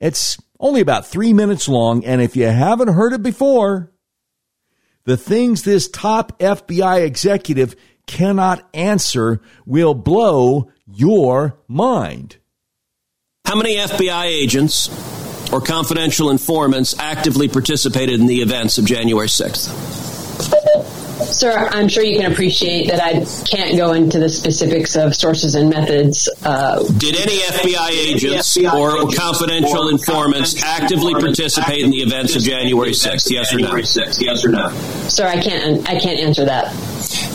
It's 0.00 0.40
only 0.58 0.80
about 0.80 1.06
three 1.06 1.32
minutes 1.32 1.68
long, 1.68 2.04
and 2.04 2.22
if 2.22 2.36
you 2.36 2.46
haven't 2.46 2.94
heard 2.94 3.12
it 3.12 3.22
before, 3.22 3.92
the 5.04 5.16
things 5.16 5.62
this 5.62 5.88
top 5.88 6.38
FBI 6.38 7.04
executive 7.04 7.74
cannot 8.06 8.68
answer 8.72 9.40
will 9.66 9.94
blow 9.94 10.70
your 10.86 11.58
mind. 11.66 12.36
How 13.44 13.56
many 13.56 13.76
FBI 13.76 14.24
agents 14.26 14.88
or 15.52 15.60
confidential 15.60 16.30
informants 16.30 16.98
actively 16.98 17.48
participated 17.48 18.20
in 18.20 18.26
the 18.26 18.40
events 18.40 18.78
of 18.78 18.84
January 18.84 19.28
6th? 19.28 20.02
Sir, 21.22 21.68
I'm 21.70 21.88
sure 21.88 22.02
you 22.02 22.20
can 22.20 22.30
appreciate 22.30 22.88
that 22.88 23.00
I 23.00 23.24
can't 23.48 23.76
go 23.76 23.92
into 23.92 24.18
the 24.18 24.28
specifics 24.28 24.96
of 24.96 25.14
sources 25.14 25.54
and 25.54 25.70
methods. 25.70 26.28
Uh, 26.42 26.82
Did 26.82 27.16
any 27.16 27.38
FBI 27.38 27.90
agents 27.90 28.56
FBI 28.58 28.72
or 28.72 28.98
agents 28.98 29.18
confidential 29.18 29.88
or 29.88 29.90
informants 29.92 30.62
actively 30.62 31.14
participate 31.14 31.80
in 31.80 31.90
the 31.90 31.98
events 31.98 32.34
of 32.36 32.42
January 32.42 32.90
6th? 32.90 33.30
Yes 33.30 33.54
or 33.54 33.58
no? 33.60 33.76
Yes 33.76 34.44
or 34.44 34.48
no? 34.48 34.70
Sir, 35.08 35.26
I 35.26 35.40
can't. 35.40 35.88
I 35.88 35.98
can't 35.98 36.18
answer 36.18 36.44
that. 36.44 36.74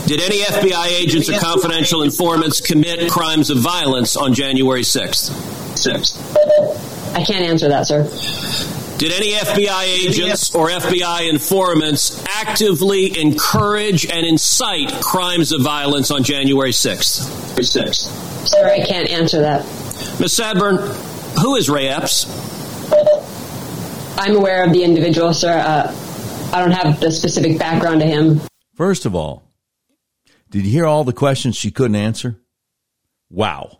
Did 0.06 0.20
any 0.20 0.40
FBI 0.40 0.86
agents 1.00 1.28
or 1.28 1.38
confidential 1.38 2.02
informants 2.02 2.60
commit 2.60 3.10
crimes 3.10 3.50
of 3.50 3.58
violence 3.58 4.16
on 4.16 4.34
January 4.34 4.82
6th? 4.82 5.30
6th. 5.74 6.97
I 7.18 7.24
can't 7.24 7.44
answer 7.44 7.68
that, 7.68 7.84
sir. 7.88 8.04
Did 8.98 9.12
any 9.12 9.32
FBI 9.32 9.82
agents 9.82 10.54
or 10.54 10.68
FBI 10.68 11.28
informants 11.28 12.24
actively 12.28 13.18
encourage 13.20 14.06
and 14.06 14.24
incite 14.24 14.92
crimes 15.02 15.50
of 15.50 15.62
violence 15.62 16.12
on 16.12 16.22
January 16.22 16.70
6th? 16.70 17.56
6th. 17.56 18.46
Sir, 18.46 18.68
I 18.68 18.84
can't 18.86 19.08
answer 19.10 19.40
that. 19.40 19.64
Ms. 20.20 20.32
Sanborn, 20.32 20.76
who 21.40 21.56
is 21.56 21.68
Ray 21.68 21.88
Epps? 21.88 22.26
I'm 24.16 24.36
aware 24.36 24.64
of 24.64 24.72
the 24.72 24.84
individual, 24.84 25.34
sir. 25.34 25.58
Uh, 25.58 25.92
I 26.52 26.60
don't 26.60 26.70
have 26.70 27.00
the 27.00 27.10
specific 27.10 27.58
background 27.58 28.00
to 28.00 28.06
him. 28.06 28.40
First 28.76 29.06
of 29.06 29.16
all, 29.16 29.42
did 30.50 30.64
you 30.64 30.70
hear 30.70 30.86
all 30.86 31.02
the 31.02 31.12
questions 31.12 31.56
she 31.56 31.72
couldn't 31.72 31.96
answer? 31.96 32.40
Wow 33.28 33.78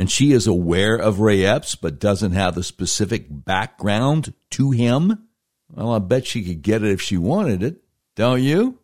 and 0.00 0.10
she 0.10 0.32
is 0.32 0.46
aware 0.46 0.96
of 0.96 1.20
Ray 1.20 1.44
Epps 1.44 1.74
but 1.74 2.00
doesn't 2.00 2.32
have 2.32 2.54
the 2.54 2.62
specific 2.62 3.26
background 3.28 4.32
to 4.52 4.70
him, 4.70 5.28
well, 5.70 5.92
I 5.92 5.98
bet 5.98 6.26
she 6.26 6.42
could 6.42 6.62
get 6.62 6.82
it 6.82 6.90
if 6.90 7.02
she 7.02 7.18
wanted 7.18 7.62
it. 7.62 7.82
Don't 8.16 8.42
you? 8.42 8.78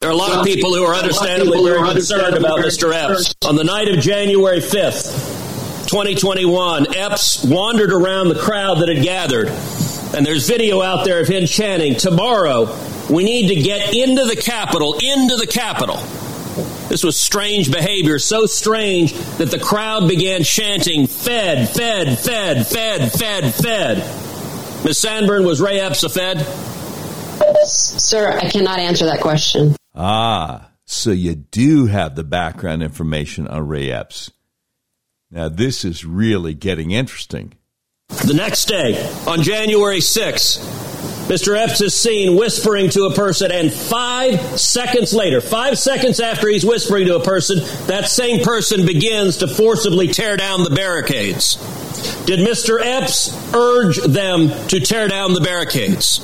There 0.00 0.08
are 0.08 0.14
a 0.14 0.16
lot 0.16 0.38
of 0.38 0.46
people 0.46 0.74
who 0.74 0.84
are 0.84 0.94
understandably 0.94 1.62
very 1.62 1.86
concerned 1.92 2.34
about 2.34 2.60
Mr. 2.60 2.94
Epps. 2.94 3.34
On 3.44 3.56
the 3.56 3.64
night 3.64 3.88
of 3.88 4.00
January 4.00 4.60
5th, 4.60 5.86
2021, 5.86 6.96
Epps 6.96 7.44
wandered 7.44 7.92
around 7.92 8.30
the 8.30 8.38
crowd 8.38 8.78
that 8.78 8.88
had 8.88 9.04
gathered. 9.04 9.48
And 10.16 10.24
there's 10.24 10.48
video 10.48 10.80
out 10.80 11.04
there 11.04 11.20
of 11.20 11.28
him 11.28 11.44
chanting, 11.44 11.96
Tomorrow, 11.96 12.74
we 13.10 13.22
need 13.22 13.48
to 13.48 13.56
get 13.56 13.94
into 13.94 14.24
the 14.24 14.36
Capitol, 14.36 14.94
into 14.94 15.36
the 15.36 15.46
Capitol. 15.46 15.98
This 16.88 17.04
was 17.04 17.18
strange 17.18 17.70
behavior, 17.70 18.18
so 18.18 18.46
strange 18.46 19.12
that 19.38 19.50
the 19.50 19.58
crowd 19.58 20.08
began 20.08 20.42
chanting, 20.42 21.06
Fed, 21.06 21.68
Fed, 21.68 22.18
Fed, 22.18 22.66
Fed, 22.66 23.12
Fed, 23.12 23.54
Fed. 23.54 24.84
Ms. 24.84 24.98
Sanborn, 24.98 25.44
was 25.44 25.60
Ray 25.60 25.80
Epps 25.80 26.02
a 26.04 26.08
Fed? 26.08 26.38
Sir, 27.64 28.30
I 28.38 28.48
cannot 28.48 28.78
answer 28.78 29.06
that 29.06 29.20
question. 29.20 29.76
Ah, 29.94 30.70
so 30.84 31.10
you 31.10 31.34
do 31.34 31.86
have 31.86 32.14
the 32.14 32.24
background 32.24 32.82
information 32.82 33.48
on 33.48 33.66
Ray 33.66 33.90
Epps. 33.90 34.30
Now, 35.30 35.48
this 35.48 35.84
is 35.84 36.04
really 36.04 36.54
getting 36.54 36.92
interesting. 36.92 37.54
The 38.24 38.34
next 38.34 38.66
day, 38.66 39.06
on 39.26 39.42
January 39.42 39.98
6th, 39.98 40.58
Mr. 41.28 41.54
Epps 41.54 41.82
is 41.82 41.92
seen 41.92 42.36
whispering 42.36 42.88
to 42.88 43.04
a 43.04 43.12
person, 43.12 43.52
and 43.52 43.70
five 43.70 44.58
seconds 44.58 45.12
later, 45.12 45.42
five 45.42 45.78
seconds 45.78 46.20
after 46.20 46.48
he's 46.48 46.64
whispering 46.64 47.06
to 47.06 47.16
a 47.16 47.22
person, 47.22 47.58
that 47.86 48.08
same 48.08 48.42
person 48.42 48.86
begins 48.86 49.36
to 49.36 49.46
forcibly 49.46 50.08
tear 50.08 50.38
down 50.38 50.64
the 50.64 50.70
barricades. 50.70 51.56
Did 52.24 52.40
Mr. 52.40 52.80
Epps 52.80 53.54
urge 53.54 53.98
them 53.98 54.48
to 54.68 54.80
tear 54.80 55.06
down 55.06 55.34
the 55.34 55.42
barricades? 55.42 56.18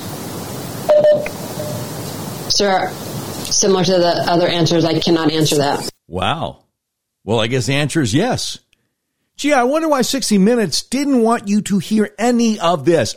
Sir, 2.51 2.89
similar 3.45 3.83
to 3.83 3.91
the 3.99 4.23
other 4.27 4.47
answers, 4.47 4.85
I 4.85 4.99
cannot 4.99 5.31
answer 5.31 5.57
that. 5.57 5.87
Wow. 6.07 6.63
Well, 7.23 7.39
I 7.39 7.45
guess 7.45 7.67
the 7.67 7.75
answer 7.75 8.01
is 8.01 8.11
yes. 8.11 8.57
Gee, 9.37 9.53
I 9.53 9.63
wonder 9.65 9.87
why 9.87 10.01
60 10.01 10.39
Minutes 10.39 10.81
didn't 10.81 11.21
want 11.21 11.47
you 11.47 11.61
to 11.61 11.77
hear 11.77 12.09
any 12.17 12.59
of 12.59 12.85
this. 12.85 13.15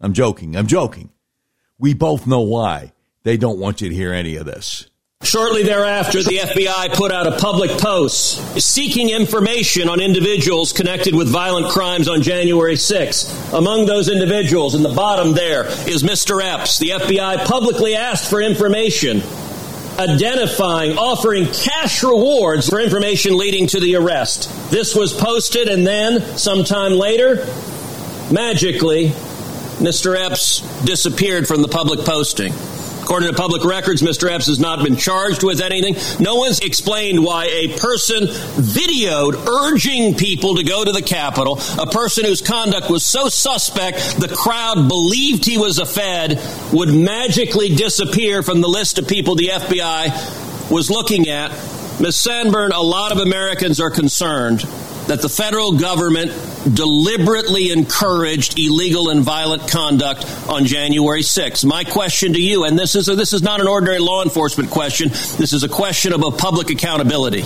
I'm 0.00 0.12
joking. 0.12 0.56
I'm 0.56 0.66
joking. 0.66 1.10
We 1.78 1.94
both 1.94 2.26
know 2.26 2.40
why 2.40 2.92
they 3.24 3.36
don't 3.36 3.58
want 3.58 3.80
you 3.80 3.88
to 3.88 3.94
hear 3.94 4.12
any 4.12 4.36
of 4.36 4.46
this. 4.46 4.88
Shortly 5.22 5.64
thereafter, 5.64 6.22
the 6.22 6.38
FBI 6.38 6.94
put 6.94 7.10
out 7.10 7.26
a 7.26 7.36
public 7.38 7.72
post 7.72 8.60
seeking 8.60 9.10
information 9.10 9.88
on 9.88 10.00
individuals 10.00 10.72
connected 10.72 11.12
with 11.14 11.28
violent 11.28 11.70
crimes 11.70 12.08
on 12.08 12.22
January 12.22 12.76
6. 12.76 13.52
Among 13.52 13.86
those 13.86 14.08
individuals, 14.08 14.76
in 14.76 14.84
the 14.84 14.94
bottom 14.94 15.34
there, 15.34 15.66
is 15.88 16.04
Mr. 16.04 16.40
Epps. 16.40 16.78
The 16.78 16.90
FBI 16.90 17.44
publicly 17.46 17.96
asked 17.96 18.30
for 18.30 18.40
information 18.40 19.20
identifying, 19.98 20.96
offering 20.96 21.46
cash 21.46 22.04
rewards 22.04 22.68
for 22.68 22.80
information 22.80 23.36
leading 23.36 23.66
to 23.66 23.80
the 23.80 23.96
arrest. 23.96 24.48
This 24.70 24.94
was 24.94 25.12
posted, 25.12 25.68
and 25.68 25.84
then, 25.84 26.20
sometime 26.38 26.92
later, 26.92 27.44
magically, 28.32 29.12
Mr. 29.78 30.16
Epps 30.16 30.60
disappeared 30.84 31.46
from 31.46 31.62
the 31.62 31.68
public 31.68 32.00
posting. 32.00 32.52
According 33.08 33.30
to 33.30 33.34
public 33.34 33.64
records, 33.64 34.02
Mr. 34.02 34.30
Epps 34.30 34.48
has 34.48 34.58
not 34.58 34.84
been 34.84 34.96
charged 34.96 35.42
with 35.42 35.62
anything. 35.62 35.96
No 36.22 36.34
one's 36.34 36.58
explained 36.58 37.24
why 37.24 37.46
a 37.46 37.78
person 37.78 38.24
videoed 38.24 39.46
urging 39.46 40.14
people 40.14 40.56
to 40.56 40.62
go 40.62 40.84
to 40.84 40.92
the 40.92 41.00
Capitol, 41.00 41.58
a 41.78 41.86
person 41.86 42.26
whose 42.26 42.42
conduct 42.42 42.90
was 42.90 43.06
so 43.06 43.30
suspect 43.30 44.20
the 44.20 44.28
crowd 44.28 44.88
believed 44.88 45.46
he 45.46 45.56
was 45.56 45.78
a 45.78 45.86
Fed, 45.86 46.38
would 46.72 46.92
magically 46.92 47.74
disappear 47.74 48.42
from 48.42 48.60
the 48.60 48.68
list 48.68 48.98
of 48.98 49.08
people 49.08 49.36
the 49.36 49.48
FBI 49.54 50.70
was 50.70 50.90
looking 50.90 51.28
at. 51.28 51.50
Ms. 52.00 52.16
Sanborn, 52.16 52.72
a 52.72 52.80
lot 52.82 53.10
of 53.10 53.18
Americans 53.18 53.80
are 53.80 53.90
concerned 53.90 54.66
that 55.08 55.22
the 55.22 55.28
federal 55.28 55.72
government 55.72 56.30
deliberately 56.74 57.70
encouraged 57.70 58.58
illegal 58.58 59.08
and 59.08 59.22
violent 59.22 59.66
conduct 59.68 60.24
on 60.48 60.66
January 60.66 61.22
6th. 61.22 61.64
My 61.64 61.82
question 61.82 62.34
to 62.34 62.40
you, 62.40 62.64
and 62.64 62.78
this 62.78 62.94
is 62.94 63.08
a, 63.08 63.14
this 63.14 63.32
is 63.32 63.42
not 63.42 63.60
an 63.60 63.68
ordinary 63.68 63.98
law 63.98 64.22
enforcement 64.22 64.70
question. 64.70 65.08
This 65.08 65.52
is 65.54 65.64
a 65.64 65.68
question 65.68 66.12
of 66.12 66.22
a 66.22 66.30
public 66.30 66.70
accountability. 66.70 67.44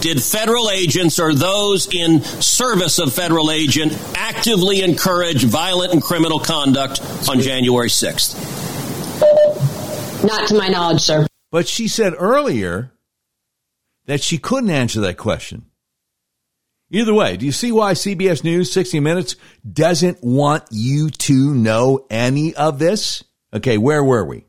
Did 0.00 0.22
federal 0.22 0.68
agents 0.68 1.18
or 1.18 1.32
those 1.32 1.92
in 1.94 2.22
service 2.22 2.98
of 2.98 3.14
federal 3.14 3.50
agent 3.50 3.96
actively 4.16 4.82
encourage 4.82 5.44
violent 5.44 5.92
and 5.92 6.02
criminal 6.02 6.40
conduct 6.40 7.00
on 7.28 7.40
January 7.40 7.88
6th? 7.88 8.34
Not 10.24 10.48
to 10.48 10.54
my 10.54 10.68
knowledge, 10.68 11.02
sir. 11.02 11.26
But 11.52 11.68
she 11.68 11.86
said 11.86 12.14
earlier 12.18 12.92
that 14.06 14.22
she 14.22 14.38
couldn't 14.38 14.70
answer 14.70 15.00
that 15.02 15.16
question. 15.16 15.66
Either 16.94 17.12
way, 17.12 17.36
do 17.36 17.44
you 17.44 17.50
see 17.50 17.72
why 17.72 17.94
CBS 17.94 18.44
News 18.44 18.72
60 18.72 19.00
Minutes 19.00 19.34
doesn't 19.70 20.22
want 20.22 20.62
you 20.70 21.10
to 21.10 21.52
know 21.52 22.06
any 22.08 22.54
of 22.54 22.78
this? 22.78 23.24
Okay, 23.52 23.78
where 23.78 24.04
were 24.04 24.24
we? 24.24 24.44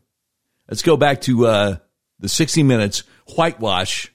Let's 0.70 0.84
go 0.84 0.96
back 0.96 1.22
to 1.22 1.48
uh, 1.48 1.78
the 2.20 2.30
60 2.30 2.62
Minutes 2.62 3.02
whitewash 3.36 4.14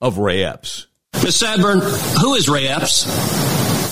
of 0.00 0.18
Ray 0.18 0.44
Epps. 0.44 0.86
Ms. 1.24 1.34
Sanborn, 1.34 1.80
who 2.20 2.34
is 2.34 2.48
Ray 2.48 2.68
Epps? 2.68 3.04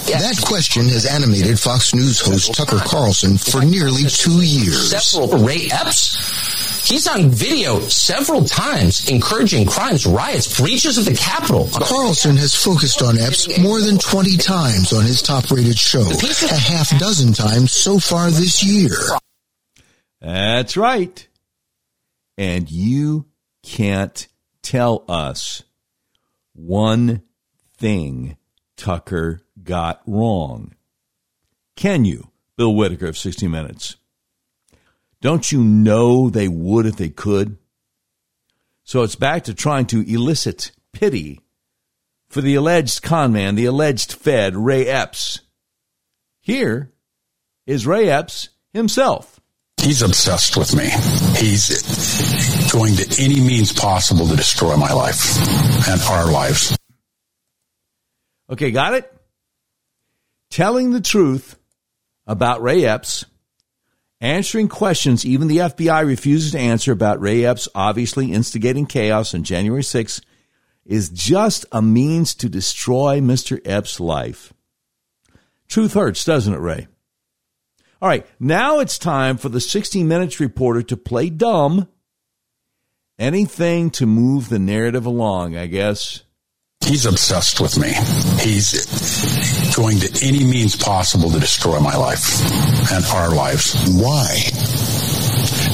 That 0.07 0.41
question 0.47 0.85
has 0.85 1.05
animated 1.05 1.59
Fox 1.59 1.93
News 1.93 2.21
host 2.21 2.55
Tucker 2.55 2.79
Carlson 2.79 3.39
for 3.39 3.61
nearly 3.61 4.05
two 4.05 4.41
years. 4.41 4.97
Several 4.97 5.45
Ray 5.45 5.67
Epps 5.73 6.58
He's 6.85 7.07
on 7.07 7.31
video 7.31 7.81
several 7.81 8.45
times 8.45 9.09
encouraging 9.09 9.67
crimes, 9.67 10.07
riots, 10.07 10.59
breaches 10.61 10.99
of 10.99 11.05
the 11.05 11.15
Capitol. 11.15 11.69
Carlson 11.73 12.37
has 12.37 12.55
focused 12.55 13.03
on 13.03 13.19
Epps 13.19 13.59
more 13.59 13.81
than 13.81 13.99
20 13.99 14.37
times 14.37 14.93
on 14.93 15.05
his 15.05 15.21
top 15.21 15.51
rated 15.51 15.79
show, 15.79 16.01
a 16.03 16.55
half 16.55 16.99
dozen 16.99 17.33
times 17.33 17.73
so 17.73 17.99
far 17.99 18.31
this 18.31 18.65
year. 18.65 18.97
That's 20.21 20.77
right. 20.77 21.27
And 22.37 22.71
you 22.71 23.27
can't 23.63 24.27
tell 24.63 25.05
us 25.09 25.63
one 26.55 27.23
thing 27.77 28.37
Tucker 28.77 29.41
got 29.63 30.03
wrong. 30.07 30.75
Can 31.77 32.05
you, 32.05 32.31
Bill 32.57 32.75
Whitaker 32.75 33.07
of 33.07 33.19
60 33.19 33.47
Minutes? 33.47 33.98
Don't 35.21 35.51
you 35.51 35.63
know 35.63 36.31
they 36.31 36.49
would 36.49 36.87
if 36.87 36.97
they 36.97 37.09
could? 37.09 37.57
So 38.85 39.03
it's 39.03 39.17
back 39.17 39.45
to 39.45 39.55
trying 39.55 39.87
to 39.87 40.01
elicit 40.01 40.73
pity 40.93 41.41
for 42.29 42.41
the 42.41 42.55
alleged 42.55 43.03
conman, 43.03 43.55
the 43.55 43.67
alleged 43.67 44.13
Fed, 44.13 44.55
Ray 44.57 44.87
Epps. 44.87 45.41
Here 46.41 46.93
is 47.67 47.87
Ray 47.87 48.09
Epps 48.09 48.51
himself. 48.73 49.41
He's 49.81 50.03
obsessed 50.03 50.57
with 50.57 50.75
me. 50.75 50.89
He's 51.39 52.73
going 52.73 52.97
to 52.97 53.23
any 53.23 53.41
means 53.41 53.73
possible 53.73 54.27
to 54.29 54.37
destroy 54.37 54.77
my 54.77 54.93
life 54.93 55.37
and 55.89 56.01
our 56.03 56.31
lives. 56.31 56.77
Okay, 58.51 58.71
got 58.71 58.95
it? 58.95 59.13
Telling 60.51 60.93
the 60.93 61.01
truth 61.01 61.59
about 62.27 62.63
Ray 62.63 62.85
Epps 62.85 63.25
answering 64.21 64.69
questions 64.69 65.25
even 65.25 65.49
the 65.49 65.59
FBI 65.59 66.07
refuses 66.07 66.53
to 66.53 66.59
answer 66.59 66.93
about 66.93 67.21
Ray 67.21 67.45
Epps 67.45 67.69
obviously 67.75 68.33
instigating 68.33 68.87
chaos 68.87 69.35
on 69.35 69.45
January 69.45 69.83
6 69.83 70.21
is 70.85 71.11
just 71.11 71.67
a 71.71 71.83
means 71.83 72.35
to 72.35 72.49
destroy 72.49 73.21
Mr. 73.21 73.61
Epps' 73.65 74.01
life. 74.01 74.53
Truth 75.69 75.93
hurts, 75.93 76.25
doesn't 76.25 76.55
it, 76.55 76.61
Ray? 76.61 76.89
All 78.01 78.09
right, 78.09 78.27
now 78.41 78.79
it's 78.79 78.99
time 78.99 79.37
for 79.37 79.49
the 79.49 79.61
60 79.61 80.03
Minutes 80.03 80.41
reporter 80.41 80.83
to 80.83 80.97
play 80.97 81.29
dumb. 81.31 81.89
Anything 83.19 83.91
to 83.91 84.07
move 84.07 84.49
the 84.49 84.59
narrative 84.59 85.05
along, 85.05 85.57
I 85.57 85.67
guess. 85.67 86.23
He's 86.81 87.05
obsessed 87.05 87.61
with 87.61 87.77
me. 87.79 87.89
He's 88.41 88.87
going 89.79 90.01
to 90.01 90.27
any 90.27 90.43
means 90.43 90.75
possible 90.75 91.31
to 91.31 91.39
destroy 91.39 91.79
my 91.79 91.97
life 91.97 92.43
and 92.93 93.05
our 93.15 93.33
lives. 93.33 93.77
Why? 93.95 94.35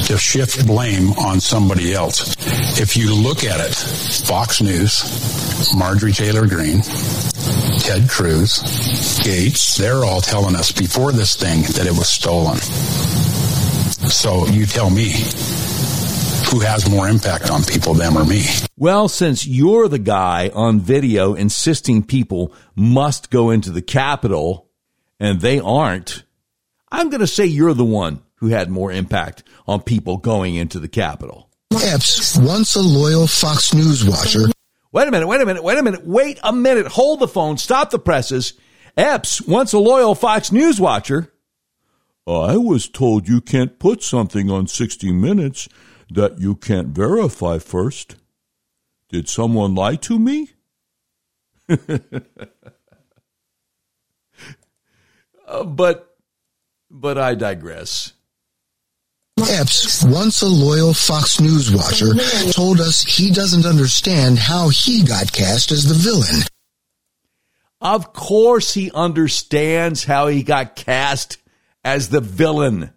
To 0.09 0.19
shift 0.19 0.67
blame 0.67 1.13
on 1.13 1.41
somebody 1.41 1.95
else. 1.95 2.37
If 2.79 2.99
you 2.99 3.15
look 3.15 3.45
at 3.45 3.61
it, 3.61 3.75
Fox 4.27 4.61
News, 4.61 5.75
Marjorie 5.75 6.13
Taylor 6.13 6.47
Greene, 6.47 6.83
Ted 7.81 8.07
Cruz, 8.11 8.59
Gaetz, 9.25 9.79
they're 9.79 10.05
all 10.05 10.21
telling 10.21 10.55
us 10.55 10.71
before 10.71 11.11
this 11.11 11.35
thing 11.35 11.63
that 11.63 11.87
it 11.87 11.93
was 11.93 12.11
stolen. 12.11 12.59
So 14.11 14.47
you 14.49 14.67
tell 14.67 14.91
me, 14.91 15.15
who 16.55 16.61
has 16.61 16.89
more 16.89 17.09
impact 17.09 17.51
on 17.51 17.65
people, 17.65 17.95
them 17.95 18.17
or 18.17 18.25
me? 18.25 18.45
Well, 18.77 19.09
since 19.09 19.45
you're 19.45 19.89
the 19.89 19.99
guy 19.99 20.53
on 20.55 20.79
video 20.79 21.35
insisting 21.35 22.05
people 22.05 22.53
must 22.77 23.29
go 23.29 23.51
into 23.51 23.73
the 23.73 23.83
Capitol 23.83 24.71
and 25.19 25.41
they 25.41 25.59
aren't, 25.59 26.23
I'm 26.93 27.11
going 27.11 27.23
to 27.23 27.27
say 27.27 27.45
you're 27.45 27.75
the 27.75 27.85
one 27.85 28.23
who 28.37 28.49
had 28.49 28.71
more 28.71 28.93
impact 28.93 29.43
on 29.67 29.83
people 29.83 30.17
going 30.17 30.55
into 30.55 30.79
the 30.79 30.87
Capitol. 30.87 31.51
Epps, 31.73 32.39
once 32.39 32.77
a 32.77 32.83
loyal 32.83 33.27
Fox 33.27 33.75
News 33.75 34.05
watcher. 34.05 34.47
Wait 34.93 35.09
a 35.09 35.11
minute, 35.11 35.27
wait 35.27 35.41
a 35.41 35.47
minute, 35.47 35.65
wait 35.65 35.79
a 35.79 35.83
minute, 35.83 36.07
wait 36.07 36.39
a 36.45 36.53
minute. 36.53 36.87
Hold 36.87 37.19
the 37.19 37.27
phone, 37.27 37.59
stop 37.59 37.91
the 37.91 37.99
presses. 37.99 38.53
Epps, 38.97 39.43
once 39.43 39.73
a 39.73 39.79
loyal 39.81 40.15
Fox 40.15 40.53
News 40.53 40.81
watcher. 40.81 41.33
I 42.29 42.57
was 42.57 42.89
told 42.89 43.29
you 43.29 43.41
can't 43.41 43.81
put 43.81 44.05
something 44.05 44.53
on 44.53 44.69
60 44.69 45.11
Minutes 45.11 45.69
that 46.15 46.41
you 46.41 46.55
can't 46.55 46.89
verify 46.89 47.59
first. 47.59 48.17
Did 49.11 49.29
someone 49.29 49.75
lie 49.75 49.97
to 49.97 50.19
me? 50.19 50.53
uh, 51.69 51.77
but 55.65 56.17
but 56.91 57.19
I 57.19 57.35
digress. 57.35 58.15
Epps, 59.51 60.03
once 60.05 60.41
a 60.43 60.47
loyal 60.47 60.95
Fox 60.95 61.41
News 61.41 61.75
watcher, 61.75 62.15
told 62.53 62.81
us 62.81 63.03
he 63.03 63.33
doesn't 63.33 63.67
understand 63.67 64.39
how 64.39 64.69
he 64.69 65.03
got 65.03 65.33
cast 65.33 65.73
as 65.73 65.89
the 65.89 65.95
villain. 65.95 66.45
Of 67.81 68.13
course 68.13 68.75
he 68.75 68.93
understands 68.93 70.05
how 70.05 70.29
he 70.29 70.45
got 70.45 70.77
cast 70.77 71.39
as 71.85 72.11
the 72.11 72.21
villain. 72.21 72.93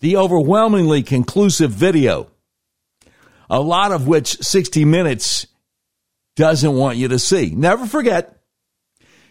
The 0.00 0.16
overwhelmingly 0.16 1.02
conclusive 1.02 1.70
video, 1.70 2.28
a 3.48 3.60
lot 3.60 3.92
of 3.92 4.06
which 4.06 4.38
60 4.38 4.84
Minutes 4.84 5.46
doesn't 6.34 6.74
want 6.74 6.98
you 6.98 7.08
to 7.08 7.18
see. 7.18 7.50
Never 7.54 7.86
forget, 7.86 8.40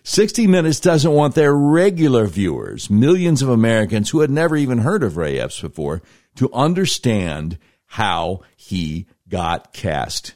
60 0.03 0.47
Minutes 0.47 0.79
doesn't 0.79 1.11
want 1.11 1.35
their 1.35 1.53
regular 1.53 2.25
viewers, 2.27 2.89
millions 2.89 3.41
of 3.41 3.49
Americans 3.49 4.09
who 4.09 4.21
had 4.21 4.29
never 4.29 4.55
even 4.55 4.79
heard 4.79 5.03
of 5.03 5.17
Ray 5.17 5.39
Epps 5.39 5.61
before, 5.61 6.01
to 6.35 6.51
understand 6.53 7.57
how 7.85 8.41
he 8.55 9.07
got 9.27 9.73
cast 9.73 10.35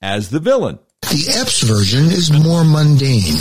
as 0.00 0.30
the 0.30 0.40
villain. 0.40 0.78
The 1.02 1.34
Epps 1.40 1.62
version 1.62 2.04
is 2.06 2.32
more 2.32 2.64
mundane. 2.64 3.38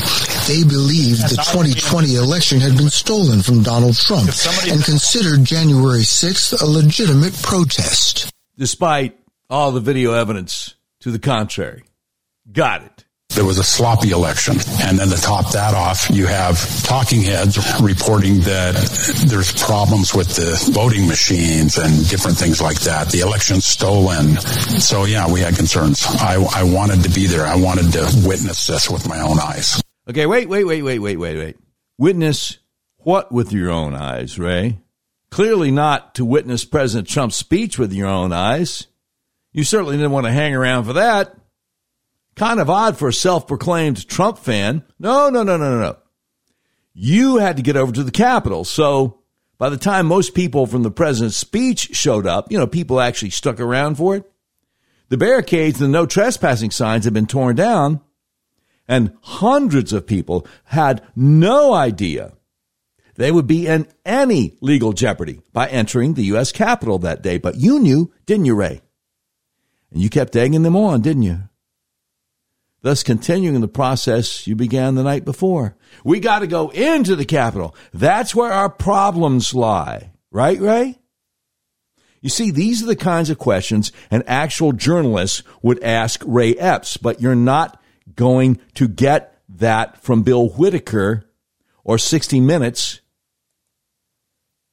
They 0.47 0.63
believed 0.63 1.29
the 1.29 1.37
2020 1.37 2.15
election 2.15 2.59
had 2.59 2.75
been 2.75 2.89
stolen 2.89 3.41
from 3.41 3.63
Donald 3.63 3.95
Trump 3.95 4.29
and 4.67 4.83
considered 4.83 5.45
January 5.45 6.01
6th 6.01 6.61
a 6.61 6.65
legitimate 6.65 7.33
protest. 7.41 8.31
Despite 8.57 9.17
all 9.49 9.71
the 9.71 9.79
video 9.79 10.13
evidence 10.13 10.75
to 11.01 11.11
the 11.11 11.19
contrary. 11.19 11.83
Got 12.51 12.83
it. 12.83 13.05
There 13.35 13.45
was 13.45 13.59
a 13.59 13.63
sloppy 13.63 14.11
election. 14.11 14.55
And 14.83 14.99
then 14.99 15.07
to 15.07 15.21
top 15.21 15.51
that 15.51 15.73
off, 15.73 16.09
you 16.09 16.27
have 16.27 16.83
talking 16.83 17.21
heads 17.21 17.57
reporting 17.81 18.41
that 18.41 18.75
there's 19.27 19.53
problems 19.63 20.13
with 20.13 20.35
the 20.35 20.71
voting 20.73 21.07
machines 21.07 21.77
and 21.77 22.09
different 22.09 22.37
things 22.37 22.61
like 22.61 22.81
that. 22.81 23.09
The 23.09 23.19
election's 23.19 23.65
stolen. 23.65 24.35
So 24.81 25.05
yeah, 25.05 25.31
we 25.31 25.39
had 25.39 25.55
concerns. 25.55 26.05
I, 26.05 26.45
I 26.53 26.63
wanted 26.63 27.03
to 27.03 27.09
be 27.09 27.25
there. 27.27 27.45
I 27.45 27.55
wanted 27.55 27.93
to 27.93 28.01
witness 28.25 28.67
this 28.67 28.89
with 28.89 29.07
my 29.07 29.21
own 29.21 29.39
eyes. 29.39 29.80
Okay, 30.09 30.25
wait, 30.25 30.49
wait, 30.49 30.65
wait, 30.65 30.81
wait, 30.81 30.99
wait, 30.99 31.17
wait, 31.17 31.37
wait. 31.37 31.57
Witness 31.97 32.57
what 32.97 33.31
with 33.31 33.51
your 33.51 33.71
own 33.71 33.95
eyes, 33.95 34.37
Ray? 34.37 34.79
Clearly 35.29 35.71
not 35.71 36.15
to 36.15 36.25
witness 36.25 36.65
President 36.65 37.07
Trump's 37.07 37.35
speech 37.35 37.79
with 37.79 37.93
your 37.93 38.07
own 38.07 38.33
eyes. 38.33 38.87
You 39.53 39.63
certainly 39.63 39.97
didn't 39.97 40.11
want 40.11 40.25
to 40.25 40.31
hang 40.31 40.53
around 40.53 40.85
for 40.85 40.93
that. 40.93 41.35
Kind 42.35 42.59
of 42.59 42.69
odd 42.69 42.97
for 42.97 43.07
a 43.07 43.13
self 43.13 43.47
proclaimed 43.47 44.07
Trump 44.07 44.37
fan. 44.37 44.83
No, 44.99 45.29
no, 45.29 45.43
no, 45.43 45.57
no, 45.57 45.79
no. 45.79 45.97
You 46.93 47.37
had 47.37 47.57
to 47.57 47.63
get 47.63 47.77
over 47.77 47.91
to 47.91 48.03
the 48.03 48.11
Capitol. 48.11 48.65
So 48.65 49.21
by 49.57 49.69
the 49.69 49.77
time 49.77 50.07
most 50.07 50.33
people 50.33 50.65
from 50.65 50.83
the 50.83 50.91
president's 50.91 51.37
speech 51.37 51.95
showed 51.95 52.25
up, 52.25 52.51
you 52.51 52.57
know, 52.57 52.67
people 52.67 52.99
actually 52.99 53.29
stuck 53.29 53.59
around 53.59 53.95
for 53.95 54.15
it. 54.15 54.31
The 55.09 55.17
barricades 55.17 55.81
and 55.81 55.93
the 55.93 55.99
no 55.99 56.05
trespassing 56.05 56.71
signs 56.71 57.05
had 57.05 57.13
been 57.13 57.27
torn 57.27 57.55
down, 57.55 58.01
and 58.91 59.17
hundreds 59.21 59.93
of 59.93 60.05
people 60.05 60.45
had 60.65 61.01
no 61.15 61.73
idea 61.73 62.33
they 63.15 63.31
would 63.31 63.47
be 63.47 63.67
in 63.67 63.87
any 64.05 64.57
legal 64.61 64.93
jeopardy 64.93 65.41
by 65.53 65.67
entering 65.67 66.13
the 66.13 66.25
U.S. 66.25 66.51
Capitol 66.51 66.99
that 66.99 67.21
day. 67.21 67.37
But 67.37 67.55
you 67.55 67.79
knew, 67.79 68.11
didn't 68.25 68.45
you, 68.45 68.55
Ray? 68.55 68.81
And 69.91 70.01
you 70.01 70.09
kept 70.09 70.35
egging 70.35 70.63
them 70.63 70.75
on, 70.75 71.01
didn't 71.01 71.23
you? 71.23 71.39
thus 72.81 73.03
continuing 73.03 73.61
the 73.61 73.67
process 73.67 74.47
you 74.47 74.55
began 74.55 74.95
the 74.95 75.03
night 75.03 75.23
before. 75.23 75.75
We 76.03 76.19
got 76.19 76.39
to 76.39 76.47
go 76.47 76.69
into 76.69 77.15
the 77.15 77.25
Capitol. 77.25 77.75
That's 77.93 78.33
where 78.33 78.51
our 78.51 78.69
problems 78.69 79.53
lie. 79.53 80.11
Right, 80.31 80.59
Ray? 80.59 80.97
You 82.21 82.29
see, 82.29 82.51
these 82.51 82.83
are 82.83 82.87
the 82.87 82.95
kinds 82.95 83.29
of 83.29 83.37
questions 83.37 83.91
an 84.09 84.23
actual 84.27 84.73
journalist 84.73 85.43
would 85.61 85.83
ask 85.83 86.23
Ray 86.25 86.55
Epps, 86.55 86.97
but 86.97 87.21
you're 87.21 87.35
not 87.35 87.80
going 88.15 88.59
to 88.75 88.87
get 88.87 89.39
that 89.49 90.01
from 90.01 90.23
Bill 90.23 90.49
Whitaker 90.49 91.25
or 91.83 91.97
60 91.97 92.39
Minutes. 92.39 93.01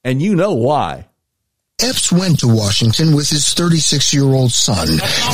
And 0.03 0.21
you 0.21 0.35
know 0.35 0.53
why. 0.53 1.09
Epps 1.81 2.11
went 2.11 2.39
to 2.39 2.47
Washington 2.47 3.15
with 3.15 3.29
his 3.29 3.53
36 3.53 4.13
year 4.13 4.25
old 4.25 4.51
son 4.51 4.87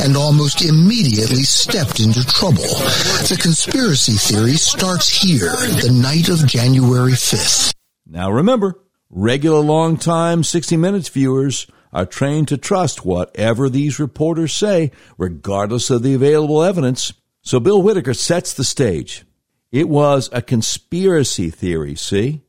and 0.04 0.16
almost 0.16 0.62
immediately 0.62 1.42
stepped 1.42 1.98
into 1.98 2.24
trouble. 2.24 2.62
The 2.62 3.38
conspiracy 3.40 4.12
theory 4.12 4.52
starts 4.52 5.08
here, 5.08 5.50
the 5.50 5.98
night 6.00 6.28
of 6.28 6.46
January 6.46 7.12
5th. 7.12 7.74
Now 8.06 8.30
remember, 8.30 8.80
regular 9.10 9.58
long-time 9.58 10.44
60 10.44 10.76
Minutes 10.76 11.08
viewers 11.08 11.66
are 11.92 12.06
trained 12.06 12.46
to 12.48 12.56
trust 12.56 13.04
whatever 13.04 13.68
these 13.68 13.98
reporters 13.98 14.54
say, 14.54 14.92
regardless 15.18 15.90
of 15.90 16.04
the 16.04 16.14
available 16.14 16.62
evidence. 16.62 17.12
So 17.46 17.60
Bill 17.60 17.80
Whitaker 17.80 18.12
sets 18.12 18.54
the 18.54 18.64
stage. 18.64 19.24
It 19.70 19.88
was 19.88 20.28
a 20.32 20.42
conspiracy 20.42 21.48
theory, 21.50 21.94
see? 21.94 22.42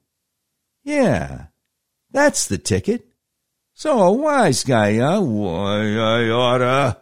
Yeah, 0.83 1.45
that's 2.09 2.47
the 2.47 2.57
ticket. 2.57 3.05
So 3.75 3.99
a 3.99 4.11
wise 4.11 4.63
guy, 4.63 4.97
huh? 4.97 5.21
Why, 5.21 5.81
I 5.83 6.29
oughta. 6.31 6.97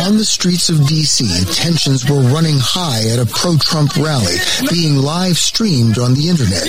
On 0.00 0.16
the 0.16 0.24
streets 0.24 0.70
of 0.70 0.86
D.C., 0.88 1.26
tensions 1.52 2.08
were 2.08 2.22
running 2.32 2.56
high 2.58 3.06
at 3.12 3.18
a 3.18 3.30
pro-Trump 3.30 3.94
rally 3.96 4.36
being 4.70 4.96
live 4.96 5.36
streamed 5.36 5.98
on 5.98 6.14
the 6.14 6.30
internet. 6.30 6.64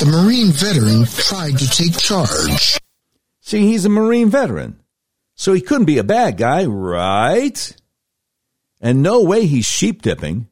The 0.00 0.08
Marine 0.10 0.52
veteran 0.52 1.04
tried 1.04 1.58
to 1.58 1.68
take 1.68 1.98
charge. 1.98 2.78
See, 3.42 3.60
he's 3.60 3.84
a 3.84 3.90
Marine 3.90 4.30
veteran, 4.30 4.80
so 5.34 5.52
he 5.52 5.60
couldn't 5.60 5.84
be 5.84 5.98
a 5.98 6.04
bad 6.04 6.38
guy, 6.38 6.64
right? 6.64 7.76
And 8.86 9.02
no 9.02 9.20
way 9.20 9.46
he's 9.46 9.64
sheep 9.64 10.00
dipping, 10.00 10.46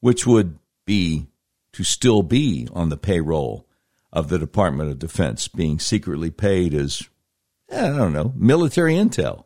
which 0.00 0.26
would 0.26 0.58
be 0.84 1.28
to 1.72 1.82
still 1.82 2.22
be 2.22 2.68
on 2.74 2.90
the 2.90 2.98
payroll 2.98 3.66
of 4.12 4.28
the 4.28 4.38
Department 4.38 4.90
of 4.90 4.98
Defense 4.98 5.48
being 5.48 5.78
secretly 5.78 6.30
paid 6.30 6.74
as, 6.74 7.08
eh, 7.70 7.88
I 7.88 7.96
don't 7.96 8.12
know, 8.12 8.34
military 8.36 8.96
intel. 8.96 9.44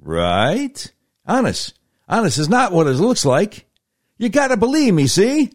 Right? 0.00 0.92
Honest. 1.26 1.74
Honest 2.08 2.38
is 2.38 2.48
not 2.48 2.70
what 2.70 2.86
it 2.86 2.94
looks 2.94 3.24
like. 3.24 3.66
You 4.16 4.28
gotta 4.28 4.56
believe 4.56 4.94
me, 4.94 5.08
see? 5.08 5.50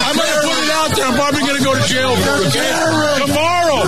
I'm 0.00 0.16
gonna 0.16 0.40
put 0.40 0.64
it 0.64 0.70
out 0.70 0.96
there. 0.96 1.04
I'm 1.04 1.14
probably 1.16 1.40
gonna 1.40 1.64
go 1.64 1.74
to 1.74 1.86
jail 1.86 2.16
for 2.16 2.32
it. 2.40 3.26
Tomorrow, 3.26 3.82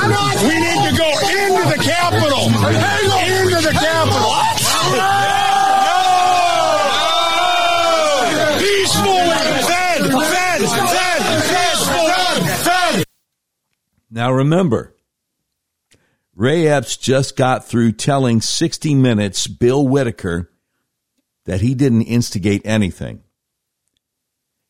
we 0.46 0.55
need 0.61 0.90
to 0.90 0.96
go 0.98 1.09
into 1.09 1.64
the 1.64 1.82
Capitol. 1.82 2.44
Into 2.44 3.68
the 3.68 3.72
Capitol. 3.72 5.20
Now 14.11 14.33
remember, 14.33 14.97
Ray 16.35 16.67
Epps 16.67 16.97
just 16.97 17.37
got 17.37 17.67
through 17.67 17.93
telling 17.93 18.41
60 18.41 18.95
Minutes 18.95 19.47
Bill 19.47 19.87
Whitaker 19.87 20.51
that 21.45 21.61
he 21.61 21.75
didn't 21.75 22.03
instigate 22.03 22.63
anything. 22.65 23.23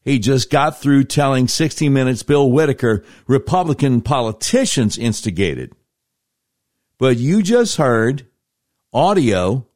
He 0.02 0.18
just 0.18 0.50
got 0.50 0.80
through 0.80 1.04
telling 1.04 1.48
60 1.48 1.88
Minutes 1.88 2.22
Bill 2.22 2.50
Whitaker 2.50 3.04
Republican 3.26 4.00
politicians 4.02 4.98
instigated. 4.98 5.72
But 6.98 7.16
you 7.16 7.42
just 7.42 7.76
heard 7.76 8.26
audio 8.92 9.66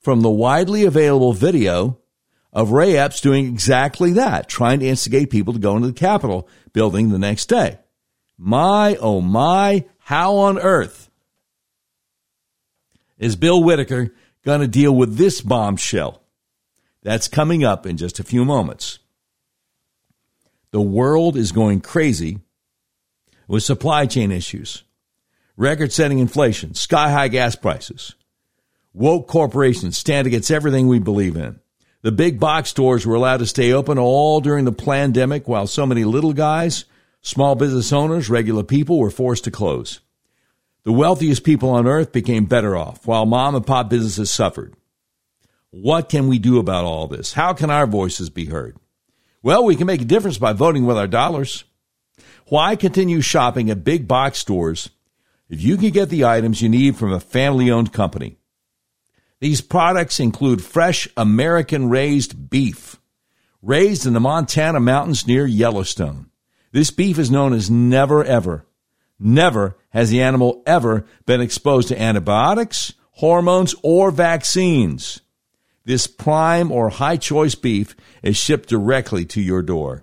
from 0.00 0.20
the 0.20 0.30
widely 0.30 0.84
available 0.84 1.32
video 1.32 1.98
of 2.52 2.70
Ray 2.70 2.96
Epps 2.96 3.20
doing 3.20 3.46
exactly 3.46 4.12
that, 4.12 4.48
trying 4.48 4.80
to 4.80 4.86
instigate 4.86 5.30
people 5.30 5.52
to 5.52 5.58
go 5.58 5.76
into 5.76 5.88
the 5.88 5.94
Capitol 5.94 6.48
building 6.72 7.10
the 7.10 7.18
next 7.18 7.46
day. 7.46 7.78
My, 8.36 8.96
oh 8.96 9.20
my, 9.20 9.84
how 9.98 10.36
on 10.36 10.58
earth 10.58 11.10
is 13.18 13.36
Bill 13.36 13.62
Whitaker 13.62 14.12
going 14.44 14.60
to 14.60 14.68
deal 14.68 14.94
with 14.94 15.16
this 15.16 15.40
bombshell? 15.40 16.20
That's 17.02 17.28
coming 17.28 17.64
up 17.64 17.86
in 17.86 17.96
just 17.96 18.18
a 18.18 18.24
few 18.24 18.44
moments. 18.44 18.98
The 20.72 20.80
world 20.80 21.36
is 21.36 21.52
going 21.52 21.82
crazy 21.82 22.40
with 23.46 23.62
supply 23.62 24.06
chain 24.06 24.32
issues, 24.32 24.82
record 25.56 25.92
setting 25.92 26.18
inflation, 26.18 26.74
sky 26.74 27.10
high 27.10 27.28
gas 27.28 27.54
prices. 27.54 28.14
Woke 28.92 29.28
corporations 29.28 29.98
stand 29.98 30.26
against 30.26 30.50
everything 30.50 30.88
we 30.88 30.98
believe 30.98 31.36
in. 31.36 31.60
The 32.02 32.12
big 32.12 32.40
box 32.40 32.70
stores 32.70 33.06
were 33.06 33.14
allowed 33.14 33.38
to 33.38 33.46
stay 33.46 33.72
open 33.72 33.98
all 33.98 34.40
during 34.40 34.64
the 34.64 34.72
pandemic 34.72 35.48
while 35.48 35.66
so 35.66 35.86
many 35.86 36.04
little 36.04 36.32
guys 36.32 36.84
Small 37.26 37.54
business 37.54 37.90
owners, 37.90 38.28
regular 38.28 38.62
people, 38.62 38.98
were 38.98 39.10
forced 39.10 39.44
to 39.44 39.50
close. 39.50 40.00
The 40.82 40.92
wealthiest 40.92 41.42
people 41.42 41.70
on 41.70 41.86
earth 41.86 42.12
became 42.12 42.44
better 42.44 42.76
off, 42.76 43.06
while 43.06 43.24
mom 43.24 43.54
and 43.54 43.66
pop 43.66 43.88
businesses 43.88 44.30
suffered. 44.30 44.74
What 45.70 46.10
can 46.10 46.28
we 46.28 46.38
do 46.38 46.58
about 46.58 46.84
all 46.84 47.06
this? 47.06 47.32
How 47.32 47.54
can 47.54 47.70
our 47.70 47.86
voices 47.86 48.28
be 48.28 48.44
heard? 48.44 48.76
Well, 49.42 49.64
we 49.64 49.74
can 49.74 49.86
make 49.86 50.02
a 50.02 50.04
difference 50.04 50.36
by 50.36 50.52
voting 50.52 50.84
with 50.84 50.98
our 50.98 51.06
dollars. 51.06 51.64
Why 52.48 52.76
continue 52.76 53.22
shopping 53.22 53.70
at 53.70 53.84
big 53.84 54.06
box 54.06 54.38
stores 54.38 54.90
if 55.48 55.62
you 55.62 55.78
can 55.78 55.90
get 55.92 56.10
the 56.10 56.26
items 56.26 56.60
you 56.60 56.68
need 56.68 56.94
from 56.94 57.10
a 57.10 57.20
family 57.20 57.70
owned 57.70 57.90
company? 57.90 58.36
These 59.40 59.62
products 59.62 60.20
include 60.20 60.62
fresh 60.62 61.08
American 61.16 61.88
raised 61.88 62.50
beef, 62.50 63.00
raised 63.62 64.04
in 64.04 64.12
the 64.12 64.20
Montana 64.20 64.78
mountains 64.78 65.26
near 65.26 65.46
Yellowstone. 65.46 66.30
This 66.74 66.90
beef 66.90 67.20
is 67.20 67.30
known 67.30 67.52
as 67.52 67.70
never 67.70 68.24
ever, 68.24 68.66
never 69.16 69.76
has 69.90 70.10
the 70.10 70.20
animal 70.20 70.60
ever 70.66 71.06
been 71.24 71.40
exposed 71.40 71.86
to 71.86 72.02
antibiotics, 72.02 72.94
hormones, 73.12 73.76
or 73.84 74.10
vaccines. 74.10 75.20
This 75.84 76.08
prime 76.08 76.72
or 76.72 76.88
high 76.88 77.16
choice 77.16 77.54
beef 77.54 77.94
is 78.24 78.36
shipped 78.36 78.68
directly 78.68 79.24
to 79.26 79.40
your 79.40 79.62
door. 79.62 80.02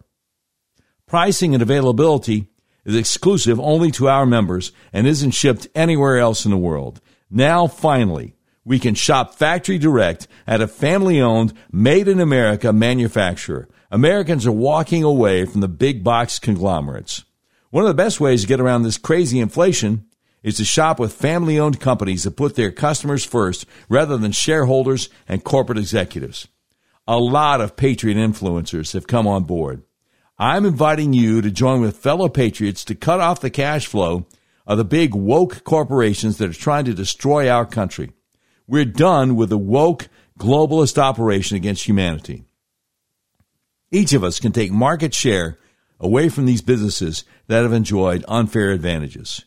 Pricing 1.08 1.54
and 1.54 1.62
availability 1.62 2.48
is 2.86 2.96
exclusive 2.96 3.60
only 3.60 3.92
to 3.92 4.08
our 4.08 4.26
members 4.26 4.72
and 4.94 5.06
isn't 5.06 5.32
shipped 5.32 5.68
anywhere 5.76 6.20
else 6.20 6.46
in 6.46 6.52
the 6.52 6.58
world. 6.58 7.02
Now, 7.30 7.68
finally, 7.68 8.38
we 8.64 8.80
can 8.80 8.96
shop 8.96 9.36
factory 9.36 9.78
direct 9.78 10.26
at 10.48 10.62
a 10.62 10.70
family 10.70 11.20
owned, 11.20 11.52
made 11.70 12.08
in 12.08 12.22
America 12.22 12.72
manufacturer. 12.72 13.68
Americans 13.94 14.48
are 14.48 14.54
walking 14.54 15.04
away 15.04 15.44
from 15.44 15.60
the 15.60 15.68
big 15.68 16.02
box 16.02 16.40
conglomerates. 16.40 17.26
One 17.72 17.84
of 17.84 17.90
the 17.90 17.94
best 17.94 18.22
ways 18.22 18.42
to 18.42 18.48
get 18.48 18.62
around 18.62 18.84
this 18.84 18.98
crazy 18.98 19.42
inflation 19.42 20.06
is 20.44 20.56
to 20.58 20.66
shop 20.66 20.98
with 20.98 21.12
family 21.12 21.60
owned 21.60 21.82
companies 21.82 22.24
that 22.24 22.38
put 22.38 22.56
their 22.56 22.72
customers 22.72 23.26
first 23.26 23.66
rather 23.90 24.18
than 24.18 24.32
shareholders 24.32 25.10
and 25.28 25.44
corporate 25.44 25.78
executives. 25.78 26.48
A 27.06 27.18
lot 27.18 27.60
of 27.60 27.76
Patriot 27.76 28.16
influencers 28.16 28.94
have 28.94 29.08
come 29.08 29.28
on 29.28 29.44
board. 29.44 29.84
I'm 30.40 30.66
inviting 30.66 31.12
you 31.12 31.42
to 31.42 31.52
join 31.52 31.82
with 31.82 31.98
fellow 31.98 32.30
patriots 32.30 32.86
to 32.86 32.96
cut 32.96 33.20
off 33.20 33.42
the 33.42 33.50
cash 33.50 33.88
flow 33.88 34.26
of 34.66 34.78
the 34.78 34.86
big 34.86 35.14
woke 35.14 35.66
corporations 35.66 36.38
that 36.38 36.50
are 36.50 36.54
trying 36.54 36.86
to 36.86 36.94
destroy 36.94 37.50
our 37.50 37.66
country. 37.66 38.12
We're 38.68 38.86
done 38.86 39.36
with 39.36 39.50
the 39.50 39.58
woke 39.58 40.08
globalist 40.40 40.98
operation 40.98 41.58
against 41.58 41.86
humanity. 41.86 42.46
Each 43.92 44.14
of 44.14 44.24
us 44.24 44.40
can 44.40 44.54
take 44.54 44.72
market 44.72 45.14
share 45.14 45.60
away 46.00 46.30
from 46.30 46.46
these 46.46 46.62
businesses 46.62 47.26
that 47.48 47.64
have 47.64 47.74
enjoyed 47.74 48.24
unfair 48.28 48.72
advantages. 48.72 49.44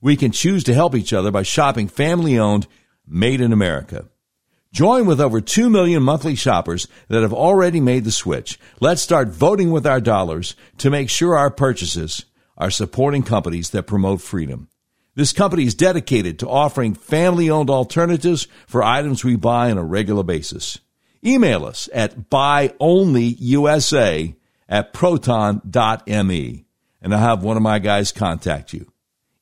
We 0.00 0.16
can 0.16 0.32
choose 0.32 0.64
to 0.64 0.74
help 0.74 0.94
each 0.96 1.12
other 1.12 1.30
by 1.30 1.44
shopping 1.44 1.86
family 1.86 2.38
owned, 2.38 2.66
made 3.06 3.40
in 3.40 3.52
America. 3.52 4.06
Join 4.72 5.06
with 5.06 5.20
over 5.20 5.40
2 5.40 5.70
million 5.70 6.02
monthly 6.02 6.34
shoppers 6.34 6.88
that 7.06 7.22
have 7.22 7.32
already 7.32 7.80
made 7.80 8.02
the 8.02 8.10
switch. 8.10 8.58
Let's 8.80 9.00
start 9.00 9.28
voting 9.28 9.70
with 9.70 9.86
our 9.86 10.00
dollars 10.00 10.56
to 10.78 10.90
make 10.90 11.08
sure 11.08 11.36
our 11.36 11.50
purchases 11.50 12.24
are 12.58 12.72
supporting 12.72 13.22
companies 13.22 13.70
that 13.70 13.84
promote 13.84 14.20
freedom. 14.20 14.68
This 15.14 15.32
company 15.32 15.64
is 15.64 15.76
dedicated 15.76 16.40
to 16.40 16.48
offering 16.48 16.94
family 16.94 17.48
owned 17.48 17.70
alternatives 17.70 18.48
for 18.66 18.82
items 18.82 19.22
we 19.22 19.36
buy 19.36 19.70
on 19.70 19.78
a 19.78 19.84
regular 19.84 20.24
basis. 20.24 20.80
Email 21.24 21.64
us 21.64 21.88
at 21.92 22.28
buyonlyusa 22.30 22.74
at 24.68 24.92
proton.me 24.92 26.64
and 27.04 27.14
I'll 27.14 27.20
have 27.20 27.44
one 27.44 27.56
of 27.58 27.62
my 27.62 27.78
guys 27.78 28.12
contact 28.12 28.72
you. 28.72 28.90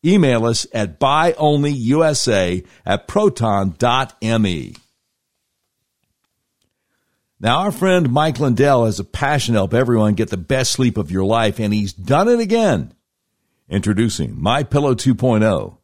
Email 0.05 0.47
us 0.47 0.66
at 0.74 0.99
buyonlyusa 0.99 2.66
at 2.85 3.07
proton.me. 3.07 4.74
Now, 7.39 7.59
our 7.61 7.72
friend 7.72 8.12
Mike 8.12 8.41
Lindell 8.41 8.85
has 8.85 8.99
a 8.99 9.05
passion 9.05 9.55
to 9.55 9.61
help 9.61 9.74
everyone 9.74 10.14
get 10.14 10.30
the 10.30 10.37
best 10.37 10.72
sleep 10.72 10.97
of 10.97 11.11
your 11.11 11.24
life, 11.24 11.59
and 11.59 11.72
he's 11.72 11.93
done 11.93 12.28
it 12.28 12.41
again. 12.41 12.95
Introducing 13.68 14.41
My 14.41 14.64
Pillow 14.64 14.95
2.0. 14.95 15.78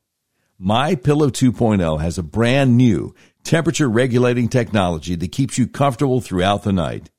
My 0.58 0.94
Pillow 0.96 1.30
2.0 1.30 2.00
has 2.00 2.18
a 2.18 2.22
brand 2.24 2.76
new 2.76 3.14
temperature 3.44 3.88
regulating 3.88 4.48
technology 4.48 5.14
that 5.14 5.32
keeps 5.32 5.58
you 5.58 5.66
comfortable 5.66 6.20
throughout 6.20 6.62
the 6.62 6.72
night. 6.72 7.10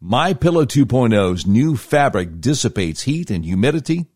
My 0.00 0.32
Pillow 0.32 0.64
2.0's 0.64 1.46
new 1.46 1.76
fabric 1.76 2.40
dissipates 2.40 3.02
heat 3.02 3.30
and 3.30 3.44
humidity 3.44 4.06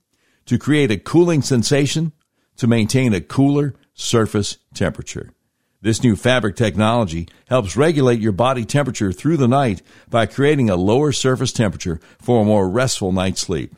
to 0.46 0.58
create 0.58 0.90
a 0.90 0.98
cooling 0.98 1.42
sensation 1.42 2.12
to 2.56 2.66
maintain 2.66 3.12
a 3.12 3.20
cooler 3.20 3.74
surface 3.94 4.58
temperature. 4.74 5.30
This 5.80 6.04
new 6.04 6.14
fabric 6.14 6.54
technology 6.54 7.28
helps 7.48 7.76
regulate 7.76 8.20
your 8.20 8.30
body 8.30 8.64
temperature 8.64 9.10
through 9.10 9.36
the 9.36 9.48
night 9.48 9.82
by 10.08 10.26
creating 10.26 10.70
a 10.70 10.76
lower 10.76 11.10
surface 11.10 11.52
temperature 11.52 12.00
for 12.20 12.42
a 12.42 12.44
more 12.44 12.70
restful 12.70 13.10
night's 13.10 13.40
sleep. 13.40 13.74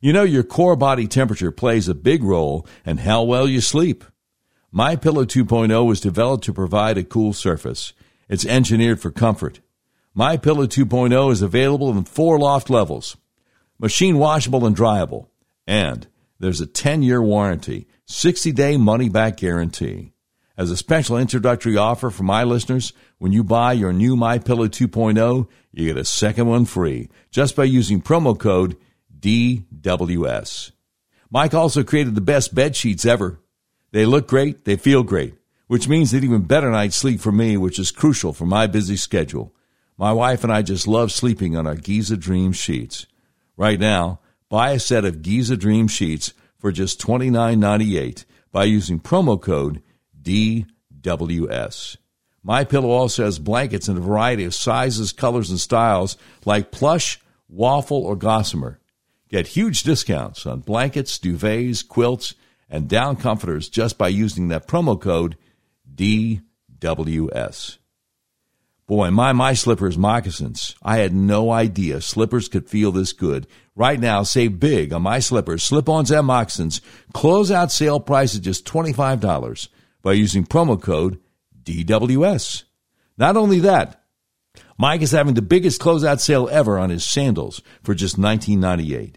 You 0.00 0.12
know 0.12 0.22
your 0.22 0.44
core 0.44 0.76
body 0.76 1.08
temperature 1.08 1.50
plays 1.50 1.88
a 1.88 1.94
big 1.94 2.22
role 2.22 2.68
in 2.86 2.98
how 2.98 3.24
well 3.24 3.48
you 3.48 3.60
sleep. 3.60 4.04
My 4.76 4.96
Pillow 4.96 5.24
2.0 5.24 5.86
was 5.86 6.00
developed 6.00 6.42
to 6.46 6.52
provide 6.52 6.98
a 6.98 7.04
cool 7.04 7.32
surface. 7.32 7.92
It's 8.28 8.44
engineered 8.44 9.00
for 9.00 9.12
comfort. 9.12 9.60
My 10.14 10.36
Pillow 10.36 10.66
2.0 10.66 11.30
is 11.30 11.42
available 11.42 11.92
in 11.92 12.02
four 12.02 12.40
loft 12.40 12.68
levels, 12.68 13.16
machine 13.78 14.18
washable 14.18 14.66
and 14.66 14.74
dryable, 14.76 15.28
and 15.64 16.08
there's 16.40 16.60
a 16.60 16.66
10-year 16.66 17.22
warranty, 17.22 17.86
60-day 18.08 18.76
money-back 18.76 19.36
guarantee. 19.36 20.10
As 20.56 20.72
a 20.72 20.76
special 20.76 21.18
introductory 21.18 21.76
offer 21.76 22.10
for 22.10 22.24
my 22.24 22.42
listeners, 22.42 22.92
when 23.18 23.30
you 23.30 23.44
buy 23.44 23.74
your 23.74 23.92
new 23.92 24.16
My 24.16 24.40
Pillow 24.40 24.66
2.0, 24.66 25.46
you 25.70 25.86
get 25.86 25.96
a 25.96 26.04
second 26.04 26.48
one 26.48 26.64
free 26.64 27.10
just 27.30 27.54
by 27.54 27.62
using 27.62 28.02
promo 28.02 28.36
code 28.36 28.76
DWS. 29.20 30.72
Mike 31.30 31.54
also 31.54 31.84
created 31.84 32.16
the 32.16 32.20
best 32.20 32.56
bed 32.56 32.74
sheets 32.74 33.06
ever. 33.06 33.38
They 33.94 34.06
look 34.06 34.26
great, 34.26 34.64
they 34.64 34.74
feel 34.74 35.04
great, 35.04 35.34
which 35.68 35.86
means 35.86 36.10
that 36.10 36.24
even 36.24 36.42
better 36.42 36.68
night's 36.68 36.96
sleep 36.96 37.20
for 37.20 37.30
me, 37.30 37.56
which 37.56 37.78
is 37.78 37.92
crucial 37.92 38.32
for 38.32 38.44
my 38.44 38.66
busy 38.66 38.96
schedule. 38.96 39.54
My 39.96 40.12
wife 40.12 40.42
and 40.42 40.52
I 40.52 40.62
just 40.62 40.88
love 40.88 41.12
sleeping 41.12 41.56
on 41.56 41.64
our 41.68 41.76
Giza 41.76 42.16
Dream 42.16 42.50
sheets. 42.50 43.06
Right 43.56 43.78
now, 43.78 44.18
buy 44.48 44.72
a 44.72 44.80
set 44.80 45.04
of 45.04 45.22
Giza 45.22 45.56
Dream 45.56 45.86
sheets 45.86 46.34
for 46.58 46.72
just 46.72 47.00
$29.98 47.02 48.24
by 48.50 48.64
using 48.64 48.98
promo 48.98 49.40
code 49.40 49.80
DWS. 50.20 51.96
My 52.42 52.64
Pillow 52.64 52.90
also 52.90 53.24
has 53.24 53.38
blankets 53.38 53.86
in 53.86 53.96
a 53.96 54.00
variety 54.00 54.42
of 54.42 54.56
sizes, 54.56 55.12
colors, 55.12 55.50
and 55.50 55.60
styles 55.60 56.16
like 56.44 56.72
plush, 56.72 57.20
waffle, 57.48 58.02
or 58.04 58.16
gossamer. 58.16 58.80
Get 59.28 59.46
huge 59.46 59.84
discounts 59.84 60.46
on 60.46 60.62
blankets, 60.62 61.16
duvets, 61.16 61.86
quilts, 61.86 62.34
and 62.74 62.88
down 62.88 63.14
comforters 63.14 63.68
just 63.68 63.96
by 63.96 64.08
using 64.08 64.48
that 64.48 64.66
promo 64.66 65.00
code 65.00 65.36
DWS. 65.94 67.78
Boy, 68.88 69.10
my 69.12 69.32
my 69.32 69.54
slippers 69.54 69.96
moccasins. 69.96 70.74
I 70.82 70.96
had 70.96 71.14
no 71.14 71.52
idea 71.52 72.00
slippers 72.00 72.48
could 72.48 72.68
feel 72.68 72.90
this 72.90 73.12
good. 73.12 73.46
Right 73.76 74.00
now, 74.00 74.24
save 74.24 74.58
big 74.58 74.92
on 74.92 75.02
my 75.02 75.20
slippers, 75.20 75.62
slip-ons 75.62 76.10
and 76.10 76.26
moccasins. 76.26 76.80
Closeout 77.14 77.70
sale 77.70 78.00
price 78.00 78.34
is 78.34 78.40
just 78.40 78.66
$25 78.66 79.68
by 80.02 80.12
using 80.12 80.44
promo 80.44 80.80
code 80.80 81.20
DWS. 81.62 82.64
Not 83.16 83.36
only 83.36 83.60
that, 83.60 84.02
Mike 84.76 85.02
is 85.02 85.12
having 85.12 85.34
the 85.34 85.42
biggest 85.42 85.80
closeout 85.80 86.18
sale 86.18 86.48
ever 86.50 86.76
on 86.76 86.90
his 86.90 87.04
sandals 87.04 87.62
for 87.84 87.94
just 87.94 88.18
$19.98. 88.18 89.14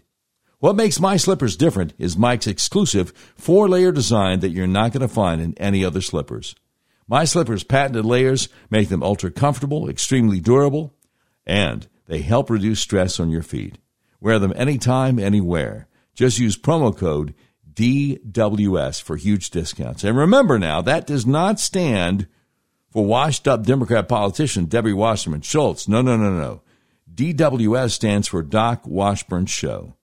What 0.60 0.74
makes 0.74 0.98
my 0.98 1.16
slippers 1.16 1.56
different 1.56 1.94
is 1.98 2.16
Mike's 2.16 2.48
exclusive 2.48 3.12
four 3.36 3.68
layer 3.68 3.92
design 3.92 4.40
that 4.40 4.50
you're 4.50 4.66
not 4.66 4.92
going 4.92 5.02
to 5.02 5.08
find 5.08 5.40
in 5.40 5.56
any 5.56 5.84
other 5.84 6.00
slippers. 6.00 6.56
My 7.06 7.24
slippers' 7.24 7.62
patented 7.62 8.04
layers 8.04 8.48
make 8.68 8.88
them 8.88 9.02
ultra 9.02 9.30
comfortable, 9.30 9.88
extremely 9.88 10.40
durable, 10.40 10.94
and 11.46 11.86
they 12.06 12.22
help 12.22 12.50
reduce 12.50 12.80
stress 12.80 13.20
on 13.20 13.30
your 13.30 13.42
feet. 13.42 13.78
Wear 14.20 14.40
them 14.40 14.52
anytime, 14.56 15.20
anywhere. 15.20 15.86
Just 16.12 16.40
use 16.40 16.58
promo 16.58 16.96
code 16.96 17.34
DWS 17.72 19.00
for 19.00 19.16
huge 19.16 19.50
discounts. 19.50 20.02
And 20.02 20.18
remember 20.18 20.58
now, 20.58 20.82
that 20.82 21.06
does 21.06 21.24
not 21.24 21.60
stand 21.60 22.26
for 22.90 23.04
washed 23.04 23.46
up 23.46 23.64
Democrat 23.64 24.08
politician 24.08 24.64
Debbie 24.64 24.92
Wasserman 24.92 25.42
Schultz. 25.42 25.86
No, 25.86 26.02
no, 26.02 26.16
no, 26.16 26.32
no. 26.32 26.62
DWS 27.14 27.92
stands 27.92 28.26
for 28.26 28.42
Doc 28.42 28.82
Washburn 28.84 29.46
Show. 29.46 29.94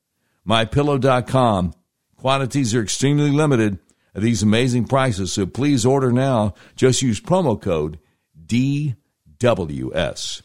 MyPillow.com. 0.47 1.73
Quantities 2.17 2.73
are 2.75 2.81
extremely 2.81 3.31
limited 3.31 3.79
at 4.13 4.21
these 4.21 4.43
amazing 4.43 4.85
prices, 4.85 5.33
so 5.33 5.45
please 5.45 5.85
order 5.85 6.11
now. 6.11 6.53
Just 6.75 7.01
use 7.01 7.19
promo 7.19 7.61
code 7.61 7.99
DWS. 8.45 10.41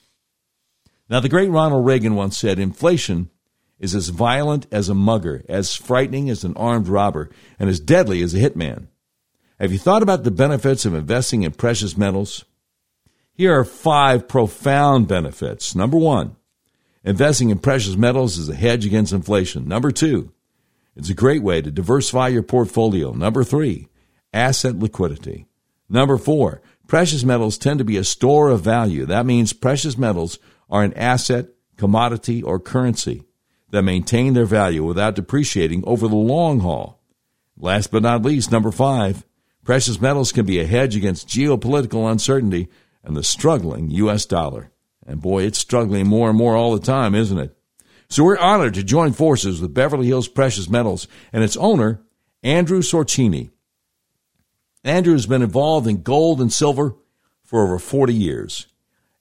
Now, 1.08 1.20
the 1.20 1.28
great 1.28 1.50
Ronald 1.50 1.86
Reagan 1.86 2.14
once 2.14 2.38
said 2.38 2.58
inflation 2.58 3.30
is 3.78 3.94
as 3.94 4.10
violent 4.10 4.66
as 4.70 4.88
a 4.88 4.94
mugger, 4.94 5.42
as 5.48 5.74
frightening 5.74 6.28
as 6.30 6.44
an 6.44 6.54
armed 6.56 6.86
robber, 6.86 7.30
and 7.58 7.68
as 7.68 7.80
deadly 7.80 8.22
as 8.22 8.34
a 8.34 8.38
hitman. 8.38 8.86
Have 9.58 9.72
you 9.72 9.78
thought 9.78 10.02
about 10.02 10.22
the 10.22 10.30
benefits 10.30 10.84
of 10.84 10.94
investing 10.94 11.42
in 11.42 11.52
precious 11.52 11.96
metals? 11.96 12.44
Here 13.34 13.58
are 13.58 13.64
five 13.64 14.28
profound 14.28 15.08
benefits. 15.08 15.74
Number 15.74 15.96
one, 15.96 16.36
investing 17.04 17.50
in 17.50 17.58
precious 17.58 17.96
metals 17.96 18.38
is 18.38 18.48
a 18.48 18.54
hedge 18.54 18.86
against 18.86 19.12
inflation. 19.12 19.66
Number 19.66 19.90
two, 19.90 20.32
it's 20.96 21.10
a 21.10 21.14
great 21.14 21.42
way 21.42 21.62
to 21.62 21.70
diversify 21.70 22.28
your 22.28 22.42
portfolio. 22.42 23.12
Number 23.12 23.44
three, 23.44 23.88
asset 24.32 24.78
liquidity. 24.78 25.46
Number 25.88 26.18
four, 26.18 26.62
precious 26.86 27.24
metals 27.24 27.58
tend 27.58 27.78
to 27.78 27.84
be 27.84 27.96
a 27.96 28.04
store 28.04 28.50
of 28.50 28.62
value. 28.62 29.06
That 29.06 29.26
means 29.26 29.52
precious 29.52 29.96
metals 29.96 30.38
are 30.68 30.82
an 30.82 30.94
asset, 30.94 31.46
commodity, 31.76 32.42
or 32.42 32.60
currency 32.60 33.24
that 33.70 33.82
maintain 33.82 34.34
their 34.34 34.46
value 34.46 34.84
without 34.84 35.14
depreciating 35.14 35.84
over 35.86 36.08
the 36.08 36.16
long 36.16 36.60
haul. 36.60 37.00
Last 37.56 37.90
but 37.90 38.02
not 38.02 38.22
least, 38.22 38.50
number 38.50 38.72
five, 38.72 39.24
precious 39.64 40.00
metals 40.00 40.32
can 40.32 40.46
be 40.46 40.58
a 40.58 40.66
hedge 40.66 40.96
against 40.96 41.28
geopolitical 41.28 42.10
uncertainty 42.10 42.68
and 43.04 43.16
the 43.16 43.22
struggling 43.22 43.90
U.S. 43.90 44.26
dollar. 44.26 44.70
And 45.10 45.20
boy, 45.20 45.42
it's 45.42 45.58
struggling 45.58 46.06
more 46.06 46.28
and 46.28 46.38
more 46.38 46.54
all 46.54 46.72
the 46.72 46.86
time, 46.86 47.16
isn't 47.16 47.38
it? 47.38 47.56
So 48.08 48.22
we're 48.22 48.38
honored 48.38 48.74
to 48.74 48.84
join 48.84 49.12
forces 49.12 49.60
with 49.60 49.74
Beverly 49.74 50.06
Hills 50.06 50.28
Precious 50.28 50.68
Metals 50.68 51.08
and 51.32 51.42
its 51.42 51.56
owner, 51.56 52.00
Andrew 52.44 52.80
Sorchini. 52.80 53.50
Andrew 54.84 55.14
has 55.14 55.26
been 55.26 55.42
involved 55.42 55.88
in 55.88 56.02
gold 56.02 56.40
and 56.40 56.52
silver 56.52 56.94
for 57.42 57.64
over 57.64 57.80
40 57.80 58.14
years. 58.14 58.68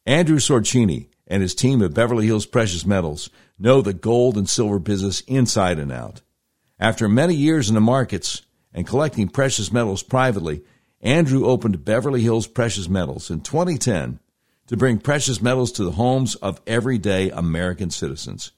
Andrew 0.06 0.38
Sorchini 0.38 1.08
and 1.26 1.42
his 1.42 1.56
team 1.56 1.82
at 1.82 1.96
Beverly 1.96 2.28
Hills 2.28 2.46
Precious 2.46 2.86
Metals 2.86 3.32
know 3.58 3.82
the 3.82 3.92
gold 3.92 4.38
and 4.38 4.48
silver 4.48 4.78
business 4.78 5.22
inside 5.22 5.80
and 5.80 5.92
out. 5.92 6.22
After 6.80 7.10
many 7.10 7.34
years 7.34 7.68
in 7.68 7.74
the 7.74 7.82
markets 7.82 8.44
and 8.76 8.86
collecting 8.86 9.28
precious 9.28 9.74
metals 9.74 10.04
privately, 10.04 10.64
Andrew 11.02 11.46
opened 11.46 11.84
Beverly 11.84 12.22
Hills 12.22 12.46
Precious 12.46 12.88
Metals 12.88 13.32
in 13.32 13.42
2010 13.42 14.20
to 14.70 14.78
bring 14.78 15.00
precious 15.00 15.42
metals 15.42 15.72
to 15.72 15.84
the 15.84 15.94
homes 15.94 16.36
of 16.36 16.62
everyday 16.68 17.32
American 17.32 17.90
citizens. 17.90 18.52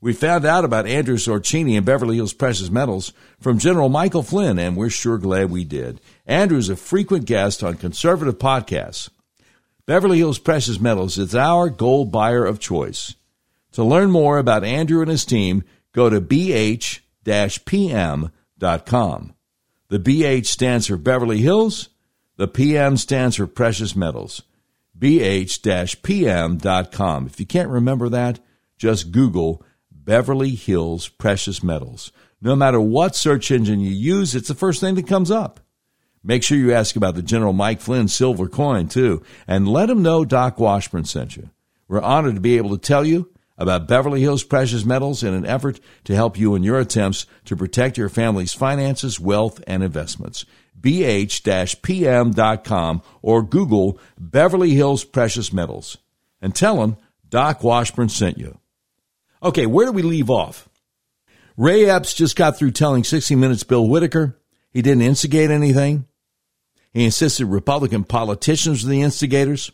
We 0.00 0.12
found 0.12 0.44
out 0.44 0.64
about 0.64 0.88
Andrew 0.88 1.16
Sorchini 1.16 1.76
and 1.76 1.86
Beverly 1.86 2.16
Hills 2.16 2.32
Precious 2.32 2.70
Metals 2.70 3.12
from 3.38 3.60
General 3.60 3.88
Michael 3.88 4.24
Flynn, 4.24 4.58
and 4.58 4.76
we're 4.76 4.90
sure 4.90 5.16
glad 5.16 5.52
we 5.52 5.64
did. 5.64 6.00
Andrew's 6.26 6.68
a 6.68 6.74
frequent 6.74 7.24
guest 7.26 7.62
on 7.62 7.76
conservative 7.76 8.36
podcasts. 8.36 9.10
Beverly 9.86 10.18
Hills 10.18 10.40
Precious 10.40 10.80
Metals 10.80 11.18
is 11.18 11.36
our 11.36 11.70
gold 11.70 12.10
buyer 12.10 12.44
of 12.44 12.58
choice. 12.58 13.14
To 13.72 13.84
learn 13.84 14.10
more 14.10 14.38
about 14.38 14.64
Andrew 14.64 15.02
and 15.02 15.10
his 15.10 15.24
team, 15.24 15.62
go 15.92 16.10
to 16.10 16.20
bh-pm.com. 16.20 17.00
The 19.88 19.98
BH 20.00 20.46
stands 20.46 20.88
for 20.88 20.96
Beverly 20.96 21.38
Hills. 21.38 21.90
The 22.38 22.48
PM 22.48 22.96
stands 22.96 23.36
for 23.36 23.46
Precious 23.46 23.94
Metals. 23.94 24.42
bh-pm.com. 25.04 26.56
If 27.26 27.38
you 27.38 27.44
can't 27.44 27.68
remember 27.68 28.08
that, 28.08 28.40
just 28.78 29.12
Google 29.12 29.62
Beverly 29.92 30.54
Hills 30.54 31.08
Precious 31.08 31.62
Metals. 31.62 32.10
No 32.40 32.56
matter 32.56 32.80
what 32.80 33.14
search 33.14 33.50
engine 33.50 33.80
you 33.80 33.90
use, 33.90 34.34
it's 34.34 34.48
the 34.48 34.54
first 34.54 34.80
thing 34.80 34.94
that 34.94 35.06
comes 35.06 35.30
up. 35.30 35.60
Make 36.22 36.42
sure 36.42 36.56
you 36.56 36.72
ask 36.72 36.96
about 36.96 37.16
the 37.16 37.22
General 37.22 37.52
Mike 37.52 37.82
Flynn 37.82 38.08
silver 38.08 38.48
coin, 38.48 38.88
too, 38.88 39.22
and 39.46 39.68
let 39.68 39.90
him 39.90 40.02
know 40.02 40.24
Doc 40.24 40.58
Washburn 40.58 41.04
sent 41.04 41.36
you. 41.36 41.50
We're 41.86 42.00
honored 42.00 42.36
to 42.36 42.40
be 42.40 42.56
able 42.56 42.70
to 42.70 42.78
tell 42.78 43.04
you 43.04 43.30
about 43.58 43.86
Beverly 43.86 44.22
Hills 44.22 44.42
Precious 44.42 44.86
Metals 44.86 45.22
in 45.22 45.34
an 45.34 45.44
effort 45.44 45.80
to 46.04 46.14
help 46.14 46.38
you 46.38 46.54
in 46.54 46.62
your 46.62 46.80
attempts 46.80 47.26
to 47.44 47.54
protect 47.54 47.98
your 47.98 48.08
family's 48.08 48.54
finances, 48.54 49.20
wealth, 49.20 49.62
and 49.66 49.82
investments. 49.82 50.46
BH-PM.com 50.84 51.82
or 53.22 53.42
Google 53.42 53.98
Beverly 54.18 54.70
Hills 54.70 55.02
Precious 55.04 55.52
Metals 55.52 55.96
and 56.40 56.54
tell 56.54 56.76
them 56.76 56.96
Doc 57.28 57.64
Washburn 57.64 58.08
sent 58.10 58.38
you. 58.38 58.58
Okay, 59.42 59.66
where 59.66 59.86
do 59.86 59.92
we 59.92 60.02
leave 60.02 60.30
off? 60.30 60.68
Ray 61.56 61.86
Epps 61.86 62.14
just 62.14 62.36
got 62.36 62.58
through 62.58 62.72
telling 62.72 63.04
60 63.04 63.34
Minutes 63.36 63.62
Bill 63.62 63.88
Whitaker 63.88 64.38
he 64.70 64.82
didn't 64.82 65.02
instigate 65.02 65.50
anything. 65.50 66.06
He 66.92 67.04
insisted 67.04 67.46
Republican 67.46 68.04
politicians 68.04 68.84
were 68.84 68.90
the 68.90 69.02
instigators. 69.02 69.70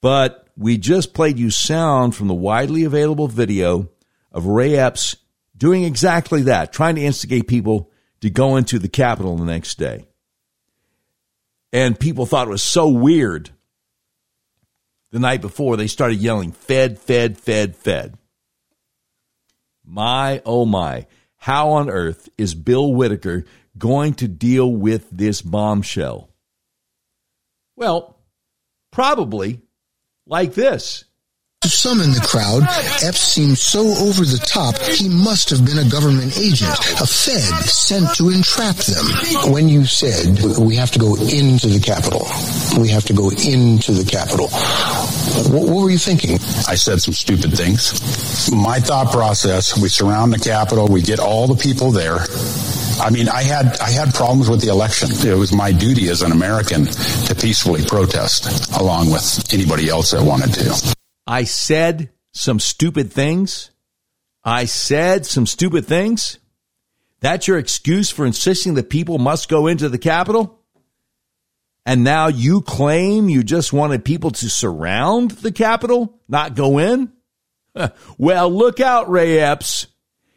But 0.00 0.48
we 0.56 0.76
just 0.76 1.14
played 1.14 1.38
you 1.38 1.50
sound 1.50 2.16
from 2.16 2.28
the 2.28 2.34
widely 2.34 2.84
available 2.84 3.28
video 3.28 3.88
of 4.32 4.46
Ray 4.46 4.76
Epps 4.76 5.16
doing 5.56 5.84
exactly 5.84 6.42
that, 6.42 6.72
trying 6.72 6.96
to 6.96 7.02
instigate 7.02 7.46
people 7.46 7.91
to 8.22 8.30
go 8.30 8.56
into 8.56 8.78
the 8.78 8.88
Capitol 8.88 9.36
the 9.36 9.44
next 9.44 9.78
day. 9.78 10.06
And 11.72 11.98
people 11.98 12.24
thought 12.24 12.46
it 12.46 12.50
was 12.50 12.62
so 12.62 12.88
weird. 12.88 13.50
The 15.10 15.18
night 15.18 15.40
before, 15.40 15.76
they 15.76 15.88
started 15.88 16.16
yelling, 16.16 16.52
Fed, 16.52 16.98
Fed, 16.98 17.36
Fed, 17.36 17.76
Fed. 17.76 18.16
My, 19.84 20.40
oh 20.46 20.64
my. 20.64 21.06
How 21.36 21.70
on 21.70 21.90
earth 21.90 22.28
is 22.38 22.54
Bill 22.54 22.94
Whitaker 22.94 23.44
going 23.76 24.14
to 24.14 24.28
deal 24.28 24.70
with 24.72 25.10
this 25.10 25.42
bombshell? 25.42 26.30
Well, 27.74 28.16
probably 28.92 29.60
like 30.26 30.54
this. 30.54 31.04
To 31.62 31.68
some 31.68 32.00
in 32.00 32.10
the 32.10 32.20
crowd, 32.20 32.64
Epps 33.06 33.20
seemed 33.20 33.56
so 33.56 33.80
over 33.80 34.24
the 34.24 34.42
top, 34.44 34.76
he 34.78 35.08
must 35.08 35.48
have 35.50 35.64
been 35.64 35.78
a 35.78 35.88
government 35.88 36.36
agent, 36.36 36.74
a 37.00 37.06
Fed 37.06 37.54
sent 37.70 38.14
to 38.16 38.30
entrap 38.30 38.76
them. 38.76 39.52
When 39.52 39.68
you 39.68 39.84
said 39.86 40.42
we 40.58 40.74
have 40.76 40.90
to 40.92 40.98
go 40.98 41.14
into 41.14 41.68
the 41.68 41.80
Capitol, 41.80 42.26
we 42.80 42.88
have 42.88 43.04
to 43.04 43.12
go 43.12 43.30
into 43.30 43.92
the 43.92 44.04
Capitol, 44.04 44.48
what, 45.52 45.68
what 45.68 45.82
were 45.84 45.90
you 45.90 45.98
thinking? 45.98 46.34
I 46.66 46.74
said 46.74 47.00
some 47.00 47.14
stupid 47.14 47.56
things. 47.56 48.50
My 48.50 48.80
thought 48.80 49.12
process, 49.12 49.78
we 49.78 49.88
surround 49.88 50.32
the 50.32 50.38
Capitol, 50.38 50.88
we 50.88 51.00
get 51.00 51.20
all 51.20 51.46
the 51.46 51.56
people 51.56 51.90
there. 51.90 52.26
I 53.00 53.10
mean, 53.10 53.28
I 53.28 53.42
had 53.42 53.78
I 53.78 53.90
had 53.90 54.14
problems 54.14 54.48
with 54.50 54.60
the 54.60 54.68
election. 54.68 55.10
It 55.26 55.36
was 55.36 55.52
my 55.52 55.72
duty 55.72 56.08
as 56.08 56.22
an 56.22 56.32
American 56.32 56.86
to 56.86 57.34
peacefully 57.34 57.84
protest, 57.84 58.72
along 58.78 59.10
with 59.10 59.52
anybody 59.52 59.88
else 59.88 60.10
that 60.10 60.22
wanted 60.22 60.52
to. 60.54 60.94
I 61.26 61.44
said 61.44 62.10
some 62.32 62.60
stupid 62.60 63.12
things. 63.12 63.70
I 64.44 64.64
said 64.64 65.26
some 65.26 65.46
stupid 65.46 65.86
things. 65.86 66.38
That's 67.20 67.46
your 67.46 67.58
excuse 67.58 68.10
for 68.10 68.26
insisting 68.26 68.74
that 68.74 68.90
people 68.90 69.18
must 69.18 69.48
go 69.48 69.68
into 69.68 69.88
the 69.88 69.98
Capitol? 69.98 70.58
And 71.86 72.04
now 72.04 72.28
you 72.28 72.60
claim 72.62 73.28
you 73.28 73.42
just 73.42 73.72
wanted 73.72 74.04
people 74.04 74.30
to 74.32 74.48
surround 74.48 75.32
the 75.32 75.52
Capitol, 75.52 76.20
not 76.28 76.54
go 76.54 76.78
in? 76.78 77.12
well, 78.18 78.50
look 78.50 78.80
out, 78.80 79.10
Ray 79.10 79.38
Epps. 79.38 79.86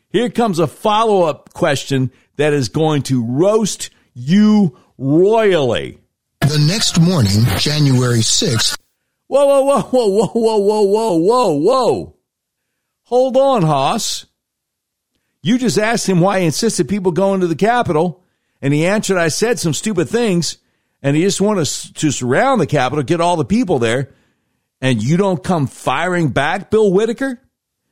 Here 0.09 0.29
comes 0.29 0.59
a 0.59 0.67
follow 0.67 1.23
up 1.23 1.53
question 1.53 2.11
that 2.37 2.53
is 2.53 2.69
going 2.69 3.03
to 3.03 3.23
roast 3.23 3.89
you 4.13 4.77
royally. 4.97 5.99
The 6.41 6.63
next 6.67 6.99
morning, 6.99 7.43
January 7.57 8.19
6th, 8.19 8.77
Whoa, 9.27 9.45
whoa, 9.45 9.81
whoa, 9.81 10.07
whoa, 10.07 10.27
whoa, 10.27 10.57
whoa, 10.57 10.81
whoa, 10.81 11.17
whoa, 11.17 11.53
whoa. 11.53 12.15
Hold 13.03 13.37
on, 13.37 13.63
Hoss. 13.63 14.25
You 15.41 15.57
just 15.57 15.77
asked 15.77 16.07
him 16.07 16.21
why 16.21 16.39
he 16.39 16.45
insisted 16.45 16.89
people 16.89 17.11
go 17.11 17.33
into 17.33 17.47
the 17.47 17.55
Capitol, 17.55 18.23
and 18.61 18.73
he 18.73 18.85
answered, 18.85 19.17
I 19.17 19.27
said 19.27 19.59
some 19.59 19.73
stupid 19.73 20.09
things, 20.09 20.57
and 21.01 21.15
he 21.15 21.21
just 21.21 21.41
wanted 21.41 21.65
to 21.67 22.11
surround 22.11 22.59
the 22.59 22.67
Capitol, 22.67 23.03
get 23.03 23.21
all 23.21 23.35
the 23.35 23.45
people 23.45 23.77
there, 23.77 24.11
and 24.81 25.03
you 25.03 25.17
don't 25.17 25.43
come 25.43 25.67
firing 25.67 26.29
back, 26.29 26.71
Bill 26.71 26.91
Whitaker, 26.91 27.39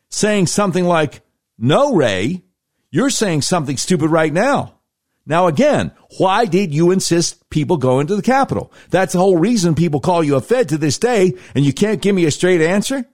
saying 0.10 0.48
something 0.48 0.86
like, 0.86 1.22
No, 1.58 1.94
Ray, 1.94 2.44
you're 2.90 3.10
saying 3.10 3.42
something 3.44 3.78
stupid 3.78 4.10
right 4.10 4.34
now. 4.34 4.80
Now, 5.26 5.48
again, 5.48 5.94
why 6.18 6.46
did 6.46 6.74
you 6.74 6.92
insist 6.92 7.50
people 7.50 7.78
go 7.78 8.00
into 8.00 8.16
the 8.16 8.22
Capitol? 8.22 8.74
That's 8.90 9.14
the 9.14 9.20
whole 9.20 9.38
reason 9.38 9.74
people 9.74 10.02
call 10.02 10.24
you 10.24 10.36
a 10.36 10.42
Fed 10.42 10.70
to 10.70 10.78
this 10.78 11.00
day, 11.00 11.34
and 11.56 11.66
you 11.66 11.72
can't 11.72 12.02
give 12.02 12.14
me 12.14 12.26
a 12.26 12.32
straight 12.32 12.62
answer? 12.62 13.06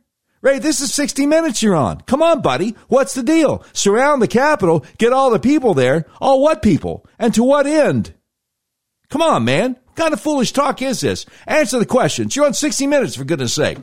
Ray, 0.42 0.58
this 0.58 0.80
is 0.80 0.94
60 0.94 1.28
minutes 1.28 1.62
you're 1.62 1.76
on. 1.76 2.02
Come 2.02 2.24
on, 2.24 2.42
buddy. 2.42 2.76
What's 2.88 3.14
the 3.14 3.24
deal? 3.24 3.64
Surround 3.74 4.22
the 4.22 4.28
Capitol, 4.28 4.86
get 4.98 5.14
all 5.14 5.30
the 5.30 5.40
people 5.40 5.74
there. 5.74 6.06
All 6.20 6.42
what 6.42 6.62
people? 6.62 7.06
And 7.20 7.34
to 7.36 7.44
what 7.44 7.68
end? 7.68 8.14
Come 9.10 9.22
on, 9.22 9.44
man. 9.44 9.76
What 9.86 9.96
kind 9.96 10.14
of 10.14 10.22
foolish 10.22 10.54
talk 10.54 10.82
is 10.82 11.02
this? 11.02 11.26
Answer 11.46 11.78
the 11.78 11.86
questions. 11.86 12.36
You're 12.36 12.46
on 12.46 12.54
60 12.54 12.88
minutes, 12.88 13.18
for 13.18 13.26
goodness 13.26 13.54
sake. 13.54 13.78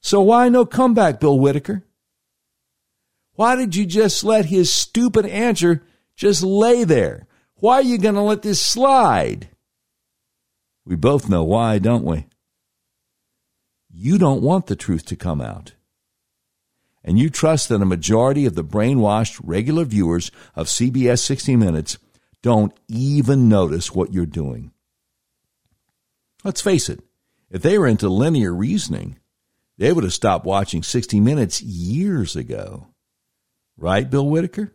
So 0.00 0.22
why 0.22 0.48
no 0.48 0.64
comeback, 0.64 1.20
Bill 1.20 1.38
Whitaker? 1.38 1.84
Why 3.34 3.54
did 3.54 3.76
you 3.76 3.84
just 3.84 4.24
let 4.24 4.46
his 4.46 4.72
stupid 4.72 5.26
answer 5.26 5.84
just 6.18 6.42
lay 6.42 6.82
there. 6.82 7.26
Why 7.60 7.76
are 7.76 7.82
you 7.82 7.96
going 7.96 8.16
to 8.16 8.20
let 8.20 8.42
this 8.42 8.60
slide? 8.60 9.48
We 10.84 10.96
both 10.96 11.28
know 11.28 11.44
why, 11.44 11.78
don't 11.78 12.04
we? 12.04 12.26
You 13.88 14.18
don't 14.18 14.42
want 14.42 14.66
the 14.66 14.76
truth 14.76 15.06
to 15.06 15.16
come 15.16 15.40
out. 15.40 15.74
And 17.04 17.18
you 17.18 17.30
trust 17.30 17.68
that 17.68 17.80
a 17.80 17.86
majority 17.86 18.46
of 18.46 18.56
the 18.56 18.64
brainwashed 18.64 19.40
regular 19.42 19.84
viewers 19.84 20.32
of 20.56 20.66
CBS 20.66 21.20
60 21.20 21.54
Minutes 21.56 21.98
don't 22.42 22.72
even 22.88 23.48
notice 23.48 23.94
what 23.94 24.12
you're 24.12 24.26
doing. 24.26 24.72
Let's 26.42 26.60
face 26.60 26.88
it, 26.88 27.00
if 27.48 27.62
they 27.62 27.78
were 27.78 27.86
into 27.86 28.08
linear 28.08 28.52
reasoning, 28.52 29.18
they 29.78 29.92
would 29.92 30.04
have 30.04 30.12
stopped 30.12 30.44
watching 30.44 30.82
60 30.82 31.20
Minutes 31.20 31.62
years 31.62 32.34
ago. 32.34 32.88
Right, 33.76 34.10
Bill 34.10 34.28
Whitaker? 34.28 34.74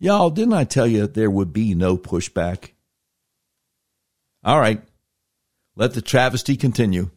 Y'all, 0.00 0.30
didn't 0.30 0.54
I 0.54 0.64
tell 0.64 0.86
you 0.86 1.06
there 1.06 1.30
would 1.30 1.52
be 1.52 1.74
no 1.74 1.96
pushback? 1.96 2.70
All 4.42 4.58
right. 4.58 4.82
Let 5.76 5.94
the 5.94 6.02
travesty 6.02 6.56
continue. 6.56 7.10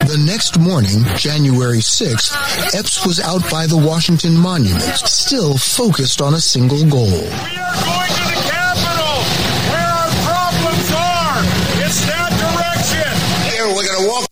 The 0.00 0.24
next 0.24 0.58
morning, 0.58 1.04
January 1.16 1.78
6th, 1.78 2.74
Epps 2.74 3.04
was 3.04 3.20
out 3.20 3.42
by 3.50 3.66
the 3.66 3.76
Washington 3.76 4.36
Monument, 4.38 4.80
still 5.04 5.58
focused 5.58 6.22
on 6.22 6.32
a 6.32 6.40
single 6.40 6.88
goal. 6.88 7.04
We 7.04 7.18
are 7.18 7.28
going 7.28 8.08
to 8.08 8.24
the 8.24 8.40
Capitol, 8.48 9.18
where 9.68 9.90
our 9.92 10.08
problems 10.24 10.90
are. 10.96 11.42
It's 11.84 12.00
that 12.06 12.32
direction. 12.40 13.10
Here, 13.52 13.66
we're 13.66 13.86
going 13.86 14.02
to 14.02 14.08
walk. 14.08 14.28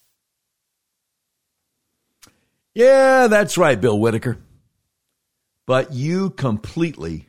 Yeah, 2.75 3.27
that's 3.27 3.59
right, 3.59 3.79
Bill 3.79 3.99
Whitaker. 3.99 4.39
But 5.67 5.93
you 5.93 6.31
completely 6.31 7.29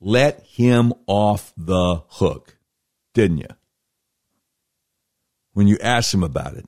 let 0.00 0.44
him 0.46 0.92
off 1.06 1.52
the 1.56 2.02
hook, 2.08 2.56
didn't 3.14 3.38
you? 3.38 3.48
When 5.52 5.66
you 5.66 5.78
asked 5.82 6.14
him 6.14 6.22
about 6.22 6.54
it. 6.54 6.66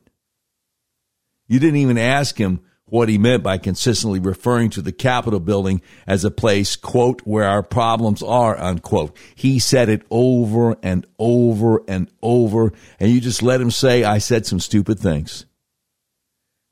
You 1.47 1.61
didn't 1.61 1.81
even 1.81 1.99
ask 1.99 2.37
him 2.37 2.61
what 2.87 3.09
he 3.09 3.19
meant 3.19 3.43
by 3.43 3.59
consistently 3.59 4.19
referring 4.19 4.71
to 4.71 4.83
the 4.83 4.93
Capitol 4.93 5.41
building 5.41 5.83
as 6.07 6.25
a 6.25 6.31
place, 6.31 6.75
quote, 6.75 7.21
where 7.23 7.45
our 7.45 7.63
problems 7.63 8.23
are, 8.23 8.59
unquote. 8.59 9.17
He 9.35 9.59
said 9.59 9.89
it 9.89 10.03
over 10.11 10.77
and 10.83 11.07
over 11.19 11.83
and 11.87 12.11
over, 12.23 12.73
and 12.99 13.11
you 13.11 13.21
just 13.21 13.43
let 13.43 13.61
him 13.61 13.71
say, 13.71 14.05
I 14.05 14.19
said 14.19 14.47
some 14.47 14.61
stupid 14.61 14.99
things. 14.99 15.45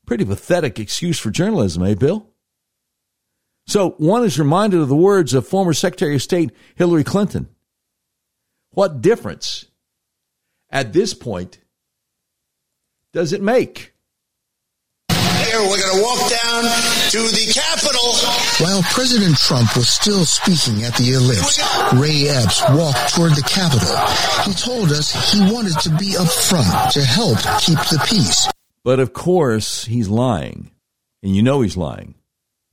Pretty 0.07 0.25
pathetic 0.25 0.79
excuse 0.79 1.19
for 1.19 1.31
journalism, 1.31 1.83
eh, 1.83 1.95
Bill? 1.95 2.27
So 3.67 3.91
one 3.99 4.25
is 4.25 4.39
reminded 4.39 4.81
of 4.81 4.89
the 4.89 4.97
words 4.97 5.35
of 5.35 5.47
former 5.47 5.75
Secretary 5.75 6.15
of 6.15 6.23
State 6.23 6.53
Hillary 6.77 7.05
Clinton. 7.05 7.49
What 8.71 9.01
difference 9.01 9.67
at 10.71 10.93
this 10.93 11.15
point 11.15 11.59
does 13.13 13.33
it 13.33 13.43
make? 13.43 13.93
Here, 15.11 15.61
we're 15.61 15.81
going 15.81 15.97
to 15.97 16.03
walk 16.03 16.31
down 16.31 16.63
to 17.11 17.19
the 17.19 17.53
Capitol. 17.53 18.13
While 18.65 18.83
President 18.83 19.37
Trump 19.37 19.75
was 19.77 19.89
still 19.89 20.25
speaking 20.25 20.85
at 20.85 20.95
the 20.95 21.13
ellipse, 21.13 21.59
Ray 21.95 22.29
Epps 22.29 22.63
walked 22.71 23.15
toward 23.15 23.33
the 23.33 23.43
Capitol. 23.49 23.97
He 24.45 24.55
told 24.55 24.93
us 24.93 25.13
he 25.33 25.41
wanted 25.53 25.79
to 25.81 25.91
be 25.97 26.17
up 26.17 26.29
front 26.29 26.93
to 26.93 27.03
help 27.03 27.39
keep 27.61 27.79
the 27.79 28.05
peace. 28.09 28.49
But 28.85 29.01
of 29.01 29.13
course, 29.13 29.85
he's 29.85 30.09
lying. 30.09 30.71
And 31.23 31.35
you 31.35 31.43
know 31.43 31.63
he's 31.63 31.77
lying. 31.77 32.15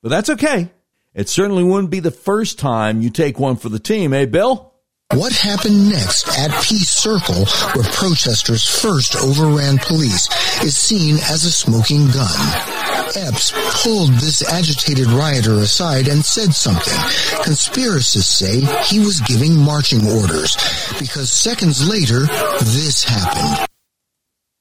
But 0.02 0.10
that's 0.10 0.30
okay. 0.30 0.70
It 1.14 1.30
certainly 1.30 1.64
wouldn't 1.64 1.92
be 1.92 2.00
the 2.00 2.12
first 2.12 2.58
time 2.58 3.02
you 3.02 3.10
take 3.10 3.38
one 3.38 3.56
for 3.56 3.70
the 3.70 3.80
team, 3.80 4.14
eh, 4.14 4.26
Bill? 4.26 4.74
What 5.14 5.32
happened 5.32 5.90
next 5.90 6.28
at 6.40 6.50
Peace 6.64 6.90
Circle, 6.90 7.46
where 7.76 7.92
protesters 7.92 8.66
first 8.66 9.16
overran 9.16 9.78
police, 9.78 10.28
is 10.64 10.76
seen 10.76 11.18
as 11.18 11.46
a 11.46 11.52
smoking 11.52 12.08
gun. 12.08 12.74
Epps 13.16 13.54
pulled 13.84 14.10
this 14.14 14.42
agitated 14.50 15.06
rioter 15.06 15.60
aside 15.60 16.08
and 16.08 16.26
said 16.26 16.52
something. 16.52 16.98
Conspiracists 17.44 18.24
say 18.24 18.62
he 18.86 18.98
was 19.00 19.22
giving 19.22 19.56
marching 19.56 20.00
orders 20.08 20.58
because 20.98 21.32
seconds 21.32 21.88
later, 21.88 22.22
this 22.62 23.04
happened. 23.04 23.68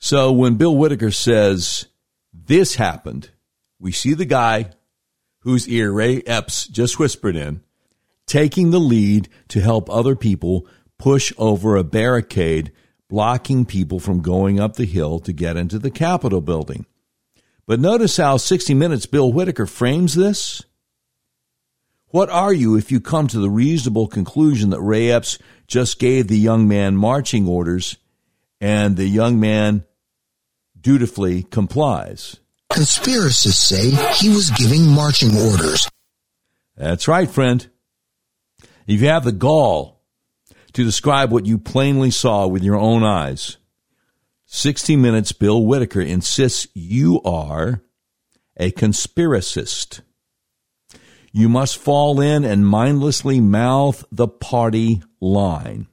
So 0.00 0.32
when 0.32 0.56
Bill 0.56 0.76
Whitaker 0.76 1.12
says 1.12 1.86
this 2.34 2.74
happened, 2.74 3.30
we 3.78 3.92
see 3.92 4.12
the 4.12 4.26
guy 4.26 4.72
whose 5.42 5.68
ear 5.68 5.92
Ray 5.92 6.22
Epps 6.22 6.66
just 6.66 6.98
whispered 6.98 7.36
in, 7.36 7.62
taking 8.26 8.70
the 8.70 8.80
lead 8.80 9.28
to 9.48 9.60
help 9.60 9.90
other 9.90 10.16
people 10.16 10.66
push 10.98 11.32
over 11.36 11.76
a 11.76 11.84
barricade 11.84 12.72
blocking 13.08 13.64
people 13.64 14.00
from 14.00 14.22
going 14.22 14.58
up 14.58 14.76
the 14.76 14.86
hill 14.86 15.18
to 15.18 15.32
get 15.32 15.56
into 15.56 15.78
the 15.78 15.90
Capitol 15.90 16.40
building. 16.40 16.86
But 17.66 17.80
notice 17.80 18.16
how 18.16 18.36
60 18.36 18.72
Minutes 18.74 19.06
Bill 19.06 19.32
Whitaker 19.32 19.66
frames 19.66 20.14
this. 20.14 20.62
What 22.06 22.30
are 22.30 22.52
you 22.52 22.76
if 22.76 22.92
you 22.92 23.00
come 23.00 23.26
to 23.28 23.38
the 23.38 23.50
reasonable 23.50 24.06
conclusion 24.06 24.70
that 24.70 24.80
Ray 24.80 25.10
Epps 25.10 25.38
just 25.66 25.98
gave 25.98 26.28
the 26.28 26.38
young 26.38 26.68
man 26.68 26.96
marching 26.96 27.48
orders 27.48 27.96
and 28.60 28.96
the 28.96 29.06
young 29.06 29.40
man 29.40 29.84
dutifully 30.80 31.42
complies? 31.42 32.36
Conspiracists 32.72 33.52
say 33.52 33.90
he 34.14 34.30
was 34.30 34.50
giving 34.50 34.88
marching 34.88 35.36
orders. 35.36 35.88
That's 36.74 37.06
right, 37.06 37.28
friend. 37.28 37.68
If 38.86 39.02
you 39.02 39.08
have 39.08 39.24
the 39.24 39.32
gall 39.32 40.02
to 40.72 40.82
describe 40.82 41.30
what 41.30 41.44
you 41.44 41.58
plainly 41.58 42.10
saw 42.10 42.46
with 42.46 42.62
your 42.62 42.76
own 42.76 43.04
eyes, 43.04 43.58
60 44.46 44.96
Minutes 44.96 45.32
Bill 45.32 45.64
Whitaker 45.64 46.00
insists 46.00 46.66
you 46.72 47.20
are 47.22 47.82
a 48.56 48.70
conspiracist. 48.70 50.00
You 51.30 51.50
must 51.50 51.76
fall 51.76 52.20
in 52.20 52.42
and 52.42 52.66
mindlessly 52.66 53.40
mouth 53.40 54.02
the 54.10 54.28
party 54.28 55.02
line. 55.20 55.88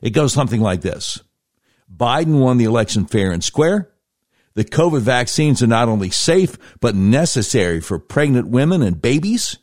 It 0.00 0.10
goes 0.10 0.32
something 0.32 0.62
like 0.62 0.80
this 0.80 1.20
Biden 1.94 2.40
won 2.40 2.56
the 2.56 2.64
election 2.64 3.04
fair 3.04 3.30
and 3.30 3.44
square. 3.44 3.90
The 4.56 4.64
COVID 4.64 5.02
vaccines 5.02 5.62
are 5.62 5.66
not 5.66 5.88
only 5.88 6.08
safe, 6.08 6.56
but 6.80 6.94
necessary 6.94 7.78
for 7.82 7.98
pregnant 7.98 8.48
women 8.48 8.80
and 8.80 9.00
babies. 9.00 9.58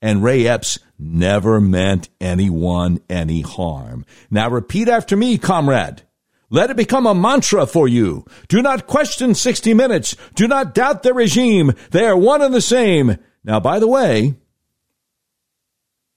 And 0.00 0.22
Ray 0.22 0.46
Epps 0.46 0.78
never 0.98 1.60
meant 1.60 2.08
anyone 2.18 3.00
any 3.10 3.42
harm. 3.42 4.06
Now 4.30 4.48
repeat 4.48 4.88
after 4.88 5.18
me, 5.18 5.36
comrade. 5.36 6.02
Let 6.48 6.70
it 6.70 6.78
become 6.78 7.06
a 7.06 7.14
mantra 7.14 7.66
for 7.66 7.86
you. 7.86 8.24
Do 8.48 8.62
not 8.62 8.86
question 8.86 9.34
60 9.34 9.74
minutes. 9.74 10.16
Do 10.34 10.48
not 10.48 10.74
doubt 10.74 11.02
the 11.02 11.12
regime. 11.12 11.74
They 11.90 12.06
are 12.06 12.16
one 12.16 12.40
and 12.40 12.54
the 12.54 12.62
same. 12.62 13.18
Now, 13.44 13.60
by 13.60 13.78
the 13.78 13.88
way, 13.88 14.36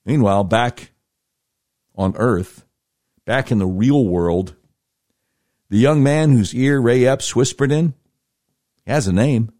meanwhile, 0.06 0.44
back 0.44 0.92
on 1.96 2.16
Earth, 2.16 2.64
back 3.26 3.52
in 3.52 3.58
the 3.58 3.66
real 3.66 4.06
world, 4.06 4.54
the 5.70 5.78
young 5.78 6.02
man 6.02 6.32
whose 6.32 6.54
ear 6.54 6.80
Ray 6.80 7.06
Epps 7.06 7.34
whispered 7.34 7.70
in 7.70 7.94
has 8.86 9.06
a 9.06 9.12
name. 9.12 9.52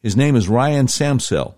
His 0.00 0.16
name 0.16 0.36
is 0.36 0.48
Ryan 0.48 0.86
Samsel. 0.86 1.56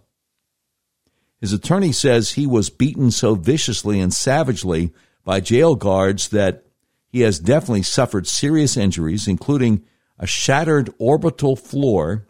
His 1.39 1.53
attorney 1.53 1.93
says 1.93 2.33
he 2.33 2.47
was 2.47 2.71
beaten 2.71 3.11
so 3.11 3.35
viciously 3.35 4.01
and 4.01 4.13
savagely 4.13 4.93
by 5.23 5.41
jail 5.41 5.75
guards 5.75 6.29
that 6.29 6.65
he 7.09 7.21
has 7.21 7.39
definitely 7.39 7.83
suffered 7.83 8.27
serious 8.27 8.77
injuries, 8.77 9.29
including 9.29 9.85
a 10.19 10.27
shattered 10.27 10.93
orbital 10.99 11.57
floor, 11.57 12.27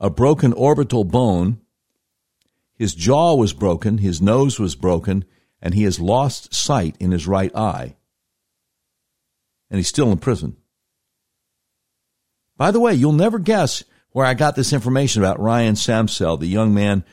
a 0.00 0.08
broken 0.08 0.52
orbital 0.54 1.04
bone. 1.04 1.60
His 2.74 2.94
jaw 2.94 3.34
was 3.34 3.52
broken, 3.52 3.98
his 3.98 4.22
nose 4.22 4.58
was 4.58 4.74
broken, 4.76 5.24
and 5.60 5.74
he 5.74 5.84
has 5.84 6.00
lost 6.00 6.54
sight 6.54 6.96
in 7.00 7.12
his 7.12 7.26
right 7.26 7.54
eye. 7.54 7.96
And 9.70 9.78
he's 9.78 9.88
still 9.88 10.12
in 10.12 10.18
prison. 10.18 10.56
By 12.56 12.70
the 12.70 12.80
way, 12.80 12.94
you'll 12.94 13.12
never 13.12 13.38
guess 13.38 13.84
where 14.10 14.26
I 14.26 14.34
got 14.34 14.56
this 14.56 14.72
information 14.72 15.22
about 15.22 15.40
Ryan 15.40 15.74
Samsel, 15.74 16.38
the 16.38 16.46
young 16.46 16.72
man 16.72 17.04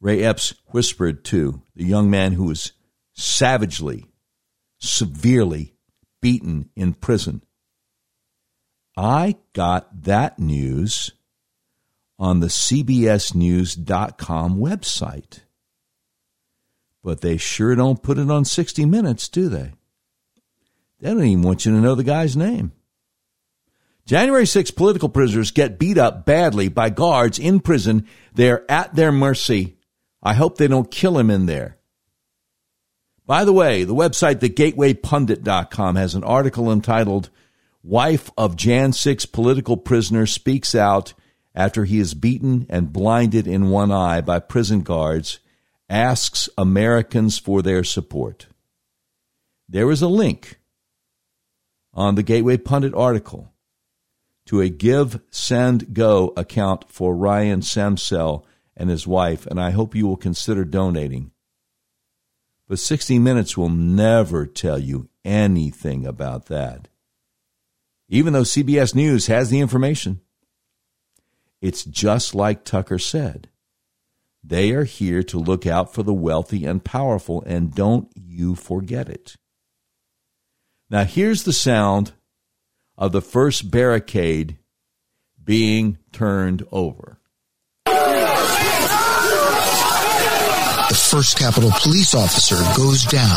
Ray 0.00 0.22
Epps 0.22 0.54
whispered 0.66 1.24
to, 1.26 1.62
the 1.74 1.84
young 1.84 2.10
man 2.10 2.32
who 2.32 2.44
was 2.44 2.72
savagely, 3.14 4.06
severely 4.78 5.74
beaten 6.20 6.70
in 6.76 6.92
prison. 6.94 7.42
I 8.96 9.36
got 9.52 10.04
that 10.04 10.38
news 10.38 11.10
on 12.18 12.40
the 12.40 12.46
CBSNews.com 12.48 14.58
website. 14.58 15.40
But 17.08 17.22
they 17.22 17.38
sure 17.38 17.74
don't 17.74 18.02
put 18.02 18.18
it 18.18 18.30
on 18.30 18.44
60 18.44 18.84
Minutes, 18.84 19.30
do 19.30 19.48
they? 19.48 19.72
They 21.00 21.08
don't 21.08 21.24
even 21.24 21.42
want 21.42 21.64
you 21.64 21.72
to 21.72 21.80
know 21.80 21.94
the 21.94 22.04
guy's 22.04 22.36
name. 22.36 22.72
January 24.04 24.44
6 24.44 24.70
political 24.72 25.08
prisoners 25.08 25.50
get 25.50 25.78
beat 25.78 25.96
up 25.96 26.26
badly 26.26 26.68
by 26.68 26.90
guards 26.90 27.38
in 27.38 27.60
prison. 27.60 28.06
They're 28.34 28.70
at 28.70 28.94
their 28.94 29.10
mercy. 29.10 29.78
I 30.22 30.34
hope 30.34 30.58
they 30.58 30.68
don't 30.68 30.90
kill 30.90 31.16
him 31.16 31.30
in 31.30 31.46
there. 31.46 31.78
By 33.24 33.46
the 33.46 33.54
way, 33.54 33.84
the 33.84 33.94
website 33.94 34.40
thegatewaypundit.com 34.40 35.96
has 35.96 36.14
an 36.14 36.24
article 36.24 36.70
entitled 36.70 37.30
Wife 37.82 38.30
of 38.36 38.54
Jan 38.54 38.92
6 38.92 39.24
Political 39.24 39.78
Prisoner 39.78 40.26
Speaks 40.26 40.74
Out 40.74 41.14
After 41.54 41.86
He 41.86 42.00
is 42.00 42.12
Beaten 42.12 42.66
and 42.68 42.92
Blinded 42.92 43.46
in 43.46 43.70
One 43.70 43.90
Eye 43.90 44.20
by 44.20 44.40
Prison 44.40 44.82
Guards, 44.82 45.38
asks 45.88 46.48
Americans 46.58 47.38
for 47.38 47.62
their 47.62 47.82
support. 47.84 48.46
There 49.68 49.90
is 49.90 50.02
a 50.02 50.08
link 50.08 50.58
on 51.94 52.14
the 52.14 52.22
Gateway 52.22 52.56
Pundit 52.56 52.94
article 52.94 53.52
to 54.46 54.60
a 54.60 54.68
Give, 54.68 55.20
Send, 55.30 55.94
Go 55.94 56.32
account 56.36 56.90
for 56.90 57.14
Ryan 57.14 57.60
Samsel 57.60 58.44
and 58.76 58.88
his 58.88 59.06
wife, 59.06 59.46
and 59.46 59.60
I 59.60 59.70
hope 59.70 59.94
you 59.94 60.06
will 60.06 60.16
consider 60.16 60.64
donating. 60.64 61.32
But 62.68 62.78
60 62.78 63.18
Minutes 63.18 63.56
will 63.56 63.70
never 63.70 64.46
tell 64.46 64.78
you 64.78 65.08
anything 65.24 66.06
about 66.06 66.46
that. 66.46 66.88
even 68.08 68.32
though 68.32 68.42
CBS 68.42 68.94
News 68.94 69.26
has 69.26 69.50
the 69.50 69.60
information. 69.60 70.20
It's 71.60 71.84
just 71.84 72.34
like 72.34 72.64
Tucker 72.64 72.98
said. 72.98 73.50
They 74.48 74.70
are 74.70 74.84
here 74.84 75.22
to 75.24 75.38
look 75.38 75.66
out 75.66 75.92
for 75.92 76.02
the 76.02 76.14
wealthy 76.14 76.64
and 76.64 76.82
powerful, 76.82 77.42
and 77.44 77.74
don't 77.74 78.08
you 78.14 78.54
forget 78.54 79.10
it. 79.10 79.36
Now, 80.88 81.04
here's 81.04 81.42
the 81.42 81.52
sound 81.52 82.12
of 82.96 83.12
the 83.12 83.20
first 83.20 83.70
barricade 83.70 84.56
being 85.44 85.98
turned 86.12 86.66
over. 86.72 87.20
The 87.84 87.92
first 91.10 91.38
Capitol 91.38 91.70
police 91.82 92.14
officer 92.14 92.56
goes 92.74 93.04
down. 93.04 93.36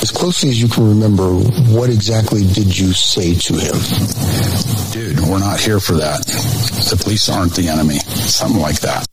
As 0.00 0.10
closely 0.12 0.48
as 0.48 0.62
you 0.62 0.68
can 0.68 0.88
remember, 0.88 1.30
what 1.76 1.90
exactly 1.90 2.40
did 2.54 2.78
you 2.78 2.94
say 2.94 3.34
to 3.34 3.52
him? 3.52 4.85
Dude, 4.96 5.20
we're 5.20 5.38
not 5.38 5.60
here 5.60 5.78
for 5.78 5.92
that. 5.92 6.24
The 6.24 6.98
police 6.98 7.28
aren't 7.28 7.54
the 7.54 7.68
enemy. 7.68 7.98
Something 7.98 8.62
like 8.62 8.80
that. 8.80 9.04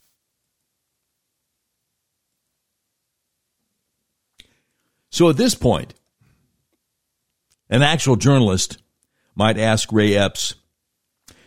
So 5.10 5.28
at 5.28 5.36
this 5.36 5.54
point, 5.54 5.92
an 7.68 7.82
actual 7.82 8.16
journalist 8.16 8.78
might 9.34 9.58
ask 9.58 9.92
Ray 9.92 10.16
Epps, 10.16 10.54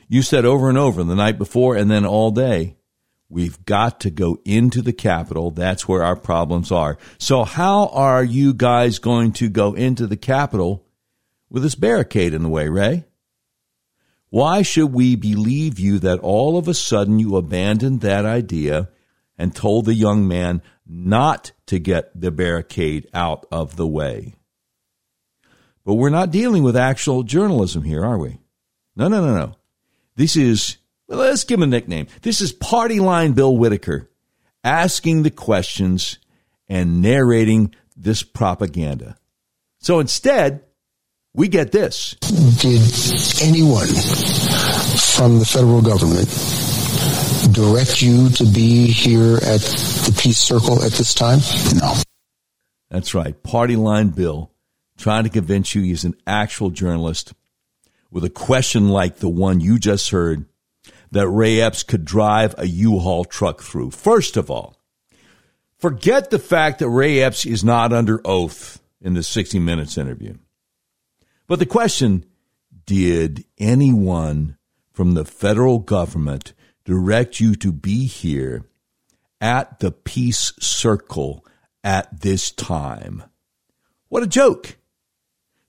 You 0.08 0.22
said 0.22 0.46
over 0.46 0.70
and 0.70 0.78
over 0.78 1.04
the 1.04 1.16
night 1.16 1.40
before 1.40 1.76
and 1.76 1.90
then 1.90 2.06
all 2.06 2.30
day, 2.30 2.78
we've 3.30 3.66
got 3.66 4.00
to 4.02 4.12
go 4.12 4.38
into 4.46 4.84
the 4.84 4.94
Capitol. 4.94 5.50
That's 5.50 5.88
where 5.88 6.04
our 6.04 6.16
problems 6.16 6.72
are. 6.72 7.00
So, 7.18 7.44
how 7.44 7.88
are 7.88 8.24
you 8.24 8.54
guys 8.54 9.00
going 9.00 9.32
to 9.32 9.50
go 9.50 9.74
into 9.74 10.06
the 10.06 10.16
Capitol 10.16 10.86
with 11.50 11.64
this 11.64 11.74
barricade 11.74 12.36
in 12.36 12.44
the 12.44 12.50
way, 12.50 12.70
Ray? 12.70 13.06
Why 14.30 14.62
should 14.62 14.94
we 14.94 15.16
believe 15.16 15.80
you 15.80 16.00
that 16.00 16.20
all 16.20 16.58
of 16.58 16.68
a 16.68 16.74
sudden 16.74 17.20
you 17.20 17.38
abandoned 17.38 18.02
that 18.02 18.26
idea 18.26 18.90
and 19.38 19.56
told 19.56 19.86
the 19.86 19.94
young 19.94 20.28
man 20.28 20.62
not 20.86 21.52
to 21.68 21.80
get 21.80 22.20
the 22.20 22.32
barricade 22.32 23.08
out 23.14 23.46
of 23.52 23.78
the 23.78 23.88
way? 23.88 24.36
But 25.86 25.94
we're 25.94 26.10
not 26.10 26.32
dealing 26.32 26.64
with 26.64 26.76
actual 26.76 27.24
journalism 27.24 27.84
here, 27.84 28.04
are 28.04 28.18
we? 28.18 28.40
No, 28.98 29.08
no, 29.08 29.26
no, 29.26 29.34
no. 29.34 29.56
This 30.16 30.36
is, 30.36 30.78
well, 31.08 31.20
let's 31.20 31.46
give 31.46 31.60
him 31.60 31.64
a 31.64 31.68
nickname. 31.68 32.08
This 32.24 32.42
is 32.42 32.52
Party 32.52 33.00
Line 33.00 33.32
Bill 33.32 33.56
Whitaker 33.56 34.10
asking 34.64 35.24
the 35.24 35.32
questions 35.32 36.20
and 36.68 37.02
narrating 37.02 37.74
this 37.96 38.24
propaganda. 38.24 39.16
So 39.80 40.00
instead, 40.00 40.64
we 41.38 41.48
get 41.48 41.72
this. 41.72 42.16
Did 42.60 42.82
anyone 43.44 43.88
from 45.16 45.38
the 45.38 45.46
federal 45.48 45.84
government 45.84 46.28
direct 47.54 48.02
you 48.02 48.30
to 48.30 48.44
be 48.44 48.88
here 48.88 49.36
at 49.36 49.62
the 49.62 50.20
Peace 50.20 50.40
Circle 50.40 50.84
at 50.84 50.92
this 50.94 51.14
time? 51.14 51.40
No. 51.80 51.94
That's 52.90 53.14
right. 53.14 53.42
Party 53.44 53.76
Line 53.76 54.10
Bill 54.10 54.52
trying 54.98 55.26
to 55.26 55.30
convince 55.30 55.76
you 55.76 55.84
he's 55.84 56.04
an 56.06 56.16
actual 56.26 56.72
journalist 56.72 57.34
with 58.10 58.24
a 58.24 58.30
question 58.32 58.90
like 58.90 59.18
the 59.18 59.30
one 59.30 59.60
you 59.60 59.78
just 59.78 60.10
heard 60.10 60.46
that 61.12 61.30
Ray 61.30 61.62
Epps 61.62 61.84
could 61.84 62.04
drive 62.04 62.56
a 62.58 62.66
U-Haul 62.66 63.26
truck 63.26 63.62
through. 63.62 63.92
First 63.92 64.38
of 64.38 64.50
all, 64.50 64.76
forget 65.78 66.32
the 66.32 66.40
fact 66.40 66.80
that 66.80 66.90
Ray 66.90 67.22
Epps 67.22 67.46
is 67.46 67.64
not 67.64 67.94
under 67.94 68.20
oath 68.26 68.82
in 69.02 69.14
the 69.14 69.22
60 69.22 69.60
Minutes 69.60 70.00
interview. 70.00 70.34
But 71.48 71.60
the 71.60 71.66
question, 71.66 72.26
did 72.86 73.45
anyone 73.58 74.58
from 74.91 75.14
the 75.14 75.26
federal 75.26 75.80
government 75.80 76.54
direct 76.84 77.39
you 77.39 77.56
to 77.56 77.72
be 77.72 78.06
here 78.06 78.66
at 79.39 79.80
the 79.80 79.91
Peace 79.91 80.54
Circle 80.60 81.45
at 81.84 82.22
this 82.22 82.52
time? 82.52 83.24
What 84.10 84.24
a 84.24 84.28
joke. 84.28 84.78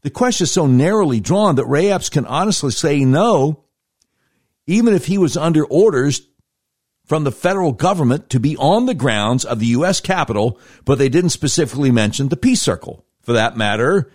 The 0.03 0.11
question 0.11 0.45
is 0.45 0.51
so 0.51 0.67
narrowly 0.67 1.21
drawn 1.21 1.57
that 1.57 1.67
Ray 1.67 1.91
Epps 1.91 2.09
can 2.09 2.27
honestly 2.27 2.71
say 2.71 3.05
no, 3.05 3.65
even 4.67 4.95
if 4.95 5.07
he 5.07 5.19
was 5.19 5.37
under 5.37 5.65
orders 5.65 6.23
from 7.05 7.25
the 7.25 7.33
federal 7.33 7.73
government 7.73 8.31
to 8.31 8.41
be 8.41 8.57
on 8.57 8.87
the 8.87 8.95
grounds 8.95 9.45
of 9.45 9.61
the 9.61 9.67
U.S. 9.67 10.01
Capitol, 10.01 10.61
but 10.85 10.99
they 10.99 11.09
didn't 11.09 11.31
specifically 11.31 11.91
mention 11.91 12.29
the 12.29 12.37
Peace 12.37 12.61
Circle. 12.61 13.05
For 13.23 13.33
that 13.33 13.57
matter, 13.57 14.11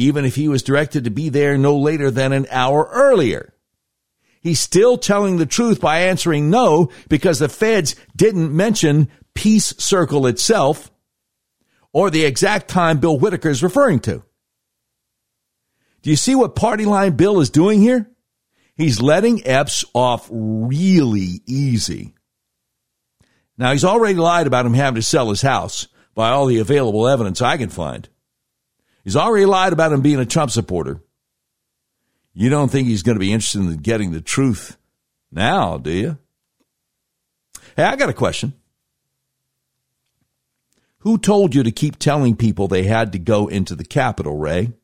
even 0.00 0.24
if 0.24 0.34
he 0.34 0.48
was 0.48 0.62
directed 0.62 1.04
to 1.04 1.10
be 1.10 1.28
there 1.28 1.58
no 1.58 1.76
later 1.76 2.10
than 2.10 2.32
an 2.32 2.46
hour 2.50 2.88
earlier. 2.92 3.52
He's 4.40 4.60
still 4.60 4.96
telling 4.96 5.36
the 5.36 5.46
truth 5.46 5.80
by 5.80 6.00
answering 6.00 6.48
no 6.48 6.90
because 7.08 7.38
the 7.38 7.48
feds 7.48 7.94
didn't 8.16 8.56
mention 8.56 9.10
Peace 9.34 9.74
Circle 9.78 10.26
itself 10.26 10.90
or 11.92 12.08
the 12.08 12.24
exact 12.24 12.68
time 12.68 12.98
Bill 12.98 13.18
Whitaker 13.18 13.50
is 13.50 13.62
referring 13.62 14.00
to. 14.00 14.22
Do 16.02 16.08
you 16.08 16.16
see 16.16 16.34
what 16.34 16.54
Party 16.54 16.86
Line 16.86 17.16
Bill 17.16 17.40
is 17.40 17.50
doing 17.50 17.82
here? 17.82 18.10
He's 18.74 19.02
letting 19.02 19.46
Epps 19.46 19.84
off 19.92 20.26
really 20.30 21.42
easy. 21.46 22.14
Now, 23.58 23.72
he's 23.72 23.84
already 23.84 24.14
lied 24.14 24.46
about 24.46 24.64
him 24.64 24.72
having 24.72 24.94
to 24.94 25.02
sell 25.02 25.28
his 25.28 25.42
house 25.42 25.88
by 26.14 26.30
all 26.30 26.46
the 26.46 26.60
available 26.60 27.06
evidence 27.06 27.42
I 27.42 27.58
can 27.58 27.68
find. 27.68 28.08
He's 29.10 29.16
already 29.16 29.44
lied 29.44 29.72
about 29.72 29.90
him 29.90 30.02
being 30.02 30.20
a 30.20 30.24
Trump 30.24 30.52
supporter. 30.52 31.02
You 32.32 32.48
don't 32.48 32.70
think 32.70 32.86
he's 32.86 33.02
going 33.02 33.16
to 33.16 33.20
be 33.20 33.32
interested 33.32 33.58
in 33.58 33.76
getting 33.78 34.12
the 34.12 34.20
truth 34.20 34.76
now, 35.32 35.78
do 35.78 35.90
you? 35.90 36.18
Hey, 37.74 37.82
I 37.82 37.96
got 37.96 38.08
a 38.08 38.12
question. 38.12 38.52
Who 40.98 41.18
told 41.18 41.56
you 41.56 41.64
to 41.64 41.72
keep 41.72 41.98
telling 41.98 42.36
people 42.36 42.68
they 42.68 42.84
had 42.84 43.10
to 43.10 43.18
go 43.18 43.48
into 43.48 43.74
the 43.74 43.84
Capitol, 43.84 44.36
Ray? 44.36 44.74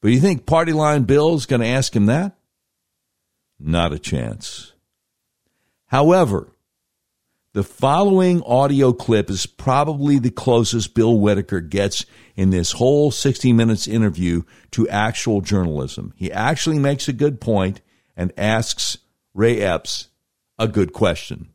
But 0.00 0.12
you 0.12 0.18
think 0.18 0.46
Party 0.46 0.72
Line 0.72 1.02
Bill's 1.02 1.44
going 1.44 1.60
to 1.60 1.66
ask 1.66 1.94
him 1.94 2.06
that? 2.06 2.34
Not 3.60 3.92
a 3.92 3.98
chance. 3.98 4.72
However, 5.88 6.50
the 7.54 7.64
following 7.64 8.42
audio 8.42 8.92
clip 8.92 9.30
is 9.30 9.46
probably 9.46 10.18
the 10.18 10.30
closest 10.30 10.94
Bill 10.94 11.18
Whitaker 11.18 11.60
gets 11.60 12.04
in 12.36 12.50
this 12.50 12.72
whole 12.72 13.10
60 13.10 13.52
minutes 13.52 13.88
interview 13.88 14.42
to 14.72 14.88
actual 14.88 15.40
journalism. 15.40 16.12
He 16.16 16.30
actually 16.30 16.78
makes 16.78 17.08
a 17.08 17.12
good 17.12 17.40
point 17.40 17.80
and 18.16 18.32
asks 18.36 18.98
Ray 19.34 19.60
Epps 19.60 20.08
a 20.58 20.68
good 20.68 20.92
question. 20.92 21.48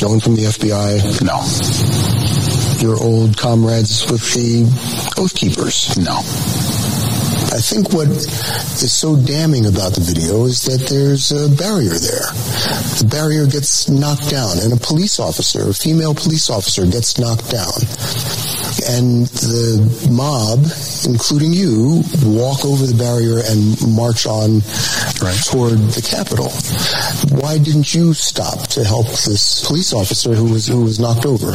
Going 0.00 0.18
from 0.18 0.34
the 0.34 0.46
FBI? 0.46 1.22
No. 1.22 2.86
Your 2.86 3.00
old 3.00 3.36
comrades 3.36 4.10
with 4.10 4.34
the 4.34 4.64
Oath 5.16 5.34
Keepers? 5.36 5.96
No. 5.96 6.83
I 7.54 7.58
think 7.58 7.92
what 7.92 8.08
is 8.08 8.92
so 8.92 9.14
damning 9.14 9.66
about 9.66 9.94
the 9.94 10.00
video 10.00 10.42
is 10.46 10.66
that 10.66 10.90
there's 10.90 11.30
a 11.30 11.46
barrier 11.54 11.94
there. 11.94 12.26
The 12.98 13.06
barrier 13.08 13.46
gets 13.46 13.88
knocked 13.88 14.28
down, 14.28 14.58
and 14.58 14.72
a 14.72 14.76
police 14.76 15.20
officer, 15.20 15.70
a 15.70 15.72
female 15.72 16.16
police 16.16 16.50
officer, 16.50 16.84
gets 16.84 17.16
knocked 17.16 17.48
down. 17.54 17.78
And 18.90 19.30
the 19.38 19.78
mob, 20.10 20.66
including 21.06 21.52
you, 21.52 22.02
walk 22.26 22.66
over 22.66 22.90
the 22.90 22.98
barrier 22.98 23.38
and 23.46 23.78
march 23.86 24.26
on 24.26 24.58
right. 25.22 25.38
toward 25.46 25.78
the 25.94 26.02
Capitol. 26.02 26.50
Why 27.38 27.58
didn't 27.58 27.94
you 27.94 28.14
stop 28.14 28.66
to 28.74 28.82
help 28.82 29.06
this 29.06 29.64
police 29.64 29.92
officer 29.92 30.34
who 30.34 30.50
was 30.50 30.66
who 30.66 30.82
was 30.82 30.98
knocked 30.98 31.24
over? 31.24 31.54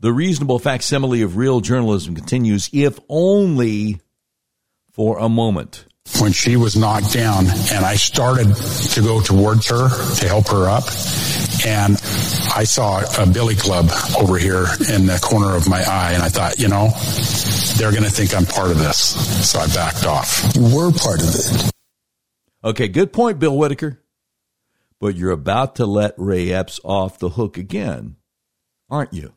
The 0.00 0.12
reasonable 0.12 0.58
facsimile 0.58 1.22
of 1.22 1.38
real 1.38 1.60
journalism 1.60 2.14
continues, 2.14 2.68
if 2.74 3.00
only 3.08 4.02
for 4.98 5.18
a 5.20 5.28
moment. 5.28 5.84
When 6.20 6.32
she 6.32 6.56
was 6.56 6.74
knocked 6.74 7.12
down 7.12 7.46
and 7.46 7.84
I 7.84 7.94
started 7.94 8.52
to 8.94 9.00
go 9.00 9.20
towards 9.20 9.68
her 9.68 9.88
to 10.16 10.28
help 10.28 10.48
her 10.48 10.68
up, 10.68 10.84
and 11.64 11.94
I 12.52 12.64
saw 12.64 13.02
a 13.16 13.26
billy 13.26 13.54
club 13.54 13.90
over 14.18 14.38
here 14.38 14.66
in 14.92 15.06
the 15.06 15.20
corner 15.22 15.54
of 15.54 15.68
my 15.68 15.82
eye, 15.82 16.14
and 16.14 16.22
I 16.22 16.28
thought, 16.28 16.58
you 16.58 16.66
know, 16.66 16.88
they're 17.76 17.92
going 17.92 18.02
to 18.02 18.10
think 18.10 18.34
I'm 18.34 18.46
part 18.46 18.72
of 18.72 18.78
this. 18.78 18.98
So 19.48 19.60
I 19.60 19.68
backed 19.68 20.04
off. 20.04 20.50
You 20.56 20.62
were 20.62 20.90
part 20.90 21.20
of 21.22 21.28
it. 21.28 21.70
Okay, 22.64 22.88
good 22.88 23.12
point, 23.12 23.38
Bill 23.38 23.56
Whitaker. 23.56 24.02
But 24.98 25.14
you're 25.14 25.30
about 25.30 25.76
to 25.76 25.86
let 25.86 26.14
Ray 26.16 26.50
Epps 26.50 26.80
off 26.82 27.20
the 27.20 27.28
hook 27.28 27.56
again, 27.56 28.16
aren't 28.90 29.12
you? 29.12 29.34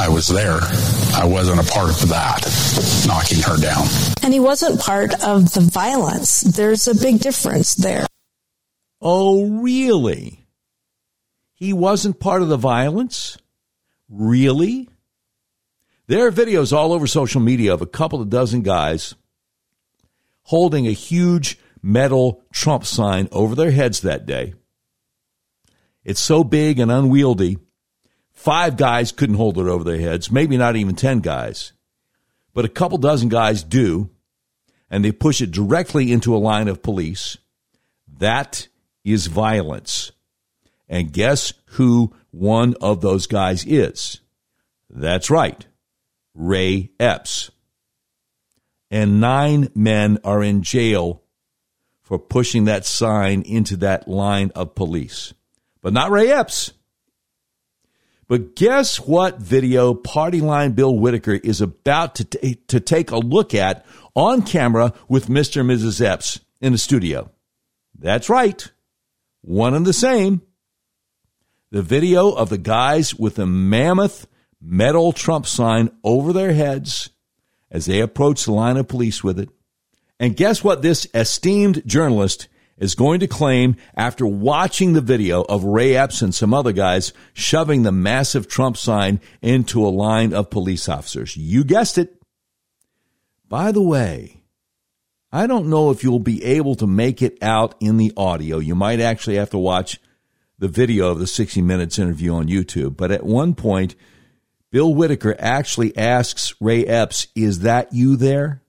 I 0.00 0.08
was 0.08 0.28
there. 0.28 0.60
I 1.14 1.26
wasn't 1.26 1.60
a 1.60 1.70
part 1.70 1.90
of 1.90 2.08
that, 2.08 2.40
knocking 3.06 3.42
her 3.42 3.60
down. 3.60 3.86
And 4.22 4.32
he 4.32 4.40
wasn't 4.40 4.80
part 4.80 5.12
of 5.22 5.52
the 5.52 5.60
violence. 5.60 6.40
There's 6.40 6.88
a 6.88 6.94
big 6.94 7.20
difference 7.20 7.74
there. 7.74 8.06
Oh, 9.02 9.60
really? 9.60 10.46
He 11.52 11.74
wasn't 11.74 12.18
part 12.18 12.40
of 12.40 12.48
the 12.48 12.56
violence? 12.56 13.36
Really? 14.08 14.88
There 16.06 16.26
are 16.26 16.32
videos 16.32 16.72
all 16.72 16.94
over 16.94 17.06
social 17.06 17.42
media 17.42 17.74
of 17.74 17.82
a 17.82 17.86
couple 17.86 18.22
of 18.22 18.30
dozen 18.30 18.62
guys 18.62 19.14
holding 20.44 20.86
a 20.86 20.92
huge 20.92 21.58
metal 21.82 22.42
Trump 22.54 22.86
sign 22.86 23.28
over 23.32 23.54
their 23.54 23.70
heads 23.70 24.00
that 24.00 24.24
day. 24.24 24.54
It's 26.04 26.20
so 26.20 26.42
big 26.42 26.78
and 26.78 26.90
unwieldy, 26.90 27.58
five 28.40 28.78
guys 28.78 29.12
couldn't 29.12 29.36
hold 29.36 29.58
it 29.58 29.66
over 29.66 29.84
their 29.84 29.98
heads, 29.98 30.30
maybe 30.30 30.56
not 30.56 30.74
even 30.74 30.96
10 30.96 31.20
guys. 31.20 31.72
But 32.54 32.64
a 32.64 32.70
couple 32.70 32.96
dozen 32.96 33.28
guys 33.28 33.62
do, 33.62 34.08
and 34.90 35.04
they 35.04 35.12
push 35.12 35.42
it 35.42 35.50
directly 35.50 36.10
into 36.10 36.34
a 36.34 36.38
line 36.38 36.66
of 36.66 36.82
police. 36.82 37.36
That 38.18 38.68
is 39.04 39.26
violence. 39.26 40.12
And 40.88 41.12
guess 41.12 41.52
who 41.66 42.14
one 42.30 42.74
of 42.80 43.02
those 43.02 43.26
guys 43.26 43.64
is? 43.66 44.20
That's 44.88 45.30
right, 45.30 45.66
Ray 46.34 46.90
Epps. 46.98 47.50
And 48.90 49.20
nine 49.20 49.68
men 49.74 50.18
are 50.24 50.42
in 50.42 50.62
jail 50.62 51.22
for 52.02 52.18
pushing 52.18 52.64
that 52.64 52.86
sign 52.86 53.42
into 53.42 53.76
that 53.76 54.08
line 54.08 54.50
of 54.56 54.74
police. 54.74 55.34
But 55.82 55.92
not 55.92 56.10
Ray 56.10 56.32
Epps. 56.32 56.72
But 58.30 58.54
guess 58.54 59.00
what 59.00 59.40
video 59.40 59.92
Party 59.92 60.40
Line 60.40 60.70
Bill 60.70 60.96
Whitaker 60.96 61.32
is 61.32 61.60
about 61.60 62.14
to, 62.14 62.24
t- 62.24 62.54
to 62.68 62.78
take 62.78 63.10
a 63.10 63.18
look 63.18 63.54
at 63.54 63.84
on 64.14 64.42
camera 64.42 64.92
with 65.08 65.26
Mr. 65.26 65.62
and 65.62 65.70
Mrs. 65.70 66.00
Epps 66.00 66.38
in 66.60 66.70
the 66.70 66.78
studio? 66.78 67.32
That's 67.98 68.28
right. 68.28 68.70
One 69.40 69.74
and 69.74 69.84
the 69.84 69.92
same. 69.92 70.42
The 71.72 71.82
video 71.82 72.30
of 72.30 72.50
the 72.50 72.58
guys 72.58 73.16
with 73.16 73.34
the 73.34 73.46
mammoth 73.46 74.28
metal 74.62 75.10
Trump 75.10 75.44
sign 75.44 75.90
over 76.04 76.32
their 76.32 76.52
heads 76.52 77.10
as 77.68 77.86
they 77.86 77.98
approach 77.98 78.44
the 78.44 78.52
line 78.52 78.76
of 78.76 78.86
police 78.86 79.24
with 79.24 79.40
it. 79.40 79.48
And 80.20 80.36
guess 80.36 80.62
what 80.62 80.82
this 80.82 81.08
esteemed 81.14 81.82
journalist 81.84 82.46
is 82.80 82.94
going 82.94 83.20
to 83.20 83.28
claim 83.28 83.76
after 83.94 84.26
watching 84.26 84.94
the 84.94 85.00
video 85.00 85.42
of 85.42 85.62
Ray 85.62 85.94
Epps 85.94 86.22
and 86.22 86.34
some 86.34 86.52
other 86.52 86.72
guys 86.72 87.12
shoving 87.34 87.82
the 87.82 87.92
massive 87.92 88.48
Trump 88.48 88.76
sign 88.76 89.20
into 89.42 89.86
a 89.86 89.88
line 89.88 90.32
of 90.32 90.50
police 90.50 90.88
officers. 90.88 91.36
You 91.36 91.62
guessed 91.62 91.98
it. 91.98 92.20
By 93.48 93.70
the 93.70 93.82
way, 93.82 94.42
I 95.30 95.46
don't 95.46 95.68
know 95.68 95.90
if 95.90 96.02
you'll 96.02 96.18
be 96.18 96.42
able 96.42 96.74
to 96.76 96.86
make 96.86 97.22
it 97.22 97.38
out 97.42 97.74
in 97.78 97.98
the 97.98 98.12
audio. 98.16 98.58
You 98.58 98.74
might 98.74 99.00
actually 99.00 99.36
have 99.36 99.50
to 99.50 99.58
watch 99.58 100.00
the 100.58 100.68
video 100.68 101.10
of 101.10 101.18
the 101.18 101.26
60 101.26 101.62
Minutes 101.62 101.98
interview 101.98 102.32
on 102.34 102.48
YouTube. 102.48 102.96
But 102.96 103.10
at 103.12 103.24
one 103.24 103.54
point, 103.54 103.94
Bill 104.70 104.94
Whitaker 104.94 105.36
actually 105.38 105.96
asks 105.96 106.54
Ray 106.60 106.84
Epps, 106.84 107.26
Is 107.34 107.60
that 107.60 107.92
you 107.92 108.16
there? 108.16 108.62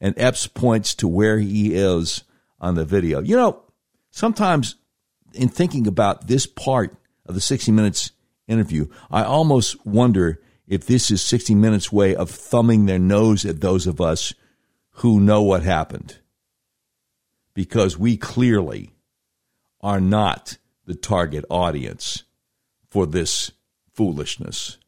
and 0.00 0.14
Epps 0.18 0.46
points 0.46 0.94
to 0.96 1.08
where 1.08 1.38
he 1.38 1.74
is 1.74 2.24
on 2.64 2.74
the 2.74 2.84
video. 2.84 3.20
You 3.20 3.36
know, 3.36 3.62
sometimes 4.10 4.76
in 5.34 5.48
thinking 5.48 5.86
about 5.86 6.26
this 6.26 6.46
part 6.46 6.96
of 7.26 7.34
the 7.34 7.40
60 7.40 7.70
Minutes 7.70 8.10
interview, 8.48 8.86
I 9.10 9.22
almost 9.22 9.84
wonder 9.84 10.40
if 10.66 10.86
this 10.86 11.10
is 11.10 11.20
60 11.20 11.54
Minutes' 11.54 11.92
way 11.92 12.16
of 12.16 12.30
thumbing 12.30 12.86
their 12.86 12.98
nose 12.98 13.44
at 13.44 13.60
those 13.60 13.86
of 13.86 14.00
us 14.00 14.32
who 14.98 15.20
know 15.20 15.42
what 15.42 15.62
happened. 15.62 16.18
Because 17.52 17.98
we 17.98 18.16
clearly 18.16 18.90
are 19.82 20.00
not 20.00 20.56
the 20.86 20.94
target 20.94 21.44
audience 21.50 22.24
for 22.88 23.06
this 23.06 23.52
foolishness. 23.92 24.78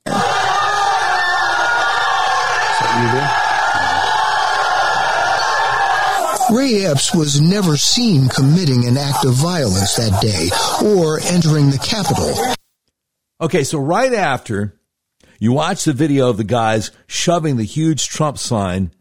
Ray 6.50 6.84
Epps 6.84 7.12
was 7.12 7.40
never 7.40 7.76
seen 7.76 8.28
committing 8.28 8.86
an 8.86 8.96
act 8.96 9.24
of 9.24 9.34
violence 9.34 9.96
that 9.96 10.20
day 10.22 10.48
or 10.86 11.18
entering 11.18 11.70
the 11.70 11.78
Capitol. 11.78 12.54
Okay, 13.40 13.64
so 13.64 13.78
right 13.78 14.14
after 14.14 14.78
you 15.40 15.52
watch 15.52 15.84
the 15.84 15.92
video 15.92 16.30
of 16.30 16.36
the 16.36 16.44
guys 16.44 16.92
shoving 17.08 17.56
the 17.56 17.64
huge 17.64 18.08
Trump 18.08 18.38
sign 18.38 18.92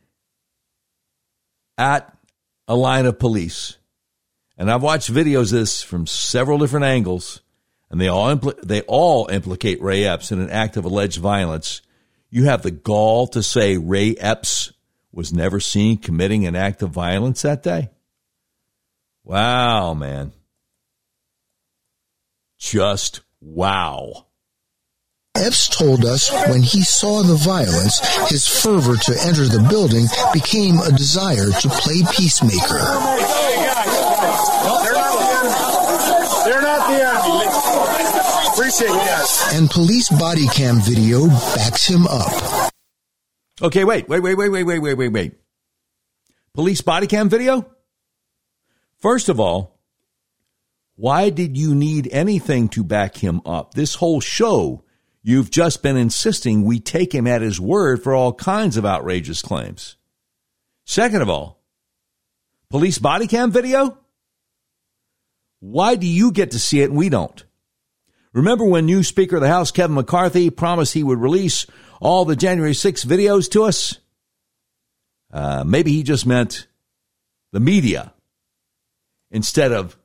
at 1.78 2.12
a 2.68 2.76
line 2.76 3.06
of 3.06 3.20
police, 3.20 3.78
and 4.58 4.72
I've 4.72 4.84
watched 4.84 5.14
videos 5.14 5.52
this 5.52 5.84
from 5.84 6.08
several 6.08 6.58
different 6.58 6.86
angles, 6.86 7.42
and 7.92 8.02
they 8.02 8.08
all 8.08 8.36
impl- 8.36 8.60
they 8.64 8.82
all 8.82 9.28
implicate 9.30 9.82
Ray 9.84 10.06
Epps 10.06 10.32
in 10.32 10.40
an 10.40 10.50
act 10.50 10.78
of 10.78 10.86
alleged 10.86 11.20
violence. 11.20 11.84
You 12.32 12.46
have 12.46 12.64
the 12.64 12.72
gall 12.72 13.28
to 13.28 13.44
say 13.44 13.78
Ray 13.78 14.16
Epps 14.16 14.72
was 15.16 15.34
never 15.34 15.60
seen 15.62 15.98
committing 15.98 16.46
an 16.46 16.56
act 16.56 16.82
of 16.84 16.90
violence 16.90 17.42
that 17.42 17.64
day? 17.64 17.90
Wow, 19.24 19.94
man. 19.94 20.34
Just 22.60 23.22
wow. 23.40 24.28
Epps 25.38 25.70
told 25.70 26.06
us 26.06 26.32
when 26.50 26.62
he 26.62 26.82
saw 26.82 27.24
the 27.24 27.36
violence, 27.36 28.00
his 28.30 28.48
fervor 28.48 28.96
to 28.96 29.12
enter 29.26 29.46
the 29.46 29.66
building 29.70 30.06
became 30.34 30.78
a 30.80 30.92
desire 30.92 31.52
to 31.52 31.70
play 31.70 32.02
peacemaker. 32.14 32.80
They're 36.44 36.62
not 36.62 36.88
the 36.88 37.00
enemy. 37.04 37.46
Appreciate 38.54 38.88
that. 38.88 39.52
And 39.54 39.70
police 39.70 40.10
body 40.10 40.48
cam 40.48 40.80
video 40.80 41.28
backs 41.28 41.86
him 41.86 42.06
up. 42.08 42.65
Okay, 43.62 43.86
wait, 43.86 44.10
wait, 44.10 44.20
wait, 44.20 44.36
wait, 44.36 44.50
wait, 44.50 44.64
wait, 44.64 44.80
wait, 44.80 44.94
wait, 44.96 45.10
wait. 45.10 45.34
Police 46.54 46.82
body 46.82 47.08
cam 47.08 47.30
video? 47.30 47.70
First 49.00 49.30
of 49.30 49.40
all, 49.40 49.80
why 50.96 51.30
did 51.30 51.58
you 51.58 51.76
need 51.76 52.10
anything 52.12 52.70
to 52.70 52.84
back 52.84 53.18
him 53.18 53.42
up? 53.46 53.74
This 53.74 53.96
whole 53.96 54.20
show, 54.22 54.84
you've 55.22 55.52
just 55.52 55.84
been 55.84 55.98
insisting 55.98 56.64
we 56.64 56.80
take 56.80 57.14
him 57.14 57.28
at 57.28 57.42
his 57.42 57.60
word 57.60 58.04
for 58.04 58.14
all 58.14 58.34
kinds 58.34 58.78
of 58.78 58.86
outrageous 58.86 59.42
claims. 59.42 59.98
Second 60.86 61.22
of 61.22 61.30
all, 61.30 61.62
police 62.70 63.00
body 63.00 63.28
cam 63.28 63.52
video? 63.52 63.98
Why 65.60 65.96
do 65.96 66.08
you 66.08 66.32
get 66.32 66.52
to 66.52 66.60
see 66.60 66.82
it 66.82 66.90
and 66.90 66.98
we 66.98 67.10
don't? 67.10 67.44
Remember 68.34 68.66
when 68.66 68.86
new 68.86 69.02
Speaker 69.02 69.38
of 69.38 69.42
the 69.42 69.48
House 69.48 69.72
Kevin 69.72 69.96
McCarthy 69.96 70.50
promised 70.50 70.94
he 70.94 71.04
would 71.04 71.20
release 71.20 71.66
all 72.00 72.26
the 72.26 72.36
January 72.36 72.74
6 72.74 73.06
videos 73.06 73.50
to 73.52 73.64
us? 73.64 74.00
Uh, 75.32 75.64
maybe 75.66 75.92
he 75.92 76.04
just 76.04 76.26
meant 76.26 76.68
the 77.52 77.60
media 77.60 78.14
instead 79.32 79.72
of 79.72 79.98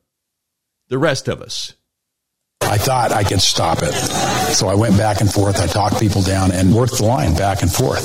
the 0.89 0.99
rest 0.99 1.29
of 1.29 1.41
us. 1.41 1.75
I 2.62 2.79
thought 2.79 3.11
I 3.11 3.25
could 3.25 3.41
stop 3.41 3.79
it. 3.83 3.93
So 3.93 4.69
I 4.69 4.75
went 4.75 4.97
back 4.97 5.21
and 5.21 5.33
forth. 5.33 5.61
I 5.61 5.67
talked 5.67 5.99
people 5.99 6.23
down 6.23 6.53
and 6.53 6.75
worked 6.75 6.99
the 6.99 7.05
line 7.05 7.35
back 7.35 7.62
and 7.62 7.73
forth. 7.73 8.05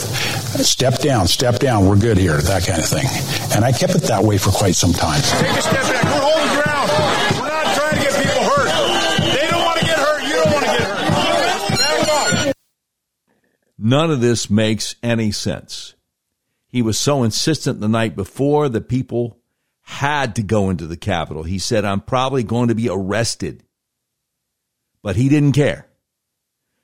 Step 0.66 1.00
down, 1.00 1.28
step 1.28 1.60
down. 1.60 1.88
We're 1.88 1.98
good 1.98 2.18
here, 2.18 2.38
that 2.38 2.66
kind 2.66 2.80
of 2.80 2.86
thing. 2.86 3.06
And 3.56 3.66
I 3.66 3.72
kept 3.72 3.96
it 3.96 4.04
that 4.04 4.24
way 4.24 4.38
for 4.38 4.52
quite 4.52 4.76
some 4.76 4.94
time. 4.94 5.22
Take 5.22 5.58
a 5.58 5.62
step 5.62 5.84
back. 5.84 6.65
None 13.78 14.12
of 14.12 14.22
this 14.22 14.50
makes 14.50 14.96
any 15.04 15.32
sense. 15.32 15.96
He 16.68 16.82
was 16.82 17.00
so 17.00 17.24
insistent 17.24 17.80
the 17.80 17.88
night 17.88 18.16
before 18.16 18.70
that 18.70 18.90
people 18.90 19.40
had 19.82 20.36
to 20.36 20.44
go 20.44 20.70
into 20.70 20.88
the 20.88 20.98
Capitol. 20.98 21.44
He 21.44 21.60
said, 21.60 21.86
I'm 21.86 22.02
probably 22.02 22.44
going 22.44 22.70
to 22.70 22.76
be 22.76 22.90
arrested. 22.90 23.64
But 25.02 25.16
he 25.16 25.30
didn't 25.30 25.52
care 25.54 25.88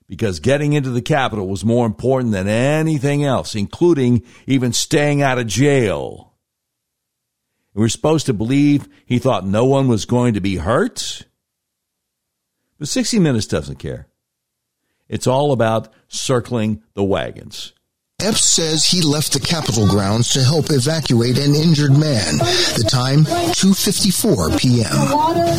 because 0.07 0.41
getting 0.41 0.73
into 0.73 0.89
the 0.89 1.01
Capitol 1.01 1.47
was 1.47 1.63
more 1.63 1.85
important 1.85 2.34
than 2.34 2.47
anything 2.47 3.23
else, 3.23 3.55
including 3.55 4.23
even 4.45 4.73
staying 4.73 5.22
out 5.22 5.39
of 5.39 5.47
jail. 5.47 6.34
We're 7.73 7.88
supposed 7.88 8.26
to 8.26 8.34
believe 8.34 8.89
he 9.05 9.19
thought 9.19 9.45
no 9.45 9.65
one 9.65 9.88
was 9.88 10.05
going 10.05 10.34
to 10.34 10.41
be 10.41 10.57
hurt. 10.57 11.26
But 12.77 12.89
60 12.89 13.19
Minutes 13.19 13.47
doesn't 13.47 13.80
care. 13.80 14.07
It's 15.11 15.27
all 15.27 15.51
about 15.51 15.89
circling 16.07 16.81
the 16.93 17.03
wagons. 17.03 17.73
Epps 18.21 18.45
says 18.45 18.85
he 18.85 19.01
left 19.01 19.33
the 19.33 19.39
Capitol 19.39 19.88
grounds 19.88 20.31
to 20.33 20.43
help 20.43 20.65
evacuate 20.69 21.38
an 21.38 21.53
injured 21.53 21.91
man. 21.91 22.38
The 22.38 22.88
time, 22.89 23.25
2.54 23.25 24.59
p.m. 24.59 24.85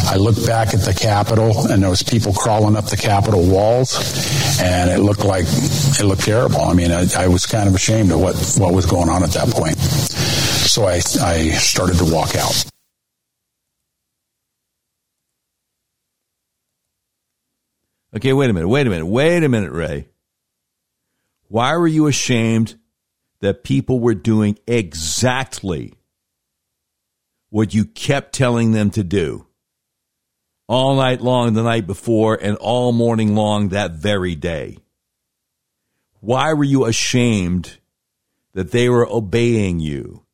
I 0.09 0.17
looked 0.17 0.47
back 0.47 0.73
at 0.73 0.81
the 0.81 0.95
Capitol 0.95 1.67
and 1.71 1.83
there 1.83 1.91
was 1.91 2.03
people 2.03 2.33
crawling 2.33 2.77
up 2.77 2.87
the 2.87 2.97
Capitol 2.97 3.43
walls 3.45 4.61
and 4.63 4.91
it 4.91 5.01
looked 5.01 5.25
like, 5.25 5.45
it 5.45 6.05
looked 6.05 6.23
terrible. 6.25 6.63
I 6.63 6.73
mean, 6.73 6.93
I, 6.93 7.07
I 7.19 7.29
was 7.29 7.45
kind 7.45 7.69
of 7.69 7.75
ashamed 7.75 8.13
of 8.13 8.21
what, 8.21 8.37
what 8.59 8.73
was 8.73 8.87
going 8.87 9.09
on 9.11 9.23
at 9.23 9.31
that 9.31 9.49
point. 9.49 9.77
So 9.77 10.85
I, 10.85 11.03
I 11.21 11.51
started 11.59 11.99
to 11.99 12.11
walk 12.11 12.37
out. 12.37 12.65
Okay, 18.15 18.35
wait 18.35 18.51
a 18.51 18.53
minute, 18.53 18.69
wait 18.69 18.87
a 18.87 18.91
minute, 18.91 19.07
wait 19.07 19.43
a 19.43 19.49
minute, 19.49 19.73
Ray. 19.73 20.09
Why 21.49 21.77
were 21.77 21.89
you 21.89 22.07
ashamed 22.07 22.79
that 23.41 23.65
people 23.65 24.01
were 24.01 24.15
doing 24.15 24.59
exactly 24.67 25.95
what 27.49 27.73
you 27.73 27.87
kept 27.87 28.35
telling 28.35 28.73
them 28.73 28.91
to 28.91 29.03
do 29.03 29.47
all 30.69 30.97
night 30.97 31.23
long 31.23 31.55
the 31.55 31.63
night 31.63 31.87
before 31.87 32.39
and 32.41 32.57
all 32.59 32.93
morning 32.93 33.35
long 33.35 33.71
that 33.71 33.93
very 33.93 34.35
day? 34.35 34.77
Why 36.21 36.53
were 36.53 36.65
you 36.65 36.85
ashamed 36.85 37.79
that 38.53 38.73
they 38.73 38.91
were 38.91 39.09
obeying 39.11 39.81
you? 39.81 40.27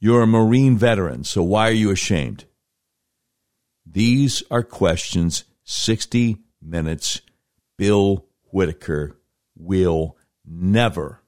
You're 0.00 0.22
a 0.22 0.26
Marine 0.26 0.76
veteran, 0.76 1.22
so 1.22 1.42
why 1.42 1.68
are 1.68 1.72
you 1.72 1.92
ashamed? 1.92 2.46
These 3.86 4.42
are 4.50 4.64
questions 4.64 5.44
60 5.64 6.38
Minutes 6.62 7.20
Bill 7.76 8.26
Whitaker 8.50 9.18
will 9.56 10.16
never 10.44 11.22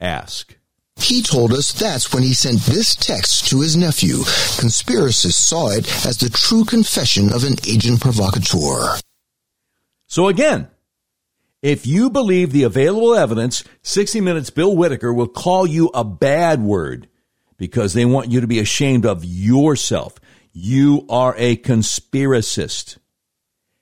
ask. 0.00 0.56
He 0.96 1.22
told 1.22 1.52
us 1.52 1.72
that's 1.72 2.12
when 2.12 2.22
he 2.22 2.34
sent 2.34 2.60
this 2.60 2.94
text 2.94 3.48
to 3.48 3.60
his 3.60 3.76
nephew. 3.76 4.16
Conspiracists 4.16 5.32
saw 5.32 5.70
it 5.70 5.86
as 6.04 6.18
the 6.18 6.28
true 6.28 6.64
confession 6.64 7.32
of 7.32 7.44
an 7.44 7.54
agent 7.68 8.00
provocateur. 8.00 8.98
So 10.06 10.28
again, 10.28 10.68
if 11.62 11.86
you 11.86 12.10
believe 12.10 12.52
the 12.52 12.64
available 12.64 13.14
evidence, 13.14 13.64
60 13.82 14.20
Minutes 14.20 14.50
Bill 14.50 14.76
Whitaker 14.76 15.12
will 15.12 15.28
call 15.28 15.66
you 15.66 15.90
a 15.94 16.04
bad 16.04 16.62
word 16.62 17.08
because 17.56 17.94
they 17.94 18.04
want 18.04 18.30
you 18.30 18.40
to 18.40 18.46
be 18.46 18.58
ashamed 18.58 19.04
of 19.04 19.24
yourself. 19.24 20.18
You 20.52 21.06
are 21.08 21.34
a 21.36 21.56
conspiracist. 21.56 22.98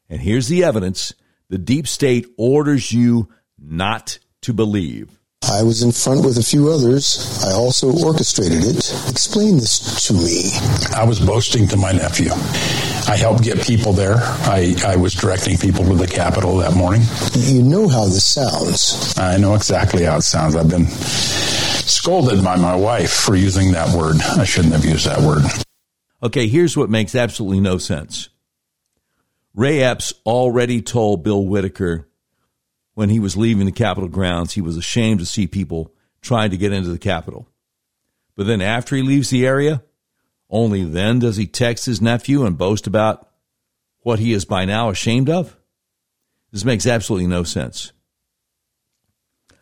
And 0.08 0.20
here's 0.20 0.48
the 0.48 0.64
evidence 0.64 1.14
the 1.48 1.58
deep 1.58 1.86
state 1.86 2.26
orders 2.36 2.92
you 2.92 3.28
not 3.58 4.18
to 4.42 4.52
believe. 4.52 5.18
I 5.48 5.62
was 5.62 5.82
in 5.82 5.92
front 5.92 6.24
with 6.24 6.38
a 6.38 6.42
few 6.42 6.70
others. 6.70 7.42
I 7.46 7.52
also 7.52 7.92
orchestrated 8.04 8.64
it. 8.64 8.76
Explain 9.08 9.56
this 9.56 10.06
to 10.06 10.14
me. 10.14 10.50
I 10.96 11.04
was 11.04 11.20
boasting 11.20 11.68
to 11.68 11.76
my 11.76 11.92
nephew. 11.92 12.30
I 13.08 13.16
helped 13.16 13.44
get 13.44 13.62
people 13.62 13.92
there. 13.92 14.16
I, 14.16 14.74
I 14.84 14.96
was 14.96 15.14
directing 15.14 15.56
people 15.56 15.84
to 15.84 15.94
the 15.94 16.08
Capitol 16.08 16.56
that 16.56 16.74
morning. 16.74 17.02
You 17.34 17.62
know 17.62 17.86
how 17.86 18.06
this 18.06 18.24
sounds. 18.24 19.16
I 19.16 19.36
know 19.36 19.54
exactly 19.54 20.02
how 20.02 20.16
it 20.16 20.22
sounds. 20.22 20.56
I've 20.56 20.68
been 20.68 20.86
scolded 20.86 22.42
by 22.42 22.56
my 22.56 22.74
wife 22.74 23.12
for 23.12 23.36
using 23.36 23.72
that 23.72 23.96
word. 23.96 24.16
I 24.36 24.44
shouldn't 24.44 24.74
have 24.74 24.84
used 24.84 25.06
that 25.06 25.20
word. 25.20 25.44
Okay, 26.22 26.48
here's 26.48 26.76
what 26.76 26.90
makes 26.90 27.14
absolutely 27.14 27.60
no 27.60 27.78
sense. 27.78 28.30
Ray 29.56 29.82
Epps 29.82 30.12
already 30.26 30.82
told 30.82 31.24
Bill 31.24 31.42
Whitaker 31.42 32.06
when 32.92 33.08
he 33.08 33.18
was 33.18 33.38
leaving 33.38 33.64
the 33.64 33.72
Capitol 33.72 34.10
grounds 34.10 34.52
he 34.52 34.60
was 34.60 34.76
ashamed 34.76 35.20
to 35.20 35.26
see 35.26 35.46
people 35.46 35.94
trying 36.20 36.50
to 36.50 36.58
get 36.58 36.72
into 36.72 36.90
the 36.90 36.98
Capitol. 36.98 37.48
But 38.36 38.46
then 38.46 38.60
after 38.60 38.94
he 38.94 39.02
leaves 39.02 39.30
the 39.30 39.46
area, 39.46 39.82
only 40.50 40.84
then 40.84 41.20
does 41.20 41.38
he 41.38 41.46
text 41.46 41.86
his 41.86 42.02
nephew 42.02 42.44
and 42.44 42.58
boast 42.58 42.86
about 42.86 43.30
what 44.00 44.18
he 44.18 44.34
is 44.34 44.44
by 44.44 44.66
now 44.66 44.90
ashamed 44.90 45.30
of? 45.30 45.56
This 46.52 46.66
makes 46.66 46.86
absolutely 46.86 47.26
no 47.26 47.42
sense. 47.42 47.92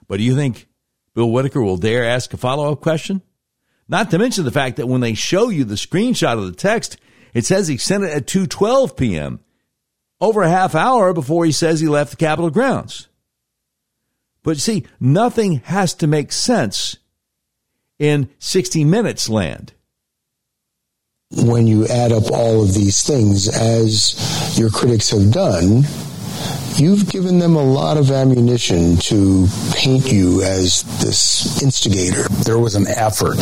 But 0.09 0.17
do 0.17 0.25
you 0.25 0.35
think 0.35 0.67
Bill 1.15 1.31
Whitaker 1.31 1.63
will 1.63 1.77
dare 1.77 2.05
ask 2.05 2.35
a 2.35 2.37
follow 2.37 2.73
up 2.73 2.81
question? 2.81 3.23
Not 3.89 4.11
to 4.11 4.19
mention 4.19 4.45
the 4.45 4.51
fact 4.51 4.77
that 4.79 4.89
when 4.89 5.03
they 5.03 5.15
show 5.15 5.51
you 5.51 5.63
the 5.63 5.77
screenshot 5.77 6.37
of 6.37 6.47
the 6.47 6.53
text, 6.53 6.97
it 7.33 7.45
says 7.45 7.69
he 7.69 7.77
sent 7.77 8.03
it 8.03 8.11
at 8.11 8.27
2:12 8.27 8.97
p.m 8.97 9.39
over 10.25 10.43
a 10.43 10.49
half 10.49 10.75
hour 10.75 11.13
before 11.13 11.45
he 11.45 11.53
says 11.53 11.81
he 11.81 11.89
left 11.89 12.13
the 12.13 12.17
Capitol 12.17 12.51
grounds. 12.51 13.09
But 14.43 14.59
see, 14.59 14.87
nothing 14.99 15.61
has 15.65 15.95
to 15.95 16.07
make 16.07 16.33
sense 16.33 16.97
in 17.99 18.31
60 18.39 18.85
minutes 18.85 19.29
land. 19.29 19.75
When 21.31 21.67
you 21.67 21.87
add 21.87 22.13
up 22.13 22.31
all 22.31 22.63
of 22.63 22.75
these 22.75 23.03
things, 23.03 23.49
as 23.49 24.59
your 24.59 24.71
critics 24.71 25.11
have 25.11 25.33
done, 25.33 25.83
you've 26.77 27.11
given 27.11 27.39
them 27.39 27.57
a 27.57 27.63
lot 27.63 27.97
of 27.97 28.11
ammunition 28.11 28.97
to 28.97 29.47
paint 29.73 30.11
you 30.11 30.43
as 30.43 30.83
this 31.03 31.63
instigator. 31.63 32.29
There 32.45 32.59
was 32.59 32.77
an 32.77 32.87
effort 32.87 33.41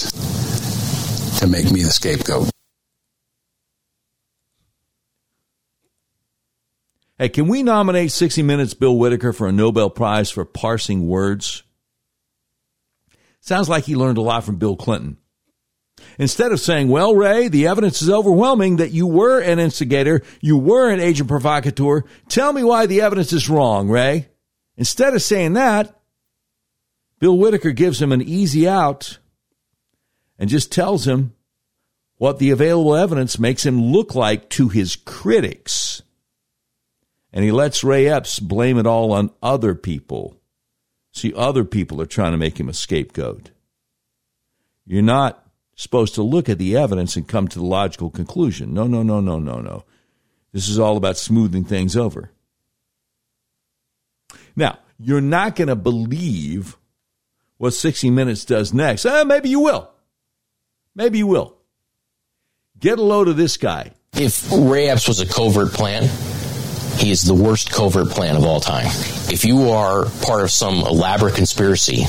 to 1.39 1.47
make 1.47 1.71
me 1.71 1.83
the 1.83 1.91
scapegoat. 1.91 2.51
Hey, 7.23 7.29
can 7.29 7.47
we 7.47 7.63
nominate 7.63 8.11
60 8.11 8.43
Minutes 8.43 8.75
Bill 8.75 8.99
Whitaker 8.99 9.33
for 9.33 9.47
a 9.47 9.53
Nobel 9.53 9.91
Prize 9.91 10.29
for 10.29 10.45
parsing 10.45 11.07
words? 11.07 11.63
Sounds 13.39 13.69
like 13.69 13.85
he 13.85 13.95
learned 13.95 14.19
a 14.19 14.23
lot 14.23 14.43
from 14.43 14.57
Bill 14.57 14.75
Clinton. 14.75 15.19
Instead 16.19 16.51
of 16.51 16.59
saying, 16.59 16.89
well, 16.89 17.15
Ray, 17.15 17.47
the 17.47 17.69
evidence 17.69 18.03
is 18.03 18.11
overwhelming 18.11 18.79
that 18.79 18.91
you 18.91 19.07
were 19.07 19.39
an 19.39 19.61
instigator, 19.61 20.23
you 20.41 20.59
were 20.59 20.91
an 20.91 20.99
agent 20.99 21.29
provocateur, 21.29 22.03
tell 22.29 22.53
me 22.53 22.65
why 22.65 22.87
the 22.87 23.03
evidence 23.03 23.33
is 23.33 23.49
wrong, 23.49 23.89
Ray. 23.89 24.27
Instead 24.77 25.15
of 25.15 25.23
saying 25.23 25.53
that, 25.53 25.97
Bill 27.21 27.39
Whitaker 27.39 27.71
gives 27.71 28.03
him 28.03 28.11
an 28.11 28.23
easy 28.23 28.67
out 28.67 29.21
and 30.41 30.51
just 30.51 30.73
tells 30.73 31.07
him 31.07 31.35
what 32.17 32.41
the 32.41 32.51
available 32.51 32.97
evidence 32.97 33.39
makes 33.39 33.65
him 33.65 33.81
look 33.81 34.17
like 34.17 34.49
to 34.49 34.71
his 34.71 34.97
critics 34.97 36.03
and 37.33 37.45
he 37.45 37.51
lets 37.51 37.83
Ray 37.83 38.09
Epps 38.09 38.39
blame 38.39 38.79
it 38.79 38.87
all 38.87 39.13
on 39.13 39.31
other 39.43 39.75
people. 39.75 40.37
See, 41.13 41.33
other 41.35 41.65
people 41.65 42.01
are 42.01 42.07
trying 42.07 42.33
to 42.33 42.39
make 42.39 42.59
him 42.59 42.69
a 42.69 42.75
scapegoat. 42.75 43.51
You're 44.87 45.03
not 45.03 45.47
supposed 45.75 46.15
to 46.15 46.23
look 46.23 46.49
at 46.49 46.59
the 46.59 46.77
evidence 46.77 47.17
and 47.17 47.27
come 47.27 47.49
to 47.49 47.59
the 47.59 47.65
logical 47.65 48.11
conclusion. 48.11 48.75
No, 48.75 48.87
no, 48.87 49.03
no, 49.03 49.21
no, 49.21 49.39
no, 49.39 49.61
no. 49.61 49.85
This 50.53 50.69
is 50.69 50.79
all 50.79 50.97
about 50.97 51.17
smoothing 51.17 51.65
things 51.65 51.97
over. 51.97 52.31
Now, 54.55 54.79
you're 54.99 55.21
not 55.21 55.57
going 55.57 55.69
to 55.69 55.77
believe 55.77 56.77
what 57.57 57.73
60 57.73 58.11
Minutes 58.11 58.45
does 58.45 58.75
next. 58.75 59.07
Eh, 59.07 59.25
maybe 59.25 59.49
you 59.49 59.61
will. 59.61 59.91
Maybe 60.95 61.19
you 61.19 61.27
will. 61.27 61.57
Get 62.79 62.99
a 62.99 63.03
load 63.03 63.29
of 63.29 63.37
this 63.37 63.57
guy. 63.57 63.93
If 64.15 64.51
Ray 64.53 64.89
Epps 64.89 65.09
was 65.09 65.21
a 65.21 65.27
covert 65.27 65.73
plan, 65.73 66.09
he 66.99 67.11
is 67.11 67.23
the 67.23 67.35
worst 67.35 67.71
covert 67.71 68.11
plan 68.11 68.37
of 68.37 68.45
all 68.45 68.61
time. 68.61 68.87
If 69.31 69.45
you 69.45 69.71
are 69.71 70.05
part 70.23 70.43
of 70.43 70.51
some 70.51 70.77
elaborate 70.77 71.35
conspiracy 71.35 72.05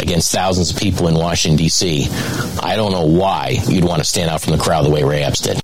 against 0.00 0.32
thousands 0.32 0.70
of 0.70 0.78
people 0.78 1.08
in 1.08 1.14
Washington, 1.14 1.56
D.C., 1.56 2.08
I 2.62 2.76
don't 2.76 2.92
know 2.92 3.06
why 3.06 3.58
you'd 3.68 3.84
want 3.84 4.00
to 4.00 4.08
stand 4.08 4.30
out 4.30 4.40
from 4.40 4.56
the 4.56 4.62
crowd 4.62 4.84
the 4.84 4.90
way 4.90 5.02
Ray 5.02 5.22
Epps 5.22 5.40
did. 5.40 5.60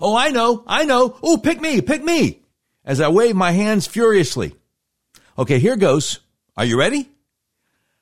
Oh, 0.00 0.16
I 0.16 0.30
know, 0.30 0.64
I 0.66 0.84
know. 0.84 1.16
Oh, 1.22 1.36
pick 1.36 1.60
me, 1.60 1.80
pick 1.80 2.02
me. 2.02 2.42
As 2.84 3.00
I 3.00 3.08
wave 3.08 3.36
my 3.36 3.52
hands 3.52 3.86
furiously. 3.86 4.54
Okay, 5.38 5.58
here 5.58 5.76
goes. 5.76 6.18
Are 6.56 6.64
you 6.64 6.78
ready? 6.78 7.08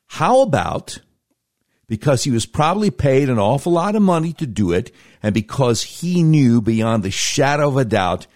How 0.07 0.41
about 0.41 1.01
because 1.91 2.23
he 2.23 2.31
was 2.31 2.47
probably 2.47 2.91
paid 2.91 3.29
an 3.29 3.39
awful 3.39 3.73
lot 3.73 3.97
of 3.97 4.03
money 4.03 4.33
to 4.33 4.47
do 4.47 4.71
it, 4.71 4.93
and 5.25 5.35
because 5.35 5.83
he 5.83 6.23
knew 6.23 6.63
beyond 6.63 7.03
the 7.03 7.11
shadow 7.11 7.67
of 7.67 7.77
a 7.77 7.85
doubt 7.85 8.29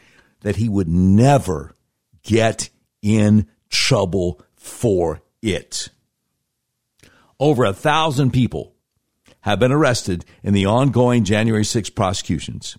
that 0.44 0.56
he 0.56 0.68
would 0.68 0.88
never 0.88 1.74
get 2.22 2.68
in 3.02 3.48
trouble 3.70 4.40
for 4.54 5.22
it. 5.42 5.88
Over 7.40 7.64
a 7.64 7.72
thousand 7.72 8.30
people 8.30 8.74
have 9.40 9.58
been 9.58 9.72
arrested 9.72 10.24
in 10.42 10.54
the 10.54 10.66
ongoing 10.66 11.24
January 11.24 11.64
6 11.64 11.90
prosecutions. 11.90 12.78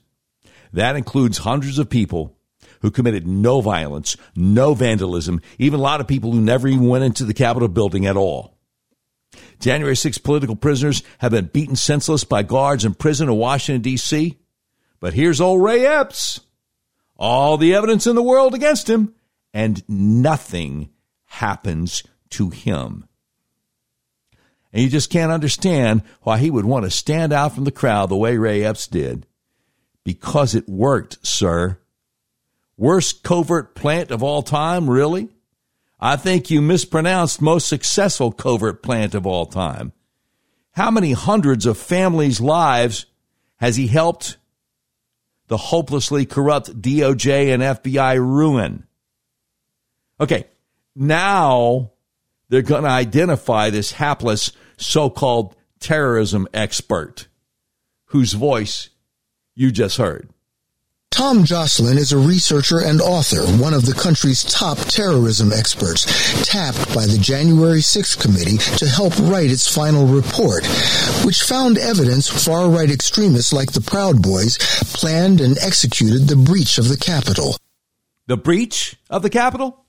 That 0.74 0.96
includes 0.96 1.40
hundreds 1.40 1.80
of 1.80 1.90
people 1.90 2.38
who 2.82 2.92
committed 2.92 3.26
no 3.26 3.62
violence, 3.62 4.16
no 4.36 4.76
vandalism, 4.76 5.42
even 5.58 5.80
a 5.80 5.84
lot 5.84 6.02
of 6.02 6.08
people 6.08 6.32
who 6.32 6.42
never 6.42 6.68
even 6.68 6.88
went 6.88 7.04
into 7.04 7.26
the 7.26 7.34
Capitol 7.34 7.68
building 7.68 8.06
at 8.06 8.16
all. 8.16 8.60
January 9.60 9.96
6 9.96 10.20
political 10.20 10.56
prisoners 10.56 11.02
have 11.18 11.32
been 11.32 11.46
beaten 11.46 11.76
senseless 11.76 12.24
by 12.24 12.44
guards 12.44 12.86
in 12.86 12.94
prison 12.94 13.28
in 13.28 13.36
Washington, 13.36 13.82
D.C. 13.82 14.38
But 15.00 15.16
here's 15.16 15.42
old 15.42 15.64
Ray 15.64 15.86
Epps 15.86 16.42
all 17.18 17.58
the 17.58 17.74
evidence 17.74 18.08
in 18.08 18.16
the 18.16 18.24
world 18.24 18.54
against 18.54 18.90
him, 18.90 19.14
and 19.54 19.84
nothing 19.88 20.90
happens 21.26 22.04
to 22.32 22.50
him. 22.50 23.06
And 24.74 24.84
you 24.84 24.90
just 24.90 25.10
can't 25.10 25.32
understand 25.32 26.04
why 26.24 26.38
he 26.38 26.52
would 26.52 26.66
want 26.66 26.84
to 26.84 26.92
stand 26.92 27.32
out 27.32 27.56
from 27.56 27.64
the 27.64 27.72
crowd 27.72 28.10
the 28.10 28.18
way 28.18 28.38
Ray 28.38 28.64
Epps 28.64 28.88
did. 28.88 29.26
Because 30.04 30.54
it 30.54 30.68
worked, 30.68 31.26
sir. 31.26 31.80
Worst 32.78 33.24
covert 33.24 33.74
plant 33.74 34.12
of 34.12 34.22
all 34.22 34.44
time, 34.44 34.90
really? 34.90 35.30
I 35.98 36.18
think 36.18 36.52
you 36.52 36.62
mispronounced 36.62 37.42
most 37.42 37.70
successful 37.70 38.34
covert 38.34 38.84
plant 38.84 39.16
of 39.16 39.26
all 39.26 39.46
time. 39.46 39.94
How 40.72 40.92
many 40.92 41.14
hundreds 41.14 41.66
of 41.66 41.78
families' 41.78 42.42
lives 42.42 43.06
has 43.58 43.78
he 43.78 43.88
helped 43.88 44.36
the 45.48 45.58
hopelessly 45.58 46.26
corrupt 46.26 46.82
DOJ 46.82 47.54
and 47.54 47.62
FBI 47.62 48.18
ruin. 48.18 48.86
Okay, 50.20 50.46
now 50.96 51.92
they're 52.50 52.62
going 52.62 52.84
to 52.84 52.90
identify 52.90 53.70
this 53.70 53.94
hapless 53.94 54.52
so 54.78 55.10
called 55.10 55.56
terrorism 55.80 56.48
expert 56.54 57.28
whose 58.06 58.34
voice 58.34 58.90
you 59.56 59.72
just 59.72 59.98
heard. 59.98 60.30
Tom 61.12 61.46
Joscelyn 61.46 61.96
is 61.96 62.12
a 62.12 62.18
researcher 62.18 62.80
and 62.82 63.00
author, 63.02 63.42
one 63.62 63.74
of 63.74 63.86
the 63.86 63.94
country's 63.94 64.44
top 64.44 64.78
terrorism 64.78 65.54
experts, 65.54 66.06
tapped 66.46 66.94
by 66.94 67.06
the 67.06 67.18
January 67.18 67.80
6th 67.80 68.20
committee 68.20 68.58
to 68.78 68.86
help 68.86 69.18
write 69.20 69.50
its 69.50 69.74
final 69.74 70.08
report, 70.08 70.66
which 71.24 71.44
found 71.44 71.78
evidence 71.78 72.28
far 72.28 72.70
right 72.70 72.92
extremists 72.92 73.54
like 73.54 73.72
the 73.72 73.80
Proud 73.80 74.22
Boys 74.22 74.58
planned 74.94 75.40
and 75.40 75.58
executed 75.60 76.28
the 76.28 76.36
breach 76.36 76.78
of 76.78 76.90
the 76.90 76.98
Capitol. 76.98 77.56
The 78.28 78.38
breach 78.38 78.98
of 79.10 79.22
the 79.22 79.30
Capitol? 79.30 79.86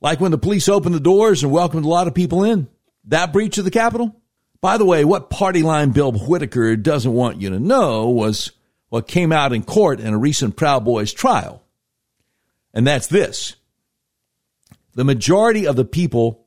Like 0.00 0.18
when 0.18 0.30
the 0.30 0.38
police 0.38 0.66
opened 0.66 0.94
the 0.94 1.00
doors 1.00 1.42
and 1.42 1.52
welcomed 1.52 1.84
a 1.84 1.88
lot 1.88 2.08
of 2.08 2.14
people 2.14 2.42
in? 2.42 2.68
That 3.04 3.34
breach 3.34 3.58
of 3.58 3.64
the 3.64 3.70
Capitol? 3.70 4.16
By 4.62 4.78
the 4.78 4.86
way, 4.86 5.04
what 5.04 5.28
party 5.28 5.62
line 5.62 5.90
Bill 5.90 6.10
Whitaker 6.12 6.74
doesn't 6.76 7.12
want 7.12 7.42
you 7.42 7.50
to 7.50 7.60
know 7.60 8.08
was 8.08 8.52
what 8.92 9.08
came 9.08 9.32
out 9.32 9.54
in 9.54 9.62
court 9.62 10.00
in 10.00 10.12
a 10.12 10.18
recent 10.18 10.54
Proud 10.54 10.84
Boys 10.84 11.14
trial. 11.14 11.62
And 12.74 12.86
that's 12.86 13.06
this. 13.06 13.56
The 14.92 15.02
majority 15.02 15.66
of 15.66 15.76
the 15.76 15.84
people 15.86 16.44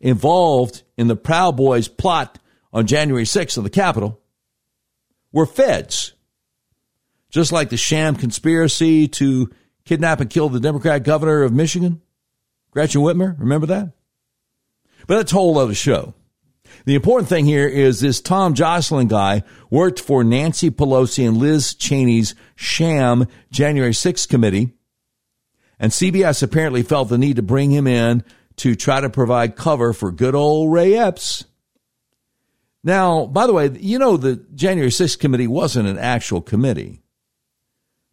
involved 0.00 0.84
in 0.96 1.08
the 1.08 1.16
Proud 1.16 1.56
Boys 1.56 1.88
plot 1.88 2.38
on 2.72 2.86
January 2.86 3.24
6th 3.24 3.56
of 3.56 3.64
the 3.64 3.70
Capitol 3.70 4.20
were 5.32 5.44
feds. 5.44 6.12
Just 7.30 7.50
like 7.50 7.70
the 7.70 7.76
sham 7.76 8.14
conspiracy 8.14 9.08
to 9.08 9.50
kidnap 9.84 10.20
and 10.20 10.30
kill 10.30 10.50
the 10.50 10.60
Democrat 10.60 11.02
governor 11.02 11.42
of 11.42 11.52
Michigan, 11.52 12.00
Gretchen 12.70 13.00
Whitmer. 13.00 13.36
Remember 13.40 13.66
that? 13.66 13.90
But 15.08 15.16
that's 15.16 15.32
a 15.32 15.34
whole 15.34 15.58
other 15.58 15.74
show. 15.74 16.14
The 16.84 16.94
important 16.94 17.28
thing 17.28 17.44
here 17.44 17.68
is 17.68 18.00
this 18.00 18.20
Tom 18.20 18.54
Joscelyn 18.54 19.08
guy 19.08 19.42
worked 19.70 20.00
for 20.00 20.24
Nancy 20.24 20.70
Pelosi 20.70 21.26
and 21.26 21.36
Liz 21.36 21.74
Cheney's 21.74 22.34
sham 22.56 23.26
January 23.50 23.92
6th 23.92 24.28
committee. 24.28 24.72
And 25.78 25.92
CBS 25.92 26.42
apparently 26.42 26.82
felt 26.82 27.08
the 27.08 27.18
need 27.18 27.36
to 27.36 27.42
bring 27.42 27.70
him 27.70 27.86
in 27.86 28.24
to 28.56 28.74
try 28.74 29.00
to 29.00 29.10
provide 29.10 29.56
cover 29.56 29.92
for 29.92 30.10
good 30.10 30.34
old 30.34 30.72
Ray 30.72 30.94
Epps. 30.94 31.44
Now, 32.82 33.26
by 33.26 33.46
the 33.46 33.52
way, 33.52 33.70
you 33.78 33.98
know 33.98 34.16
the 34.16 34.36
January 34.54 34.90
6th 34.90 35.18
committee 35.18 35.46
wasn't 35.46 35.88
an 35.88 35.98
actual 35.98 36.40
committee. 36.40 37.02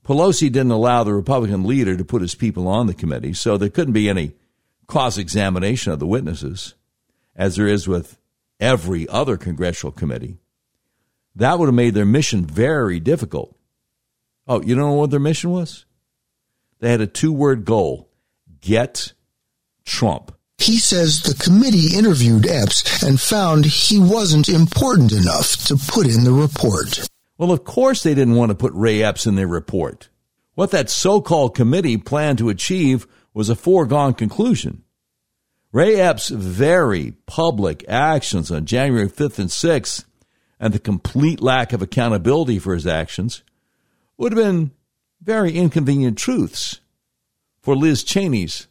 Pelosi 0.06 0.52
didn't 0.52 0.72
allow 0.72 1.04
the 1.04 1.14
Republican 1.14 1.66
leader 1.66 1.98
to 1.98 2.06
put 2.06 2.22
his 2.22 2.36
people 2.36 2.68
on 2.68 2.88
the 2.88 2.94
committee, 2.94 3.34
so 3.34 3.58
there 3.58 3.70
couldn't 3.70 3.94
be 3.94 4.10
any 4.10 4.34
cross 4.88 5.18
examination 5.18 5.92
of 5.92 6.00
the 6.00 6.08
witnesses, 6.08 6.76
as 7.36 7.58
there 7.58 7.68
is 7.68 7.88
with 7.88 8.18
every 8.60 9.08
other 9.08 9.38
congressional 9.38 9.92
committee. 9.92 10.38
That 11.36 11.60
would 11.60 11.68
have 11.68 11.76
made 11.76 11.94
their 11.94 12.06
mission 12.06 12.46
very 12.46 13.00
difficult. 13.00 13.56
Oh, 14.48 14.62
you 14.62 14.76
don't 14.76 14.90
know 14.90 14.94
what 14.94 15.12
their 15.12 15.20
mission 15.20 15.52
was? 15.52 15.86
They 16.80 16.90
had 16.90 17.02
a 17.02 17.08
two 17.08 17.34
word 17.34 17.66
goal 17.66 18.10
get 18.62 19.14
Trump. 19.86 20.34
He 20.58 20.78
says 20.78 21.22
the 21.22 21.36
committee 21.36 21.96
interviewed 21.96 22.48
Epps 22.48 23.04
and 23.04 23.20
found 23.22 23.66
he 23.66 24.00
wasn't 24.00 24.50
important 24.50 25.12
enough 25.12 25.56
to 25.68 25.78
put 25.78 26.08
in 26.08 26.24
the 26.24 26.32
report. 26.32 27.08
Well, 27.38 27.52
of 27.52 27.64
course 27.64 28.02
they 28.02 28.16
didn't 28.16 28.36
want 28.36 28.50
to 28.50 28.56
put 28.56 28.74
Ray 28.74 29.04
Epps 29.04 29.28
in 29.28 29.36
their 29.36 29.48
report. 29.48 30.10
What 30.56 30.72
that 30.72 30.90
so 30.90 31.22
called 31.22 31.56
committee 31.56 31.98
planned 31.98 32.40
to 32.40 32.50
achieve 32.50 33.06
was 33.34 33.50
a 33.50 33.56
foregone 33.56 34.16
conclusion. 34.16 34.84
Ray 35.78 36.02
Epps' 36.02 36.30
very 36.30 37.12
public 37.28 37.86
actions 37.88 38.50
on 38.50 38.66
January 38.66 39.08
5th 39.08 39.38
and 39.38 39.50
6th 39.50 40.06
and 40.60 40.74
the 40.74 40.80
complete 40.80 41.40
lack 41.40 41.72
of 41.72 41.84
accountability 41.84 42.58
for 42.58 42.74
his 42.74 42.88
actions 42.88 43.44
would 44.18 44.32
have 44.32 44.44
been 44.44 44.72
very 45.22 45.52
inconvenient 45.56 46.18
truths 46.18 46.80
for 47.62 47.76
Liz 47.76 48.04
Cheney's 48.04 48.66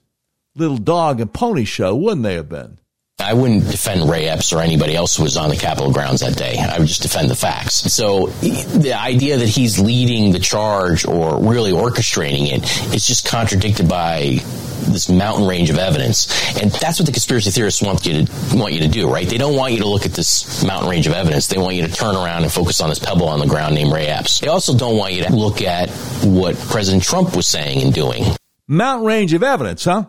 little 0.56 0.78
dog 0.78 1.20
and 1.20 1.32
pony 1.32 1.64
show, 1.64 1.94
wouldn't 1.94 2.24
they 2.24 2.34
have 2.34 2.48
been? 2.48 2.80
I 3.18 3.32
wouldn't 3.32 3.70
defend 3.70 4.10
Ray 4.10 4.28
Epps 4.28 4.52
or 4.52 4.60
anybody 4.60 4.94
else 4.94 5.16
who 5.16 5.22
was 5.22 5.38
on 5.38 5.48
the 5.48 5.56
Capitol 5.56 5.90
grounds 5.90 6.20
that 6.20 6.36
day. 6.36 6.58
I 6.58 6.78
would 6.78 6.86
just 6.86 7.00
defend 7.00 7.30
the 7.30 7.34
facts. 7.34 7.76
So 7.92 8.26
the 8.26 8.92
idea 8.92 9.38
that 9.38 9.48
he's 9.48 9.78
leading 9.78 10.32
the 10.32 10.38
charge 10.38 11.06
or 11.06 11.40
really 11.40 11.72
orchestrating 11.72 12.52
it 12.52 12.94
is 12.94 13.06
just 13.06 13.26
contradicted 13.26 13.88
by 13.88 14.40
this 14.88 15.08
mountain 15.08 15.48
range 15.48 15.70
of 15.70 15.78
evidence. 15.78 16.28
And 16.60 16.70
that's 16.72 17.00
what 17.00 17.06
the 17.06 17.12
conspiracy 17.12 17.50
theorists 17.50 17.80
want 17.80 18.04
you 18.04 18.26
to 18.26 18.56
want 18.56 18.74
you 18.74 18.80
to 18.80 18.88
do, 18.88 19.10
right? 19.10 19.26
They 19.26 19.38
don't 19.38 19.56
want 19.56 19.72
you 19.72 19.78
to 19.80 19.88
look 19.88 20.04
at 20.04 20.12
this 20.12 20.62
mountain 20.62 20.90
range 20.90 21.06
of 21.06 21.14
evidence. 21.14 21.48
They 21.48 21.58
want 21.58 21.74
you 21.74 21.86
to 21.86 21.92
turn 21.92 22.16
around 22.16 22.42
and 22.42 22.52
focus 22.52 22.82
on 22.82 22.90
this 22.90 22.98
pebble 22.98 23.28
on 23.28 23.40
the 23.40 23.46
ground 23.46 23.74
named 23.74 23.92
Ray 23.92 24.08
Epps. 24.08 24.40
They 24.40 24.48
also 24.48 24.76
don't 24.76 24.98
want 24.98 25.14
you 25.14 25.24
to 25.24 25.34
look 25.34 25.62
at 25.62 25.88
what 26.22 26.54
President 26.56 27.02
Trump 27.02 27.34
was 27.34 27.46
saying 27.46 27.82
and 27.82 27.94
doing. 27.94 28.24
Mountain 28.68 29.06
range 29.06 29.32
of 29.32 29.42
evidence, 29.42 29.84
huh? 29.84 30.04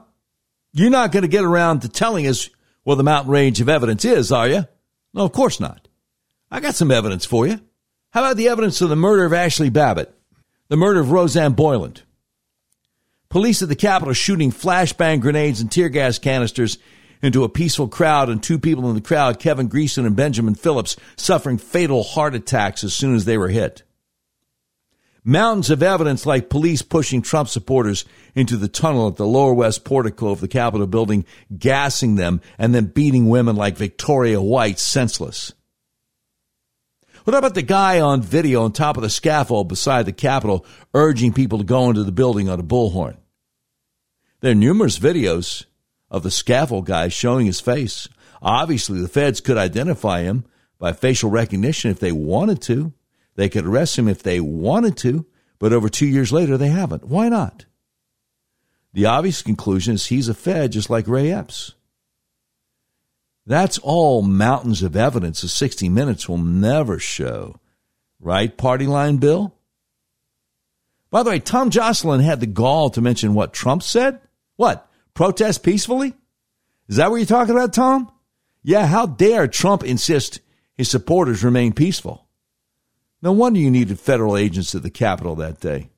You're 0.74 0.90
not 0.90 1.14
going 1.14 1.24
to 1.24 1.30
get 1.30 1.46
around 1.46 1.80
to 1.84 1.90
telling 1.90 2.28
us 2.28 2.50
what 2.88 2.96
the 2.96 3.04
mountain 3.04 3.30
range 3.30 3.60
of 3.60 3.68
evidence 3.68 4.06
is, 4.06 4.32
are 4.32 4.48
you? 4.48 4.66
No, 5.14 5.26
of 5.26 5.34
course 5.34 5.60
not. 5.60 5.90
I 6.50 6.62
got 6.62 6.74
some 6.74 6.90
evidence 6.90 7.26
for 7.26 7.46
you. 7.46 7.60
How 8.12 8.24
about 8.24 8.38
the 8.38 8.48
evidence 8.48 8.80
of 8.80 8.88
the 8.88 8.96
murder 8.96 9.26
of 9.26 9.34
Ashley 9.34 9.70
Babbitt? 9.70 10.18
The 10.70 10.78
murder 10.78 11.02
of 11.02 11.12
Rosanne 11.12 11.52
Boyland? 11.52 12.04
Police 13.28 13.62
at 13.62 13.68
the 13.68 13.76
Capitol 13.76 14.14
shooting 14.14 14.54
flashbang 14.54 15.20
grenades 15.20 15.60
and 15.60 15.70
tear 15.70 15.90
gas 15.90 16.18
canisters 16.18 16.78
into 17.22 17.44
a 17.44 17.50
peaceful 17.50 17.90
crowd 17.90 18.30
and 18.30 18.42
two 18.42 18.58
people 18.58 18.88
in 18.88 18.96
the 18.96 19.02
crowd, 19.02 19.38
Kevin 19.38 19.68
Greeson 19.68 20.06
and 20.06 20.16
Benjamin 20.16 20.56
Phillips, 20.56 20.96
suffering 21.18 21.58
fatal 21.58 22.04
heart 22.04 22.36
attacks 22.36 22.86
as 22.86 22.94
soon 22.94 23.16
as 23.16 23.26
they 23.26 23.38
were 23.38 23.50
hit. 23.50 23.84
Mountains 25.28 25.70
of 25.70 25.84
evidence 25.84 26.26
like 26.26 26.50
police 26.50 26.82
pushing 26.82 27.22
Trump 27.22 27.50
supporters 27.50 28.06
into 28.34 28.56
the 28.56 28.70
tunnel 28.70 29.10
at 29.10 29.18
the 29.18 29.28
lower 29.28 29.54
west 29.54 29.84
portico 29.84 30.30
of 30.30 30.40
the 30.40 30.48
Capitol 30.48 30.88
building, 30.88 31.26
gassing 31.58 32.16
them, 32.16 32.40
and 32.58 32.74
then 32.74 32.86
beating 32.86 33.28
women 33.28 33.58
like 33.58 33.76
Victoria 33.76 34.40
White 34.40 34.80
senseless. 34.80 35.52
What 37.26 37.36
about 37.36 37.56
the 37.56 37.62
guy 37.62 38.00
on 38.00 38.22
video 38.22 38.64
on 38.64 38.72
top 38.72 38.96
of 38.96 39.04
the 39.04 39.10
scaffold 39.10 39.68
beside 39.68 40.06
the 40.06 40.14
Capitol 40.14 40.66
urging 40.94 41.34
people 41.34 41.58
to 41.58 41.66
go 41.66 41.90
into 41.90 42.06
the 42.06 42.14
building 42.14 42.48
on 42.48 42.62
a 42.62 42.64
bullhorn? 42.64 43.18
There 44.40 44.54
are 44.54 44.56
numerous 44.56 44.98
videos 44.98 45.66
of 46.10 46.24
the 46.24 46.32
scaffold 46.32 46.86
guy 46.86 47.10
showing 47.10 47.48
his 47.48 47.60
face. 47.60 48.08
Obviously, 48.42 49.02
the 49.02 49.10
feds 49.10 49.42
could 49.42 49.58
identify 49.58 50.22
him 50.22 50.46
by 50.80 50.94
facial 50.94 51.30
recognition 51.30 51.92
if 51.92 52.00
they 52.00 52.14
wanted 52.14 52.62
to. 52.62 52.94
They 53.38 53.50
could 53.50 53.66
arrest 53.66 53.98
him 53.98 54.08
if 54.08 54.24
they 54.24 54.42
wanted 54.42 54.98
to, 54.98 55.26
but 55.60 55.72
over 55.72 55.88
two 55.88 56.08
years 56.08 56.34
later, 56.34 56.58
they 56.58 56.70
haven't. 56.70 57.06
Why 57.06 57.30
not? 57.30 57.66
The 58.94 59.06
obvious 59.06 59.44
conclusion 59.44 59.94
is 59.94 60.08
he's 60.08 60.28
a 60.28 60.34
Fed 60.34 60.72
just 60.72 60.90
like 60.90 61.08
Ray 61.08 61.32
Epps. 61.32 61.76
That's 63.46 63.78
all 63.78 64.24
mountains 64.24 64.82
of 64.82 64.98
evidence 64.98 65.42
the 65.42 65.48
60 65.48 65.88
Minutes 65.88 66.28
will 66.28 66.40
never 66.40 66.98
show. 66.98 67.60
Right, 68.20 68.58
Party 68.58 68.88
Line 68.88 69.18
Bill? 69.18 69.54
By 71.12 71.22
the 71.22 71.30
way, 71.30 71.40
Tom 71.40 71.70
Joscelyn 71.70 72.24
had 72.24 72.40
the 72.40 72.48
gall 72.48 72.90
to 72.90 73.02
mention 73.02 73.36
what 73.36 73.54
Trump 73.54 73.84
said. 73.84 74.20
What? 74.56 74.90
Protest 75.14 75.62
peacefully? 75.62 76.16
Is 76.90 76.96
that 76.96 77.12
what 77.12 77.18
you're 77.18 77.26
talking 77.28 77.56
about, 77.56 77.74
Tom? 77.74 78.12
Yeah, 78.64 78.88
how 78.88 79.06
dare 79.06 79.48
Trump 79.48 79.84
insist 79.84 80.42
his 80.74 80.90
supporters 80.90 81.44
remain 81.44 81.72
peaceful? 81.72 82.27
No 83.22 83.32
wonder 83.32 83.60
you 83.60 83.72
needed 83.72 84.00
federal 84.00 84.38
agents 84.38 84.76
at 84.76 84.84
the 84.84 84.90
Capitol 84.90 85.36
that 85.36 85.60
day. 85.60 85.90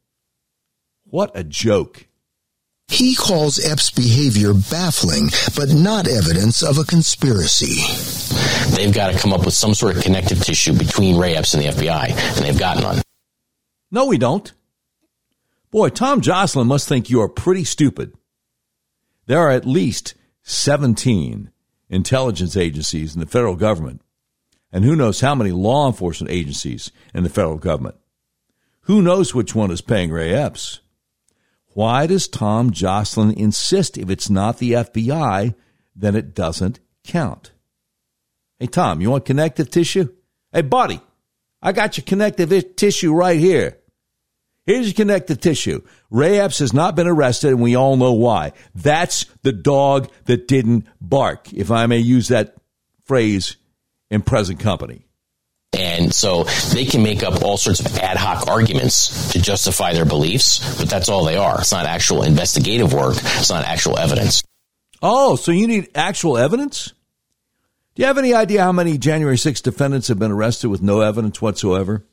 What 1.03 1.31
a 1.35 1.43
joke. 1.43 2.07
He 2.87 3.13
calls 3.13 3.63
Epps' 3.63 3.91
behavior 3.91 4.53
baffling, 4.53 5.29
but 5.55 5.69
not 5.69 6.07
evidence 6.07 6.63
of 6.63 6.77
a 6.77 6.83
conspiracy. 6.83 7.81
They've 8.75 8.93
got 8.93 9.11
to 9.11 9.19
come 9.19 9.33
up 9.33 9.45
with 9.45 9.53
some 9.53 9.75
sort 9.75 9.95
of 9.95 10.03
connective 10.03 10.43
tissue 10.43 10.73
between 10.73 11.17
Ray 11.17 11.35
Epps 11.35 11.53
and 11.53 11.63
the 11.63 11.67
FBI, 11.67 12.09
and 12.09 12.45
they've 12.45 12.57
got 12.57 12.79
none. 12.79 13.01
No, 13.91 14.05
we 14.05 14.17
don't. 14.17 14.51
Boy, 15.71 15.89
Tom 15.89 16.21
Joscelyn 16.21 16.65
must 16.65 16.87
think 16.87 17.09
you 17.09 17.21
are 17.21 17.29
pretty 17.29 17.63
stupid. 17.63 18.13
There 19.27 19.39
are 19.39 19.51
at 19.51 19.67
least 19.67 20.15
17 20.43 21.51
intelligence 21.89 22.57
agencies 22.57 23.13
in 23.13 23.19
the 23.19 23.27
federal 23.27 23.55
government 23.55 24.01
and 24.71 24.83
who 24.83 24.95
knows 24.95 25.21
how 25.21 25.35
many 25.35 25.51
law 25.51 25.87
enforcement 25.87 26.31
agencies 26.31 26.91
in 27.13 27.23
the 27.23 27.29
federal 27.29 27.57
government. 27.57 27.95
Who 28.81 29.01
knows 29.01 29.33
which 29.35 29.53
one 29.55 29.71
is 29.71 29.81
paying 29.81 30.11
Ray 30.11 30.33
Epps? 30.33 30.79
Why 31.73 32.07
does 32.07 32.27
Tom 32.27 32.71
Joscelyn 32.71 33.35
insist 33.37 33.97
if 33.97 34.09
it's 34.09 34.29
not 34.29 34.57
the 34.57 34.73
FBI, 34.73 35.53
then 35.95 36.15
it 36.15 36.33
doesn't 36.33 36.79
count? 37.03 37.51
Hey, 38.59 38.67
Tom, 38.67 39.01
you 39.01 39.11
want 39.11 39.25
connective 39.25 39.69
tissue? 39.69 40.09
Hey, 40.51 40.63
buddy, 40.63 40.99
I 41.61 41.71
got 41.71 41.97
your 41.97 42.03
connective 42.03 42.75
tissue 42.75 43.13
right 43.13 43.39
here. 43.39 43.77
Here's 44.65 44.87
your 44.87 44.93
connective 44.93 45.39
tissue. 45.39 45.81
Ray 46.09 46.39
Epps 46.39 46.59
has 46.59 46.73
not 46.73 46.95
been 46.95 47.07
arrested, 47.07 47.51
and 47.51 47.61
we 47.61 47.75
all 47.75 47.95
know 47.97 48.13
why. 48.13 48.53
That's 48.75 49.25
the 49.41 49.51
dog 49.51 50.11
that 50.25 50.47
didn't 50.47 50.87
bark, 50.99 51.53
if 51.53 51.71
I 51.71 51.85
may 51.87 51.99
use 51.99 52.27
that 52.27 52.55
phrase 53.05 53.57
in 54.09 54.21
present 54.21 54.59
company. 54.59 55.05
And 55.77 56.13
so 56.13 56.45
they 56.73 56.85
can 56.85 57.03
make 57.03 57.23
up 57.23 57.43
all 57.43 57.57
sorts 57.57 57.79
of 57.79 57.97
ad 57.99 58.17
hoc 58.17 58.47
arguments 58.47 59.31
to 59.33 59.41
justify 59.41 59.93
their 59.93 60.05
beliefs, 60.05 60.77
but 60.79 60.89
that's 60.89 61.09
all 61.09 61.25
they 61.25 61.37
are. 61.37 61.59
It's 61.61 61.71
not 61.71 61.85
actual 61.85 62.23
investigative 62.23 62.91
work. 62.91 63.17
It's 63.17 63.49
not 63.49 63.65
actual 63.65 63.97
evidence. 63.97 64.43
Oh, 65.01 65.35
so 65.35 65.51
you 65.51 65.67
need 65.67 65.89
actual 65.95 66.37
evidence? 66.37 66.93
Do 67.95 68.01
you 68.01 68.07
have 68.07 68.17
any 68.17 68.33
idea 68.33 68.63
how 68.63 68.71
many 68.71 68.97
January 68.97 69.37
6 69.37 69.61
defendants 69.61 70.07
have 70.07 70.19
been 70.19 70.31
arrested 70.31 70.69
with 70.69 70.81
no 70.81 71.01
evidence 71.01 71.41
whatsoever 71.41 72.05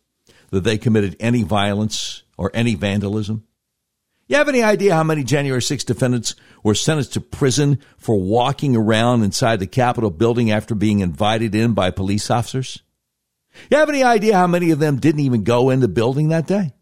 that 0.50 0.64
they 0.64 0.78
committed 0.78 1.16
any 1.18 1.42
violence 1.42 2.22
or 2.36 2.50
any 2.54 2.74
vandalism? 2.74 3.44
You 4.28 4.36
have 4.36 4.48
any 4.48 4.62
idea 4.62 4.94
how 4.94 5.04
many 5.04 5.22
January 5.22 5.62
6 5.62 5.84
defendants 5.84 6.34
were 6.64 6.74
sentenced 6.74 7.12
to 7.12 7.20
prison 7.20 7.78
for 7.96 8.16
walking 8.20 8.74
around 8.74 9.22
inside 9.22 9.60
the 9.60 9.68
Capitol 9.68 10.10
building 10.10 10.50
after 10.50 10.74
being 10.74 11.00
invited 11.00 11.54
in 11.54 11.74
by 11.74 11.90
police 11.92 12.30
officers? 12.30 12.82
You 13.70 13.78
have 13.78 13.88
any 13.88 14.02
idea 14.02 14.36
how 14.36 14.48
many 14.48 14.70
of 14.72 14.80
them 14.80 14.98
didn't 14.98 15.20
even 15.20 15.44
go 15.44 15.70
in 15.70 15.80
the 15.80 15.88
building 15.88 16.28
that 16.28 16.46
day? 16.46 16.74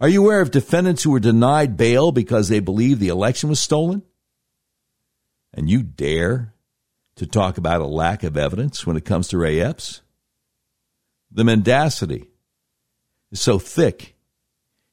Are 0.00 0.08
you 0.08 0.22
aware 0.22 0.40
of 0.40 0.50
defendants 0.50 1.02
who 1.02 1.12
were 1.12 1.20
denied 1.20 1.76
bail 1.76 2.12
because 2.12 2.48
they 2.48 2.60
believe 2.60 2.98
the 2.98 3.08
election 3.08 3.48
was 3.48 3.60
stolen? 3.60 4.02
And 5.54 5.70
you 5.70 5.82
dare 5.82 6.54
to 7.16 7.26
talk 7.26 7.56
about 7.56 7.80
a 7.80 7.86
lack 7.86 8.22
of 8.22 8.36
evidence 8.36 8.86
when 8.86 8.96
it 8.96 9.04
comes 9.04 9.28
to 9.28 9.38
Ray 9.38 9.60
Epps? 9.60 10.02
The 11.30 11.44
mendacity 11.44 12.30
is 13.30 13.40
so 13.40 13.58
thick, 13.58 14.16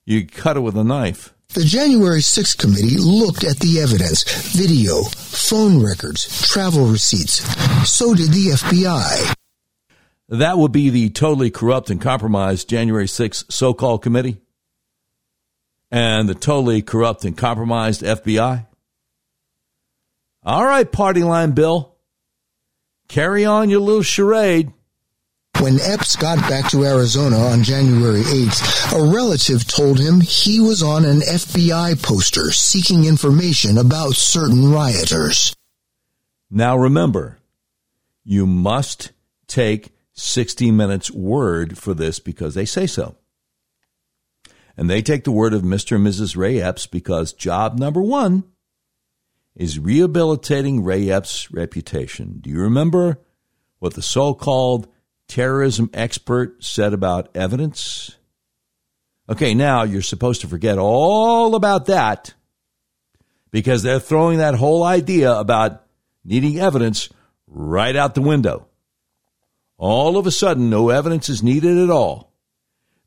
you 0.10 0.26
cut 0.26 0.58
it 0.58 0.62
with 0.62 0.76
a 0.76 0.84
knife. 0.84 1.36
The 1.54 1.64
January 1.64 2.22
6th 2.22 2.58
committee 2.58 2.98
looked 2.98 3.44
at 3.44 3.60
the 3.60 3.80
evidence 3.80 4.24
video, 4.54 5.04
phone 5.04 5.84
records, 5.84 6.48
travel 6.48 6.88
receipts. 6.88 7.44
So 7.90 8.16
did 8.16 8.32
the 8.32 8.48
FBI. 8.48 9.36
That 10.30 10.58
would 10.58 10.72
be 10.72 10.90
the 10.90 11.10
totally 11.10 11.52
corrupt 11.52 11.90
and 11.92 12.02
compromised 12.02 12.70
January 12.70 13.06
6th 13.06 13.52
so 13.52 13.74
called 13.74 14.02
committee 14.02 14.42
and 15.92 16.28
the 16.28 16.36
totally 16.36 16.82
corrupt 16.82 17.24
and 17.24 17.38
compromised 17.38 18.02
FBI. 18.02 18.66
All 20.44 20.66
right, 20.66 20.92
party 20.92 21.24
line 21.24 21.52
Bill. 21.52 21.96
Carry 23.08 23.46
on 23.46 23.70
your 23.70 23.82
little 23.82 24.04
charade. 24.04 24.72
When 25.62 25.82
Epps 25.82 26.16
got 26.16 26.38
back 26.48 26.72
to 26.72 26.86
Arizona 26.86 27.38
on 27.38 27.64
January 27.64 28.22
8th, 28.22 28.98
a 28.98 29.14
relative 29.14 29.68
told 29.68 30.00
him 30.00 30.22
he 30.22 30.62
was 30.62 30.82
on 30.82 31.04
an 31.04 31.20
FBI 31.20 32.02
poster 32.02 32.52
seeking 32.52 33.04
information 33.04 33.78
about 33.78 34.14
certain 34.14 34.72
rioters. 34.72 35.54
Now 36.50 36.78
remember, 36.78 37.40
you 38.24 38.48
must 38.48 39.12
take 39.48 39.90
60 40.14 40.72
Minutes 40.72 41.12
word 41.12 41.78
for 41.78 41.94
this 41.94 42.20
because 42.20 42.56
they 42.56 42.66
say 42.66 42.88
so. 42.88 43.18
And 44.78 44.90
they 44.90 45.02
take 45.02 45.26
the 45.26 45.32
word 45.34 45.54
of 45.54 45.64
Mr. 45.64 45.98
and 45.98 46.08
Mrs. 46.08 46.38
Ray 46.38 46.62
Epps 46.62 46.88
because 46.88 47.34
job 47.34 47.78
number 47.78 48.02
one 48.02 48.46
is 49.58 49.78
rehabilitating 49.78 50.86
Ray 50.86 51.12
Epps' 51.12 51.52
reputation. 51.52 52.38
Do 52.40 52.50
you 52.50 52.62
remember 52.62 53.20
what 53.80 53.96
the 53.96 54.02
so 54.02 54.34
called 54.34 54.88
terrorism 55.30 55.90
expert 55.94 56.62
said 56.64 56.94
about 56.94 57.30
evidence? 57.36 58.18
Okay, 59.30 59.54
now 59.54 59.84
you're 59.84 60.02
supposed 60.02 60.42
to 60.42 60.48
forget 60.48 60.78
all 60.78 61.56
about 61.56 61.86
that 61.86 62.34
because 63.52 63.84
they're 63.84 64.00
throwing 64.00 64.40
that 64.40 64.56
whole 64.56 64.84
idea 64.84 65.32
about 65.32 65.84
needing 66.26 66.60
evidence 66.60 67.10
right 67.48 67.96
out 67.96 68.16
the 68.16 68.22
window. 68.22 68.68
All 69.78 70.18
of 70.18 70.28
a 70.28 70.32
sudden, 70.32 70.70
no 70.70 70.90
evidence 70.90 71.30
is 71.30 71.42
needed 71.42 71.78
at 71.78 71.90
all. 71.90 72.34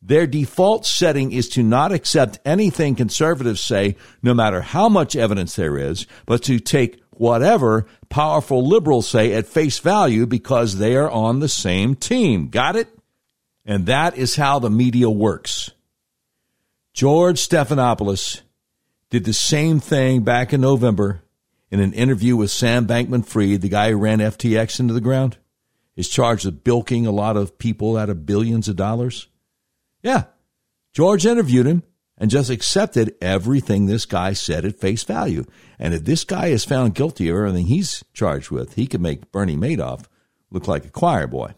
Their 0.01 0.27
default 0.27 0.87
setting 0.87 1.33
is 1.33 1.49
to 1.51 1.63
not 1.63 1.93
accept 1.93 2.41
anything 2.45 2.95
conservatives 2.95 3.61
say, 3.61 3.97
no 4.23 4.33
matter 4.35 4.61
how 4.61 4.89
much 4.89 5.15
evidence 5.15 5.55
there 5.55 5.79
is, 5.79 6.07
but 6.27 6.43
to 6.45 6.59
take 6.59 7.02
whatever 7.13 7.87
powerful 8.09 8.67
liberals 8.67 9.09
say 9.09 9.33
at 9.33 9.47
face 9.47 9.79
value 9.79 10.27
because 10.27 10.79
they 10.79 10.97
are 10.97 11.11
on 11.11 11.41
the 11.41 11.49
same 11.49 11.95
team. 11.95 12.49
Got 12.49 12.77
it? 12.77 12.89
And 13.65 13.87
that 13.87 14.17
is 14.17 14.37
how 14.37 14.59
the 14.59 14.71
media 14.71 15.09
works. 15.09 15.71
George 16.93 17.39
Stephanopoulos 17.39 18.43
did 19.11 19.25
the 19.25 19.33
same 19.33 19.81
thing 19.81 20.23
back 20.23 20.53
in 20.53 20.61
November 20.61 21.23
in 21.71 21.81
an 21.81 21.93
interview 21.95 22.37
with 22.37 22.51
Sam 22.51 22.87
Bankman 22.87 23.25
Fried, 23.25 23.63
the 23.63 23.69
guy 23.69 23.91
who 23.91 23.97
ran 23.97 24.19
FTX 24.19 24.79
into 24.79 24.93
the 24.93 25.01
ground, 25.01 25.39
is 25.97 26.09
charged 26.09 26.45
with 26.45 26.65
bilking 26.65 27.07
a 27.07 27.11
lot 27.11 27.37
of 27.37 27.57
people 27.59 27.97
out 27.97 28.11
of 28.11 28.27
billions 28.27 28.69
of 28.69 28.77
dollars. 28.77 29.29
Yeah. 30.03 30.25
George 30.93 31.25
interviewed 31.25 31.67
him 31.67 31.83
and 32.23 32.31
just 32.31 32.51
accepted 32.51 33.17
everything 33.21 33.87
this 33.87 34.07
guy 34.07 34.33
said 34.33 34.65
at 34.65 34.79
face 34.79 35.03
value. 35.03 35.45
And 35.77 35.93
if 35.93 36.05
this 36.05 36.23
guy 36.23 36.47
is 36.47 36.65
found 36.65 36.95
guilty 36.95 37.29
of 37.29 37.37
everything 37.37 37.67
he's 37.67 38.05
charged 38.15 38.49
with, 38.53 38.75
he 38.75 38.87
could 38.87 39.01
make 39.01 39.33
Bernie 39.33 39.57
Madoff 39.57 40.05
look 40.49 40.69
like 40.69 40.85
a 40.85 40.91
choir 40.91 41.27
boy. 41.27 41.55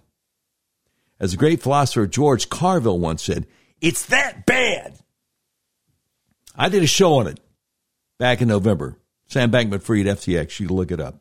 As 1.20 1.32
the 1.32 1.36
great 1.36 1.60
philosopher 1.60 2.06
George 2.06 2.48
Carlin 2.48 3.02
once 3.02 3.22
said, 3.22 3.46
it's 3.82 4.06
that 4.06 4.46
bad. 4.46 4.96
I 6.56 6.70
did 6.70 6.82
a 6.82 6.86
show 6.86 7.16
on 7.16 7.26
it 7.26 7.40
back 8.18 8.40
in 8.40 8.48
November. 8.48 8.96
Sam 9.26 9.50
Bankman 9.50 9.82
Fried, 9.82 10.06
FTX. 10.06 10.60
You 10.60 10.68
can 10.68 10.76
look 10.76 10.90
it 10.90 11.00
up. 11.00 11.20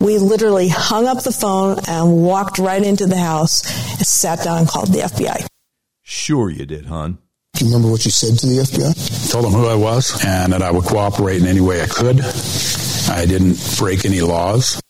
We 0.00 0.18
literally 0.18 0.68
hung 0.68 1.06
up 1.06 1.22
the 1.22 1.32
phone 1.32 1.78
and 1.88 2.22
walked 2.26 2.58
right 2.58 2.82
into 2.82 3.06
the 3.06 3.16
house, 3.16 3.62
sat 4.06 4.44
down 4.44 4.58
and 4.58 4.68
called 4.68 4.88
the 4.88 4.98
FBI. 4.98 5.46
Sure 6.02 6.50
you 6.50 6.66
did, 6.66 6.84
hon. 6.84 7.16
Do 7.60 7.66
you 7.66 7.72
remember 7.72 7.90
what 7.90 8.06
you 8.06 8.10
said 8.10 8.38
to 8.38 8.46
the 8.46 8.62
FBI? 8.62 9.30
Told 9.30 9.44
them 9.44 9.52
who 9.52 9.66
I 9.66 9.74
was 9.74 10.24
and 10.24 10.54
that 10.54 10.62
I 10.62 10.70
would 10.70 10.84
cooperate 10.84 11.42
in 11.42 11.46
any 11.46 11.60
way 11.60 11.82
I 11.82 11.86
could. 11.88 12.18
I 13.10 13.26
didn't 13.26 13.58
break 13.76 14.06
any 14.06 14.22
laws. 14.22 14.80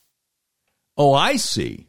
Oh, 0.96 1.12
I 1.12 1.34
see. 1.34 1.88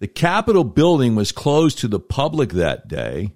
The 0.00 0.08
Capitol 0.08 0.64
building 0.64 1.14
was 1.14 1.30
closed 1.30 1.78
to 1.78 1.86
the 1.86 2.00
public 2.00 2.50
that 2.50 2.88
day, 2.88 3.34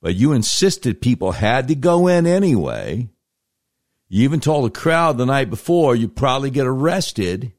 but 0.00 0.16
you 0.16 0.32
insisted 0.32 1.00
people 1.00 1.30
had 1.30 1.68
to 1.68 1.76
go 1.76 2.08
in 2.08 2.26
anyway. 2.26 3.08
You 4.08 4.24
even 4.24 4.40
told 4.40 4.64
the 4.64 4.76
crowd 4.76 5.16
the 5.16 5.26
night 5.26 5.48
before 5.48 5.94
you'd 5.94 6.16
probably 6.16 6.50
get 6.50 6.66
arrested. 6.66 7.52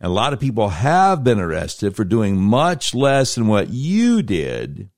And 0.00 0.10
a 0.10 0.12
lot 0.12 0.32
of 0.32 0.40
people 0.40 0.68
have 0.68 1.22
been 1.22 1.38
arrested 1.38 1.94
for 1.94 2.02
doing 2.02 2.36
much 2.36 2.92
less 2.92 3.36
than 3.36 3.46
what 3.46 3.68
you 3.70 4.20
did. 4.20 4.90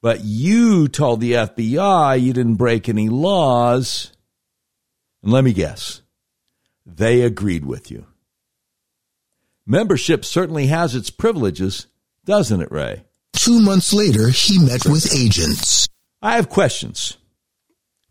But 0.00 0.24
you 0.24 0.86
told 0.88 1.20
the 1.20 1.32
FBI 1.32 2.20
you 2.20 2.32
didn't 2.32 2.54
break 2.54 2.88
any 2.88 3.08
laws. 3.08 4.12
And 5.22 5.32
let 5.32 5.42
me 5.44 5.52
guess, 5.52 6.02
they 6.86 7.22
agreed 7.22 7.64
with 7.64 7.90
you. 7.90 8.06
Membership 9.66 10.24
certainly 10.24 10.68
has 10.68 10.94
its 10.94 11.10
privileges, 11.10 11.88
doesn't 12.24 12.62
it, 12.62 12.70
Ray? 12.70 13.04
Two 13.32 13.60
months 13.60 13.92
later, 13.92 14.28
he 14.28 14.58
met 14.58 14.86
with 14.86 15.14
agents. 15.14 15.88
I 16.22 16.36
have 16.36 16.48
questions. 16.48 17.18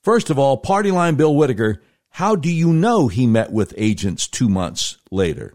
First 0.02 0.30
of 0.30 0.38
all, 0.38 0.58
party 0.58 0.92
line 0.92 1.16
Bill 1.16 1.36
Whitaker, 1.36 1.82
how 2.10 2.36
do 2.36 2.52
you 2.52 2.74
know 2.74 3.08
he 3.08 3.28
met 3.28 3.52
with 3.52 3.74
agents 3.78 4.28
two 4.28 4.50
months 4.50 4.98
later? 5.12 5.54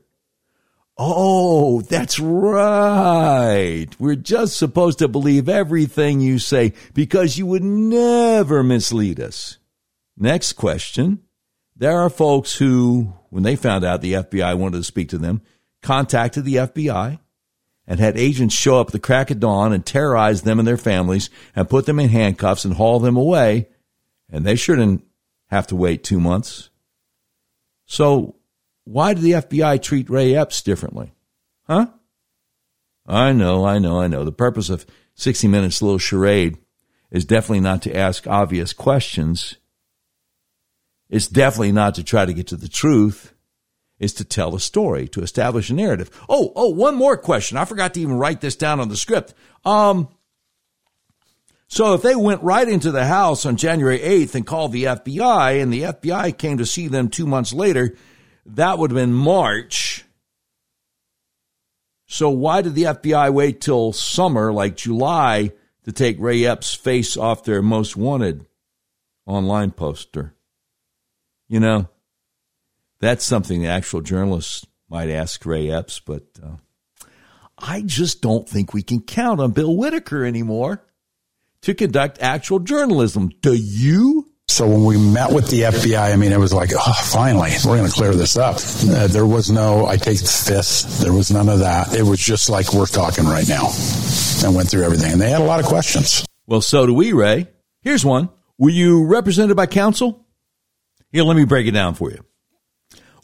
Oh, 1.04 1.80
that's 1.80 2.20
right. 2.20 3.88
We're 3.98 4.14
just 4.14 4.56
supposed 4.56 5.00
to 5.00 5.08
believe 5.08 5.48
everything 5.48 6.20
you 6.20 6.38
say 6.38 6.74
because 6.94 7.36
you 7.36 7.44
would 7.46 7.64
never 7.64 8.62
mislead 8.62 9.18
us. 9.18 9.58
Next 10.16 10.52
question. 10.52 11.24
There 11.74 11.98
are 11.98 12.08
folks 12.08 12.54
who, 12.54 13.14
when 13.30 13.42
they 13.42 13.56
found 13.56 13.84
out 13.84 14.00
the 14.00 14.12
FBI 14.12 14.56
wanted 14.56 14.76
to 14.76 14.84
speak 14.84 15.08
to 15.08 15.18
them, 15.18 15.42
contacted 15.82 16.44
the 16.44 16.54
FBI 16.54 17.18
and 17.84 17.98
had 17.98 18.16
agents 18.16 18.54
show 18.54 18.78
up 18.78 18.86
at 18.86 18.92
the 18.92 19.00
crack 19.00 19.32
of 19.32 19.40
dawn 19.40 19.72
and 19.72 19.84
terrorize 19.84 20.42
them 20.42 20.60
and 20.60 20.68
their 20.68 20.76
families 20.76 21.30
and 21.56 21.68
put 21.68 21.84
them 21.86 21.98
in 21.98 22.10
handcuffs 22.10 22.64
and 22.64 22.74
haul 22.74 23.00
them 23.00 23.16
away. 23.16 23.66
And 24.30 24.44
they 24.44 24.54
didn't 24.54 25.04
have 25.48 25.66
to 25.66 25.74
wait 25.74 26.04
two 26.04 26.20
months. 26.20 26.70
So 27.86 28.36
why 28.84 29.14
did 29.14 29.22
the 29.22 29.32
FBI 29.32 29.80
treat 29.80 30.10
Ray 30.10 30.34
Epps 30.34 30.62
differently? 30.62 31.14
Huh? 31.66 31.86
I 33.06 33.32
know, 33.32 33.64
I 33.64 33.78
know, 33.78 34.00
I 34.00 34.06
know. 34.08 34.24
The 34.24 34.32
purpose 34.32 34.70
of 34.70 34.86
60 35.14 35.48
Minutes, 35.48 35.82
little 35.82 35.98
charade, 35.98 36.58
is 37.10 37.24
definitely 37.24 37.60
not 37.60 37.82
to 37.82 37.96
ask 37.96 38.26
obvious 38.26 38.72
questions. 38.72 39.56
It's 41.08 41.28
definitely 41.28 41.72
not 41.72 41.94
to 41.96 42.04
try 42.04 42.24
to 42.24 42.32
get 42.32 42.46
to 42.48 42.56
the 42.56 42.68
truth. 42.68 43.34
It's 43.98 44.14
to 44.14 44.24
tell 44.24 44.54
a 44.54 44.60
story, 44.60 45.06
to 45.08 45.22
establish 45.22 45.70
a 45.70 45.74
narrative. 45.74 46.10
Oh, 46.28 46.52
oh, 46.56 46.70
one 46.70 46.96
more 46.96 47.16
question. 47.16 47.56
I 47.56 47.64
forgot 47.66 47.94
to 47.94 48.00
even 48.00 48.18
write 48.18 48.40
this 48.40 48.56
down 48.56 48.80
on 48.80 48.88
the 48.88 48.96
script. 48.96 49.34
Um, 49.64 50.08
So 51.68 51.94
if 51.94 52.02
they 52.02 52.16
went 52.16 52.42
right 52.42 52.68
into 52.68 52.90
the 52.90 53.06
house 53.06 53.46
on 53.46 53.56
January 53.56 53.98
8th 53.98 54.34
and 54.34 54.46
called 54.46 54.72
the 54.72 54.84
FBI 54.84 55.62
and 55.62 55.72
the 55.72 55.82
FBI 55.82 56.36
came 56.36 56.58
to 56.58 56.66
see 56.66 56.88
them 56.88 57.08
two 57.08 57.26
months 57.26 57.52
later, 57.52 57.94
that 58.46 58.78
would 58.78 58.90
have 58.90 58.96
been 58.96 59.12
March. 59.12 60.04
So 62.06 62.30
why 62.30 62.62
did 62.62 62.74
the 62.74 62.84
FBI 62.84 63.32
wait 63.32 63.60
till 63.60 63.92
summer, 63.92 64.52
like 64.52 64.76
July, 64.76 65.52
to 65.84 65.92
take 65.92 66.16
Ray 66.18 66.44
Epps' 66.44 66.74
face 66.74 67.16
off 67.16 67.44
their 67.44 67.62
most 67.62 67.96
wanted 67.96 68.46
online 69.26 69.70
poster? 69.70 70.34
You 71.48 71.60
know, 71.60 71.88
that's 73.00 73.24
something 73.24 73.62
the 73.62 73.68
actual 73.68 74.00
journalists 74.00 74.66
might 74.88 75.08
ask 75.08 75.44
Ray 75.46 75.70
Epps, 75.70 76.00
but 76.00 76.24
uh, 76.42 76.56
I 77.58 77.82
just 77.82 78.20
don't 78.20 78.48
think 78.48 78.74
we 78.74 78.82
can 78.82 79.00
count 79.00 79.40
on 79.40 79.52
Bill 79.52 79.76
Whitaker 79.76 80.24
anymore 80.24 80.84
to 81.62 81.74
conduct 81.74 82.20
actual 82.20 82.58
journalism. 82.58 83.30
Do 83.40 83.54
you? 83.54 84.31
So 84.52 84.68
when 84.68 84.84
we 84.84 84.98
met 84.98 85.32
with 85.32 85.48
the 85.48 85.62
FBI, 85.62 86.12
I 86.12 86.16
mean, 86.16 86.30
it 86.30 86.38
was 86.38 86.52
like, 86.52 86.72
oh, 86.76 86.92
finally, 87.04 87.52
we're 87.64 87.78
going 87.78 87.88
to 87.88 87.94
clear 87.94 88.12
this 88.14 88.36
up. 88.36 88.56
Uh, 88.56 89.06
there 89.06 89.24
was 89.24 89.50
no, 89.50 89.86
I 89.86 89.96
take 89.96 90.18
the 90.18 90.26
fifth. 90.26 91.00
There 91.00 91.14
was 91.14 91.30
none 91.30 91.48
of 91.48 91.60
that. 91.60 91.94
It 91.94 92.02
was 92.02 92.20
just 92.20 92.50
like 92.50 92.74
we're 92.74 92.84
talking 92.84 93.24
right 93.24 93.48
now 93.48 93.70
and 94.44 94.54
went 94.54 94.68
through 94.68 94.82
everything. 94.82 95.12
And 95.12 95.20
they 95.20 95.30
had 95.30 95.40
a 95.40 95.44
lot 95.44 95.58
of 95.58 95.64
questions. 95.64 96.26
Well, 96.46 96.60
so 96.60 96.84
do 96.84 96.92
we, 96.92 97.14
Ray. 97.14 97.48
Here's 97.80 98.04
one. 98.04 98.28
Were 98.58 98.68
you 98.68 99.06
represented 99.06 99.56
by 99.56 99.64
counsel? 99.64 100.26
Here, 101.10 101.24
let 101.24 101.36
me 101.36 101.46
break 101.46 101.66
it 101.66 101.70
down 101.70 101.94
for 101.94 102.10
you. 102.10 102.22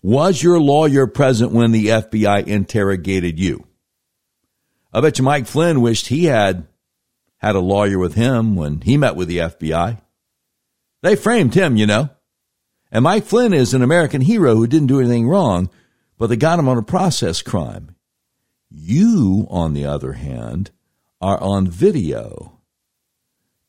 Was 0.02 0.42
your 0.42 0.58
lawyer 0.58 1.06
present 1.06 1.52
when 1.52 1.72
the 1.72 1.88
FBI 1.88 2.46
interrogated 2.46 3.38
you? 3.38 3.66
I 4.94 5.02
bet 5.02 5.18
you 5.18 5.24
Mike 5.24 5.46
Flynn 5.46 5.82
wished 5.82 6.06
he 6.06 6.24
had 6.24 6.68
had 7.36 7.54
a 7.54 7.60
lawyer 7.60 7.98
with 7.98 8.14
him 8.14 8.56
when 8.56 8.80
he 8.80 8.96
met 8.96 9.14
with 9.14 9.28
the 9.28 9.38
FBI. 9.38 10.00
They 11.02 11.16
framed 11.16 11.54
him, 11.54 11.76
you 11.76 11.86
know. 11.86 12.10
And 12.90 13.04
Mike 13.04 13.24
Flynn 13.24 13.52
is 13.52 13.74
an 13.74 13.82
American 13.82 14.22
hero 14.22 14.56
who 14.56 14.66
didn't 14.66 14.88
do 14.88 15.00
anything 15.00 15.28
wrong, 15.28 15.70
but 16.16 16.28
they 16.28 16.36
got 16.36 16.58
him 16.58 16.68
on 16.68 16.78
a 16.78 16.82
process 16.82 17.42
crime. 17.42 17.94
You, 18.70 19.46
on 19.50 19.74
the 19.74 19.84
other 19.84 20.14
hand, 20.14 20.70
are 21.20 21.40
on 21.40 21.68
video. 21.68 22.60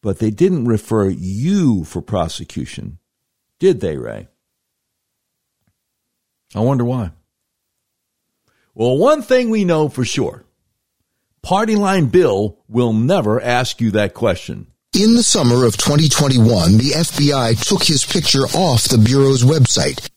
But 0.01 0.19
they 0.19 0.31
didn't 0.31 0.65
refer 0.65 1.09
you 1.09 1.83
for 1.83 2.01
prosecution, 2.01 2.99
did 3.59 3.81
they, 3.81 3.97
Ray? 3.97 4.29
I 6.55 6.61
wonder 6.61 6.85
why. 6.85 7.11
Well, 8.73 8.97
one 8.97 9.21
thing 9.21 9.49
we 9.49 9.65
know 9.65 9.89
for 9.89 10.05
sure 10.05 10.45
Party 11.41 11.75
Line 11.75 12.07
Bill 12.07 12.57
will 12.67 12.93
never 12.93 13.41
ask 13.41 13.81
you 13.81 13.91
that 13.91 14.13
question. 14.13 14.67
In 14.99 15.13
the 15.13 15.23
summer 15.23 15.63
of 15.63 15.77
2021, 15.77 16.73
the 16.73 16.91
FBI 16.91 17.65
took 17.65 17.85
his 17.85 18.03
picture 18.03 18.43
off 18.47 18.83
the 18.83 18.97
Bureau's 18.97 19.45
website. 19.45 20.09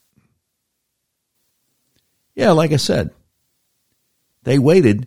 Yeah, 2.34 2.50
like 2.50 2.72
I 2.72 2.78
said, 2.78 3.10
they 4.42 4.58
waited 4.58 5.06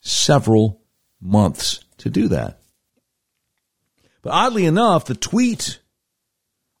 several 0.00 0.82
months 1.20 1.84
to 1.98 2.10
do 2.10 2.26
that. 2.28 2.58
But 4.22 4.32
oddly 4.32 4.64
enough, 4.64 5.04
the 5.04 5.14
tweet 5.14 5.78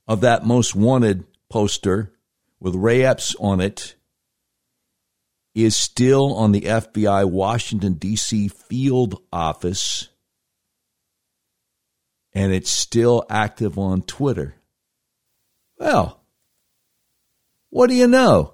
of 0.08 0.22
that 0.22 0.44
most 0.44 0.74
wanted 0.74 1.22
poster 1.48 2.12
with 2.58 2.74
Ray 2.74 3.04
Epps 3.04 3.36
on 3.38 3.60
it 3.60 3.94
is 5.54 5.76
still 5.76 6.34
on 6.34 6.50
the 6.50 6.62
FBI 6.62 7.30
Washington, 7.30 7.92
D.C. 7.92 8.48
field 8.48 9.22
office, 9.32 10.08
and 12.36 12.52
it's 12.52 12.70
still 12.70 13.24
active 13.30 13.78
on 13.78 14.02
Twitter. 14.02 14.54
Well, 15.78 16.20
what 17.70 17.88
do 17.88 17.94
you 17.94 18.06
know? 18.06 18.52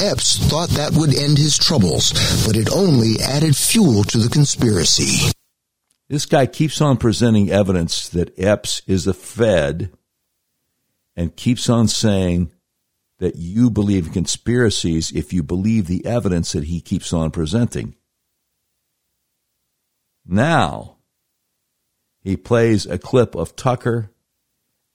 Epps 0.00 0.38
thought 0.38 0.68
that 0.70 0.92
would 0.92 1.12
end 1.12 1.36
his 1.36 1.58
troubles, 1.58 2.12
but 2.46 2.56
it 2.56 2.70
only 2.70 3.16
added 3.20 3.56
fuel 3.56 4.04
to 4.04 4.18
the 4.18 4.28
conspiracy. 4.28 5.32
This 6.08 6.24
guy 6.24 6.46
keeps 6.46 6.80
on 6.80 6.98
presenting 6.98 7.50
evidence 7.50 8.08
that 8.10 8.38
Epps 8.38 8.80
is 8.86 9.08
a 9.08 9.12
Fed 9.12 9.90
and 11.16 11.34
keeps 11.34 11.68
on 11.68 11.88
saying 11.88 12.52
that 13.18 13.34
you 13.34 13.70
believe 13.70 14.06
in 14.06 14.12
conspiracies 14.12 15.10
if 15.10 15.32
you 15.32 15.42
believe 15.42 15.88
the 15.88 16.06
evidence 16.06 16.52
that 16.52 16.64
he 16.64 16.80
keeps 16.80 17.12
on 17.12 17.32
presenting. 17.32 17.96
Now, 20.24 20.99
he 22.20 22.36
plays 22.36 22.86
a 22.86 22.98
clip 22.98 23.34
of 23.34 23.56
Tucker 23.56 24.10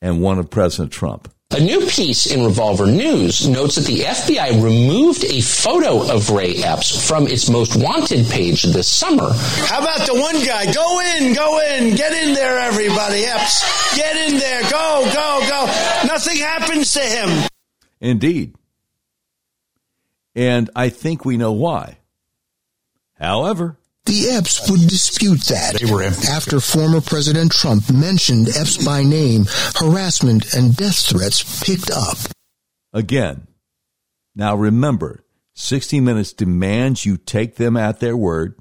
and 0.02 0.22
one 0.22 0.40
of 0.40 0.50
President 0.50 0.92
Trump. 0.92 1.32
A 1.52 1.60
new 1.60 1.86
piece 1.86 2.26
in 2.26 2.44
Revolver 2.44 2.88
News 2.88 3.48
notes 3.48 3.76
that 3.76 3.86
the 3.86 4.00
FBI 4.00 4.62
removed 4.64 5.24
a 5.24 5.42
photo 5.42 6.12
of 6.12 6.32
Ray 6.32 6.56
Epps 6.64 7.08
from 7.08 7.28
its 7.28 7.50
most 7.50 7.76
wanted 7.76 8.26
page 8.28 8.64
this 8.64 8.92
summer. 8.92 9.32
How 9.32 9.80
about 9.80 10.08
the 10.08 10.20
one 10.20 10.44
guy? 10.44 10.74
Go 10.74 11.00
in, 11.00 11.34
go 11.34 11.60
in, 11.62 11.96
get 11.96 12.12
in 12.14 12.34
there, 12.34 12.58
everybody. 12.60 13.26
Epps, 13.26 13.96
get 13.96 14.16
in 14.28 14.40
there. 14.40 14.64
Go, 14.64 15.10
go, 15.14 15.46
go. 15.48 15.66
Nothing 16.08 16.38
happens 16.38 16.94
to 16.94 17.00
him. 17.02 17.48
Indeed. 18.02 18.56
And 20.36 20.70
I 20.76 20.90
think 20.90 21.26
we 21.26 21.38
know 21.38 21.54
why. 21.54 22.00
However, 23.14 23.78
the 24.06 24.30
Epps 24.30 24.70
would 24.70 24.82
dispute 24.82 25.42
that. 25.46 25.80
They 25.80 25.92
were 25.92 26.04
empty. 26.04 26.28
After 26.28 26.60
former 26.60 27.02
President 27.02 27.52
Trump 27.52 27.92
mentioned 27.92 28.50
Epps 28.50 28.84
by 28.84 29.04
name, 29.04 29.46
harassment 29.76 30.54
and 30.54 30.76
death 30.76 31.08
threats 31.08 31.64
picked 31.64 31.90
up. 31.92 32.18
Again, 32.94 33.48
now 34.36 34.56
remember, 34.56 35.24
60 35.56 36.00
Minutes 36.02 36.34
demands 36.34 37.06
you 37.06 37.18
take 37.18 37.56
them 37.56 37.76
at 37.76 38.00
their 38.00 38.16
word, 38.16 38.60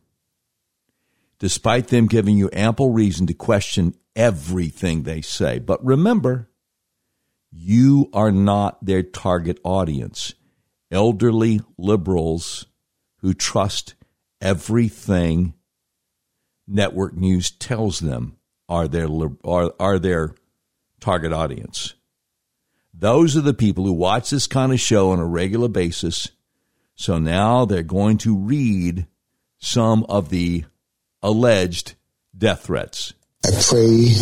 despite 1.38 1.88
them 1.88 2.06
giving 2.06 2.38
you 2.38 2.48
ample 2.52 2.90
reason 2.90 3.26
to 3.26 3.34
question 3.34 3.94
everything 4.16 5.02
they 5.02 5.20
say. 5.20 5.58
But 5.58 5.84
remember, 5.84 6.48
you 7.50 8.08
are 8.12 8.32
not 8.32 8.84
their 8.84 9.02
target 9.02 9.58
audience. 9.62 10.34
Elderly 10.90 11.60
liberals 11.76 12.66
who 13.18 13.34
trust 13.34 13.94
everything 14.44 15.54
network 16.68 17.14
news 17.14 17.50
tells 17.50 17.98
them 17.98 18.36
are 18.68 18.86
their 18.86 19.08
are, 19.42 19.72
are 19.80 19.98
their 19.98 20.34
target 21.00 21.32
audience. 21.32 21.94
Those 22.92 23.36
are 23.36 23.40
the 23.40 23.54
people 23.54 23.84
who 23.84 23.92
watch 23.92 24.30
this 24.30 24.46
kind 24.46 24.72
of 24.72 24.78
show 24.78 25.10
on 25.10 25.18
a 25.18 25.26
regular 25.26 25.68
basis. 25.68 26.28
So 26.94 27.18
now 27.18 27.64
they're 27.64 27.82
going 27.82 28.18
to 28.18 28.36
read 28.36 29.06
some 29.58 30.04
of 30.08 30.28
the 30.28 30.64
alleged 31.22 31.94
death 32.36 32.66
threats. 32.66 33.14
I 33.44 33.50
pray 33.50 34.14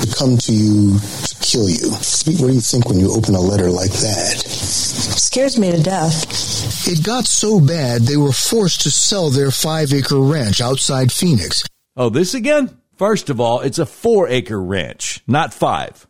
to 0.00 0.14
come 0.16 0.36
to 0.36 0.52
you 0.52 0.98
to 0.98 1.36
kill 1.40 1.68
you. 1.68 1.90
What 1.90 2.24
do 2.24 2.52
you 2.52 2.60
think 2.60 2.88
when 2.88 3.00
you 3.00 3.12
open 3.12 3.34
a 3.34 3.40
letter 3.40 3.70
like 3.70 3.90
that? 3.90 4.42
It 4.44 4.50
scares 4.50 5.58
me 5.58 5.70
to 5.72 5.82
death. 5.82 6.59
It 6.86 7.04
got 7.04 7.26
so 7.26 7.60
bad 7.60 8.02
they 8.02 8.16
were 8.16 8.32
forced 8.32 8.82
to 8.82 8.90
sell 8.90 9.30
their 9.30 9.50
five 9.50 9.92
acre 9.92 10.18
ranch 10.18 10.60
outside 10.60 11.12
Phoenix. 11.12 11.62
Oh, 11.96 12.08
this 12.08 12.32
again? 12.32 12.80
First 12.96 13.28
of 13.28 13.38
all, 13.38 13.60
it's 13.60 13.78
a 13.78 13.86
four 13.86 14.28
acre 14.28 14.60
ranch, 14.60 15.22
not 15.26 15.52
five. 15.52 16.06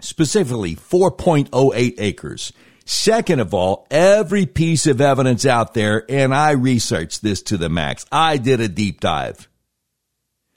Specifically, 0.00 0.74
4.08 0.74 1.94
acres. 1.98 2.52
Second 2.84 3.40
of 3.40 3.54
all, 3.54 3.86
every 3.90 4.46
piece 4.46 4.86
of 4.86 5.00
evidence 5.00 5.44
out 5.46 5.74
there, 5.74 6.04
and 6.08 6.34
I 6.34 6.52
researched 6.52 7.22
this 7.22 7.42
to 7.42 7.56
the 7.56 7.68
max. 7.68 8.04
I 8.10 8.36
did 8.36 8.60
a 8.60 8.68
deep 8.68 9.00
dive. 9.00 9.48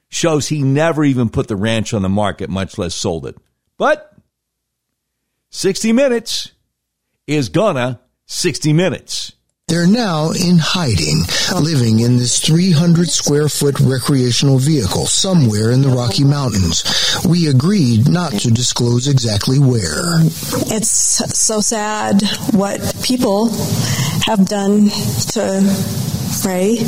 Shows 0.10 0.48
he 0.48 0.62
never 0.62 1.04
even 1.04 1.30
put 1.30 1.48
the 1.48 1.56
ranch 1.56 1.94
on 1.94 2.02
the 2.02 2.10
market, 2.10 2.50
much 2.50 2.78
less 2.78 2.96
sold 2.96 3.26
it. 3.26 3.38
But 3.78 4.16
60 5.50 5.92
Minutes 5.94 6.52
is 7.28 7.50
gonna 7.50 8.00
60 8.28 8.74
Minutes. 8.74 9.34
They're 9.68 9.88
now 9.88 10.32
in 10.32 10.58
hiding, 10.60 11.24
living 11.58 12.02
in 12.02 12.18
this 12.18 12.40
300 12.40 13.08
square 13.08 13.48
foot 13.48 13.80
recreational 13.80 14.58
vehicle 14.58 15.06
somewhere 15.06 15.72
in 15.72 15.82
the 15.82 15.88
Rocky 15.88 16.26
Mountains. 16.26 16.84
We 17.26 17.48
agreed 17.48 18.10
not 18.10 18.34
to 18.34 18.52
disclose 18.52 19.08
exactly 19.08 19.60
where. 19.60 20.20
It's 20.68 20.92
so 21.40 21.62
sad 21.62 22.22
what 22.52 22.82
people 23.02 23.48
have 24.26 24.46
done 24.46 24.90
to 24.90 25.62
Ray 26.46 26.80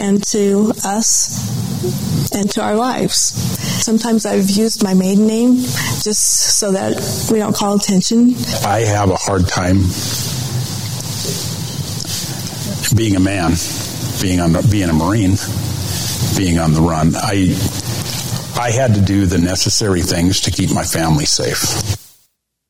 and 0.00 0.20
to 0.28 0.72
us 0.84 2.32
and 2.34 2.50
to 2.50 2.62
our 2.62 2.74
lives. 2.74 3.18
Sometimes 3.84 4.26
I've 4.26 4.50
used 4.50 4.82
my 4.82 4.94
maiden 4.94 5.28
name 5.28 5.54
just 6.02 6.58
so 6.58 6.72
that 6.72 7.28
we 7.30 7.38
don't 7.38 7.54
call 7.54 7.76
attention. 7.76 8.34
I 8.64 8.80
have 8.80 9.10
a 9.10 9.16
hard 9.16 9.46
time 9.46 9.84
being 12.96 13.16
a 13.16 13.20
man, 13.20 13.52
being 14.20 14.40
on 14.40 14.52
being 14.70 14.88
a 14.88 14.92
marine, 14.92 15.36
being 16.36 16.58
on 16.58 16.72
the 16.72 16.80
run. 16.80 17.12
I 17.16 17.54
I 18.56 18.70
had 18.70 18.94
to 18.94 19.00
do 19.00 19.26
the 19.26 19.38
necessary 19.38 20.02
things 20.02 20.40
to 20.42 20.50
keep 20.50 20.72
my 20.72 20.84
family 20.84 21.24
safe. 21.24 21.98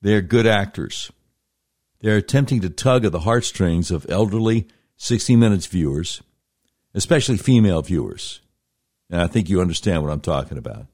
They're 0.00 0.22
good 0.22 0.46
actors. 0.46 1.12
They're 2.00 2.16
attempting 2.16 2.60
to 2.62 2.70
tug 2.70 3.04
at 3.04 3.12
the 3.12 3.20
heartstrings 3.20 3.90
of 3.90 4.06
elderly 4.08 4.66
60 4.96 5.36
Minutes 5.36 5.66
viewers, 5.66 6.22
especially 6.94 7.36
female 7.36 7.82
viewers. 7.82 8.40
And 9.10 9.20
I 9.20 9.26
think 9.26 9.48
you 9.48 9.60
understand 9.60 10.02
what 10.02 10.12
I'm 10.12 10.20
talking 10.20 10.58
about. 10.58 10.86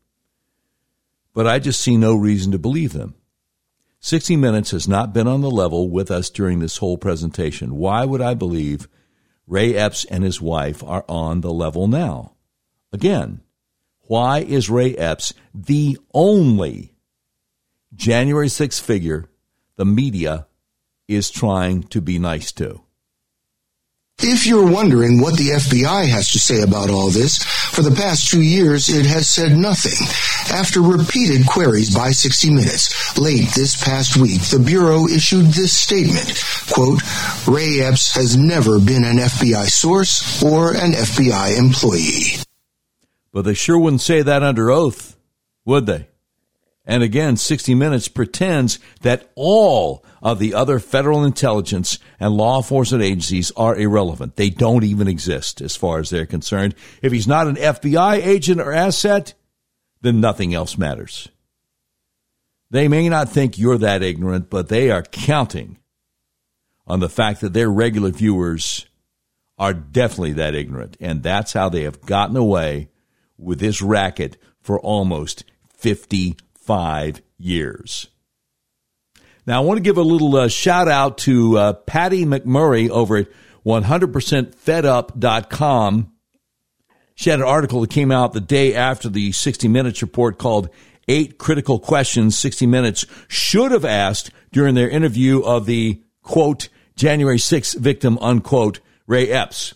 But 1.32 1.46
I 1.46 1.58
just 1.58 1.80
see 1.80 1.96
no 1.96 2.14
reason 2.14 2.52
to 2.52 2.58
believe 2.58 2.92
them. 2.92 3.14
60 4.00 4.36
Minutes 4.36 4.72
has 4.72 4.88
not 4.88 5.12
been 5.12 5.28
on 5.28 5.40
the 5.40 5.50
level 5.50 5.88
with 5.88 6.10
us 6.10 6.30
during 6.30 6.58
this 6.58 6.78
whole 6.78 6.96
presentation. 6.96 7.76
Why 7.76 8.04
would 8.04 8.20
I 8.20 8.34
believe 8.34 8.88
Ray 9.50 9.74
Epps 9.74 10.04
and 10.04 10.22
his 10.22 10.40
wife 10.40 10.80
are 10.84 11.04
on 11.08 11.40
the 11.40 11.52
level 11.52 11.88
now? 11.88 12.36
Again, 12.92 13.40
why 14.02 14.38
is 14.38 14.70
Ray 14.70 14.94
Epps 14.94 15.34
the 15.52 15.98
only 16.14 16.94
January 17.92 18.46
6th 18.46 18.80
figure 18.80 19.28
the 19.74 19.84
media 19.84 20.46
is 21.08 21.30
trying 21.30 21.82
to 21.82 22.00
be 22.00 22.16
nice 22.20 22.52
to? 22.52 22.82
If 24.22 24.46
you're 24.46 24.70
wondering 24.70 25.20
what 25.20 25.38
the 25.38 25.48
FBI 25.48 26.06
has 26.08 26.30
to 26.32 26.38
say 26.38 26.60
about 26.60 26.90
all 26.90 27.08
this, 27.08 27.42
for 27.42 27.80
the 27.80 27.90
past 27.90 28.30
two 28.30 28.42
years 28.42 28.90
it 28.90 29.06
has 29.06 29.28
said 29.28 29.56
nothing. 29.56 30.06
After 30.54 30.82
repeated 30.82 31.46
queries 31.46 31.94
by 31.94 32.10
60 32.10 32.50
Minutes, 32.50 33.16
late 33.18 33.48
this 33.54 33.82
past 33.82 34.18
week, 34.18 34.42
the 34.42 34.58
Bureau 34.58 35.08
issued 35.08 35.46
this 35.46 35.72
statement, 35.72 36.38
quote, 36.70 37.00
Ray 37.48 37.80
Epps 37.80 38.14
has 38.14 38.36
never 38.36 38.78
been 38.78 39.04
an 39.04 39.16
FBI 39.16 39.66
source 39.68 40.42
or 40.42 40.72
an 40.72 40.92
FBI 40.92 41.56
employee. 41.58 42.42
But 43.32 43.46
they 43.46 43.54
sure 43.54 43.78
wouldn't 43.78 44.02
say 44.02 44.20
that 44.20 44.42
under 44.42 44.70
oath, 44.70 45.16
would 45.64 45.86
they? 45.86 46.08
And 46.90 47.04
again, 47.04 47.36
60 47.36 47.76
Minutes 47.76 48.08
pretends 48.08 48.80
that 49.02 49.30
all 49.36 50.04
of 50.20 50.40
the 50.40 50.54
other 50.54 50.80
federal 50.80 51.22
intelligence 51.22 52.00
and 52.18 52.34
law 52.34 52.56
enforcement 52.56 53.04
agencies 53.04 53.52
are 53.56 53.76
irrelevant. 53.76 54.34
They 54.34 54.50
don't 54.50 54.82
even 54.82 55.06
exist 55.06 55.60
as 55.60 55.76
far 55.76 56.00
as 56.00 56.10
they're 56.10 56.26
concerned. 56.26 56.74
If 57.00 57.12
he's 57.12 57.28
not 57.28 57.46
an 57.46 57.54
FBI 57.54 58.26
agent 58.26 58.60
or 58.60 58.72
asset, 58.72 59.34
then 60.00 60.20
nothing 60.20 60.52
else 60.52 60.76
matters. 60.76 61.28
They 62.72 62.88
may 62.88 63.08
not 63.08 63.28
think 63.28 63.56
you're 63.56 63.78
that 63.78 64.02
ignorant, 64.02 64.50
but 64.50 64.68
they 64.68 64.90
are 64.90 65.04
counting 65.04 65.78
on 66.88 66.98
the 66.98 67.08
fact 67.08 67.40
that 67.42 67.52
their 67.52 67.70
regular 67.70 68.10
viewers 68.10 68.84
are 69.58 69.74
definitely 69.74 70.32
that 70.32 70.56
ignorant. 70.56 70.96
And 70.98 71.22
that's 71.22 71.52
how 71.52 71.68
they 71.68 71.84
have 71.84 72.00
gotten 72.00 72.36
away 72.36 72.88
with 73.38 73.60
this 73.60 73.80
racket 73.80 74.36
for 74.60 74.80
almost 74.80 75.44
50 75.68 76.34
five 76.70 77.20
years. 77.36 78.06
Now, 79.44 79.60
I 79.60 79.64
want 79.64 79.78
to 79.78 79.82
give 79.82 79.98
a 79.98 80.02
little 80.02 80.36
uh, 80.36 80.46
shout 80.46 80.86
out 80.86 81.18
to 81.18 81.58
uh, 81.58 81.72
Patty 81.72 82.24
McMurray 82.24 82.88
over 82.88 83.16
at 83.16 83.26
100%fedup.com. 83.66 86.12
She 87.16 87.30
had 87.30 87.40
an 87.40 87.44
article 87.44 87.80
that 87.80 87.90
came 87.90 88.12
out 88.12 88.34
the 88.34 88.40
day 88.40 88.72
after 88.72 89.08
the 89.08 89.32
60 89.32 89.66
Minutes 89.66 90.00
report 90.00 90.38
called 90.38 90.68
Eight 91.08 91.38
Critical 91.38 91.80
Questions 91.80 92.38
60 92.38 92.66
Minutes 92.66 93.04
Should 93.26 93.72
Have 93.72 93.84
Asked 93.84 94.30
During 94.52 94.76
Their 94.76 94.88
Interview 94.88 95.40
of 95.40 95.66
the, 95.66 96.00
quote, 96.22 96.68
January 96.94 97.38
6th 97.38 97.76
victim, 97.80 98.16
unquote, 98.20 98.78
Ray 99.08 99.28
Epps. 99.28 99.74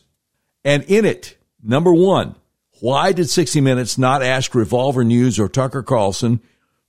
And 0.65 0.85
in 0.85 1.05
it, 1.05 1.37
number 1.61 1.93
one, 1.93 2.37
why 2.79 3.11
did 3.11 3.29
60 3.29 3.61
Minutes 3.61 3.99
not 3.99 4.23
ask 4.23 4.55
Revolver 4.55 5.03
News 5.03 5.41
or 5.41 5.49
Tucker 5.49 5.83
Carlson 5.83 6.41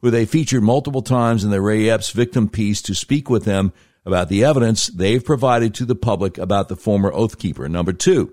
who 0.05 0.11
they 0.11 0.23
featured 0.23 0.61
multiple 0.61 1.01
times 1.01 1.43
in 1.43 1.49
the 1.49 1.59
Ray 1.59 1.89
Epps 1.89 2.11
victim 2.11 2.47
piece 2.47 2.79
to 2.83 2.93
speak 2.93 3.27
with 3.27 3.43
them 3.43 3.73
about 4.05 4.29
the 4.29 4.43
evidence 4.45 4.85
they've 4.85 5.25
provided 5.25 5.73
to 5.73 5.83
the 5.83 5.95
public 5.95 6.37
about 6.37 6.69
the 6.69 6.75
former 6.75 7.11
Oath 7.11 7.39
Keeper. 7.39 7.67
Number 7.67 7.91
two, 7.91 8.31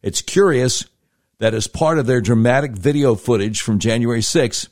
it's 0.00 0.22
curious 0.22 0.86
that 1.38 1.52
as 1.52 1.66
part 1.66 1.98
of 1.98 2.06
their 2.06 2.22
dramatic 2.22 2.72
video 2.72 3.14
footage 3.14 3.60
from 3.60 3.78
January 3.78 4.22
6th, 4.22 4.70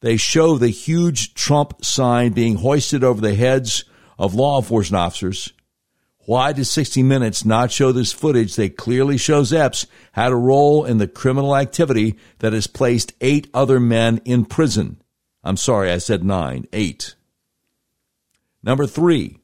they 0.00 0.18
show 0.18 0.58
the 0.58 0.68
huge 0.68 1.32
Trump 1.32 1.82
sign 1.82 2.32
being 2.32 2.56
hoisted 2.56 3.02
over 3.02 3.22
the 3.22 3.34
heads 3.34 3.84
of 4.18 4.34
law 4.34 4.58
enforcement 4.60 5.00
officers. 5.00 5.50
Why 6.26 6.52
does 6.52 6.70
60 6.70 7.02
Minutes 7.04 7.46
not 7.46 7.72
show 7.72 7.90
this 7.90 8.12
footage 8.12 8.54
that 8.56 8.76
clearly 8.76 9.16
shows 9.16 9.50
Epps 9.50 9.86
had 10.12 10.30
a 10.30 10.36
role 10.36 10.84
in 10.84 10.98
the 10.98 11.08
criminal 11.08 11.56
activity 11.56 12.18
that 12.40 12.52
has 12.52 12.66
placed 12.66 13.14
eight 13.22 13.48
other 13.54 13.80
men 13.80 14.20
in 14.26 14.44
prison? 14.44 14.99
I'm 15.42 15.56
sorry, 15.56 15.90
I 15.90 15.98
said 15.98 16.24
nine, 16.24 16.66
eight. 16.72 17.14
Number 18.62 18.86
three, 18.86 19.38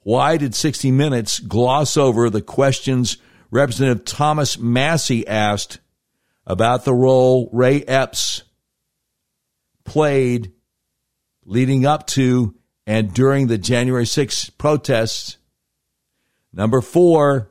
why 0.00 0.36
did 0.36 0.54
60 0.54 0.90
Minutes 0.90 1.38
gloss 1.38 1.96
over 1.96 2.30
the 2.30 2.42
questions 2.42 3.18
Representative 3.50 4.04
Thomas 4.04 4.58
Massie 4.58 5.26
asked 5.26 5.78
about 6.46 6.84
the 6.84 6.94
role 6.94 7.48
Ray 7.52 7.82
Epps 7.82 8.42
played 9.84 10.52
leading 11.44 11.86
up 11.86 12.06
to 12.08 12.54
and 12.86 13.12
during 13.14 13.46
the 13.46 13.58
January 13.58 14.04
6th 14.04 14.58
protests? 14.58 15.38
Number 16.52 16.80
four, 16.80 17.50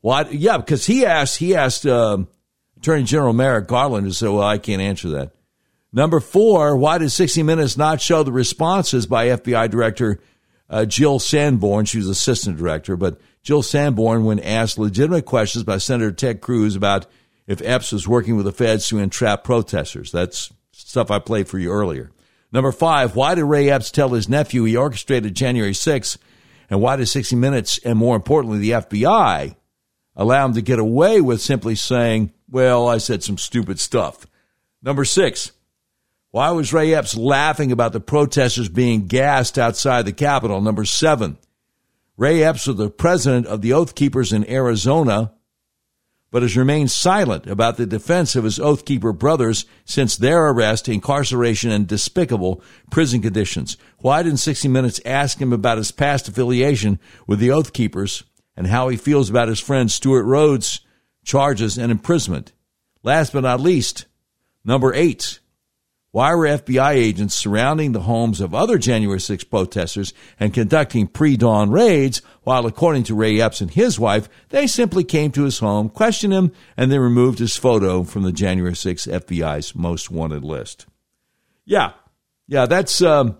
why? 0.00 0.22
Yeah, 0.30 0.58
because 0.58 0.86
he 0.86 1.04
asked, 1.04 1.38
he 1.38 1.54
asked 1.54 1.86
uh, 1.86 2.18
Attorney 2.76 3.04
General 3.04 3.32
Merrick 3.32 3.66
Garland 3.66 4.06
and 4.06 4.14
said, 4.14 4.28
well, 4.28 4.42
I 4.42 4.58
can't 4.58 4.82
answer 4.82 5.08
that. 5.10 5.32
Number 5.94 6.18
four, 6.18 6.76
why 6.76 6.98
did 6.98 7.10
60 7.10 7.44
Minutes 7.44 7.76
not 7.76 8.00
show 8.00 8.24
the 8.24 8.32
responses 8.32 9.06
by 9.06 9.28
FBI 9.28 9.70
Director 9.70 10.18
uh, 10.68 10.84
Jill 10.86 11.20
Sanborn? 11.20 11.84
She 11.84 11.98
was 11.98 12.08
assistant 12.08 12.58
director, 12.58 12.96
but 12.96 13.20
Jill 13.44 13.62
Sanborn, 13.62 14.24
when 14.24 14.40
asked 14.40 14.76
legitimate 14.76 15.24
questions 15.24 15.62
by 15.62 15.78
Senator 15.78 16.10
Ted 16.10 16.40
Cruz 16.40 16.74
about 16.74 17.06
if 17.46 17.62
Epps 17.62 17.92
was 17.92 18.08
working 18.08 18.34
with 18.34 18.44
the 18.44 18.50
feds 18.50 18.88
to 18.88 18.98
entrap 18.98 19.44
protesters. 19.44 20.10
That's 20.10 20.52
stuff 20.72 21.12
I 21.12 21.20
played 21.20 21.46
for 21.46 21.60
you 21.60 21.70
earlier. 21.70 22.10
Number 22.50 22.72
five, 22.72 23.14
why 23.14 23.36
did 23.36 23.44
Ray 23.44 23.70
Epps 23.70 23.92
tell 23.92 24.08
his 24.08 24.28
nephew 24.28 24.64
he 24.64 24.76
orchestrated 24.76 25.36
January 25.36 25.74
6th? 25.74 26.18
And 26.70 26.80
why 26.80 26.96
did 26.96 27.06
60 27.06 27.36
Minutes, 27.36 27.78
and 27.84 27.96
more 27.96 28.16
importantly, 28.16 28.58
the 28.58 28.70
FBI, 28.70 29.54
allow 30.16 30.44
him 30.44 30.54
to 30.54 30.62
get 30.62 30.80
away 30.80 31.20
with 31.20 31.40
simply 31.40 31.76
saying, 31.76 32.32
well, 32.50 32.88
I 32.88 32.98
said 32.98 33.22
some 33.22 33.38
stupid 33.38 33.78
stuff? 33.78 34.26
Number 34.82 35.04
six, 35.04 35.52
why 36.34 36.50
was 36.50 36.72
Ray 36.72 36.92
Epps 36.92 37.16
laughing 37.16 37.70
about 37.70 37.92
the 37.92 38.00
protesters 38.00 38.68
being 38.68 39.06
gassed 39.06 39.56
outside 39.56 40.04
the 40.04 40.12
Capitol? 40.12 40.60
Number 40.60 40.84
seven, 40.84 41.38
Ray 42.16 42.42
Epps 42.42 42.66
was 42.66 42.74
the 42.74 42.90
president 42.90 43.46
of 43.46 43.62
the 43.62 43.72
Oath 43.72 43.94
Keepers 43.94 44.32
in 44.32 44.50
Arizona, 44.50 45.32
but 46.32 46.42
has 46.42 46.56
remained 46.56 46.90
silent 46.90 47.46
about 47.46 47.76
the 47.76 47.86
defense 47.86 48.34
of 48.34 48.42
his 48.42 48.58
Oath 48.58 48.84
Keeper 48.84 49.12
brothers 49.12 49.64
since 49.84 50.16
their 50.16 50.48
arrest, 50.48 50.88
incarceration, 50.88 51.70
and 51.70 51.86
despicable 51.86 52.60
prison 52.90 53.22
conditions. 53.22 53.76
Why 53.98 54.24
didn't 54.24 54.38
60 54.38 54.66
Minutes 54.66 55.00
ask 55.04 55.40
him 55.40 55.52
about 55.52 55.78
his 55.78 55.92
past 55.92 56.26
affiliation 56.26 56.98
with 57.28 57.38
the 57.38 57.52
Oath 57.52 57.72
Keepers 57.72 58.24
and 58.56 58.66
how 58.66 58.88
he 58.88 58.96
feels 58.96 59.30
about 59.30 59.46
his 59.46 59.60
friend 59.60 59.88
Stewart 59.88 60.26
Rhodes' 60.26 60.80
charges 61.24 61.78
and 61.78 61.92
imprisonment? 61.92 62.50
Last 63.04 63.32
but 63.32 63.44
not 63.44 63.60
least, 63.60 64.06
number 64.64 64.92
eight, 64.92 65.38
why 66.14 66.32
were 66.32 66.46
FBI 66.46 66.92
agents 66.92 67.34
surrounding 67.34 67.90
the 67.90 68.02
homes 68.02 68.40
of 68.40 68.54
other 68.54 68.78
January 68.78 69.18
6 69.18 69.42
protesters 69.42 70.14
and 70.38 70.54
conducting 70.54 71.08
pre-dawn 71.08 71.72
raids, 71.72 72.22
while 72.44 72.66
according 72.66 73.02
to 73.02 73.16
Ray 73.16 73.40
Epps 73.40 73.60
and 73.60 73.68
his 73.68 73.98
wife, 73.98 74.28
they 74.50 74.68
simply 74.68 75.02
came 75.02 75.32
to 75.32 75.42
his 75.42 75.58
home, 75.58 75.88
questioned 75.88 76.32
him, 76.32 76.52
and 76.76 76.92
then 76.92 77.00
removed 77.00 77.40
his 77.40 77.56
photo 77.56 78.04
from 78.04 78.22
the 78.22 78.30
January 78.30 78.76
6 78.76 79.06
FBI's 79.08 79.74
most 79.74 80.08
wanted 80.08 80.44
list? 80.44 80.86
Yeah, 81.64 81.94
yeah, 82.46 82.66
that's 82.66 83.02
um, 83.02 83.36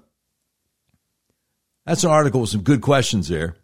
that's 1.86 2.02
an 2.02 2.10
article 2.10 2.40
with 2.40 2.51
some 2.51 2.62
good 2.62 2.80
questions 2.80 3.28
there, 3.28 3.55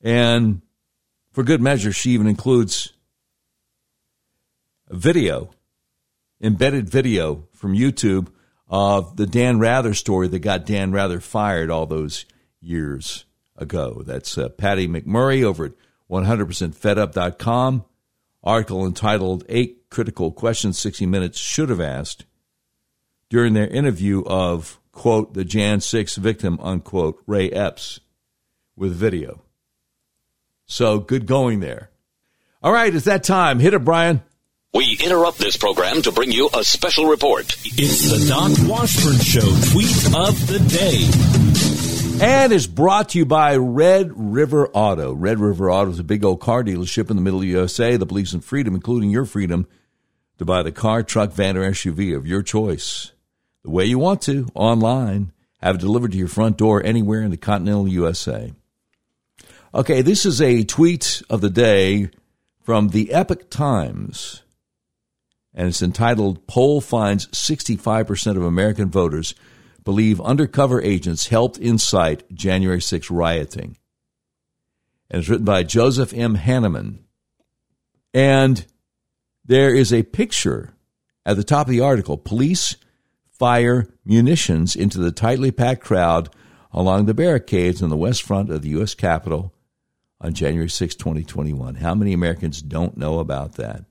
and 0.00 0.62
for 1.32 1.42
good 1.42 1.60
measure, 1.60 1.90
she 1.90 2.12
even 2.12 2.28
includes 2.28 2.92
a 4.88 4.94
video 4.94 5.50
embedded 6.40 6.88
video 6.88 7.46
from 7.52 7.74
YouTube 7.74 8.28
of 8.68 9.16
the 9.16 9.26
Dan 9.26 9.58
Rather 9.58 9.94
story 9.94 10.28
that 10.28 10.40
got 10.40 10.66
Dan 10.66 10.92
Rather 10.92 11.20
fired 11.20 11.70
all 11.70 11.86
those 11.86 12.24
years 12.60 13.24
ago. 13.56 14.02
That's 14.04 14.36
uh, 14.36 14.48
Patty 14.50 14.88
McMurray 14.88 15.42
over 15.42 15.66
at 15.66 15.72
100%fedup.com. 16.10 17.84
Article 18.42 18.86
entitled 18.86 19.44
Eight 19.48 19.88
Critical 19.90 20.30
Questions 20.30 20.78
60 20.78 21.06
Minutes 21.06 21.38
Should 21.38 21.68
Have 21.68 21.80
Asked 21.80 22.26
during 23.28 23.54
their 23.54 23.66
interview 23.66 24.22
of, 24.24 24.78
quote, 24.92 25.34
the 25.34 25.44
Jan 25.44 25.80
6 25.80 26.16
victim, 26.16 26.58
unquote, 26.60 27.20
Ray 27.26 27.50
Epps 27.50 28.00
with 28.76 28.94
video. 28.94 29.42
So 30.66 30.98
good 30.98 31.26
going 31.26 31.60
there. 31.60 31.90
All 32.62 32.72
right, 32.72 32.94
it's 32.94 33.04
that 33.06 33.24
time. 33.24 33.58
Hit 33.58 33.74
it, 33.74 33.84
Brian. 33.84 34.22
We 34.76 34.98
interrupt 35.02 35.38
this 35.38 35.56
program 35.56 36.02
to 36.02 36.12
bring 36.12 36.30
you 36.30 36.50
a 36.52 36.62
special 36.62 37.06
report. 37.06 37.56
It's 37.64 38.10
the 38.10 38.28
Doc 38.28 38.52
Washburn 38.68 39.18
Show 39.20 39.40
tweet 39.72 40.14
of 40.14 40.46
the 40.48 40.58
day. 40.68 42.22
And 42.22 42.52
is 42.52 42.66
brought 42.66 43.08
to 43.10 43.18
you 43.18 43.24
by 43.24 43.56
Red 43.56 44.12
River 44.14 44.68
Auto. 44.68 45.14
Red 45.14 45.40
River 45.40 45.70
Auto 45.70 45.92
is 45.92 45.98
a 45.98 46.04
big 46.04 46.26
old 46.26 46.40
car 46.40 46.62
dealership 46.62 47.08
in 47.08 47.16
the 47.16 47.22
middle 47.22 47.38
of 47.38 47.44
the 47.44 47.52
USA 47.52 47.96
that 47.96 48.04
believes 48.04 48.34
in 48.34 48.42
freedom, 48.42 48.74
including 48.74 49.08
your 49.08 49.24
freedom 49.24 49.66
to 50.36 50.44
buy 50.44 50.62
the 50.62 50.72
car, 50.72 51.02
truck, 51.02 51.32
van, 51.32 51.56
or 51.56 51.70
SUV 51.70 52.14
of 52.14 52.26
your 52.26 52.42
choice. 52.42 53.12
The 53.62 53.70
way 53.70 53.86
you 53.86 53.98
want 53.98 54.20
to, 54.22 54.46
online. 54.54 55.32
Have 55.62 55.76
it 55.76 55.80
delivered 55.80 56.12
to 56.12 56.18
your 56.18 56.28
front 56.28 56.58
door 56.58 56.84
anywhere 56.84 57.22
in 57.22 57.30
the 57.30 57.38
continental 57.38 57.88
USA. 57.88 58.52
Okay, 59.72 60.02
this 60.02 60.26
is 60.26 60.42
a 60.42 60.64
tweet 60.64 61.22
of 61.30 61.40
the 61.40 61.48
day 61.48 62.10
from 62.60 62.90
the 62.90 63.14
Epoch 63.14 63.48
Times 63.48 64.42
and 65.56 65.68
it's 65.68 65.82
entitled 65.82 66.46
Poll 66.46 66.82
Finds 66.82 67.26
65% 67.28 68.36
of 68.36 68.42
American 68.44 68.90
Voters 68.90 69.34
Believe 69.84 70.20
Undercover 70.20 70.82
Agents 70.82 71.28
Helped 71.28 71.56
Incite 71.58 72.30
January 72.32 72.82
6 72.82 73.10
Rioting. 73.10 73.78
And 75.10 75.20
it's 75.20 75.28
written 75.28 75.46
by 75.46 75.62
Joseph 75.62 76.12
M. 76.12 76.36
Hanneman. 76.36 76.98
And 78.12 78.66
there 79.44 79.74
is 79.74 79.92
a 79.92 80.02
picture 80.02 80.74
at 81.24 81.36
the 81.36 81.44
top 81.44 81.68
of 81.68 81.70
the 81.70 81.80
article 81.80 82.18
Police 82.18 82.76
fire 83.30 83.88
munitions 84.04 84.76
into 84.76 84.98
the 84.98 85.12
tightly 85.12 85.50
packed 85.50 85.82
crowd 85.82 86.28
along 86.72 87.06
the 87.06 87.14
barricades 87.14 87.82
on 87.82 87.88
the 87.88 87.96
west 87.96 88.22
front 88.22 88.50
of 88.50 88.62
the 88.62 88.70
U.S. 88.70 88.94
Capitol 88.94 89.54
on 90.20 90.34
January 90.34 90.68
6, 90.68 90.94
2021. 90.96 91.76
How 91.76 91.94
many 91.94 92.12
Americans 92.12 92.60
don't 92.60 92.96
know 92.96 93.20
about 93.20 93.54
that? 93.54 93.84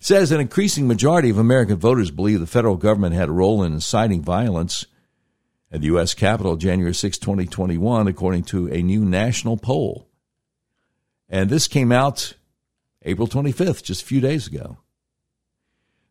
Says 0.00 0.30
an 0.30 0.40
increasing 0.40 0.86
majority 0.86 1.30
of 1.30 1.38
American 1.38 1.76
voters 1.76 2.10
believe 2.10 2.40
the 2.40 2.46
federal 2.46 2.76
government 2.76 3.14
had 3.14 3.28
a 3.28 3.32
role 3.32 3.62
in 3.62 3.72
inciting 3.72 4.22
violence 4.22 4.86
at 5.70 5.80
the 5.80 5.86
U.S. 5.88 6.14
Capitol 6.14 6.56
January 6.56 6.94
6, 6.94 7.18
2021, 7.18 8.08
according 8.08 8.44
to 8.44 8.68
a 8.68 8.82
new 8.82 9.04
national 9.04 9.56
poll. 9.56 10.08
And 11.28 11.50
this 11.50 11.68
came 11.68 11.92
out 11.92 12.34
April 13.02 13.28
25th, 13.28 13.82
just 13.82 14.02
a 14.02 14.06
few 14.06 14.20
days 14.20 14.46
ago. 14.46 14.78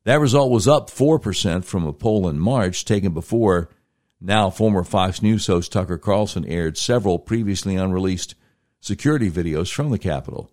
That 0.04 0.20
result 0.20 0.52
was 0.52 0.68
up 0.68 0.90
4% 0.90 1.66
from 1.66 1.86
a 1.86 1.94
poll 1.94 2.30
in 2.30 2.40
March 2.40 2.86
taken 2.86 3.14
before 3.14 3.70
now 4.20 4.50
former 4.50 4.84
Fox 4.84 5.22
News 5.22 5.48
host 5.48 5.72
Tucker 5.72 5.98
Carlson 5.98 6.46
aired 6.46 6.78
several 6.78 7.20
previously 7.20 7.76
unreleased 7.76 8.36
security 8.80 9.30
videos 9.30 9.72
from 9.72 9.90
the 9.92 10.00
Capitol. 10.00 10.50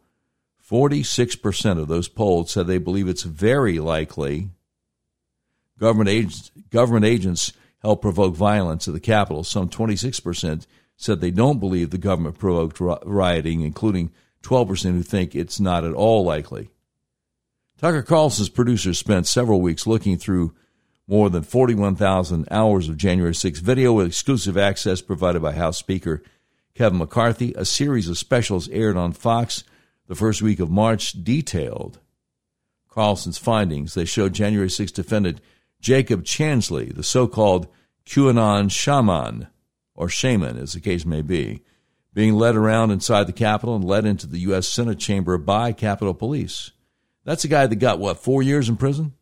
46% 0.71 1.79
of 1.79 1.89
those 1.89 2.09
polled 2.09 2.49
said 2.49 2.67
they 2.67 2.79
believe 2.79 3.09
it's 3.09 3.23
very 3.23 3.79
likely 3.79 4.49
government 5.79 6.09
agents, 6.09 6.51
government 6.71 7.05
agents 7.05 7.53
helped 7.83 8.03
provoke 8.03 8.35
violence 8.35 8.89
at 8.89 8.95
the 8.95 9.01
Capitol. 9.01 9.45
Some 9.45 9.69
26% 9.69 10.67
said 10.97 11.21
they 11.21 11.31
don't 11.31 11.61
believe 11.61 11.91
the 11.91 11.99
government 11.99 12.39
provoked 12.39 12.81
rioting, 12.81 13.61
including 13.61 14.11
12% 14.43 14.93
who 14.93 15.03
think 15.03 15.35
it's 15.35 15.61
not 15.61 15.85
at 15.85 15.93
all 15.93 16.25
likely. 16.25 16.71
Tucker 17.79 18.03
Carlson's 18.03 18.49
producers 18.49 18.99
spent 18.99 19.27
several 19.27 19.61
weeks 19.61 19.87
looking 19.87 20.17
through 20.17 20.55
more 21.07 21.29
than 21.29 21.43
41,000 21.43 22.49
hours 22.51 22.89
of 22.89 22.97
January 22.97 23.35
6 23.35 23.59
video 23.59 23.93
with 23.93 24.07
exclusive 24.07 24.57
access 24.57 25.03
provided 25.03 25.43
by 25.43 25.53
House 25.53 25.77
Speaker 25.77 26.23
Kevin 26.75 26.99
McCarthy. 26.99 27.53
A 27.57 27.65
series 27.67 28.09
of 28.09 28.17
specials 28.17 28.69
aired 28.71 28.97
on 28.97 29.13
Fox 29.13 29.65
the 30.07 30.15
first 30.15 30.43
week 30.43 30.61
of 30.61 30.71
March 30.71 31.13
detailed 31.25 32.01
Carlson's 32.89 33.39
findings. 33.39 33.95
They 33.95 34.05
showed 34.05 34.35
January 34.35 34.71
6 34.71 34.93
defendant 34.93 35.41
Jacob 35.81 36.25
Chansley, 36.25 36.95
the 36.95 37.03
so 37.03 37.27
called 37.27 37.67
QAnon 38.07 38.71
shaman, 38.71 39.49
or 39.95 40.09
shaman 40.09 40.57
as 40.59 40.73
the 40.73 40.81
case 40.81 41.05
may 41.05 41.23
be, 41.23 41.63
being 42.13 42.35
led 42.35 42.55
around 42.55 42.91
inside 42.91 43.27
the 43.27 43.33
Capitol 43.33 43.77
and 43.77 43.85
led 43.85 44.05
into 44.05 44.27
the 44.27 44.39
U.S. 44.41 44.69
Senate 44.69 44.99
chamber 44.99 45.37
by 45.37 45.73
Capitol 45.73 46.15
Police. 46.15 46.71
That's 47.25 47.45
a 47.45 47.49
guy 47.49 47.67
that 47.67 47.77
got, 47.77 47.99
what, 47.99 48.19
four 48.19 48.43
years 48.43 48.69
in 48.69 48.77
prison? 48.77 49.15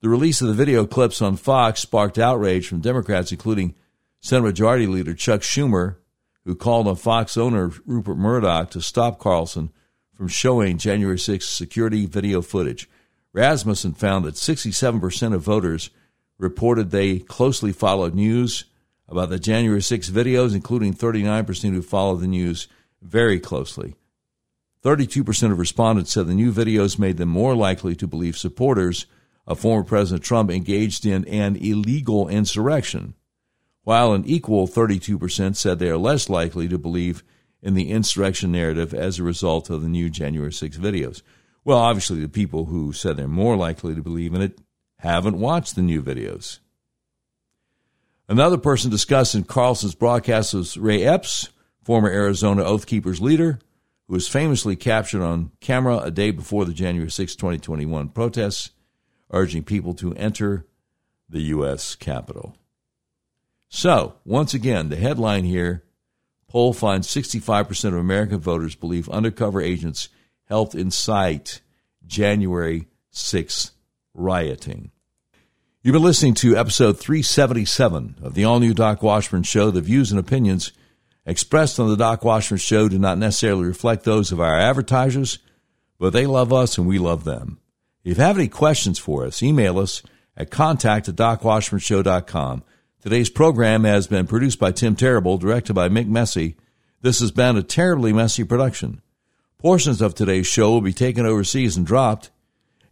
The 0.00 0.08
release 0.08 0.42
of 0.42 0.48
the 0.48 0.54
video 0.54 0.86
clips 0.86 1.22
on 1.22 1.36
Fox 1.36 1.80
sparked 1.80 2.18
outrage 2.18 2.68
from 2.68 2.80
Democrats, 2.80 3.32
including 3.32 3.74
Senate 4.20 4.42
Majority 4.44 4.86
Leader 4.86 5.14
Chuck 5.14 5.40
Schumer 5.40 5.96
who 6.44 6.54
called 6.54 6.86
on 6.86 6.96
Fox 6.96 7.36
owner 7.36 7.72
Rupert 7.86 8.18
Murdoch 8.18 8.70
to 8.70 8.80
stop 8.80 9.18
Carlson 9.18 9.70
from 10.14 10.28
showing 10.28 10.78
January 10.78 11.18
6 11.18 11.48
security 11.48 12.06
video 12.06 12.42
footage. 12.42 12.88
Rasmussen 13.32 13.94
found 13.94 14.24
that 14.24 14.34
67% 14.34 15.34
of 15.34 15.42
voters 15.42 15.90
reported 16.38 16.90
they 16.90 17.18
closely 17.18 17.72
followed 17.72 18.14
news 18.14 18.64
about 19.08 19.30
the 19.30 19.38
January 19.38 19.82
6 19.82 20.10
videos, 20.10 20.54
including 20.54 20.94
39% 20.94 21.72
who 21.72 21.82
followed 21.82 22.20
the 22.20 22.26
news 22.26 22.68
very 23.02 23.40
closely. 23.40 23.94
32% 24.82 25.50
of 25.50 25.58
respondents 25.58 26.12
said 26.12 26.26
the 26.26 26.34
new 26.34 26.52
videos 26.52 26.98
made 26.98 27.16
them 27.16 27.28
more 27.28 27.54
likely 27.54 27.96
to 27.96 28.06
believe 28.06 28.36
supporters 28.36 29.06
of 29.46 29.58
former 29.58 29.84
President 29.84 30.22
Trump 30.22 30.50
engaged 30.50 31.06
in 31.06 31.26
an 31.26 31.56
illegal 31.56 32.28
insurrection 32.28 33.14
while 33.84 34.12
an 34.12 34.24
equal 34.26 34.66
32% 34.66 35.56
said 35.56 35.78
they 35.78 35.88
are 35.88 35.96
less 35.96 36.28
likely 36.28 36.66
to 36.68 36.78
believe 36.78 37.22
in 37.62 37.74
the 37.74 37.90
insurrection 37.90 38.52
narrative 38.52 38.92
as 38.92 39.18
a 39.18 39.22
result 39.22 39.70
of 39.70 39.82
the 39.82 39.88
new 39.88 40.10
January 40.10 40.52
6 40.52 40.76
videos. 40.76 41.22
Well, 41.64 41.78
obviously, 41.78 42.20
the 42.20 42.28
people 42.28 42.66
who 42.66 42.92
said 42.92 43.16
they're 43.16 43.28
more 43.28 43.56
likely 43.56 43.94
to 43.94 44.02
believe 44.02 44.34
in 44.34 44.42
it 44.42 44.58
haven't 44.98 45.38
watched 45.38 45.76
the 45.76 45.82
new 45.82 46.02
videos. 46.02 46.58
Another 48.28 48.58
person 48.58 48.90
discussed 48.90 49.34
in 49.34 49.44
Carlson's 49.44 49.94
broadcast 49.94 50.54
was 50.54 50.76
Ray 50.76 51.04
Epps, 51.04 51.50
former 51.82 52.08
Arizona 52.08 52.64
Oath 52.64 52.86
Keepers 52.86 53.20
leader, 53.20 53.58
who 54.08 54.14
was 54.14 54.28
famously 54.28 54.76
captured 54.76 55.22
on 55.22 55.50
camera 55.60 55.98
a 55.98 56.10
day 56.10 56.30
before 56.30 56.64
the 56.64 56.72
January 56.72 57.10
6, 57.10 57.36
2021 57.36 58.08
protests, 58.10 58.70
urging 59.30 59.62
people 59.62 59.94
to 59.94 60.14
enter 60.14 60.66
the 61.28 61.42
U.S. 61.42 61.94
Capitol. 61.94 62.56
So, 63.76 64.14
once 64.24 64.54
again, 64.54 64.88
the 64.88 64.94
headline 64.94 65.42
here 65.42 65.82
poll 66.46 66.72
finds 66.72 67.08
65% 67.08 67.86
of 67.86 67.94
American 67.94 68.38
voters 68.38 68.76
believe 68.76 69.08
undercover 69.08 69.60
agents 69.60 70.08
helped 70.44 70.76
incite 70.76 71.60
January 72.06 72.86
6th 73.12 73.72
rioting. 74.14 74.92
You've 75.82 75.92
been 75.92 76.04
listening 76.04 76.34
to 76.34 76.56
episode 76.56 77.00
377 77.00 78.18
of 78.22 78.34
the 78.34 78.44
all 78.44 78.60
new 78.60 78.74
Doc 78.74 79.02
Washburn 79.02 79.42
Show. 79.42 79.72
The 79.72 79.80
views 79.80 80.12
and 80.12 80.20
opinions 80.20 80.70
expressed 81.26 81.80
on 81.80 81.88
the 81.88 81.96
Doc 81.96 82.24
Washburn 82.24 82.58
Show 82.58 82.88
do 82.88 82.96
not 83.00 83.18
necessarily 83.18 83.64
reflect 83.64 84.04
those 84.04 84.30
of 84.30 84.40
our 84.40 84.56
advertisers, 84.56 85.40
but 85.98 86.12
they 86.12 86.26
love 86.26 86.52
us 86.52 86.78
and 86.78 86.86
we 86.86 87.00
love 87.00 87.24
them. 87.24 87.58
If 88.04 88.18
you 88.18 88.22
have 88.22 88.38
any 88.38 88.46
questions 88.46 89.00
for 89.00 89.26
us, 89.26 89.42
email 89.42 89.80
us 89.80 90.00
at 90.36 90.52
contact 90.52 91.08
at 91.08 91.16
docwashburnshow.com. 91.16 92.62
Today's 93.04 93.28
program 93.28 93.84
has 93.84 94.06
been 94.06 94.26
produced 94.26 94.58
by 94.58 94.72
Tim 94.72 94.96
Terrible, 94.96 95.36
directed 95.36 95.74
by 95.74 95.90
Mick 95.90 96.08
Messy. 96.08 96.56
This 97.02 97.20
has 97.20 97.30
been 97.30 97.54
a 97.54 97.62
terribly 97.62 98.14
messy 98.14 98.44
production. 98.44 99.02
Portions 99.58 100.00
of 100.00 100.14
today's 100.14 100.46
show 100.46 100.70
will 100.70 100.80
be 100.80 100.94
taken 100.94 101.26
overseas 101.26 101.76
and 101.76 101.86
dropped. 101.86 102.30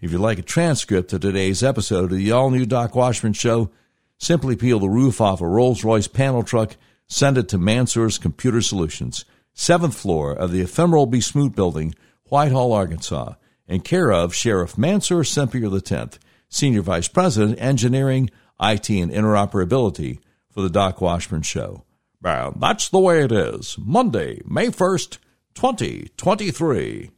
If 0.03 0.13
you'd 0.13 0.21
like 0.21 0.39
a 0.39 0.43
transcript 0.43 1.15
of 1.15 1.23
today's 1.23 1.63
episode 1.63 2.13
of 2.13 2.19
the 2.19 2.31
all 2.31 2.51
new 2.51 2.67
Doc 2.67 2.95
Washburn 2.95 3.33
Show, 3.33 3.71
simply 4.19 4.55
peel 4.55 4.79
the 4.79 4.87
roof 4.91 5.19
off 5.19 5.41
a 5.41 5.49
Rolls 5.49 5.83
Royce 5.83 6.09
panel 6.09 6.43
truck, 6.43 6.77
send 7.09 7.39
it 7.39 7.49
to 7.49 7.57
Mansour's 7.57 8.19
Computer 8.19 8.61
Solutions, 8.61 9.25
seventh 9.55 9.97
floor 9.97 10.35
of 10.35 10.53
the 10.53 10.61
ephemeral 10.61 11.07
B. 11.07 11.23
Smoot 11.23 11.57
Building, 11.57 11.95
Whitehall, 12.25 12.75
Arkansas, 12.75 13.37
in 13.67 13.81
care 13.81 14.13
of 14.13 14.35
Sheriff 14.35 14.77
Mansour 14.77 15.25
Sempier 15.25 15.75
X, 15.75 16.19
Senior 16.51 16.83
Vice 16.83 17.09
President, 17.09 17.59
Engineering, 17.59 18.29
IT 18.63 18.89
and 18.91 19.11
interoperability 19.11 20.19
for 20.51 20.63
the 20.63 20.71
Doc 20.71 21.01
Washburn 21.01 21.43
Show. 21.43 21.85
Well, 22.23 22.55
that's 22.59 22.89
the 22.89 23.01
way 23.01 23.25
it 23.25 23.33
is. 23.33 23.77
Monday, 23.79 24.41
May 24.45 24.69
1st, 24.69 25.19
2023. 25.55 27.11